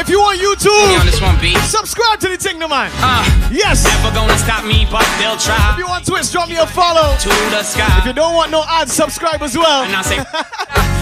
If 0.00 0.08
you 0.08 0.16
on 0.24 0.40
YouTube, 0.40 0.96
on 0.96 1.04
this 1.04 1.20
one, 1.20 1.36
B. 1.44 1.52
subscribe 1.68 2.18
to 2.24 2.28
the 2.32 2.38
Ting 2.40 2.58
No 2.58 2.68
Man. 2.68 2.88
Uh, 3.04 3.20
yes. 3.52 3.84
Never 3.84 4.08
gonna 4.16 4.32
stop 4.40 4.64
me, 4.64 4.88
but 4.88 5.04
they'll 5.20 5.36
try. 5.36 5.60
If 5.72 5.78
you 5.78 5.84
want 5.84 6.08
Twitch, 6.08 6.32
drop 6.32 6.48
me 6.48 6.56
a 6.56 6.64
follow. 6.66 7.12
To 7.20 7.28
the 7.52 7.60
sky. 7.62 7.84
If 8.00 8.06
you 8.08 8.16
don't 8.16 8.32
want 8.34 8.50
no 8.50 8.64
ads, 8.64 8.92
subscribe 8.96 9.42
as 9.44 9.52
well. 9.52 9.84
And 9.84 9.92
I 9.92 10.00
say, 10.00 10.16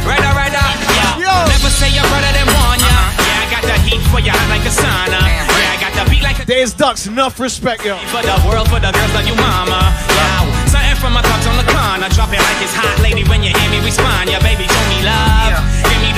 right, 0.03 0.19
all 0.27 0.35
right, 0.35 0.51
uh, 0.51 0.75
yo. 0.99 1.31
Yo. 1.31 1.35
Never 1.47 1.70
say 1.70 1.95
your 1.95 2.03
brother 2.11 2.27
they 2.35 2.43
want 2.43 2.83
ya. 2.83 2.99
Yeah, 3.23 3.39
I 3.39 3.47
got 3.55 3.62
the 3.70 3.77
heat 3.87 4.03
for 4.11 4.19
ya 4.19 4.35
like 4.51 4.66
a 4.66 4.73
sauna. 4.75 5.23
Yeah, 5.23 5.47
I 5.47 5.79
got 5.79 5.93
the 5.95 6.03
beat 6.11 6.27
like 6.27 6.43
a 6.43 6.45
There's 6.45 6.75
ducks, 6.75 7.07
enough 7.07 7.39
respect, 7.39 7.87
yo. 7.87 7.95
for 8.11 8.27
the 8.27 8.35
world, 8.51 8.66
for 8.66 8.83
the 8.83 8.91
girls 8.91 9.15
like 9.15 9.31
you 9.31 9.39
mama. 9.39 9.95
Yo, 10.11 10.51
something 10.75 10.99
from 10.99 11.15
my 11.15 11.23
thugs 11.23 11.47
on 11.47 11.55
the 11.55 11.69
corner. 11.70 12.11
Drop 12.19 12.35
it 12.35 12.43
like 12.43 12.61
it's 12.66 12.75
hot, 12.75 12.99
lady. 12.99 13.23
When 13.31 13.47
you 13.47 13.55
hear 13.55 13.70
me 13.70 13.79
respond, 13.87 14.27
yeah, 14.27 14.43
baby, 14.43 14.66
show 14.66 14.85
me 14.91 15.07
love. 15.07 15.55
Give 15.55 15.62
me 15.62 15.68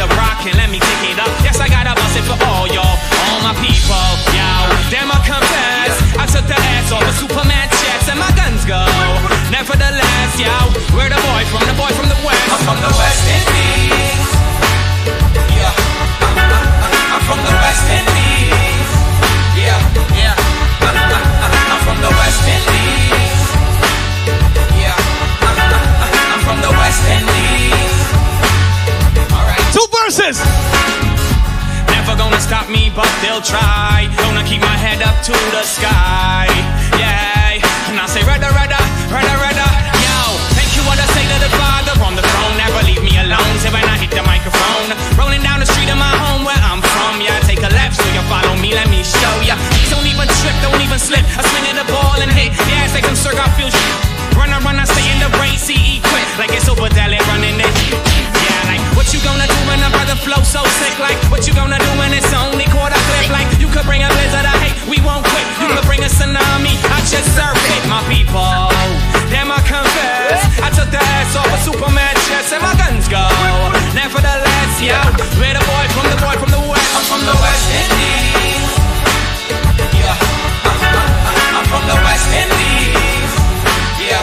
the 0.01 0.09
rock 0.16 0.40
and 0.48 0.56
let 0.56 0.72
me 0.72 0.81
pick 0.81 1.12
it 1.12 1.20
up. 1.20 1.28
Yes, 1.44 1.60
I 1.60 1.68
gotta 1.68 1.93
bust 1.93 2.16
it 2.16 2.24
for 2.24 2.39
all 2.48 2.64
y'all, 2.72 2.97
all 3.28 3.40
my 3.44 3.52
people. 3.60 4.01
Yo, 4.32 4.48
damn, 4.89 5.12
I 5.12 5.20
come 5.28 5.44
fast. 5.44 6.01
I 6.16 6.24
took 6.24 6.48
the 6.48 6.56
ass 6.56 6.89
off 6.89 7.05
a 7.05 7.12
Superman 7.12 7.68
chest 7.68 8.09
and 8.09 8.16
my 8.16 8.32
guns 8.32 8.64
go. 8.64 8.81
Nevertheless, 9.52 10.31
yo, 10.40 10.56
we're 10.97 11.12
the 11.12 11.20
boy 11.28 11.44
from 11.52 11.68
the 11.68 11.77
boy 11.77 11.93
from 11.93 12.09
the 12.09 12.16
west. 12.24 12.48
I'm 12.48 12.60
from 12.64 12.81
the 12.81 12.93
West 12.97 13.24
Indies. 13.28 14.24
Yeah, 15.52 15.68
I'm 15.68 17.22
from 17.28 17.40
the 17.44 17.52
West 17.60 17.85
Indies. 17.93 18.89
Yeah, 19.52 19.77
yeah. 20.16 20.32
I'm 20.81 21.81
from 21.85 22.01
the 22.01 22.09
West 22.09 22.44
Indies. 22.48 23.40
Yeah, 24.81 24.97
I'm 24.97 26.40
from 26.40 26.59
the 26.64 26.72
West 26.72 27.05
Indies. 27.05 27.40
Two 29.81 29.89
verses. 30.05 30.36
Never 31.89 32.12
gonna 32.12 32.36
stop 32.36 32.69
me, 32.69 32.93
but 32.93 33.09
they'll 33.24 33.40
try. 33.40 34.12
Gonna 34.20 34.44
keep 34.44 34.61
my 34.61 34.77
head 34.77 35.01
up 35.01 35.16
to 35.24 35.32
the 35.57 35.65
sky. 35.65 36.44
Yeah, 37.01 37.57
and 37.89 37.97
I 37.97 38.05
say, 38.05 38.20
Redda, 38.20 38.52
Redda, 38.52 38.77
Redda, 39.09 39.35
Redda. 39.40 39.69
Yo, 40.05 40.36
thank 40.52 40.69
you, 40.77 40.85
what 40.85 41.01
I 41.01 41.09
say 41.16 41.24
to 41.24 41.39
the 41.40 41.48
Father 41.57 41.97
on 42.05 42.12
the 42.12 42.20
throne. 42.20 42.61
Never 42.61 42.85
leave 42.93 43.01
me 43.01 43.16
alone. 43.24 43.57
Say 43.65 43.73
when 43.73 43.81
I 43.89 43.97
hit 43.97 44.12
the 44.12 44.20
microphone. 44.20 44.93
Rolling 45.16 45.40
down 45.40 45.65
the 45.65 45.69
street 45.73 45.89
of 45.89 45.97
my 45.97 46.12
home 46.12 46.44
where 46.44 46.61
I'm 46.61 46.85
from. 46.85 47.24
Yeah, 47.24 47.40
take 47.48 47.65
a 47.65 47.73
left 47.73 47.97
so 47.97 48.05
you 48.12 48.20
follow 48.28 48.61
me. 48.61 48.77
Let 48.77 48.93
me 48.93 49.01
show 49.01 49.35
ya. 49.40 49.57
Don't 49.89 50.05
even 50.05 50.28
trip, 50.44 50.57
don't 50.61 50.82
even 50.85 51.01
slip. 51.01 51.24
I 51.24 51.40
swing 51.40 51.65
at 51.73 51.81
the 51.81 51.89
ball 51.89 52.20
and 52.20 52.28
hit. 52.28 52.52
Yeah, 52.69 52.85
it's 52.85 52.93
like 52.93 53.09
some 53.09 53.16
circle 53.16 53.40
I 53.40 53.48
feel 53.57 53.73
shit. 53.73 53.97
Run, 54.36 54.52
I 54.52 54.61
run, 54.61 54.77
I 54.77 54.85
stay 54.85 55.09
in 55.09 55.24
the 55.24 55.32
race, 55.40 55.73
CE 55.73 56.05
quick. 56.05 56.28
Like 56.36 56.52
it's 56.52 56.69
over 56.69 56.93
Deli 56.93 57.16
running 57.32 57.57
this. 57.57 58.10
What 59.11 59.19
you 59.19 59.27
gonna 59.27 59.51
do 59.51 59.59
when 59.66 59.82
a 59.82 59.91
brother 59.91 60.15
flow 60.23 60.39
so 60.47 60.62
sick? 60.78 60.95
Like 61.03 61.19
what 61.35 61.43
you 61.43 61.51
gonna 61.51 61.82
do 61.82 61.91
when 61.99 62.15
it's 62.15 62.31
only 62.31 62.62
quarter 62.70 62.95
clip? 63.11 63.27
Like 63.35 63.51
you 63.59 63.66
could 63.66 63.82
bring 63.82 64.07
a 64.07 64.11
blizzard 64.15 64.47
of 64.47 64.55
hate, 64.62 64.78
we 64.87 65.03
won't 65.03 65.27
quit. 65.27 65.43
You 65.59 65.66
could 65.74 65.82
bring 65.82 65.99
a 65.99 66.07
tsunami, 66.07 66.78
I 66.95 67.03
just 67.11 67.27
serve 67.35 67.59
it, 67.74 67.82
my 67.91 68.07
people. 68.07 68.70
Damn, 69.27 69.51
I 69.51 69.59
confess, 69.66 70.47
I 70.62 70.70
took 70.70 70.95
the 70.95 71.03
ass 71.03 71.35
off 71.35 71.51
a 71.51 71.59
Superman 71.59 72.15
chest 72.31 72.55
and 72.55 72.62
my 72.62 72.70
guns 72.78 73.11
go. 73.11 73.27
Nevertheless, 73.99 74.78
yo, 74.78 74.95
we're 75.43 75.59
the 75.59 75.65
boy 75.66 75.85
from 75.91 76.07
the 76.07 76.19
boy 76.23 76.39
from 76.39 76.55
the 76.55 76.62
west. 76.70 76.95
I'm 76.95 77.03
from 77.11 77.27
the 77.27 77.35
West 77.35 77.66
Indies. 77.66 78.70
Yeah, 79.91 80.15
I'm 81.59 81.66
from 81.66 81.82
the 81.82 81.99
West 81.99 82.31
Indies. 82.31 83.31
Yeah, 83.99 84.23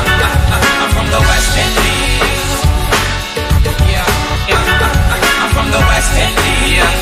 I'm 0.00 0.88
from 0.96 1.12
the 1.12 1.20
West 1.28 1.52
Indies. 1.60 2.35
Christ 5.96 6.12
in 6.20 6.28
me. 6.44 6.76
Now 6.76 6.92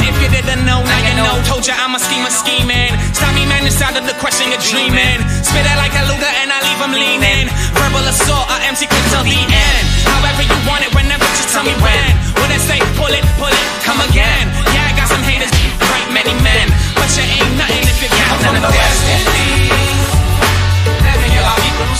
if 0.00 0.16
you 0.16 0.32
didn't 0.32 0.64
know, 0.64 0.80
now 0.80 1.00
you 1.04 1.12
know. 1.12 1.28
Told 1.44 1.68
ya 1.68 1.76
I'm 1.76 1.92
a 1.92 2.00
schemer, 2.00 2.32
scheming. 2.32 2.96
Stop 3.12 3.36
me, 3.36 3.44
man, 3.44 3.68
inside 3.68 3.92
of 4.00 4.08
the 4.08 4.16
question 4.16 4.48
you're 4.48 4.64
dreaming. 4.64 5.20
Spit 5.44 5.60
it 5.60 5.76
like 5.76 5.92
a 5.92 6.08
Luger 6.08 6.32
and 6.40 6.48
I 6.48 6.64
leave 6.64 6.80
him 6.80 6.96
leaning. 6.96 7.52
Verbal 7.76 8.00
assault, 8.08 8.48
I 8.48 8.64
empty 8.64 8.88
clip 8.88 9.04
till 9.12 9.28
the 9.28 9.36
end. 9.36 9.84
However 10.08 10.48
you 10.48 10.56
want 10.64 10.88
it, 10.88 10.90
whenever, 10.96 11.28
just 11.36 11.52
tell 11.52 11.68
me 11.68 11.76
when. 11.84 12.10
When 12.40 12.48
I 12.48 12.56
say 12.64 12.80
pull 12.96 13.12
it, 13.12 13.20
pull 13.36 13.52
it, 13.52 13.68
come 13.84 14.00
again. 14.08 14.48
Yeah, 14.72 14.88
I 14.88 14.96
got 14.96 15.12
some 15.12 15.20
haters, 15.28 15.52
right, 15.84 16.08
many 16.16 16.32
men. 16.40 16.72
But 16.96 17.12
you 17.12 17.28
ain't 17.28 17.60
nothing 17.60 17.84
if 17.84 18.00
you 18.00 18.08
got 18.08 18.40
none 18.40 18.56
people 18.56 18.72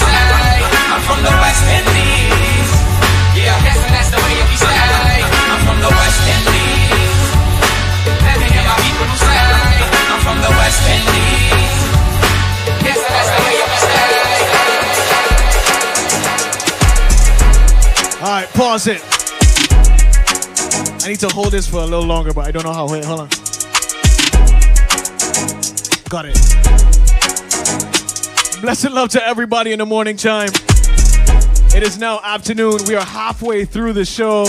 say, 0.00 0.16
I'm 0.88 1.04
from 1.04 1.20
the 1.20 1.36
West 1.36 1.68
Indies. 1.68 2.03
It. 18.74 19.00
I 21.04 21.06
need 21.06 21.20
to 21.20 21.28
hold 21.28 21.52
this 21.52 21.68
for 21.68 21.76
a 21.76 21.84
little 21.84 22.04
longer, 22.04 22.32
but 22.32 22.44
I 22.44 22.50
don't 22.50 22.64
know 22.64 22.72
how. 22.72 22.90
Wait, 22.90 23.04
hold 23.04 23.20
on. 23.20 23.28
Got 26.08 26.24
it. 26.26 26.34
Blessed 28.60 28.90
love 28.90 29.10
to 29.10 29.24
everybody 29.24 29.72
in 29.72 29.78
the 29.78 29.86
morning 29.86 30.16
chime. 30.16 30.48
It 31.72 31.84
is 31.84 32.00
now 32.00 32.18
afternoon. 32.24 32.80
We 32.88 32.96
are 32.96 33.04
halfway 33.04 33.64
through 33.64 33.92
the 33.92 34.04
show. 34.04 34.44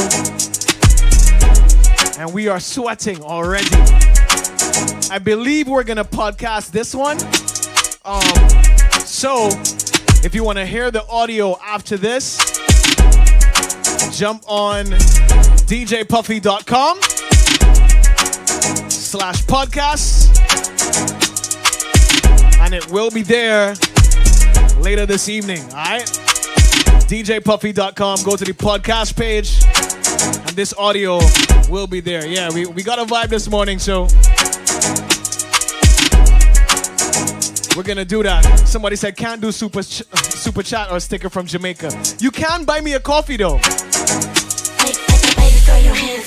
And 2.20 2.34
we 2.34 2.48
are 2.48 2.60
sweating 2.60 3.22
already. 3.22 3.70
I 5.12 5.20
believe 5.24 5.68
we're 5.68 5.84
gonna 5.84 6.04
podcast 6.04 6.72
this 6.72 6.96
one. 6.96 7.20
Um, 8.04 8.24
so 9.02 9.50
if 10.26 10.34
you 10.34 10.44
want 10.44 10.58
to 10.58 10.66
hear 10.66 10.90
the 10.90 11.06
audio 11.10 11.60
after 11.62 11.96
this, 11.96 12.55
jump 14.16 14.44
on 14.48 14.86
djpuffy.com 15.68 17.02
slash 18.90 19.44
podcasts. 19.44 20.32
And 22.62 22.74
it 22.74 22.90
will 22.90 23.12
be 23.12 23.24
there 23.24 23.76
later 24.80 25.06
this 25.06 25.28
evening 25.28 25.60
all 25.72 25.76
right? 25.76 26.06
Djpuffy.com 27.10 28.24
go 28.24 28.38
to 28.38 28.46
the 28.46 28.54
podcast 28.54 29.18
page 29.18 29.62
and 30.48 30.56
this 30.56 30.74
audio 30.78 31.20
will 31.70 31.88
be 31.88 32.00
there. 32.00 32.26
Yeah 32.26 32.50
we, 32.54 32.66
we 32.68 32.84
got 32.84 33.00
a 33.00 33.04
vibe 33.04 33.28
this 33.28 33.50
morning 33.50 33.80
so 33.80 34.04
we're 37.76 37.84
gonna 37.84 38.06
do 38.06 38.24
that. 38.24 38.64
Somebody 38.66 38.96
said 38.96 39.18
can't 39.18 39.42
do 39.42 39.52
super 39.52 39.84
ch- 39.84 40.04
super 40.14 40.64
chat 40.64 40.90
or 40.90 41.02
sticker 41.02 41.30
from 41.30 41.48
jamaica. 41.48 41.92
You 42.20 42.32
can 42.32 42.64
buy 42.64 42.80
me 42.80 42.94
a 42.94 43.00
coffee 43.02 43.36
though 43.36 43.60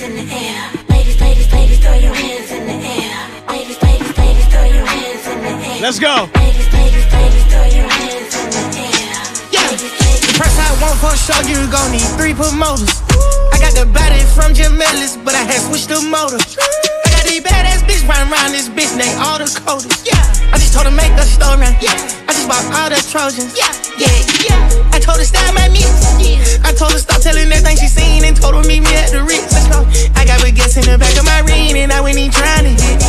in 0.09 0.14
the 0.16 0.32
air. 0.32 0.72
Ladies, 0.89 1.20
ladies, 1.20 1.52
ladies, 1.52 1.78
throw 1.80 1.93
your 1.93 2.14
hands 2.14 2.51
in 2.51 2.64
the 2.64 2.78
air. 2.80 3.18
Ladies, 3.48 3.76
ladies, 3.82 4.12
ladies, 4.16 4.47
throw 4.48 4.64
your 4.64 4.86
hands 4.86 5.24
in 5.28 5.39
the 5.44 5.52
air. 5.52 5.80
Let's 5.85 6.01
go. 6.01 6.32
Ladies, 6.32 6.68
ladies, 6.72 7.06
ladies, 7.12 7.44
throw 7.52 7.66
your 7.68 7.89
hands 7.93 8.32
in 8.40 8.48
the 8.48 8.64
air. 8.89 9.20
Yeah. 9.52 9.68
The 9.68 10.32
price 10.40 10.56
I 10.56 10.72
want 10.80 10.97
for 10.97 11.12
a 11.12 11.18
show, 11.20 11.36
you 11.44 11.60
gon' 11.68 11.93
need 11.93 12.09
three 12.16 12.32
promoters. 12.32 13.05
I 13.52 13.60
got 13.60 13.76
the 13.76 13.85
body 13.85 14.24
from 14.32 14.56
Jamelis, 14.56 15.20
but 15.24 15.35
I 15.35 15.44
had 15.44 15.60
switched 15.68 15.93
the 15.93 16.01
motor. 16.01 16.40
I 16.40 17.09
got 17.12 17.24
these 17.28 17.44
badass 17.44 17.85
bitch 17.85 18.01
running 18.09 18.32
around 18.32 18.52
this 18.52 18.68
bitch 18.72 18.97
named 18.97 19.20
all 19.20 19.36
the 19.36 19.44
coders. 19.44 19.93
Yeah. 20.09 20.16
I 20.52 20.56
just 20.56 20.72
told 20.72 20.86
her 20.86 20.94
make 20.94 21.12
a 21.20 21.26
story. 21.28 21.68
Yeah. 21.85 22.18
I 22.28 22.36
just 22.36 22.44
bought 22.44 22.64
all 22.76 22.92
the 22.92 23.00
Trojans. 23.09 23.56
Yeah. 23.56 23.72
Yeah. 23.96 24.12
Yeah. 24.44 24.92
I 24.92 25.00
told 25.00 25.16
her 25.16 25.24
style 25.24 25.52
my 25.56 25.68
mix. 25.72 25.88
Yeah. 26.20 26.36
I 26.68 26.76
told 26.76 26.92
her 26.92 27.00
stop 27.00 27.24
telling 27.24 27.48
everything 27.48 27.80
she 27.80 27.88
seen 27.88 28.24
and 28.28 28.36
told 28.36 28.55
her 28.55 28.64
meet 28.68 28.84
me 28.84 28.92
at 28.94 29.09
the 29.10 29.24
Ritz. 29.24 29.48
Let's 29.48 29.68
go. 29.72 29.88
I 30.12 30.28
got 30.28 30.44
baguettes 30.44 30.76
in 30.76 30.84
the 30.84 31.00
back 31.00 31.16
of 31.16 31.24
my 31.24 31.40
ring 31.48 31.72
and 31.80 31.90
I 31.90 32.05
went 32.05 32.20
in 32.20 32.30
trying 32.30 32.68
to 32.68 32.72
hit. 32.76 33.00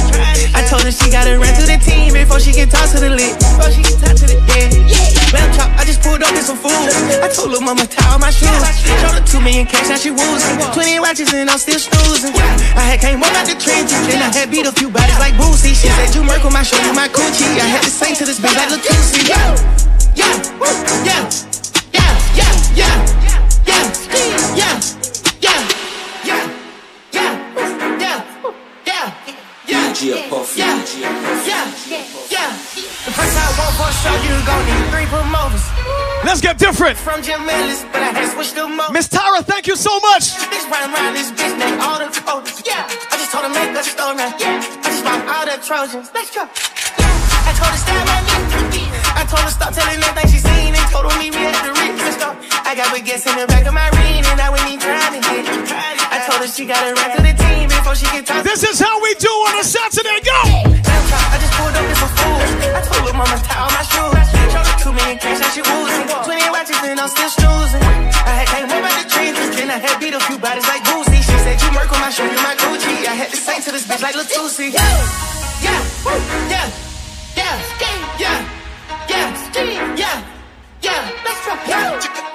I 0.55 0.63
told 0.65 0.87
her 0.87 0.91
she 0.91 1.11
gotta 1.11 1.35
run 1.37 1.51
to 1.59 1.65
the 1.67 1.77
team 1.83 2.15
before 2.15 2.39
she 2.39 2.55
can 2.55 2.71
talk 2.71 2.87
to 2.95 2.99
the 2.99 3.11
lit. 3.11 3.35
Before 3.37 3.71
she 3.75 3.83
can 3.83 3.97
talk 3.99 4.15
to 4.17 4.25
the 4.25 4.39
yeah. 4.55 4.71
Yeah. 4.87 5.35
Lamb 5.35 5.51
chop, 5.53 5.69
I 5.77 5.85
just 5.85 6.01
pulled 6.01 6.23
up 6.23 6.33
in 6.33 6.41
some 6.41 6.57
food. 6.57 6.73
I 7.21 7.29
told 7.29 7.53
her 7.53 7.61
mama 7.61 7.85
tie 7.85 8.01
all 8.09 8.17
my 8.17 8.31
shoes. 8.31 8.49
Showed 8.49 9.13
her 9.13 9.21
two 9.27 9.43
million 9.43 9.67
cash, 9.67 9.91
now 9.91 9.99
she 9.99 10.09
woozing. 10.09 10.57
Twenty 10.73 10.97
watches 10.97 11.29
and 11.35 11.51
I'm 11.51 11.59
still 11.59 11.77
snoozing. 11.77 12.33
I 12.73 12.95
had 12.95 12.99
came 13.03 13.21
up 13.21 13.29
out 13.35 13.45
the 13.45 13.53
trenches, 13.59 13.99
then 14.09 14.23
I 14.23 14.31
had 14.33 14.49
beat 14.49 14.65
a 14.65 14.73
few 14.73 14.89
bodies 14.89 15.19
like 15.19 15.35
Boosie. 15.37 15.75
She 15.77 15.91
said 15.91 16.15
you 16.15 16.23
Merkle, 16.23 16.49
my 16.49 16.63
show 16.63 16.81
you 16.81 16.93
my 16.93 17.07
coochie. 17.09 17.45
I 17.61 17.67
had 17.69 17.83
to 17.83 17.91
sing 17.91 18.15
to 18.17 18.25
this 18.25 18.39
bitch 18.39 18.57
like 18.57 18.73
Latusi. 18.73 19.08
Yeah, 19.09 19.55
yeah, 20.13 20.37
yeah, 20.61 20.85
yeah, 21.03 21.25
yeah, 21.93 22.13
yeah, 22.37 22.53
yeah, 22.77 23.01
yeah, 23.65 23.89
yeah, 24.45 24.77
yeah, 25.41 25.63
yeah, 27.11 27.33
yeah, 27.97 28.23
yeah, 28.85 29.13
yeah, 29.65 29.93
DJ 29.93 30.29
Puffy. 30.29 30.59
yeah, 30.59 30.77
yeah, 31.49 31.65
yeah. 32.29 32.53
The 33.05 33.11
price 33.17 33.33
I 33.33 33.49
want 33.57 33.73
for 33.81 33.89
a 33.89 33.93
show, 33.97 34.13
you 34.21 34.35
gon' 34.45 34.61
need 34.69 34.85
three 34.93 35.07
promoters. 35.09 35.65
Let's 36.23 36.41
get 36.41 36.59
different. 36.59 36.95
From 36.97 37.23
Jim 37.23 37.49
Ellis, 37.49 37.85
but 37.91 38.03
I 38.03 38.11
had 38.13 38.29
switched 38.33 38.53
them 38.53 38.79
up. 38.79 38.93
Miss 38.93 39.07
Tara, 39.07 39.41
thank 39.41 39.65
you 39.65 39.75
so 39.75 39.99
much. 40.01 40.37
Bitch 40.53 40.69
running 40.69 40.93
around 40.93 41.15
this 41.15 41.31
bitch 41.31 41.57
named 41.57 41.81
all 41.81 41.97
the 41.97 42.05
coders. 42.13 42.61
Yeah, 42.63 42.85
I 42.85 43.17
just 43.17 43.31
told 43.31 43.45
her 43.45 43.49
make 43.49 43.73
a 43.73 43.83
story. 43.83 44.17
Yeah, 44.37 44.61
I 44.61 44.87
just 44.93 45.03
bought 45.03 45.25
all 45.25 45.45
the 45.49 45.57
Trojans. 45.65 46.11
Let's 46.13 46.29
go. 46.35 46.45
Yeah, 46.45 47.47
I 47.49 47.51
told 47.57 47.71
her 47.73 47.77
style 47.77 48.05
my 48.05 48.69
me. 48.69 48.88
I 49.19 49.27
told 49.27 49.43
her 49.43 49.51
stop 49.51 49.75
telling 49.75 49.99
she 50.31 50.39
seen 50.39 50.71
and 50.71 50.85
told 50.87 51.03
her 51.03 51.15
meet 51.19 51.35
me 51.35 51.43
at 51.43 51.59
the 51.59 51.75
Ritz. 51.75 52.23
I 52.63 52.71
got 52.71 52.87
baguettes 52.95 53.27
in 53.27 53.35
the 53.35 53.43
back 53.51 53.67
of 53.67 53.75
my 53.75 53.91
ring 53.99 54.23
and 54.23 54.39
I 54.39 54.47
in 54.71 54.79
trying 54.79 55.11
to 55.11 55.21
hit. 55.27 55.43
I 56.07 56.23
told 56.23 56.39
her 56.39 56.47
she 56.47 56.63
gotta 56.63 56.95
run 56.95 57.19
to 57.19 57.21
the 57.27 57.35
team 57.35 57.67
before 57.67 57.99
she 57.99 58.07
can 58.07 58.23
talk. 58.23 58.47
This 58.47 58.63
is 58.63 58.79
how 58.79 58.95
we 59.03 59.11
do 59.19 59.27
on 59.51 59.59
a 59.59 59.65
Saturday. 59.67 60.23
Go. 60.23 60.39
I 60.39 61.35
just 61.35 61.51
pulled 61.59 61.75
up 61.75 61.83
some 61.99 62.13
food. 62.15 62.71
I 62.71 62.79
told 62.79 63.03
her 63.11 63.15
mama 63.19 63.35
tie 63.43 63.59
all 63.59 63.73
my 63.75 63.83
shoes. 63.91 64.23
Showed 64.55 64.63
her 64.63 64.77
two 64.79 64.93
million 64.95 65.19
cash, 65.19 65.43
she. 65.51 65.67
Twenty 65.67 66.47
watches 66.47 66.79
and 66.79 66.95
I'm 66.95 67.11
still 67.11 67.27
snoozing. 67.27 67.83
I 68.23 68.39
had 68.39 68.47
came 68.47 68.71
out 68.71 68.87
the 69.03 69.05
trenches, 69.11 69.51
then 69.59 69.67
I 69.67 69.83
had 69.83 69.99
beat 69.99 70.15
a 70.15 70.21
few 70.23 70.39
bodies 70.39 70.63
like. 70.71 70.87
She 71.11 71.37
said 71.43 71.59
you 71.59 71.75
Merkle, 71.75 71.99
my 71.99 72.07
show 72.07 72.23
you 72.23 72.39
my 72.39 72.55
Gucci. 72.55 73.03
I 73.03 73.19
had 73.19 73.29
to 73.35 73.37
sing 73.37 73.59
to 73.67 73.71
this 73.75 73.83
bitch 73.83 73.99
like 73.99 74.15
Latusi. 74.15 74.71
Yeah, 74.71 74.79
yeah, 75.59 75.83
yeah, 76.47 76.71
yeah, 77.35 77.59
yeah, 78.15 78.58
yeah, 79.55 80.23
yeah, 80.83 81.11
that's 81.23 81.47
right. 81.47 82.28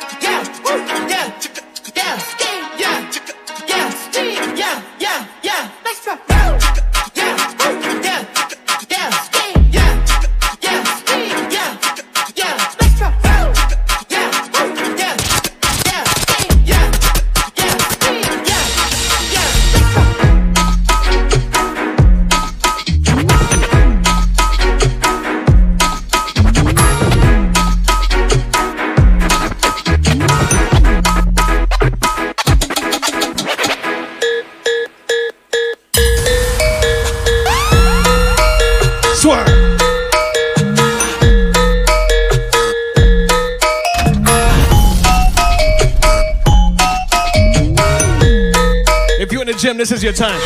Jim, 49.65 49.79
this 49.79 49.93
is 49.93 50.03
your 50.03 50.13
time. 50.13 50.39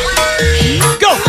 Go! 1.01 1.28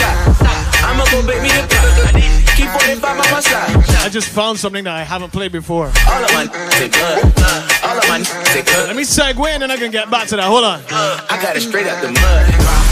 I'ma 0.00 1.04
go 1.10 1.26
bake 1.26 1.42
me 1.42 1.50
a. 1.50 1.66
Keep 2.56 2.68
by 3.00 3.14
my 3.14 3.40
side. 3.40 3.76
I 4.04 4.08
just 4.08 4.28
found 4.28 4.58
something 4.58 4.84
that 4.84 4.94
I 4.94 5.04
haven't 5.04 5.30
played 5.32 5.52
before. 5.52 5.86
All 6.08 6.24
of 6.24 6.32
my 6.32 6.46
good. 6.46 6.94
All 7.84 7.98
of 7.98 8.08
my 8.08 8.18
good. 8.54 8.86
Let 8.86 8.96
me 8.96 9.02
segue 9.02 9.46
and 9.48 9.62
then 9.62 9.70
I 9.70 9.76
can 9.76 9.90
get 9.90 10.10
back 10.10 10.28
to 10.28 10.36
that. 10.36 10.44
Hold 10.44 10.64
on. 10.64 10.80
I 10.90 11.38
got 11.42 11.56
it 11.56 11.62
straight 11.62 11.86
out 11.86 12.00
the 12.02 12.08
mud. 12.08 12.46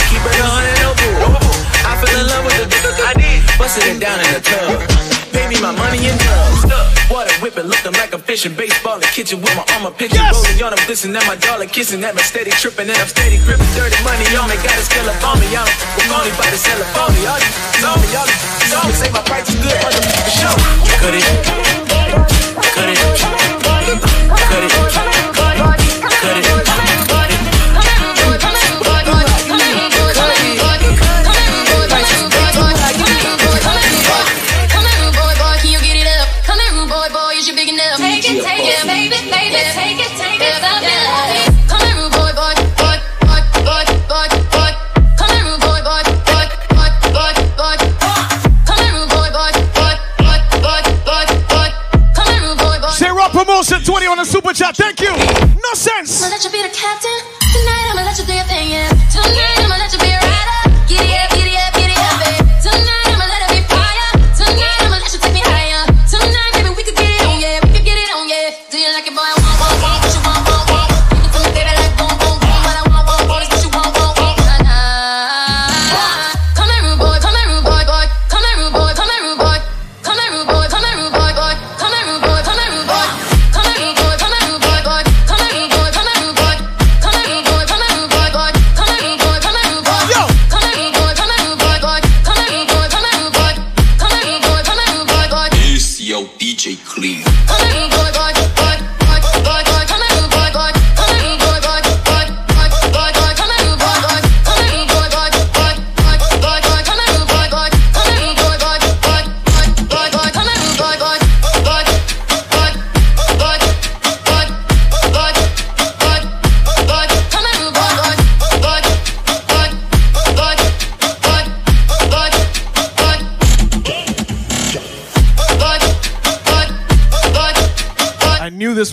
Keep 0.09 0.25
it 0.25 0.41
on 0.43 0.65
and 0.65 0.81
over. 0.85 1.39
I 1.87 1.97
fell 2.05 2.21
in 2.21 2.27
love 2.27 2.45
with 2.45 2.57
the 2.57 2.93
I. 3.05 3.59
Busting 3.59 3.97
it 3.97 4.01
down 4.01 4.19
in 4.21 4.33
the 4.35 4.41
tub. 4.41 5.20
Pay 5.33 5.47
me 5.49 5.57
my 5.63 5.73
money 5.73 6.03
and 6.07 6.19
drugs. 6.19 6.67
Water 7.11 7.35
whipping, 7.43 7.67
looking 7.67 7.93
like 7.95 8.15
I'm 8.15 8.23
fishing. 8.23 8.55
Baseball 8.55 8.97
in 8.99 9.07
kitchen 9.15 9.41
with 9.43 9.55
my 9.57 9.65
armor 9.75 9.91
picking. 9.91 10.19
Yes. 10.19 10.35
Rolling 10.35 10.63
on, 10.63 10.73
I'm 10.75 10.83
glisten 10.87 11.15
at 11.17 11.27
my 11.27 11.37
dollar 11.37 11.67
kissing. 11.67 12.03
At 12.05 12.15
my 12.15 12.23
steady 12.23 12.51
tripping 12.51 12.89
and 12.91 12.99
I'm 12.99 13.09
steady 13.09 13.39
gripping. 13.43 13.67
Dirty 13.75 13.99
money 14.03 14.27
on 14.39 14.51
me, 14.51 14.57
got 14.63 14.79
a 14.79 14.85
skill 14.87 15.07
up 15.07 15.23
on 15.27 15.39
me. 15.39 15.47
I 15.55 15.63
don't 15.63 15.75
fuck 15.95 16.11
on 16.15 16.27
me, 16.27 16.33
sell 16.59 16.81
up 16.83 16.97
on 17.03 17.11
me. 17.15 17.27
All 17.27 17.39
you 17.39 17.51
zombie, 17.83 18.11
all 18.15 18.27
you 18.27 18.39
zombie. 18.71 18.95
Say 18.95 19.11
my 19.11 19.23
price 19.23 19.49
is 19.49 19.59
good, 19.59 19.79
mother. 19.83 20.03
Show. 20.31 20.55
Cut 20.99 21.15
it. 21.15 21.25
Cut 22.75 22.89
it. 22.89 22.99
Cut 22.99 23.83
it. 23.87 23.99
Cut 24.51 24.63
it. 24.63 24.73
Cut 26.21 26.37
it. 26.39 26.80
with 54.51 54.59
y'all. 54.59 54.73
Thank 54.73 55.01
you. 55.01 55.11
No 55.11 55.73
sense. 55.75 56.21
Will 56.23 56.31
that 56.31 56.43
you 56.43 56.51
be 56.51 56.61
the 56.63 56.75
captain? 56.75 57.40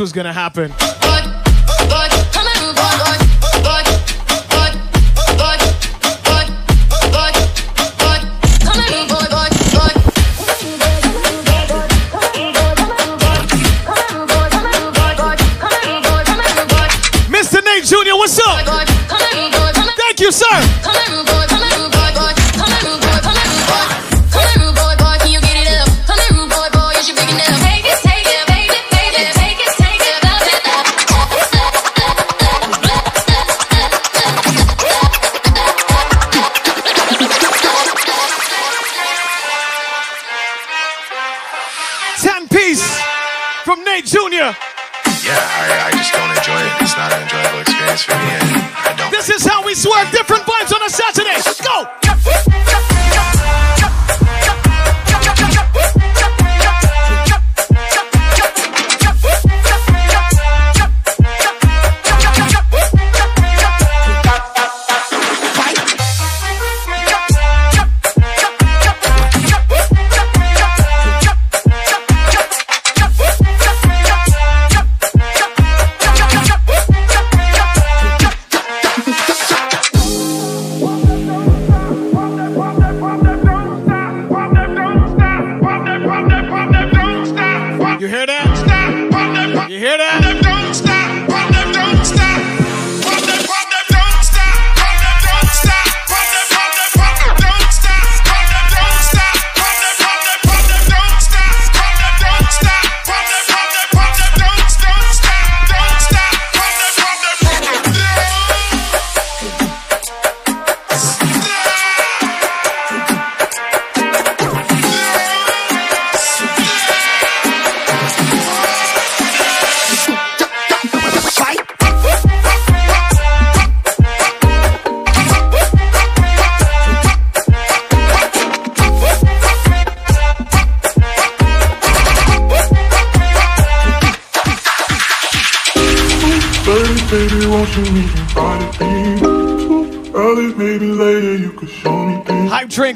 was 0.08 0.14
gonna 0.14 0.32
happen. 0.32 0.97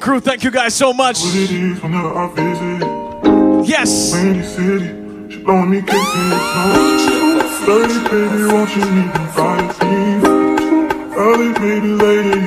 crew, 0.02 0.20
thank 0.20 0.44
you 0.44 0.52
guys 0.52 0.76
so 0.76 0.92
much. 0.92 1.24
Yes. 3.64 4.12
Dirty 7.66 8.00
baby, 8.10 8.44
won't 8.52 8.76
you 8.76 8.84
need 8.92 9.14
me? 9.14 9.22
Early 11.16 11.54
baby, 11.54 11.88
lady. 11.88 12.41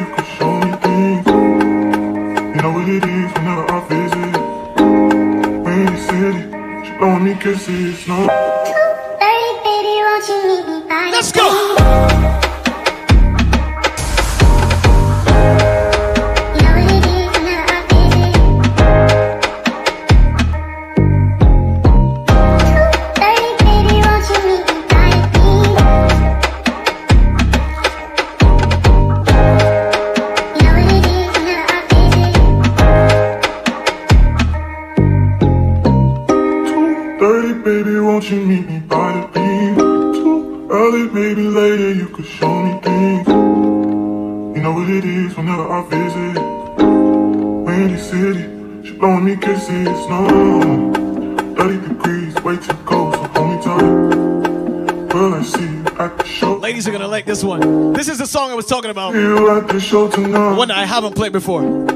about 58.94 60.56
one 60.56 60.70
I 60.70 60.86
haven't 60.86 61.16
played 61.16 61.32
before. 61.32 61.93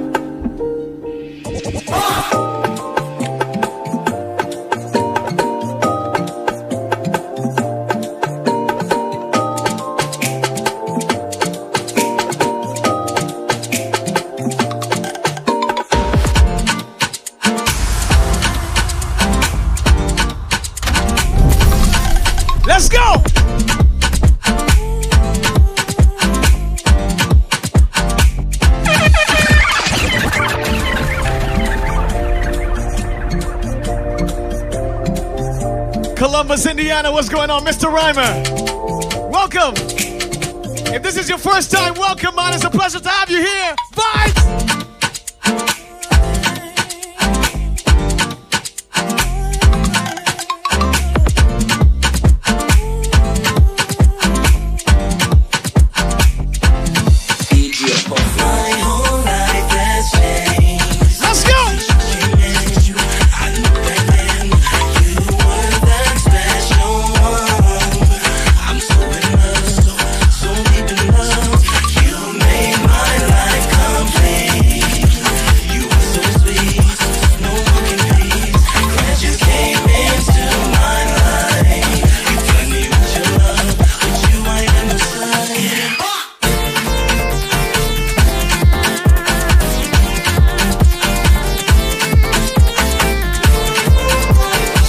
going 37.49 37.67
on, 37.67 37.73
Mr. 37.73 37.89
Reimer? 37.91 39.31
Welcome. 39.31 39.75
If 40.95 41.03
this 41.03 41.17
is 41.17 41.29
your 41.29 41.39
first 41.39 41.71
time, 41.71 41.95
welcome, 41.95 42.35
man. 42.35 42.55
It's 42.55 42.65
a 42.65 42.71
pleasure 42.71 43.01
to 43.01 43.09
have 43.09 43.31
you 43.31 43.39
here. 43.39 43.78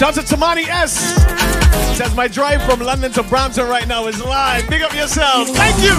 Bonnie 0.10 0.64
S 0.64 1.14
says 1.96 2.16
my 2.16 2.28
drive 2.28 2.64
from 2.64 2.80
London 2.80 3.12
to 3.12 3.22
Brampton 3.22 3.68
right 3.68 3.88
now 3.88 4.08
is 4.08 4.20
live. 4.24 4.68
Big 4.68 4.82
up 4.82 4.92
yourself. 4.96 5.50
Thank 5.50 5.78
you. 5.84 5.92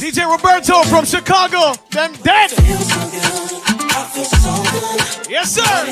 DJ 0.00 0.28
Roberto 0.28 0.82
from 0.82 1.04
Chicago. 1.04 1.74
Them 1.90 2.12
dead. 2.24 2.50
Yes, 5.30 5.52
sir. 5.52 5.86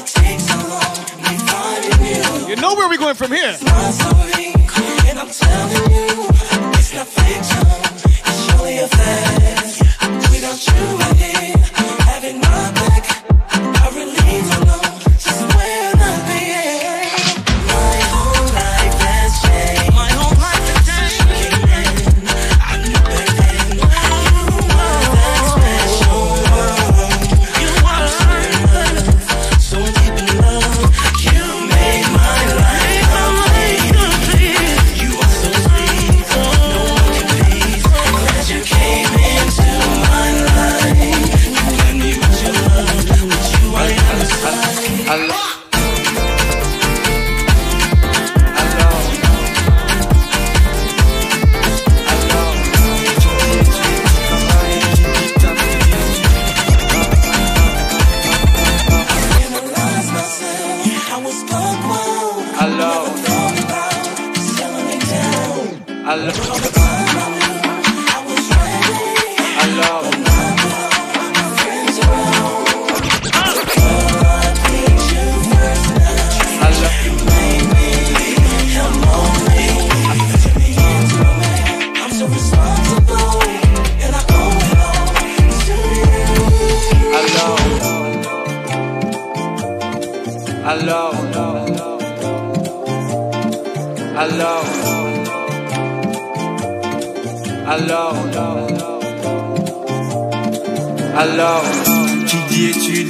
You 2.49 2.57
know 2.57 2.75
where 2.75 2.89
we're 2.89 2.99
going 2.99 3.15
from 3.15 3.31
here. 3.31 3.57
I'm 3.61 5.29
telling 5.31 5.93
you, 5.93 5.99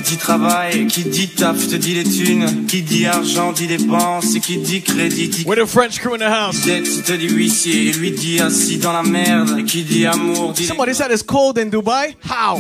dit 0.09 0.16
travail, 0.16 0.86
qui 0.86 1.05
dit 1.05 1.28
taf 1.28 1.68
te 1.68 1.76
dit 1.76 1.94
les 1.94 2.05
thunes, 2.05 2.66
qui 2.66 2.82
dit 2.82 3.06
argent 3.06 3.52
dit 3.52 3.66
dépenses, 3.66 4.35
et 4.35 4.40
qui 4.40 4.56
dit 4.56 4.80
crédit 4.80 5.28
dit 5.28 5.44
With 5.47 5.59
a 5.59 5.66
French 5.66 5.98
crew 5.98 6.14
in 6.14 6.18
the 6.18 6.22
house. 6.22 6.62
dette 6.64 7.05
te 7.05 7.12
dit 7.12 7.28
huissier, 7.28 7.93
lui 7.93 8.12
dit 8.12 8.40
assis 8.40 8.78
dans 8.78 8.93
la 8.93 9.02
merde, 9.02 9.64
qui 9.66 9.82
dit 9.82 10.06
amour 10.06 10.52
dit 10.52 10.64
Somebody 10.64 10.94
said 10.94 11.10
it's 11.10 11.22
cold 11.22 11.59
in 11.59 11.66
Dubai. 11.66 12.16
How? 12.24 12.59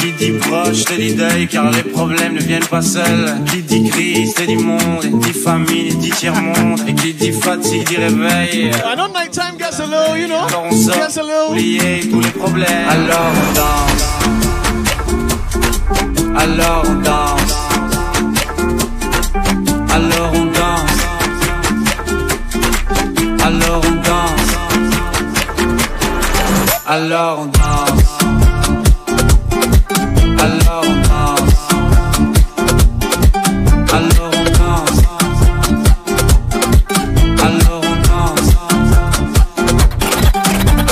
qui 0.00 0.12
dit 0.12 0.32
proche 0.38 0.84
te 0.84 0.94
dit 0.94 1.14
deuil 1.14 1.46
car 1.46 1.70
les 1.70 1.82
problèmes 1.82 2.34
ne 2.34 2.40
viennent 2.40 2.66
pas 2.66 2.82
seuls, 2.82 3.34
qui 3.50 3.62
dit 3.62 3.88
crise 3.90 4.34
te 4.34 4.42
dit 4.44 4.56
monde, 4.56 5.04
et 5.04 5.08
dit 5.08 5.38
famine 5.38 5.98
dit 5.98 6.10
tiers 6.10 6.34
monde, 6.34 6.80
et 6.88 6.94
qui 6.94 7.12
dit 7.12 7.32
fatigue 7.32 7.86
dit 7.86 7.96
réveil. 7.96 8.70
I 8.70 8.94
know 8.94 9.08
nighttime 9.08 9.58
gets 9.58 9.78
a 9.80 9.86
little, 9.86 10.16
you 10.18 10.26
know, 10.26 10.46
gets 10.70 11.18
a 11.18 11.22
little. 11.22 11.50
oublier 11.50 12.00
tous 12.10 12.20
les 12.20 12.30
problèmes. 12.30 12.88
Alors 12.88 13.32
on 13.34 13.54
danse 13.54 13.87
alors 16.36 16.82
on 16.88 16.94
danse. 16.94 17.56
Alors 19.90 20.32
on 20.34 20.44
danse. 20.46 20.98
Alors 23.44 23.80
on 23.84 23.94
danse. 24.08 24.56
Alors 26.86 27.38
on 27.40 27.46
danse. 27.46 28.04
Alors 30.38 30.84
on 30.84 30.94
danse. 31.08 31.54
Alors 33.92 34.30
on 34.32 34.44
danse. 34.58 34.98
Alors 37.42 37.82
on 37.82 37.96
danse. 38.08 38.48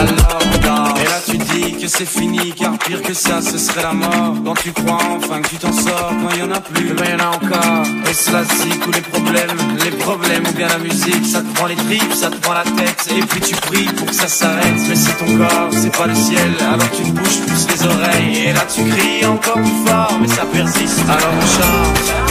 Alors 0.01 0.41
on 0.43 0.59
danse. 0.67 1.01
Et 1.01 1.05
là 1.05 1.19
tu 1.27 1.37
dis 1.39 1.73
que 1.81 1.89
c'est 1.89 2.07
fini 2.07 2.53
car 2.53 2.77
pire 2.79 3.03
que 3.03 3.15
ça 3.15 3.41
ce 3.41 3.59
serait 3.59 3.83
la 3.83 3.93
mort 3.93 4.26
tu 4.67 4.73
crois 4.73 4.99
enfin 5.17 5.41
que 5.43 5.49
tu 5.49 5.57
t'en 5.59 5.73
sors 5.73 6.13
Quand 6.21 6.35
il 6.35 6.41
y 6.41 6.43
en 6.43 6.51
a 6.51 6.61
plus, 6.61 6.93
ben 6.95 7.05
y 7.11 7.15
en 7.15 7.25
a 7.25 7.37
encore. 7.37 7.87
Et 8.11 8.15
cela 8.15 8.43
ou 8.43 8.91
les 8.91 9.01
problèmes 9.01 9.59
Les 9.85 9.91
problèmes 9.91 10.45
ou 10.45 10.53
bien 10.57 10.67
la 10.67 10.79
musique 10.79 11.25
Ça 11.25 11.41
te 11.41 11.55
prend 11.55 11.67
les 11.67 11.77
tripes, 11.77 12.13
ça 12.13 12.31
te 12.31 12.37
prend 12.37 12.55
la 12.55 12.65
tête. 12.65 13.09
Et 13.17 13.21
puis 13.21 13.41
tu 13.41 13.55
pries 13.55 13.85
pour 13.85 14.07
que 14.07 14.15
ça 14.15 14.27
s'arrête. 14.27 14.81
Mais 14.89 14.97
c'est 14.97 15.17
ton 15.19 15.37
corps, 15.37 15.69
c'est 15.71 15.97
pas 15.97 16.09
le 16.09 16.15
ciel. 16.17 16.51
Alors 16.61 16.91
tu 16.91 17.03
ne 17.05 17.13
bouges 17.13 17.41
plus 17.47 17.67
les 17.69 17.87
oreilles. 17.87 18.47
Et 18.47 18.53
là 18.53 18.65
tu 18.75 18.83
cries 18.85 19.25
encore 19.27 19.55
plus 19.55 19.87
fort 19.87 20.19
Mais 20.21 20.29
ça 20.29 20.45
persiste, 20.53 21.01
alors 21.09 21.33
on 21.37 21.47
chante 21.47 22.26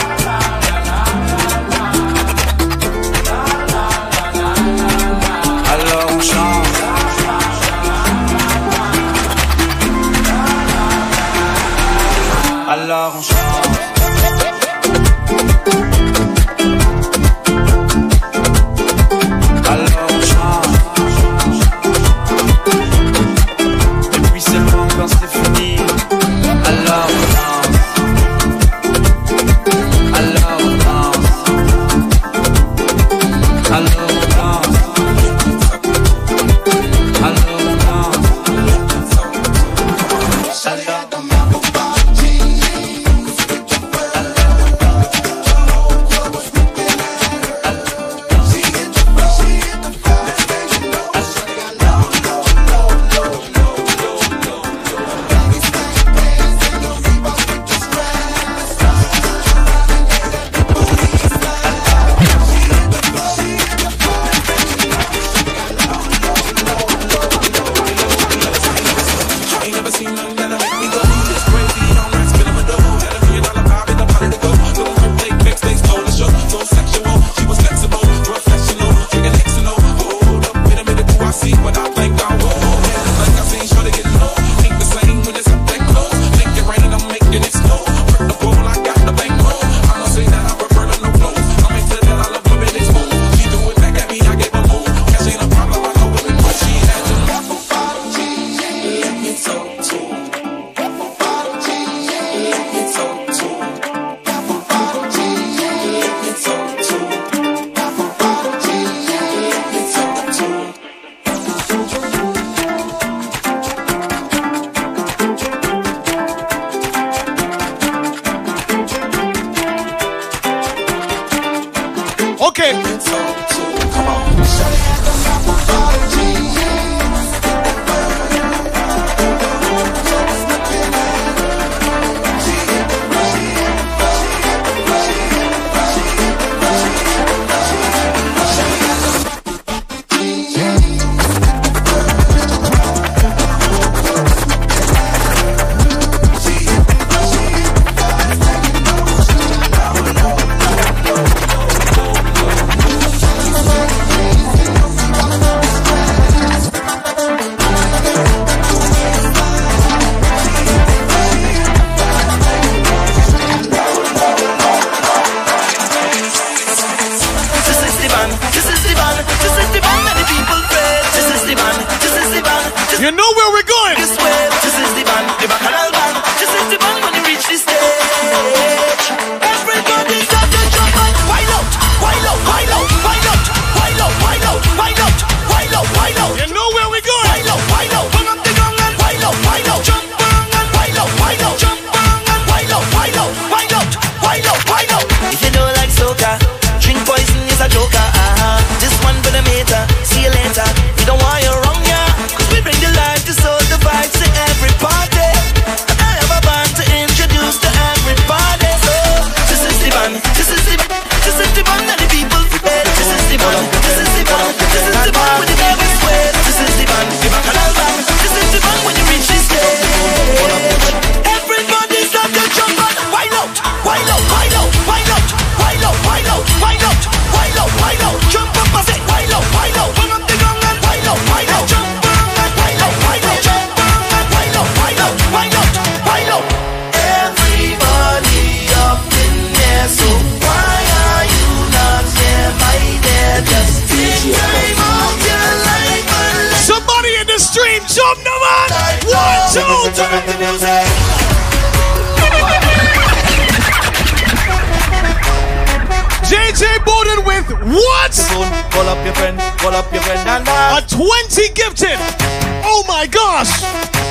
my 262.95 263.07
gosh! 263.07 263.61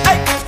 Hey. 0.05 0.44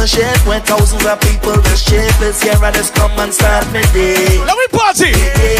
a 0.00 0.06
shape 0.08 0.40
When 0.48 0.60
thousands 0.62 1.04
of 1.04 1.20
people 1.20 1.54
just 1.68 1.84
shapeless 1.88 2.40
Yeah, 2.44 2.56
I 2.64 2.72
just 2.72 2.94
come 2.94 3.12
and 3.20 3.32
start 3.32 3.68
my 3.72 3.84
day. 3.92 4.40
Let 4.48 4.56
me 4.56 4.66
party! 4.72 5.12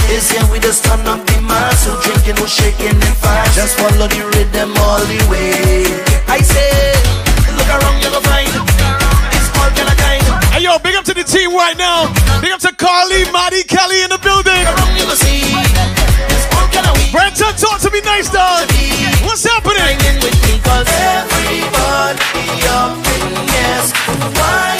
It's 0.08 0.32
here 0.32 0.44
we 0.48 0.58
just 0.58 0.84
turn 0.84 1.04
up 1.04 1.20
the 1.28 1.40
mass 1.44 1.84
So 1.84 2.00
drinking, 2.00 2.40
no 2.40 2.46
shaking 2.48 2.96
and 2.96 3.16
fast 3.20 3.54
Just 3.54 3.76
follow 3.76 4.08
the 4.08 4.22
rhythm 4.32 4.72
all 4.80 5.04
the 5.04 5.20
way. 5.28 5.84
I 6.24 6.40
say, 6.40 6.96
look 7.52 7.68
around, 7.68 8.00
you're 8.00 8.10
gonna 8.10 8.24
find 8.24 8.48
It's 8.48 9.48
all 9.60 9.68
kind 9.76 9.92
of. 9.92 9.96
Kind 10.00 10.24
Hey 10.56 10.64
yo, 10.64 10.78
big 10.80 10.96
up 10.96 11.04
to 11.04 11.14
the 11.14 11.24
team 11.24 11.52
right 11.52 11.76
now. 11.76 12.08
Big 12.40 12.52
up 12.52 12.60
to 12.64 12.72
Carly, 12.72 13.28
Maddie, 13.30 13.64
Kelly 13.64 14.02
in 14.02 14.10
the 14.10 14.18
building. 14.18 14.64
Brenton, 17.12 17.52
talk 17.58 17.80
to 17.80 17.90
me 17.90 18.00
nice, 18.02 18.30
dog. 18.30 18.70
What's 19.26 19.44
happening? 19.44 20.00
Why? 23.90 24.79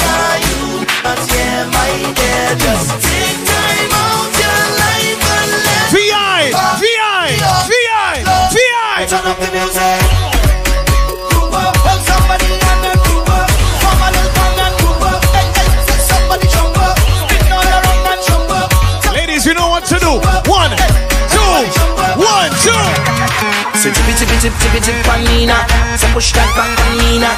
Say 23.80 23.88
chippy 23.96 24.12
chippy 24.12 24.36
chip 24.44 24.52
chippy 24.60 24.76
chip 24.84 25.08
on 25.08 25.24
Nina 25.24 25.56
So 25.96 26.04
push 26.12 26.36
that 26.36 26.44
back 26.52 26.68
on 26.68 27.00
Nina 27.00 27.32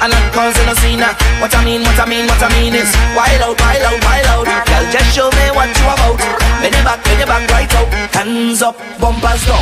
And 0.00 0.16
that 0.16 0.32
causing 0.32 0.64
a 0.64 0.72
Cena 0.80 1.12
What 1.44 1.52
I 1.52 1.60
mean, 1.60 1.84
what 1.84 2.00
I 2.00 2.08
mean, 2.08 2.24
what 2.24 2.40
I 2.40 2.48
mean 2.56 2.72
is 2.72 2.88
Wild 3.12 3.44
out, 3.44 3.52
wild 3.60 3.84
out, 3.92 4.00
wild 4.00 4.48
out 4.48 4.64
Girl, 4.64 4.84
just 4.88 5.12
show 5.12 5.28
me 5.28 5.44
what 5.52 5.68
you 5.68 5.84
about 5.84 6.16
Bend 6.64 6.72
it 6.72 6.80
back, 6.88 7.04
bend 7.04 7.20
it 7.20 7.28
back 7.28 7.44
right 7.52 7.68
out 7.76 7.92
Hands 8.16 8.64
up, 8.64 8.80
bumpers 8.96 9.44
down 9.44 9.60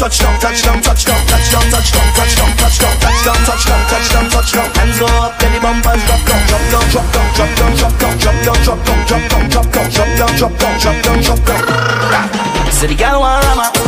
Touch 0.00 0.24
down, 0.24 0.32
touch 0.40 0.64
down, 0.64 0.80
touch 0.80 1.04
down 1.04 1.20
Touch 1.28 1.44
down, 1.52 1.64
touch 1.68 1.88
down, 1.92 2.08
touch 2.16 2.32
down 2.32 2.52
Touch 2.56 2.76
down, 2.80 2.96
touch 2.96 3.20
down, 3.20 3.36
touch 3.44 3.68
down 3.68 3.80
Touch 3.92 4.08
down, 4.08 4.24
touch 4.32 4.50
down 4.56 4.68
Hands 4.72 4.96
go 5.04 5.08
up, 5.20 5.36
then 5.36 5.52
the 5.52 5.60
bumpers 5.60 6.00
drop 6.08 6.22
down 6.32 6.40
Drop 6.48 6.64
down, 6.72 6.84
drop 6.88 7.08
down, 7.12 7.28
drop 7.36 7.52
down, 7.60 7.72
drop 7.76 7.92
down, 8.00 8.14
drop 8.24 8.38
down, 8.40 8.56
drop 8.64 8.80
down, 8.88 9.00
drop 9.04 9.20
down, 9.28 9.44
drop 9.52 9.68
down, 9.68 9.88
drop 9.92 10.08
down, 10.16 10.32
drop 10.32 10.52
down, 10.56 10.72
drop 10.80 10.96
down, 11.04 11.18
drop 11.20 11.40
down 11.44 12.72
Say 12.72 12.88
the 12.88 12.96
gal 12.96 13.20
want 13.20 13.44
rama 13.44 13.81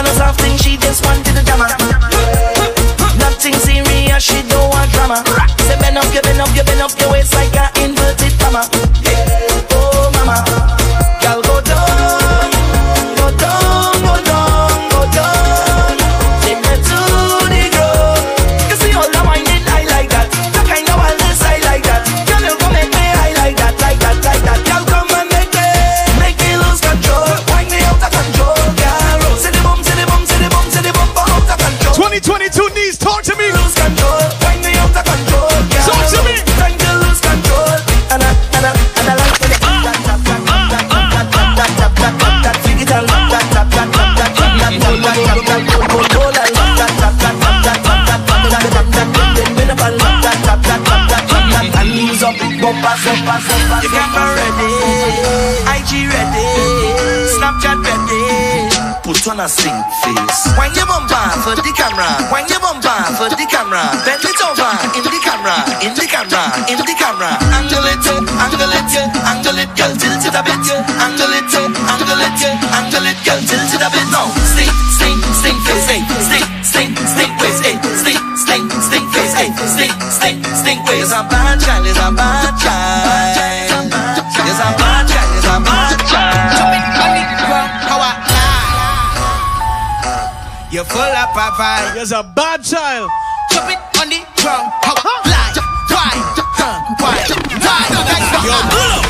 want 0.00 0.14
a 0.14 0.18
soft 0.18 0.40
thing, 0.40 0.56
she 0.56 0.76
just 0.78 1.04
wanted 1.04 1.36
a 1.36 1.42
drama. 1.44 1.68
Nothing 3.18 3.54
serious, 3.54 4.22
she 4.22 4.42
don't 4.48 4.70
want 4.70 4.90
drama. 4.92 5.22
Say 5.68 5.76
bend 5.78 5.98
up, 5.98 6.14
you 6.14 6.22
bend 6.22 6.40
up, 6.40 6.48
you 6.56 6.64
bend 6.64 6.80
up 6.80 6.98
your 6.98 7.12
waist 7.12 7.34
like 7.34 7.54
a 7.54 7.69
up, 52.70 52.82
pass 52.82 53.06
up, 53.06 53.18
pass 53.26 53.46
up, 53.50 53.62
pass 53.66 53.84
camera 53.90 54.24
ready, 54.38 54.70
IG 55.74 55.90
ready, 56.06 56.46
Snapchat 57.34 57.78
ready. 57.82 58.22
Put 59.02 59.26
on 59.26 59.40
a 59.40 59.48
sing 59.48 59.74
face. 60.04 60.40
When 60.54 60.70
you 60.78 60.86
bumper 60.86 61.24
for 61.42 61.56
the 61.58 61.72
camera, 61.74 62.06
when 62.30 62.46
you 62.46 62.58
bumper 62.62 62.94
for 63.18 63.26
the 63.26 63.46
camera, 63.50 63.82
bend 64.06 64.22
it 64.22 64.40
over. 64.44 64.70
In 64.94 65.02
the 65.02 65.18
camera, 65.18 65.56
in 65.82 65.92
the 65.98 66.06
camera, 66.06 66.42
in 66.70 66.78
the 66.78 66.94
camera. 66.94 67.34
Angle 67.50 67.86
it, 67.90 68.06
angle 68.06 68.70
it, 68.70 68.92
angle 69.26 69.58
it, 69.58 69.70
girl, 69.74 69.92
tilt 69.98 70.22
it 70.22 70.34
a 70.34 70.42
bit, 70.46 70.62
angle 71.02 71.34
it, 71.34 71.50
angle 71.90 72.22
it, 72.22 72.42
angle 72.70 73.06
it, 73.10 73.18
girl, 73.26 73.40
tilt 73.42 73.72
it 73.74 73.82
a 73.82 73.88
bit. 73.90 74.06
No, 74.14 74.30
stick, 74.46 74.70
stick. 74.94 75.09
cola 90.90 91.30
papai. 91.32 91.94
You're 91.94 92.18
a 92.18 92.22
bad 92.22 92.62
child. 92.62 93.08
Chop 93.50 93.70
it 93.70 93.78
on 93.98 94.08
the 94.10 94.20
drum. 94.36 94.66
How 94.82 94.94
fly, 94.98 95.54
why, 95.90 96.14
why. 96.98 97.14
Yo, 97.28 98.54
pull 98.74 98.90
up. 98.90 99.04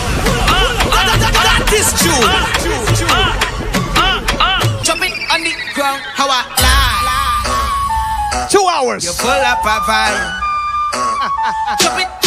Ah, 0.48 0.68
ah, 0.92 1.08
ah, 1.08 1.44
that 1.48 1.64
is 1.72 1.88
true. 2.00 2.22
Chop 4.84 5.00
it 5.00 5.14
on 5.32 5.40
the 5.42 5.52
ground. 5.74 6.00
How 6.14 6.28
I 6.28 6.44
lie. 6.60 8.48
Two 8.50 8.66
hours. 8.68 9.04
You 9.04 9.12
pull 9.18 9.30
up, 9.30 9.58
Popeye. 9.64 10.18
Chop 11.80 11.98
it 12.00 12.19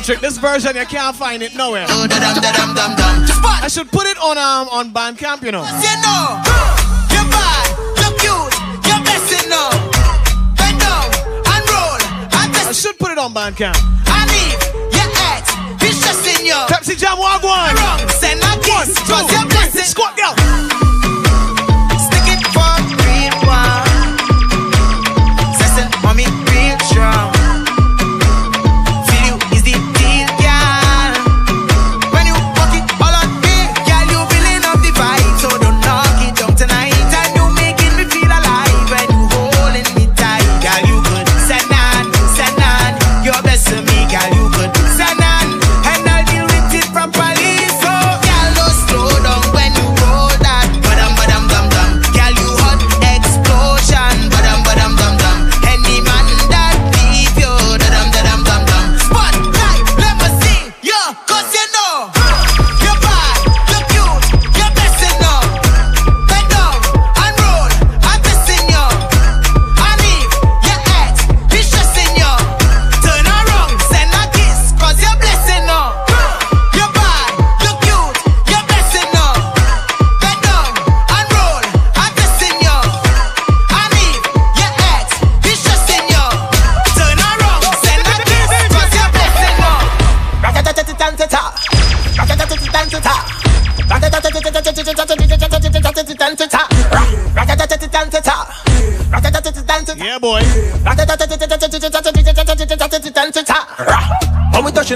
Patrick. 0.00 0.20
This 0.20 0.38
version 0.38 0.76
you 0.76 0.86
can't 0.86 1.14
find 1.14 1.42
it 1.42 1.54
nowhere. 1.54 1.84
I 1.86 3.68
should 3.68 3.92
put 3.92 4.06
it 4.06 4.16
on 4.16 4.38
um 4.38 4.66
on 4.72 4.90
Bandcamp, 4.92 5.42
you 5.42 5.52
know. 5.52 5.62
I 12.62 12.72
should 12.72 12.98
put 12.98 13.10
it 13.10 13.18
on 13.18 13.34
Bandcamp. 13.34 13.76
I 14.06 14.24
leave 14.32 14.56
your 14.94 15.10
ex, 15.34 15.52
he's 15.82 16.00
just 16.02 16.24
in 16.40 16.46
you. 16.46 16.54
Pepsi 16.72 16.96
Jam 16.96 17.18
Wagwan. 17.18 17.76
Send 18.12 18.40
a 18.40 18.56
kiss, 18.62 18.96
cause 19.06 19.30
you're 19.30 19.44
blessing. 19.50 19.82
Squat 19.82 20.16
down. 20.16 20.69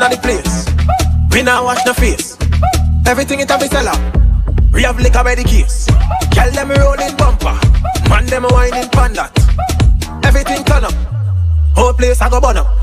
inna 0.05 0.17
the 0.17 0.23
place. 0.23 0.67
We 1.33 1.43
now 1.43 1.65
wash 1.65 1.83
the 1.85 1.95
face. 1.95 2.37
Everything 3.07 3.41
it 3.41 3.51
a 3.51 3.59
be. 3.59 3.69
We 4.73 4.83
have 4.83 4.99
liquor 4.99 5.23
by 5.23 5.35
the 5.35 5.45
case. 5.45 5.87
Girl 6.35 6.51
them 6.51 6.71
rolling 6.71 7.17
bumper. 7.17 7.59
Man 8.09 8.27
them 8.27 8.45
whining 8.45 8.89
pan 8.91 9.13
that. 9.15 9.33
Everything 10.25 10.65
turn 10.65 10.85
up. 10.85 10.95
Whole 11.77 11.93
place 11.93 12.21
I 12.21 12.29
go 12.29 12.41
burn 12.41 12.57
up. 12.57 12.74